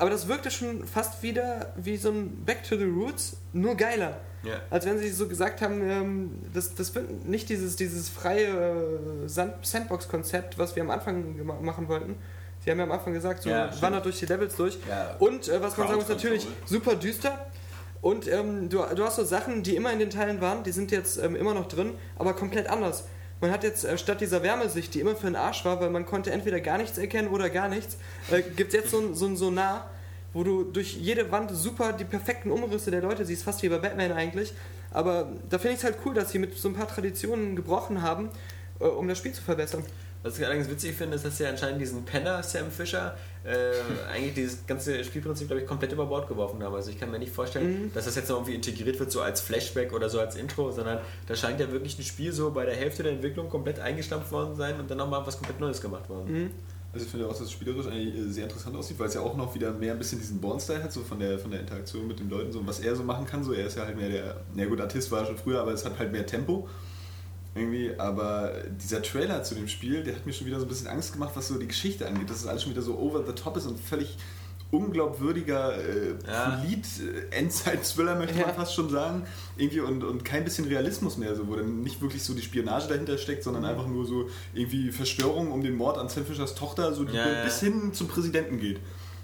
Aber 0.00 0.08
das 0.10 0.28
wirkte 0.28 0.50
schon 0.50 0.86
fast 0.86 1.22
wieder 1.22 1.72
wie 1.76 1.96
so 1.98 2.10
ein 2.10 2.44
Back 2.46 2.64
to 2.64 2.76
the 2.76 2.84
Roots, 2.86 3.36
nur 3.52 3.74
geiler. 3.76 4.16
Ja. 4.42 4.54
Als 4.70 4.86
wenn 4.86 4.98
sie 4.98 5.10
so 5.10 5.28
gesagt 5.28 5.60
haben, 5.60 5.82
ähm, 5.82 6.38
das, 6.54 6.74
das 6.74 6.94
wird 6.94 7.26
nicht 7.28 7.50
dieses, 7.50 7.76
dieses 7.76 8.08
freie 8.08 8.46
äh, 8.46 9.28
Sand- 9.28 9.54
Sandbox-Konzept, 9.66 10.56
was 10.58 10.74
wir 10.74 10.82
am 10.82 10.90
Anfang 10.90 11.36
machen 11.62 11.86
wollten. 11.88 12.16
Sie 12.64 12.70
haben 12.70 12.78
ja 12.78 12.84
am 12.84 12.92
Anfang 12.92 13.12
gesagt, 13.12 13.42
so 13.42 13.50
Ja, 13.50 13.70
wandert 13.82 14.06
durch 14.06 14.18
die 14.18 14.26
Levels 14.26 14.56
durch. 14.56 14.78
Ja, 14.88 15.16
Und 15.18 15.48
äh, 15.48 15.60
was 15.62 15.76
man 15.76 15.88
sagen 15.88 16.00
muss, 16.00 16.08
natürlich 16.08 16.46
super 16.64 16.94
düster. 16.96 17.46
Und 18.00 18.26
ähm, 18.28 18.70
du, 18.70 18.78
du 18.94 19.04
hast 19.04 19.16
so 19.16 19.24
Sachen, 19.24 19.62
die 19.62 19.76
immer 19.76 19.92
in 19.92 19.98
den 19.98 20.08
Teilen 20.08 20.40
waren, 20.40 20.62
die 20.64 20.72
sind 20.72 20.90
jetzt 20.90 21.18
ähm, 21.22 21.36
immer 21.36 21.52
noch 21.52 21.68
drin, 21.68 21.92
aber 22.16 22.32
komplett 22.32 22.68
anders. 22.70 23.04
Man 23.40 23.50
hat 23.50 23.64
jetzt 23.64 23.84
äh, 23.84 23.96
statt 23.96 24.20
dieser 24.20 24.42
Wärmesicht, 24.42 24.92
die 24.94 25.00
immer 25.00 25.16
für 25.16 25.26
den 25.26 25.36
Arsch 25.36 25.64
war, 25.64 25.80
weil 25.80 25.90
man 25.90 26.04
konnte 26.04 26.30
entweder 26.30 26.60
gar 26.60 26.78
nichts 26.78 26.98
erkennen 26.98 27.28
oder 27.28 27.48
gar 27.48 27.68
nichts, 27.68 27.96
äh, 28.30 28.42
gibt 28.42 28.74
es 28.74 28.80
jetzt 28.80 28.90
so 28.90 29.00
ein, 29.00 29.14
so 29.14 29.34
Sonar, 29.34 29.90
wo 30.32 30.44
du 30.44 30.64
durch 30.64 30.94
jede 30.96 31.30
Wand 31.32 31.50
super 31.50 31.92
die 31.92 32.04
perfekten 32.04 32.50
Umrisse 32.50 32.90
der 32.90 33.00
Leute 33.00 33.24
siehst, 33.24 33.42
fast 33.42 33.62
wie 33.62 33.68
bei 33.68 33.78
Batman 33.78 34.12
eigentlich. 34.12 34.52
Aber 34.92 35.28
da 35.48 35.58
finde 35.58 35.74
ich 35.74 35.78
es 35.78 35.84
halt 35.84 35.96
cool, 36.04 36.14
dass 36.14 36.30
sie 36.30 36.38
mit 36.38 36.56
so 36.56 36.68
ein 36.68 36.74
paar 36.74 36.88
Traditionen 36.88 37.56
gebrochen 37.56 38.02
haben, 38.02 38.28
äh, 38.78 38.84
um 38.84 39.08
das 39.08 39.18
Spiel 39.18 39.32
zu 39.32 39.42
verbessern. 39.42 39.84
Was 40.22 40.38
ich 40.38 40.44
allerdings 40.44 40.68
witzig 40.68 40.94
finde, 40.94 41.16
ist, 41.16 41.24
dass 41.24 41.38
sie 41.38 41.46
anscheinend 41.46 41.80
diesen 41.80 42.04
Penner 42.04 42.42
Sam 42.42 42.70
Fisher 42.70 43.16
äh, 43.42 43.72
eigentlich 44.12 44.34
dieses 44.34 44.66
ganze 44.66 45.02
Spielprinzip, 45.02 45.46
glaube 45.46 45.62
ich, 45.62 45.66
komplett 45.66 45.92
über 45.92 46.06
Bord 46.06 46.28
geworfen 46.28 46.62
haben. 46.62 46.74
Also 46.74 46.90
ich 46.90 47.00
kann 47.00 47.10
mir 47.10 47.18
nicht 47.18 47.32
vorstellen, 47.32 47.90
dass 47.94 48.04
das 48.04 48.16
jetzt 48.16 48.28
noch 48.28 48.36
irgendwie 48.36 48.54
integriert 48.54 48.98
wird, 48.98 49.10
so 49.10 49.22
als 49.22 49.40
Flashback 49.40 49.92
oder 49.92 50.10
so 50.10 50.20
als 50.20 50.36
Intro, 50.36 50.70
sondern 50.70 50.98
da 51.26 51.34
scheint 51.34 51.58
ja 51.58 51.72
wirklich 51.72 51.98
ein 51.98 52.04
Spiel 52.04 52.32
so 52.32 52.50
bei 52.50 52.66
der 52.66 52.74
Hälfte 52.74 53.02
der 53.02 53.12
Entwicklung 53.12 53.48
komplett 53.48 53.78
eingestampft 53.80 54.30
worden 54.30 54.56
sein 54.56 54.78
und 54.78 54.90
dann 54.90 54.98
nochmal 54.98 55.26
was 55.26 55.36
komplett 55.36 55.58
Neues 55.58 55.80
gemacht 55.80 56.08
worden. 56.10 56.28
Also 56.92 57.06
ich 57.06 57.10
finde 57.10 57.26
auch, 57.26 57.30
dass 57.30 57.42
es 57.42 57.52
spielerisch 57.52 57.86
eigentlich 57.86 58.16
äh, 58.16 58.28
sehr 58.28 58.44
interessant 58.44 58.76
aussieht, 58.76 58.98
weil 58.98 59.06
es 59.06 59.14
ja 59.14 59.20
auch 59.20 59.36
noch 59.36 59.54
wieder 59.54 59.72
mehr 59.72 59.92
ein 59.92 59.98
bisschen 59.98 60.18
diesen 60.18 60.40
Born-Style 60.40 60.82
hat, 60.82 60.92
so 60.92 61.02
von 61.02 61.20
der, 61.20 61.38
von 61.38 61.50
der 61.50 61.60
Interaktion 61.60 62.08
mit 62.08 62.18
den 62.18 62.28
Leuten, 62.28 62.50
so 62.50 62.58
und 62.58 62.66
was 62.66 62.80
er 62.80 62.96
so 62.96 63.04
machen 63.04 63.26
kann. 63.26 63.44
So, 63.44 63.52
er 63.52 63.66
ist 63.66 63.76
ja 63.76 63.86
halt 63.86 63.96
mehr 63.96 64.08
der, 64.08 64.40
na 64.54 64.64
gut, 64.64 64.80
Artist 64.80 65.10
war 65.12 65.20
er 65.20 65.26
schon 65.26 65.36
früher, 65.38 65.60
aber 65.60 65.72
es 65.72 65.84
hat 65.84 65.98
halt 65.98 66.10
mehr 66.10 66.26
Tempo. 66.26 66.68
Irgendwie, 67.54 67.92
aber 67.98 68.52
dieser 68.80 69.02
Trailer 69.02 69.42
zu 69.42 69.54
dem 69.56 69.66
Spiel, 69.66 70.04
der 70.04 70.14
hat 70.14 70.24
mir 70.24 70.32
schon 70.32 70.46
wieder 70.46 70.58
so 70.60 70.66
ein 70.66 70.68
bisschen 70.68 70.86
Angst 70.86 71.12
gemacht, 71.12 71.32
was 71.34 71.48
so 71.48 71.58
die 71.58 71.66
Geschichte 71.66 72.06
angeht, 72.06 72.30
dass 72.30 72.38
es 72.38 72.46
alles 72.46 72.62
schon 72.62 72.72
wieder 72.72 72.82
so 72.82 72.96
over 72.98 73.24
the 73.26 73.32
top 73.32 73.56
ist 73.56 73.66
und 73.66 73.78
völlig 73.80 74.16
unglaubwürdiger 74.70 75.74
äh, 75.76 76.14
Ja. 76.28 76.60
Polit-Endzeit-Thriller, 76.62 78.14
möchte 78.16 78.38
Ja. 78.38 78.46
man 78.46 78.54
fast 78.54 78.74
schon 78.74 78.88
sagen. 78.88 79.24
Irgendwie 79.56 79.80
und, 79.80 80.04
und 80.04 80.24
kein 80.24 80.44
bisschen 80.44 80.64
Realismus 80.66 81.16
mehr, 81.16 81.34
so, 81.34 81.48
wo 81.48 81.56
dann 81.56 81.82
nicht 81.82 82.00
wirklich 82.00 82.22
so 82.22 82.34
die 82.34 82.42
Spionage 82.42 82.86
dahinter 82.88 83.18
steckt, 83.18 83.42
sondern 83.42 83.64
einfach 83.64 83.86
nur 83.88 84.06
so 84.06 84.28
irgendwie 84.54 84.90
Verstörung 84.92 85.50
um 85.50 85.62
den 85.62 85.74
Mord 85.74 85.98
an 85.98 86.08
Sam 86.08 86.24
Fischers 86.24 86.54
Tochter, 86.54 86.94
so 86.94 87.04
die 87.04 87.14
Ja, 87.16 87.28
ja. 87.28 87.44
bis 87.44 87.60
hin 87.60 87.92
zum 87.92 88.08
Präsidenten 88.08 88.60
geht. 88.60 88.78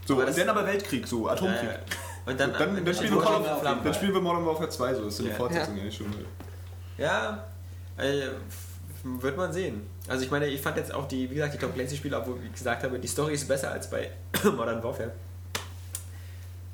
So, 0.04 0.14
Aber 0.14 0.22
und 0.22 0.28
das- 0.30 0.36
dann 0.36 0.48
aber 0.48 0.66
Weltkrieg, 0.66 1.06
so 1.06 1.28
Atomkrieg. 1.28 1.68
Äh, 2.26 2.30
und 2.30 2.40
dann, 2.40 2.52
Dann, 2.58 2.84
dann, 2.84 2.94
spielen 2.94 3.10
wir 3.12 3.16
Modern 3.18 3.32
Modern, 3.40 3.44
Warfare. 3.56 3.80
dann 3.84 3.94
spielen 3.94 4.14
wir 4.14 4.20
Modern 4.20 4.46
Warfare 4.46 4.68
2, 4.68 4.94
so 4.94 5.00
das 5.04 5.08
ist 5.12 5.16
so 5.18 5.22
eine 5.22 5.30
Ja. 5.30 5.36
Fortsetzung 5.36 5.74
eigentlich 5.78 5.96
schon. 5.96 6.06
Ja, 6.98 7.46
äh, 7.98 8.22
wird 9.04 9.36
man 9.36 9.52
sehen. 9.52 9.82
Also 10.08 10.24
ich 10.24 10.30
meine, 10.30 10.46
ich 10.46 10.60
fand 10.60 10.76
jetzt 10.76 10.92
auch 10.92 11.06
die, 11.08 11.30
wie 11.30 11.34
gesagt, 11.34 11.54
die 11.54 11.58
Tom 11.58 11.72
Clancy 11.72 11.96
Spiele, 11.96 12.18
obwohl 12.18 12.36
ich 12.44 12.52
gesagt 12.52 12.82
habe, 12.82 12.98
die 12.98 13.08
Story 13.08 13.34
ist 13.34 13.46
besser 13.46 13.70
als 13.70 13.88
bei 13.90 14.10
Modern 14.44 14.82
Warfare. 14.82 15.12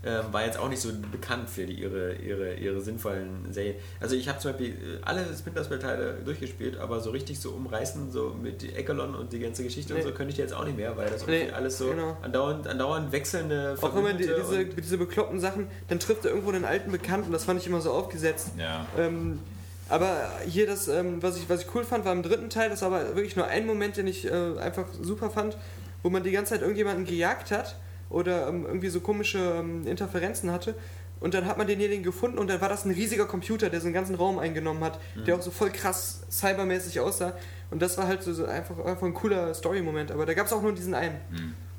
Ähm, 0.05 0.24
war 0.32 0.44
jetzt 0.44 0.59
auch 0.59 0.69
nicht 0.69 0.81
so 0.82 0.89
bekannt 1.12 1.49
für 1.49 1.65
die, 1.65 1.74
ihre, 1.74 2.15
ihre, 2.15 2.55
ihre 2.55 2.81
sinnvollen 2.81 3.53
Serien. 3.53 3.77
Also 4.01 4.16
ich 4.16 4.28
habe 4.28 4.36
zum 4.40 4.51
Beispiel 4.51 4.70
äh, 4.70 4.74
alle 5.03 5.24
Splinter 5.32 5.62
Cell 5.62 5.78
Teile 5.78 6.15
durchgespielt, 6.24 6.77
aber 6.77 6.99
so 6.99 7.11
richtig 7.11 7.39
so 7.39 7.51
umreißen, 7.51 8.11
so 8.11 8.31
mit 8.43 8.65
Echelon 8.77 9.15
und 9.15 9.32
die 9.32 9.39
ganze 9.39 9.62
Geschichte 9.62 9.93
und 9.94 10.01
Nee. 10.01 10.05
so, 10.07 10.11
könnte 10.12 10.32
ich 10.32 10.39
jetzt 10.39 10.55
auch 10.55 10.65
nicht 10.65 10.77
mehr, 10.77 10.97
weil 10.97 11.09
das 11.09 11.24
Nee, 11.28 11.43
irgendwie 11.43 11.55
alles 11.55 11.78
so 11.78 11.90
genau. 11.90 12.16
andauernd, 12.20 12.66
andauernd 12.66 13.12
wechselnde 13.12 13.77
Auch 13.81 13.94
immer 13.94 14.12
die, 14.12 14.24
diese, 14.27 14.35
und- 14.43 14.77
diese 14.77 14.99
bekloppten 14.99 15.39
Sachen, 15.39 15.69
dann 15.86 16.01
trifft 16.01 16.24
er 16.24 16.32
irgendwo 16.32 16.51
einen 16.51 16.65
alten 16.65 16.90
Bekannten, 16.90 17.31
das 17.31 17.44
fand 17.44 17.61
ich 17.61 17.69
immer 17.69 17.81
so 17.81 17.93
aufgesetzt. 17.93 18.49
Ja. 18.59 18.85
Ähm, 18.99 19.39
aber 19.88 20.30
hier 20.46 20.66
das, 20.66 20.88
ähm, 20.88 21.22
was, 21.22 21.36
ich, 21.36 21.48
was 21.48 21.62
ich 21.62 21.74
cool 21.74 21.84
fand, 21.84 22.04
war 22.04 22.12
im 22.12 22.22
dritten 22.22 22.48
Teil, 22.50 22.70
das 22.70 22.82
war 22.82 22.88
aber 22.92 23.14
wirklich 23.16 23.36
nur 23.36 23.46
ein 23.46 23.66
Moment, 23.66 23.96
den 23.96 24.06
ich 24.06 24.24
äh, 24.24 24.59
einfach 24.59 24.86
super 25.00 25.30
fand, 25.30 25.56
wo 26.02 26.10
man 26.10 26.22
die 26.22 26.30
ganze 26.30 26.50
Zeit 26.54 26.62
irgendjemanden 26.62 27.04
gejagt 27.04 27.50
hat 27.50 27.76
oder 28.10 28.48
ähm, 28.48 28.64
irgendwie 28.66 28.88
so 28.88 29.00
komische 29.00 29.38
ähm, 29.38 29.86
Interferenzen 29.86 30.50
hatte. 30.50 30.74
Und 31.20 31.34
dann 31.34 31.46
hat 31.46 31.56
man 31.56 31.68
denjenigen 31.68 32.02
gefunden 32.02 32.36
und 32.38 32.48
dann 32.48 32.60
war 32.60 32.68
das 32.68 32.84
ein 32.84 32.90
riesiger 32.90 33.26
Computer, 33.26 33.70
der 33.70 33.80
so 33.80 33.86
einen 33.86 33.94
ganzen 33.94 34.16
Raum 34.16 34.40
eingenommen 34.40 34.82
hat, 34.82 34.98
der 35.24 35.36
auch 35.36 35.42
so 35.42 35.52
voll 35.52 35.70
krass 35.70 36.22
cybermäßig 36.28 36.98
aussah. 36.98 37.34
Und 37.70 37.80
das 37.80 37.96
war 37.96 38.09
halt 38.09 38.24
so, 38.24 38.44
einfach, 38.44 38.76
einfach 38.84 39.06
ein 39.06 39.14
cooler 39.14 39.54
Story-Moment. 39.54 40.10
Aber 40.10 40.26
da 40.26 40.34
gab 40.34 40.46
es 40.46 40.52
auch 40.52 40.62
nur 40.62 40.72
diesen 40.74 40.94
einen. 40.94 41.20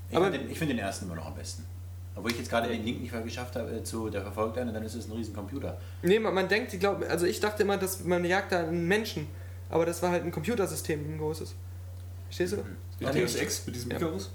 Ich 0.09 0.15
Aber- 0.15 0.27
finde 0.27 0.39
den, 0.45 0.49
ich 0.49 0.57
find 0.57 0.71
den 0.71 0.79
ersten 0.79 1.05
immer 1.05 1.15
noch 1.15 1.25
am 1.27 1.35
besten. 1.35 1.65
Obwohl 2.15 2.31
ich 2.31 2.37
jetzt 2.37 2.49
gerade 2.49 2.67
den 2.67 2.83
Link 2.85 3.01
nicht 3.01 3.11
mehr 3.11 3.21
geschafft 3.21 3.55
habe 3.55 3.71
äh, 3.71 3.83
zu 3.83 4.09
der 4.09 4.21
verfolgt 4.21 4.57
einen, 4.57 4.73
dann 4.73 4.83
ist 4.83 4.93
es 4.93 5.07
ein 5.07 5.13
riesen 5.13 5.33
Computer. 5.35 5.77
Nee, 6.03 6.19
man, 6.19 6.33
man 6.33 6.47
denkt, 6.47 6.73
ich 6.73 6.79
glaube, 6.79 7.09
also 7.09 7.25
ich 7.25 7.39
dachte 7.39 7.63
immer, 7.63 7.77
dass 7.77 8.03
man 8.03 8.23
jagt 8.23 8.51
da 8.51 8.59
einen 8.59 8.87
Menschen. 8.87 9.27
Aber 9.69 9.85
das 9.85 10.01
war 10.03 10.11
halt 10.11 10.23
ein 10.23 10.31
Computersystem, 10.31 10.99
ein 11.15 11.17
großes. 11.17 11.55
Verstehst 12.25 12.53
du? 12.53 12.57
Wie 12.99 13.05
Ja, 13.05 13.11
Deus. 13.11 13.35
Ex 13.35 13.65
mit 13.65 13.75
diesem 13.75 13.91
Ja. 13.91 13.97
Icarus. 13.97 14.29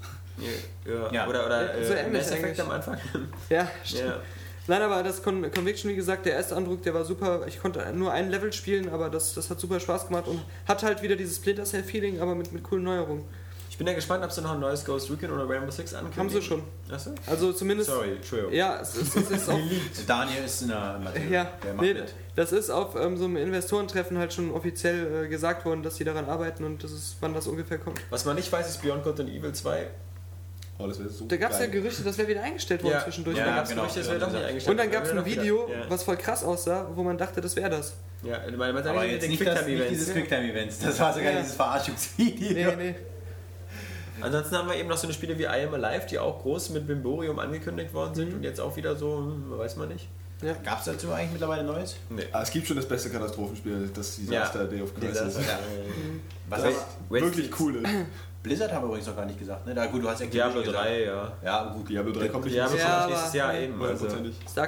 Ja, 0.85 0.91
ja. 0.93 1.11
Ja. 1.13 1.27
Oder, 1.27 1.45
oder 1.45 1.79
Ja, 1.79 1.85
so 1.85 1.93
äh, 1.93 2.09
Mass 2.09 2.31
Effect 2.31 2.59
am 2.59 2.71
Anfang. 2.71 2.97
Ja, 3.49 3.69
stimmt. 3.83 4.03
ja. 4.09 4.19
Nein, 4.67 4.81
aber 4.83 5.01
das 5.01 5.23
Con 5.23 5.49
Conviction, 5.51 5.89
wie 5.89 5.95
gesagt, 5.95 6.25
der 6.25 6.33
erste 6.33 6.55
Eindruck, 6.55 6.83
der 6.83 6.93
war 6.93 7.03
super. 7.03 7.47
Ich 7.47 7.59
konnte 7.59 7.91
nur 7.93 8.11
ein 8.11 8.29
Level 8.29 8.53
spielen, 8.53 8.89
aber 8.89 9.09
das, 9.09 9.33
das 9.33 9.49
hat 9.49 9.59
super 9.59 9.79
Spaß 9.79 10.07
gemacht 10.07 10.27
und 10.27 10.41
hat 10.67 10.83
halt 10.83 11.01
wieder 11.01 11.15
dieses 11.15 11.37
Splinter 11.37 11.63
Cell 11.63 11.83
Feeling, 11.83 12.19
aber 12.19 12.35
mit, 12.35 12.51
mit 12.51 12.61
coolen 12.63 12.83
Neuerungen. 12.83 13.23
Ich 13.79 13.85
bin 13.85 13.87
ja 13.87 13.93
gespannt, 13.93 14.25
ob 14.25 14.31
sie 14.33 14.41
noch 14.41 14.51
ein 14.51 14.59
neues 14.59 14.83
Ghost 14.83 15.09
Recon 15.09 15.31
oder 15.31 15.47
Rainbow 15.47 15.71
Six 15.71 15.93
ankündigen. 15.93 16.19
Haben 16.19 16.29
sie 16.29 16.41
schon. 16.41 16.63
Achso? 16.91 17.11
Also 17.25 17.53
zumindest. 17.53 17.89
Sorry, 17.89 18.11
Entschuldigung. 18.17 18.53
Ja, 18.53 18.77
es 18.81 18.93
ist, 18.93 19.15
es 19.15 19.31
ist 19.31 19.49
auch. 19.49 19.57
Daniel 20.05 20.43
ist 20.43 20.63
in 20.63 20.67
der 20.67 20.99
Materie. 21.01 21.29
Ja, 21.31 21.47
der 21.63 21.73
macht 21.75 21.85
nee, 21.85 21.93
mit. 21.93 22.13
das 22.35 22.51
ist 22.51 22.69
auf 22.71 22.95
ähm, 22.99 23.15
so 23.15 23.23
einem 23.23 23.37
Investorentreffen 23.37 24.17
halt 24.17 24.33
schon 24.33 24.51
offiziell 24.51 25.23
äh, 25.23 25.27
gesagt 25.29 25.63
worden, 25.63 25.81
dass 25.81 25.95
sie 25.95 26.03
daran 26.03 26.25
arbeiten 26.25 26.65
und 26.65 26.83
das 26.83 26.91
ist, 26.91 27.15
wann 27.21 27.33
das 27.33 27.47
ungefähr 27.47 27.77
kommt. 27.77 28.01
Was 28.09 28.25
man 28.25 28.35
nicht 28.35 28.51
weiß, 28.51 28.67
ist 28.67 28.81
Beyond 28.81 29.01
Good 29.05 29.21
and 29.21 29.29
Evil 29.29 29.53
2. 29.53 29.87
Oh, 30.77 30.85
das 30.87 30.99
wäre 30.99 31.07
so 31.07 31.25
Da 31.27 31.37
gab 31.37 31.51
es 31.51 31.59
ja. 31.59 31.67
Gerüchte, 31.67 32.03
das 32.03 32.17
wäre 32.17 32.27
wieder 32.27 32.43
eingestellt 32.43 32.83
worden 32.83 32.95
Ja. 32.95 33.03
zwischendurch. 33.05 33.37
Ja, 33.37 33.45
da 33.45 33.55
gab 33.55 33.63
es 33.63 33.69
genau. 33.69 33.81
Gerüchte, 33.83 33.99
das 34.01 34.09
wäre 34.09 34.19
Ja, 34.19 34.25
doch 34.25 34.33
nicht 34.33 34.43
eingestellt. 34.45 34.71
Und 34.71 34.77
dann 34.77 34.91
gab 34.91 35.03
es 35.05 35.11
ein 35.11 35.25
wieder- 35.25 35.41
Video, 35.41 35.69
Ja. 35.71 35.89
was 35.89 36.03
voll 36.03 36.17
krass 36.17 36.43
aussah, 36.43 36.85
wo 36.95 37.03
man 37.03 37.17
dachte, 37.17 37.39
das 37.39 37.55
wäre 37.55 37.69
das. 37.69 37.93
Ja, 38.23 38.39
man, 38.57 38.73
man 38.73 38.85
Aber 38.85 39.05
jetzt 39.05 39.25
nicht, 39.25 39.45
das, 39.47 39.65
nicht 39.65 39.89
dieses 39.89 40.11
Quicktime-Events. 40.11 40.79
Das 40.79 40.99
war 40.99 41.13
sogar 41.13 41.31
Ja. 41.31 41.39
dieses 41.39 41.55
Verarschungsvideo. 41.55 42.71
Nee, 42.71 42.75
nee. 42.75 42.95
Ansonsten 44.21 44.57
haben 44.57 44.67
wir 44.69 44.75
eben 44.75 44.89
noch 44.89 44.97
so 44.97 45.07
eine 45.07 45.13
Spiele 45.13 45.37
wie 45.37 45.43
I 45.43 45.65
Am 45.67 45.73
Alive, 45.73 46.05
die 46.09 46.19
auch 46.19 46.41
groß 46.41 46.69
mit 46.71 46.87
Bimborium 46.87 47.39
angekündigt 47.39 47.93
worden 47.93 48.15
sind 48.15 48.33
und 48.33 48.43
jetzt 48.43 48.59
auch 48.59 48.75
wieder 48.75 48.95
so, 48.95 49.17
hm, 49.17 49.57
weiß 49.57 49.75
man 49.77 49.89
nicht. 49.89 50.07
Gab 50.63 50.79
es 50.79 50.85
dazu 50.85 51.11
eigentlich 51.11 51.31
mittlerweile 51.33 51.63
Neues? 51.63 51.97
Nee. 52.09 52.23
Ah, 52.31 52.41
es 52.43 52.51
gibt 52.51 52.65
schon 52.65 52.77
das 52.77 52.87
beste 52.87 53.09
Katastrophenspiel, 53.09 53.89
das 53.93 54.15
Disaster 54.15 54.65
Day 54.65 54.81
of 54.81 54.93
Crisis. 54.95 55.23
Disaster. 55.35 55.59
Was 56.47 56.63
Das 56.63 56.73
wirklich 57.09 57.59
cool. 57.59 57.75
ist. 57.75 57.89
Blizzard 58.41 58.71
haben 58.71 58.83
wir 58.83 58.87
übrigens 58.87 59.07
noch 59.07 59.17
gar 59.17 59.25
nicht 59.25 59.37
gesagt. 59.37 59.67
Ne? 59.67 59.75
Da, 59.75 59.87
gut, 59.87 60.01
du 60.01 60.07
hast 60.07 60.21
Activision 60.21 60.53
Diablo 60.53 60.61
gesagt. 60.71 60.85
3, 60.85 61.03
ja. 61.03 61.31
Ja, 61.43 61.73
gut. 61.73 61.89
Diablo 61.89 62.13
3 62.13 62.29
kommt 62.29 62.45
nicht 62.45 62.55
Diablo 62.55 62.71
nächstes 62.73 62.89
Ja, 62.89 63.07
nächstes 63.07 63.33
Jahr 63.33 63.53
eben. 63.59 63.83
Also. 63.83 64.05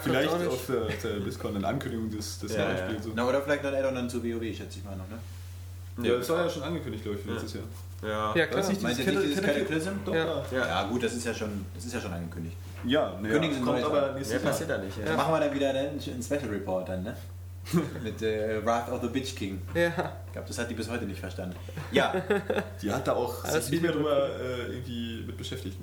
Vielleicht 0.03 0.29
auch 0.29 0.37
nicht. 0.39 0.47
auf 0.49 0.65
der, 0.67 1.09
der 1.11 1.19
BlizzCon 1.21 1.55
eine 1.55 1.67
Ankündigung 1.67 2.09
des, 2.09 2.39
des 2.39 2.51
Ja, 2.53 2.65
neuen 2.65 2.77
ja. 2.77 2.85
Spiels. 2.87 3.03
So. 3.05 3.11
Na, 3.15 3.25
oder 3.29 3.41
vielleicht 3.41 3.63
noch 3.63 3.71
ein 3.71 3.75
Add-on 3.77 3.95
dann 3.95 4.09
zu 4.09 4.21
WoW, 4.21 4.41
schätze 4.43 4.79
ich 4.79 4.83
mal 4.83 4.97
noch. 4.97 5.07
Ne? 5.07 6.05
Ja, 6.09 6.17
das 6.17 6.29
war 6.29 6.43
ja 6.43 6.49
schon 6.49 6.63
angekündigt, 6.63 7.03
glaube 7.05 7.17
ich, 7.17 7.23
für 7.23 7.31
letztes 7.31 7.53
Jahr. 7.53 7.63
Ja. 8.01 8.35
Ja, 8.35 8.45
klar. 8.47 8.61
Du 8.61 8.69
dieses 8.69 8.83
nicht 8.83 8.99
dieses 8.99 9.41
Cataclysm? 9.41 9.89
Ja. 10.07 10.13
ja. 10.13 10.45
Ja. 10.51 10.67
Ja, 10.67 10.83
gut, 10.83 11.03
das 11.03 11.13
ist 11.13 11.25
ja 11.25 11.33
schon, 11.33 11.65
das 11.75 11.85
ist 11.85 11.93
ja 11.93 12.01
schon 12.01 12.13
angekündigt. 12.13 12.55
Ja, 12.83 13.19
ne, 13.21 13.29
Kündigen 13.29 13.55
Sie 13.57 13.61
kommt 13.61 13.83
aber 13.83 14.13
nächstes 14.13 14.29
Mehr 14.29 14.41
Jahr. 14.41 14.51
passiert 14.51 14.69
da 14.71 14.77
nicht. 14.79 14.97
Ja. 14.97 15.15
Machen 15.15 15.33
wir 15.33 15.39
dann 15.39 15.53
wieder 15.53 15.69
einen, 15.69 15.99
Special 15.99 16.49
Report 16.49 16.89
dann, 16.89 17.03
ne? 17.03 17.15
Mit 18.03 18.19
äh, 18.23 18.65
Wrath 18.65 18.89
of 18.89 19.01
the 19.01 19.07
Bitch 19.07 19.35
King. 19.35 19.61
Ja. 19.75 19.89
Ich 20.25 20.33
glaube, 20.33 20.47
das 20.47 20.57
hat 20.57 20.69
die 20.69 20.73
bis 20.73 20.89
heute 20.89 21.05
nicht 21.05 21.19
verstanden. 21.19 21.55
Ja, 21.91 22.13
Die 22.81 22.91
hat 22.91 23.07
da 23.07 23.13
auch 23.13 23.45
sich 23.45 23.69
nicht 23.69 23.83
mehr 23.83 23.91
drüber 23.91 24.29
äh, 24.39 24.71
irgendwie 24.71 25.23
mit 25.27 25.37
beschäftigt. 25.37 25.77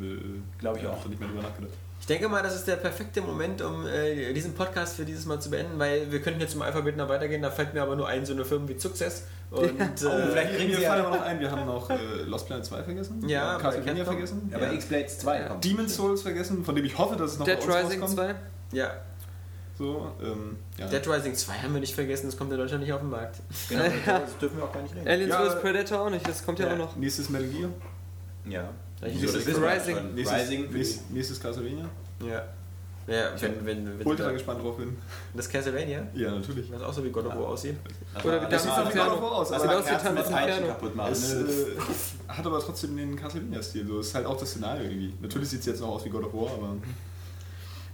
Glaub 0.59 0.77
ich 0.77 0.83
ja, 0.83 0.91
auch. 0.91 0.99
Hat 0.99 1.09
nicht 1.09 1.21
mehr 1.21 1.29
drüber 1.29 1.43
nachgedacht. 1.43 1.73
Ich 2.01 2.07
denke 2.07 2.29
mal, 2.29 2.43
das 2.43 2.55
ist 2.55 2.67
der 2.67 2.77
perfekte 2.77 3.21
Moment, 3.21 3.61
um 3.61 3.87
äh, 3.87 4.33
diesen 4.33 4.55
Podcast 4.55 4.97
für 4.97 5.05
dieses 5.05 5.27
Mal 5.27 5.41
zu 5.41 5.51
beenden, 5.51 5.79
weil 5.79 6.11
wir 6.11 6.23
könnten 6.23 6.41
jetzt 6.41 6.53
zum 6.53 6.63
Alphabet 6.63 6.97
noch 6.97 7.09
weitergehen, 7.09 7.43
da 7.43 7.51
fällt 7.51 7.75
mir 7.75 7.83
aber 7.83 7.97
nur 7.97 8.09
ein, 8.09 8.25
so 8.25 8.33
eine 8.33 8.45
Firma 8.45 8.69
wie 8.69 8.79
Success. 8.79 9.25
Und 9.51 9.81
äh, 9.81 9.97
vielleicht 9.97 10.57
kriegen 10.57 10.75
sie 10.75 10.83
fallen 10.83 11.03
ja. 11.03 11.07
aber 11.07 11.17
noch 11.17 11.23
ein, 11.25 11.41
wir 11.41 11.51
haben 11.51 11.67
noch 11.67 11.89
äh, 11.91 11.97
Lost 12.27 12.47
Planet 12.47 12.65
2 12.67 12.83
vergessen. 12.83 13.29
Ja, 13.29 13.57
wir 13.57 13.63
Castlevania 13.63 14.05
vergessen. 14.05 14.51
aber 14.55 14.67
Ja. 14.67 14.73
X-Blades 14.73 15.19
2 15.19 15.41
kommt. 15.41 15.65
Demon's 15.65 15.97
Souls 15.97 16.23
vergessen, 16.23 16.65
von 16.65 16.75
dem 16.75 16.85
ich 16.85 16.97
hoffe, 16.97 17.17
dass 17.17 17.33
es 17.33 17.39
noch 17.39 17.47
Dead 17.47 17.59
bei 17.59 17.65
uns 17.65 17.75
Rising 17.75 18.01
rauskommt. 18.03 18.35
2. 18.71 18.77
ja, 18.77 18.91
So, 19.79 20.13
ähm, 20.23 20.57
ja. 20.77 20.87
Dead 20.87 21.07
Rising 21.09 21.35
2 21.35 21.53
haben 21.53 21.73
wir 21.75 21.81
nicht 21.81 21.95
vergessen, 21.95 22.27
das 22.27 22.37
kommt 22.37 22.53
in 22.53 22.59
Deutschland 22.59 22.83
nicht 22.83 22.93
auf 22.93 23.01
den 23.01 23.11
Markt. 23.11 23.37
Genau, 23.69 23.83
das 24.07 24.37
dürfen 24.41 24.59
wir 24.59 24.65
auch 24.65 24.73
gar 24.73 24.83
nicht 24.83 24.95
reden. 24.95 25.09
Aliens 25.09 25.31
Ja, 25.31 25.51
vs 25.51 25.61
Predator 25.61 26.01
auch 26.01 26.11
nicht, 26.11 26.29
das 26.29 26.45
kommt 26.45 26.59
ja, 26.59 26.67
ja. 26.67 26.73
auch 26.75 26.79
noch. 26.79 26.97
Nächstes 26.97 27.29
Metal 27.31 27.49
Gear. 27.49 27.71
Ja. 28.47 28.71
Das 29.01 29.11
Rising. 29.11 30.15
Nächstes, 30.15 30.41
Rising 30.41 30.69
nächstes, 31.11 31.41
Castlevania. 31.41 31.89
Ja. 32.27 32.43
Ja, 33.07 33.31
wenn, 33.41 33.65
wenn, 33.65 33.99
wenn 33.99 34.07
Ultra 34.07 34.27
da, 34.27 34.33
gespannt 34.33 34.63
drauf 34.63 34.77
bin. 34.77 34.95
das 35.35 35.49
Castlevania, 35.49 36.07
Ja, 36.13 36.31
natürlich. 36.33 36.71
was 36.71 36.83
auch 36.83 36.93
so 36.93 37.03
wie 37.03 37.09
God 37.09 37.25
of 37.25 37.37
War 37.37 37.47
aussieht. 37.49 37.77
Oder 38.23 38.47
wie 38.47 38.51
das 38.51 38.65
sieht 38.65 38.73
voraus, 38.73 39.49
Das 39.49 39.63
aber 39.63 39.63
Sieht 39.63 39.71
war 39.71 39.79
aus 39.79 39.85
wie 39.87 39.91
Herzen 39.91 40.05
Tanz 40.07 40.19
mit 40.19 40.31
Peitschen 40.31 40.49
Inferno. 40.59 40.67
kaputt 40.75 40.95
machen. 40.97 41.13
Es 41.13 41.33
äh, 41.33 41.37
hat 42.29 42.45
aber 42.47 42.61
trotzdem 42.61 42.97
den 42.99 43.17
Castlevania-Stil. 43.17 43.87
So, 43.87 44.01
ist 44.01 44.15
halt 44.15 44.27
auch 44.27 44.37
das 44.37 44.51
Szenario 44.51 44.83
irgendwie. 44.83 45.15
Natürlich 45.23 45.49
sieht 45.49 45.61
es 45.61 45.67
jetzt 45.67 45.81
noch 45.81 45.89
aus 45.89 46.05
wie 46.05 46.11
God 46.11 46.25
of 46.25 46.35
War, 46.35 46.53
aber 46.53 46.77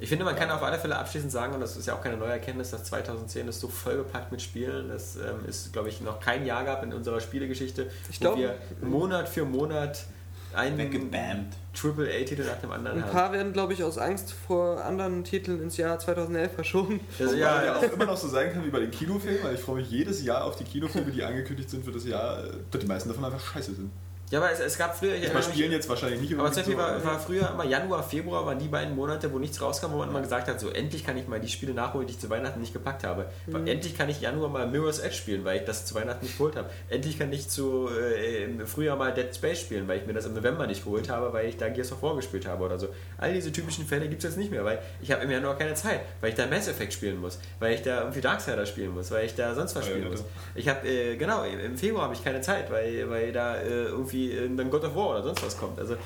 Ich 0.00 0.08
finde, 0.08 0.24
man 0.24 0.34
kann 0.34 0.50
auf 0.50 0.62
alle 0.64 0.78
Fälle 0.80 0.98
abschließend 0.98 1.30
sagen, 1.30 1.54
und 1.54 1.60
das 1.60 1.76
ist 1.76 1.86
ja 1.86 1.94
auch 1.94 2.02
keine 2.02 2.16
neue 2.16 2.30
Erkenntnis, 2.32 2.72
dass 2.72 2.82
2010 2.82 3.46
ist 3.46 3.60
so 3.60 3.68
vollgepackt 3.68 4.32
mit 4.32 4.42
Spielen. 4.42 4.88
Das 4.88 5.14
ähm, 5.14 5.46
ist, 5.48 5.72
glaube 5.72 5.90
ich, 5.90 6.00
noch 6.00 6.18
kein 6.18 6.44
Jahr 6.44 6.64
gab 6.64 6.82
in 6.82 6.92
unserer 6.92 7.20
Spielegeschichte, 7.20 7.88
Ich 8.10 8.16
wo 8.20 8.34
glaub- 8.34 8.38
wir 8.38 8.56
Monat 8.82 9.28
für 9.28 9.44
Monat 9.44 10.06
einen 10.54 10.78
Weggebammt. 10.78 11.56
Triple-A-Titel 11.74 12.44
nach 12.44 12.60
dem 12.60 12.70
anderen 12.70 12.98
Ein 12.98 13.04
haben. 13.04 13.12
paar 13.12 13.32
werden, 13.32 13.52
glaube 13.52 13.72
ich, 13.72 13.82
aus 13.82 13.98
Angst 13.98 14.32
vor 14.32 14.84
anderen 14.84 15.24
Titeln 15.24 15.60
ins 15.62 15.76
Jahr 15.76 15.98
2011 15.98 16.52
verschoben. 16.52 17.00
Das, 17.18 17.28
Wobei 17.28 17.38
ja, 17.38 17.56
ja 17.60 17.64
ja. 17.64 17.76
auch 17.76 17.82
immer 17.92 18.06
noch 18.06 18.16
so 18.16 18.28
sein 18.28 18.52
kann 18.52 18.64
wie 18.64 18.70
bei 18.70 18.80
den 18.80 18.90
Kinofilmen, 18.90 19.42
weil 19.42 19.54
ich 19.54 19.60
freue 19.60 19.76
mich 19.76 19.90
jedes 19.90 20.24
Jahr 20.24 20.44
auf 20.44 20.56
die 20.56 20.64
Kinofilme, 20.64 21.10
die 21.10 21.22
angekündigt 21.24 21.70
sind 21.70 21.84
für 21.84 21.92
das 21.92 22.04
Jahr, 22.06 22.44
äh, 22.44 22.50
dass 22.70 22.80
die 22.80 22.86
meisten 22.86 23.08
davon 23.08 23.24
einfach 23.24 23.40
scheiße 23.40 23.74
sind. 23.74 23.90
Ja, 24.30 24.38
aber 24.40 24.50
es, 24.50 24.60
es 24.60 24.78
gab 24.78 24.96
früher. 24.96 25.14
Ich 25.14 25.24
Ich 25.24 25.44
spielen 25.44 25.70
jetzt 25.70 25.88
wahrscheinlich 25.88 26.20
nicht 26.20 26.34
Aber 26.34 26.50
zum 26.50 26.56
Beispiel 26.56 26.74
so, 26.74 26.80
war, 26.80 27.04
war 27.04 27.20
früher 27.20 27.50
immer 27.50 27.64
Januar, 27.64 28.02
Februar 28.02 28.46
waren 28.46 28.58
die 28.58 28.68
beiden 28.68 28.94
Monate, 28.94 29.32
wo 29.32 29.38
nichts 29.38 29.60
rauskam, 29.60 29.92
wo 29.92 29.98
man 29.98 30.08
immer 30.08 30.22
gesagt 30.22 30.48
hat, 30.48 30.58
so 30.58 30.70
endlich 30.70 31.04
kann 31.04 31.16
ich 31.16 31.28
mal 31.28 31.40
die 31.40 31.48
Spiele 31.48 31.74
nachholen, 31.74 32.06
die 32.06 32.14
ich 32.14 32.18
zu 32.18 32.30
Weihnachten 32.30 32.60
nicht 32.60 32.72
gepackt 32.72 33.04
habe. 33.04 33.26
Weil 33.46 33.68
Endlich 33.68 33.96
kann 33.96 34.08
ich 34.08 34.20
Januar 34.20 34.48
mal 34.48 34.66
Mirror's 34.66 34.98
Edge 34.98 35.14
spielen, 35.14 35.44
weil 35.44 35.58
ich 35.58 35.64
das 35.64 35.84
zu 35.84 35.94
Weihnachten 35.94 36.24
nicht 36.24 36.38
geholt 36.38 36.56
habe. 36.56 36.70
Endlich 36.88 37.18
kann 37.18 37.32
ich 37.32 37.48
zu 37.48 37.88
äh, 37.88 38.44
im 38.44 38.66
Frühjahr 38.66 38.96
mal 38.96 39.12
Dead 39.12 39.34
Space 39.34 39.60
spielen, 39.60 39.86
weil 39.88 39.98
ich 39.98 40.06
mir 40.06 40.14
das 40.14 40.26
im 40.26 40.34
November 40.34 40.66
nicht 40.66 40.84
geholt 40.84 41.08
habe, 41.10 41.32
weil 41.32 41.48
ich 41.48 41.56
da 41.56 41.68
Gears 41.68 41.92
of 41.92 42.02
War 42.02 42.16
gespielt 42.16 42.46
habe 42.46 42.64
oder 42.64 42.78
so. 42.78 42.88
All 43.18 43.32
diese 43.32 43.52
typischen 43.52 43.86
Fälle 43.86 44.08
gibt 44.08 44.24
es 44.24 44.30
jetzt 44.30 44.38
nicht 44.38 44.50
mehr, 44.50 44.64
weil 44.64 44.80
ich 45.02 45.12
habe 45.12 45.22
im 45.22 45.30
Januar 45.30 45.56
keine 45.58 45.74
Zeit, 45.74 46.00
weil 46.20 46.30
ich 46.30 46.34
da 46.34 46.46
Mass 46.46 46.66
Effect 46.66 46.92
spielen 46.92 47.20
muss, 47.20 47.38
weil 47.60 47.74
ich 47.74 47.82
da 47.82 48.00
irgendwie 48.00 48.20
Darksider 48.20 48.64
spielen 48.66 48.94
muss, 48.94 49.10
weil 49.10 49.26
ich 49.26 49.34
da 49.34 49.54
sonst 49.54 49.76
was 49.76 49.84
spielen 49.84 50.04
ja, 50.04 50.08
muss. 50.08 50.24
Ich 50.54 50.68
habe, 50.68 50.88
äh, 50.88 51.16
genau, 51.16 51.44
im 51.44 51.76
Februar 51.76 52.04
habe 52.04 52.14
ich 52.14 52.24
keine 52.24 52.40
Zeit, 52.40 52.70
weil, 52.70 53.08
weil 53.10 53.32
da 53.32 53.56
äh, 53.56 53.84
irgendwie 53.84 54.23
äh, 54.32 54.48
dann 54.56 54.70
God 54.70 54.84
of 54.84 54.94
War 54.94 55.10
oder 55.10 55.22
sonst 55.22 55.44
was 55.44 55.58
kommt. 55.58 55.78
Also 55.78 55.96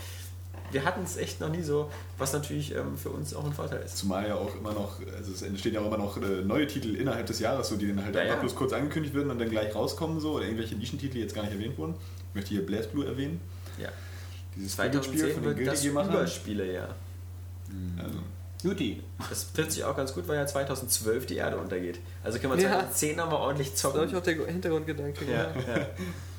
wir 0.71 0.85
hatten 0.85 1.03
es 1.03 1.17
echt 1.17 1.41
noch 1.41 1.49
nie 1.49 1.63
so, 1.63 1.91
was 2.19 2.35
natürlich 2.35 2.75
ähm, 2.75 2.99
für 2.99 3.09
uns 3.09 3.35
auch 3.35 3.45
ein 3.45 3.53
Vorteil 3.55 3.81
ist. 3.83 3.97
Zumal 3.97 4.29
ja 4.29 4.35
auch 4.35 4.55
immer 4.55 4.73
noch, 4.75 4.99
also 5.17 5.33
es 5.33 5.41
entstehen 5.43 5.73
ja 5.75 5.81
auch 5.81 5.87
immer 5.87 5.97
noch 5.97 6.17
äh, 6.19 6.43
neue 6.45 6.67
Titel 6.67 6.95
innerhalb 6.95 7.27
des 7.27 7.39
Jahres, 7.39 7.69
so, 7.69 7.77
die 7.77 7.89
dann 7.89 8.05
halt 8.05 8.15
Ja, 8.15 8.21
einfach 8.21 8.35
ja. 8.35 8.41
bloß 8.43 8.55
kurz 8.55 8.73
angekündigt 8.75 9.15
werden 9.15 9.31
und 9.31 9.39
dann 9.39 9.49
gleich 9.49 9.75
rauskommen, 9.75 10.21
so, 10.21 10.33
oder 10.33 10.45
irgendwelche 10.45 10.75
Nischentitel, 10.75 11.15
die 11.15 11.21
jetzt 11.21 11.35
gar 11.35 11.43
nicht 11.45 11.53
erwähnt 11.55 11.79
wurden. 11.79 11.95
Ich 12.31 12.35
möchte 12.35 12.51
hier 12.51 12.67
Blast 12.67 12.93
Blue 12.93 13.07
erwähnen. 13.07 13.41
Ja. 13.81 13.89
Dieses 14.57 14.73
2010 14.77 15.33
von 15.35 15.43
den 15.43 15.57
wird 15.57 15.69
das 15.69 15.81
Guilty 15.81 15.83
Gear-Machern. 15.95 16.13
Überspielejahr. 16.15 16.95
Also, 18.03 18.19
Juti. 18.63 19.03
Das 19.31 19.53
trifft 19.53 19.73
sich 19.73 19.85
auch 19.85 19.97
ganz 19.97 20.13
gut, 20.13 20.27
weil 20.29 20.37
ja 20.37 20.47
2012 20.47 21.27
die 21.27 21.37
Erde 21.37 21.57
untergeht. 21.59 22.01
Also 22.25 22.39
können 22.39 22.55
wir 22.57 22.63
Ja. 22.63 22.71
2010 22.81 23.17
nochmal 23.17 23.37
ordentlich 23.41 23.69
Das 23.71 23.77
ist, 23.77 23.83
glaube 23.83 23.99
zocken. 23.99 24.11
ich, 24.11 24.17
auch 24.17 24.23
der 24.23 24.53
Hintergrundgedanke. 24.53 25.25
Ja, 25.31 25.45
genau. 25.53 25.79
ja. 25.79 25.87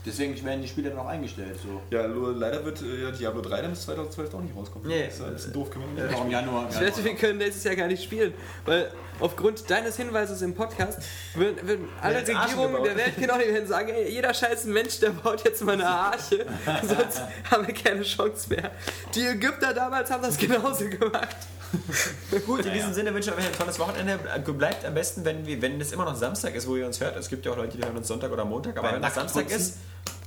Deswegen 0.06 0.46
werden 0.46 0.62
die 0.62 0.68
Spiele 0.68 0.90
dann 0.90 1.00
auch 1.00 1.08
eingestellt. 1.08 1.60
So. 1.62 1.82
ja, 1.96 2.08
nur 2.08 2.34
leider 2.34 2.64
wird 2.64 2.82
äh, 2.82 3.12
Diablo 3.12 3.42
3 3.42 3.62
dann 3.62 3.72
bis 3.72 3.82
2012 3.82 4.34
auch 4.34 4.42
nicht 4.42 4.56
rauskommen. 4.56 4.88
Nee. 4.88 5.06
Das 5.06 5.16
ist 5.16 5.22
ein 5.22 5.34
bisschen 5.34 5.54
doof, 5.54 5.70
können 5.70 5.86
wir 5.96 6.06
nicht 6.06 6.16
Auch 6.16 6.26
im 6.26 6.32
Januar. 6.32 6.70
Ich 6.70 6.80
wette, 6.80 7.04
wir 7.04 7.16
können 7.16 7.38
nächstes 7.38 7.64
Jahr 7.66 7.76
gar 7.76 7.88
nicht 7.88 8.04
spielen, 8.04 8.34
weil 8.66 8.92
aufgrund 9.20 9.70
deines 9.70 9.98
Hinweises 9.98 10.42
im 10.42 10.56
Podcast 10.56 11.00
würden, 11.36 11.68
würden 11.68 11.90
alle 12.02 12.20
Regierungen 12.20 12.84
der. 12.84 12.96
Welt 12.96 13.16
genau 13.18 13.38
werden 13.38 13.68
sagen, 13.68 13.90
ey, 13.90 14.10
jeder 14.10 14.34
scheiß 14.34 14.66
Mensch, 14.66 15.00
der 15.00 15.10
baut 15.10 15.44
jetzt 15.44 15.64
mal 15.64 15.74
eine 15.74 15.88
Arche, 15.88 16.46
sonst 16.84 17.22
haben 17.52 17.68
wir 17.68 17.74
keine 17.74 18.04
Chance 18.04 18.50
mehr. 18.50 18.72
Die 19.14 19.26
Ägypter 19.26 19.74
damals 19.74 20.10
haben 20.10 20.24
das 20.24 20.38
genauso 20.38 20.86
gemacht. 20.90 21.36
Gut, 22.46 22.66
in 22.66 22.74
diesem 22.74 22.94
Sinne 22.94 23.14
wünsche 23.14 23.32
ich 23.32 23.38
euch 23.38 23.46
ein 23.46 23.54
tolles 23.54 23.80
Wochenende. 23.80 24.18
Bleibt 24.54 24.86
am 24.86 24.94
besten, 24.94 25.26
wenn, 25.26 25.46
wir, 25.46 25.62
wenn 25.62 25.80
es 25.80 25.92
immer 25.92 26.06
noch 26.06 26.16
Samstag 26.16 26.56
ist, 26.56 26.68
wo 26.68 26.76
ihr 26.76 26.86
uns 26.86 27.00
hört. 27.00 27.16
Es 27.16 27.30
gibt 27.30 27.46
ja 27.46 27.52
auch 27.52 27.58
Leute, 27.58 27.78
die 27.78 27.84
hören 27.84 27.98
uns 27.98 28.08
Sonntag 28.08 28.32
oder 28.32 28.46
Montag, 28.46 28.78
aber 28.78 28.94
wenn 28.94 29.04
es 29.04 29.14
Samstag 29.14 29.44
Nacktputzen. 29.44 29.74
ist, 29.74 29.78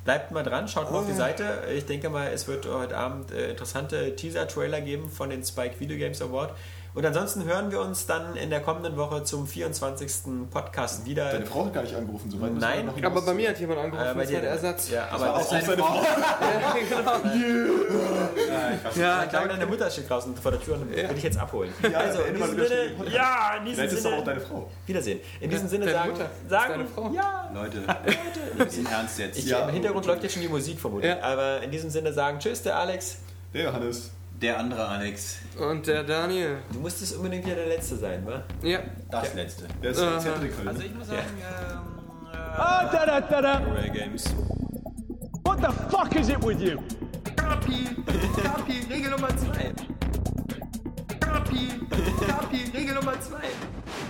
bleibt 0.04 0.30
mal 0.30 0.42
dran, 0.42 0.68
schaut 0.68 0.90
mal 0.90 0.98
auf 0.98 1.06
die 1.06 1.14
Seite. 1.14 1.64
Ich 1.74 1.86
denke 1.86 2.10
mal, 2.10 2.28
es 2.28 2.46
wird 2.48 2.66
heute 2.66 2.96
Abend 2.96 3.32
äh, 3.32 3.50
interessante 3.50 4.14
Teaser-Trailer 4.14 4.80
geben 4.80 5.10
von 5.10 5.30
den 5.30 5.44
Spike 5.44 5.80
Video 5.80 5.96
Games 5.96 6.22
Award. 6.22 6.54
Und 6.94 7.06
ansonsten 7.06 7.44
hören 7.44 7.70
wir 7.70 7.80
uns 7.80 8.04
dann 8.06 8.36
in 8.36 8.50
der 8.50 8.60
kommenden 8.60 8.98
Woche 8.98 9.24
zum 9.24 9.46
24. 9.46 10.10
Podcast 10.50 11.06
wieder. 11.06 11.32
Deine 11.32 11.46
Frau 11.46 11.64
hat 11.64 11.72
gar 11.72 11.82
nicht 11.82 11.94
angerufen, 11.96 12.30
so 12.30 12.38
weit 12.38 12.50
müssen 12.52 12.60
Nein. 12.60 12.90
Aber 13.04 13.22
bei 13.22 13.32
mir 13.32 13.48
hat 13.48 13.58
jemand 13.58 13.78
Äh, 13.78 13.82
angerufen, 13.84 14.10
bei 14.14 14.20
das 14.20 14.28
dir- 14.28 14.34
war 14.34 14.40
der 14.42 14.50
Ersatz. 14.50 14.90
Ja, 14.90 15.08
Aber 15.10 15.24
aber 15.26 15.36
auch 15.36 15.42
seine 15.42 15.62
Frau. 15.64 16.02
Ja, 18.96 19.24
ich 19.24 19.30
glaube, 19.30 19.48
deine 19.48 19.66
Mutter 19.66 19.90
steht 19.90 20.08
draußen 20.08 20.36
vor 20.36 20.50
der 20.50 20.60
Tür 20.60 20.74
und 20.74 20.90
will 20.94 21.08
dich 21.08 21.22
jetzt 21.22 21.38
abholen. 21.38 21.72
Ja, 21.90 21.98
also 21.98 22.20
in 22.22 22.34
diesem 22.34 22.50
Sinne, 22.58 23.10
ja, 23.10 23.54
in 23.58 23.64
diesem 23.64 23.86
doch 23.88 23.94
auch 23.94 24.00
Sinne, 24.00 24.24
deine 24.24 24.40
Frau. 24.40 24.70
Wiedersehen. 24.86 25.20
In 25.40 25.50
diesem 25.50 25.68
Sinne 25.68 25.86
deine 25.86 25.98
sagen. 25.98 26.12
Das 26.18 26.50
sagen 26.50 26.72
deine 26.74 26.86
Frau. 26.86 27.10
ja, 27.14 27.50
Leute, 27.54 27.78
im 28.76 28.86
Ernst 28.86 29.18
jetzt. 29.18 29.38
Ich, 29.38 29.46
Ja, 29.46 29.66
Im 29.68 29.74
Hintergrund 29.74 30.06
läuft 30.06 30.22
jetzt 30.22 30.32
schon 30.32 30.42
die 30.42 30.48
Musik 30.48 30.78
vermutlich. 30.78 31.10
Ja. 31.10 31.22
Aber 31.22 31.62
in 31.62 31.70
diesem 31.70 31.90
Sinne 31.90 32.12
sagen 32.12 32.38
Tschüss, 32.38 32.62
der 32.62 32.76
Alex. 32.76 33.16
Der 33.54 33.64
Johannes. 33.64 34.10
Der 34.42 34.58
andere 34.58 34.88
Alex. 34.88 35.38
Und 35.56 35.86
der 35.86 36.02
Daniel. 36.02 36.58
Du 36.72 36.80
musstest 36.80 37.14
unbedingt 37.16 37.46
wieder 37.46 37.54
der 37.54 37.68
Letzte 37.68 37.96
sein, 37.96 38.26
wa? 38.26 38.42
Ja. 38.66 38.80
Das 39.08 39.32
letzte. 39.34 39.68
Der 39.80 39.92
ist. 39.92 39.98
Cedric. 39.98 40.52
Also 40.66 40.80
ne? 40.80 40.86
ich 40.86 40.94
muss 40.94 41.06
sagen, 41.06 41.20
ähm, 41.38 41.78
Ah, 42.56 42.88
da 42.90 43.06
da 43.06 43.20
da 43.20 43.40
da. 43.40 43.52
Rare 43.58 43.88
Games. 43.90 44.24
What 45.44 45.58
the 45.60 45.72
fuck 45.90 46.14
is 46.16 46.28
it 46.28 46.42
with 46.44 46.60
you? 46.60 46.76
Kapi, 47.36 47.86
Kapi, 48.42 48.86
Regel 48.90 49.10
Nummer 49.12 49.28
2. 49.28 49.72
Kapi, 51.20 51.68
Kapi, 52.26 52.70
Regel 52.74 52.94
Nummer 52.96 53.14
2. 53.20 53.36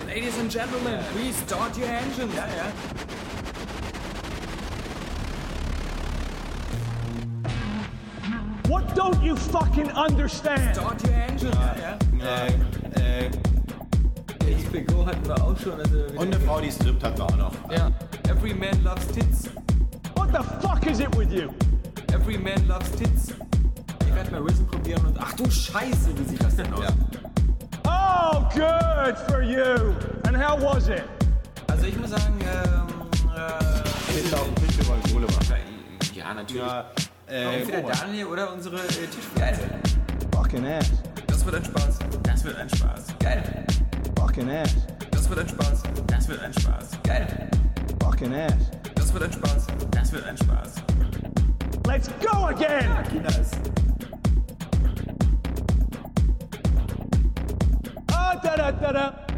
Ladies 0.07 0.39
and 0.39 0.51
Gentlemen, 0.51 0.99
please 1.13 1.37
start 1.45 1.77
your 1.77 1.87
engines. 1.89 2.33
Ja, 2.35 2.47
ja. 2.47 2.65
What 8.67 8.95
don't 8.95 9.21
you 9.21 9.35
fucking 9.35 9.89
understand? 9.91 10.75
Start 10.75 11.03
your 11.03 11.13
engines. 11.13 11.55
Ja, 11.55 11.75
ja. 12.19 12.45
Äh, 12.97 13.25
äh, 13.25 14.55
XPGO 14.55 15.05
hatten 15.05 15.25
wir 15.27 15.43
auch 15.43 15.57
schon. 15.59 15.73
Also 15.79 15.97
und 16.15 16.33
eine 16.33 16.39
Frau, 16.39 16.61
die 16.61 16.71
strippt, 16.71 17.03
hatten 17.03 17.17
wir 17.17 17.25
auch 17.25 17.37
noch. 17.37 17.71
ja. 17.71 17.91
Every 18.29 18.53
man 18.53 18.83
loves 18.83 19.07
tits. 19.07 19.49
What 20.15 20.29
the 20.31 20.43
fuck 20.65 20.85
is 20.85 20.99
it 20.99 21.15
with 21.17 21.31
you? 21.31 21.49
Every 22.13 22.37
man 22.37 22.65
loves 22.67 22.91
tits. 22.91 23.33
ich 24.07 24.15
werde 24.15 24.31
mal 24.31 24.41
Risen 24.41 24.65
probieren 24.67 25.05
und 25.05 25.17
ach 25.19 25.33
du 25.33 25.49
Scheiße, 25.49 26.09
wie 26.17 26.23
sieht 26.29 26.43
das 26.43 26.55
denn 26.55 26.71
aus? 26.73 26.83
Ja. 26.83 26.89
Oh, 27.85 28.39
good 28.53 29.17
for 29.27 29.41
you. 29.41 29.93
And 30.25 30.37
how 30.37 30.57
was 30.61 30.87
it? 30.87 31.03
Also 31.67 31.85
ich 31.87 31.97
muss 31.97 32.11
sagen, 32.11 32.39
ähm, 32.41 32.87
äh, 33.35 34.35
auf 34.35 34.45
dem 34.45 34.67
Tisch, 34.67 34.77
wir 34.77 34.87
wollen 34.87 35.03
Kohle 35.11 35.25
machen. 35.27 35.57
ja 36.13 36.33
natürlich. 36.33 36.61
Ja, 36.63 36.85
äh, 37.33 37.59
Entweder 37.61 37.81
Daniel 37.81 38.27
oder 38.27 38.53
unsere 38.53 38.77
äh, 38.77 39.07
Tischgeil. 39.07 39.57
Fucking 40.33 40.65
ass. 40.67 40.91
Das 41.27 41.43
wird 41.45 41.55
ein 41.55 41.65
Spaß. 41.65 41.99
Das 42.21 42.43
wird 42.43 42.57
ein 42.57 42.69
Spaß. 42.69 43.07
Geil. 43.19 43.65
Fucking 44.17 44.49
ass. 44.49 44.75
Das 45.11 45.29
wird 45.29 45.39
ein 45.39 45.49
Spaß. 45.49 45.83
Das 46.07 46.27
wird 46.27 46.41
ein 46.41 46.53
Spaß. 46.53 46.89
Geil. 47.03 47.49
Fucking 48.01 48.33
ass. 48.35 48.53
Das 48.95 49.13
wird 49.13 49.23
ein 49.23 49.33
Spaß. 49.33 49.67
Das 49.91 50.11
wird 50.11 50.25
ein 50.25 50.37
Spaß. 50.37 50.73
Let's 51.87 52.09
go 52.21 52.45
again. 52.45 52.89
Ah, 58.11 58.35
da, 58.41 58.55
da, 58.55 58.71
da, 58.71 58.93
da. 58.93 59.32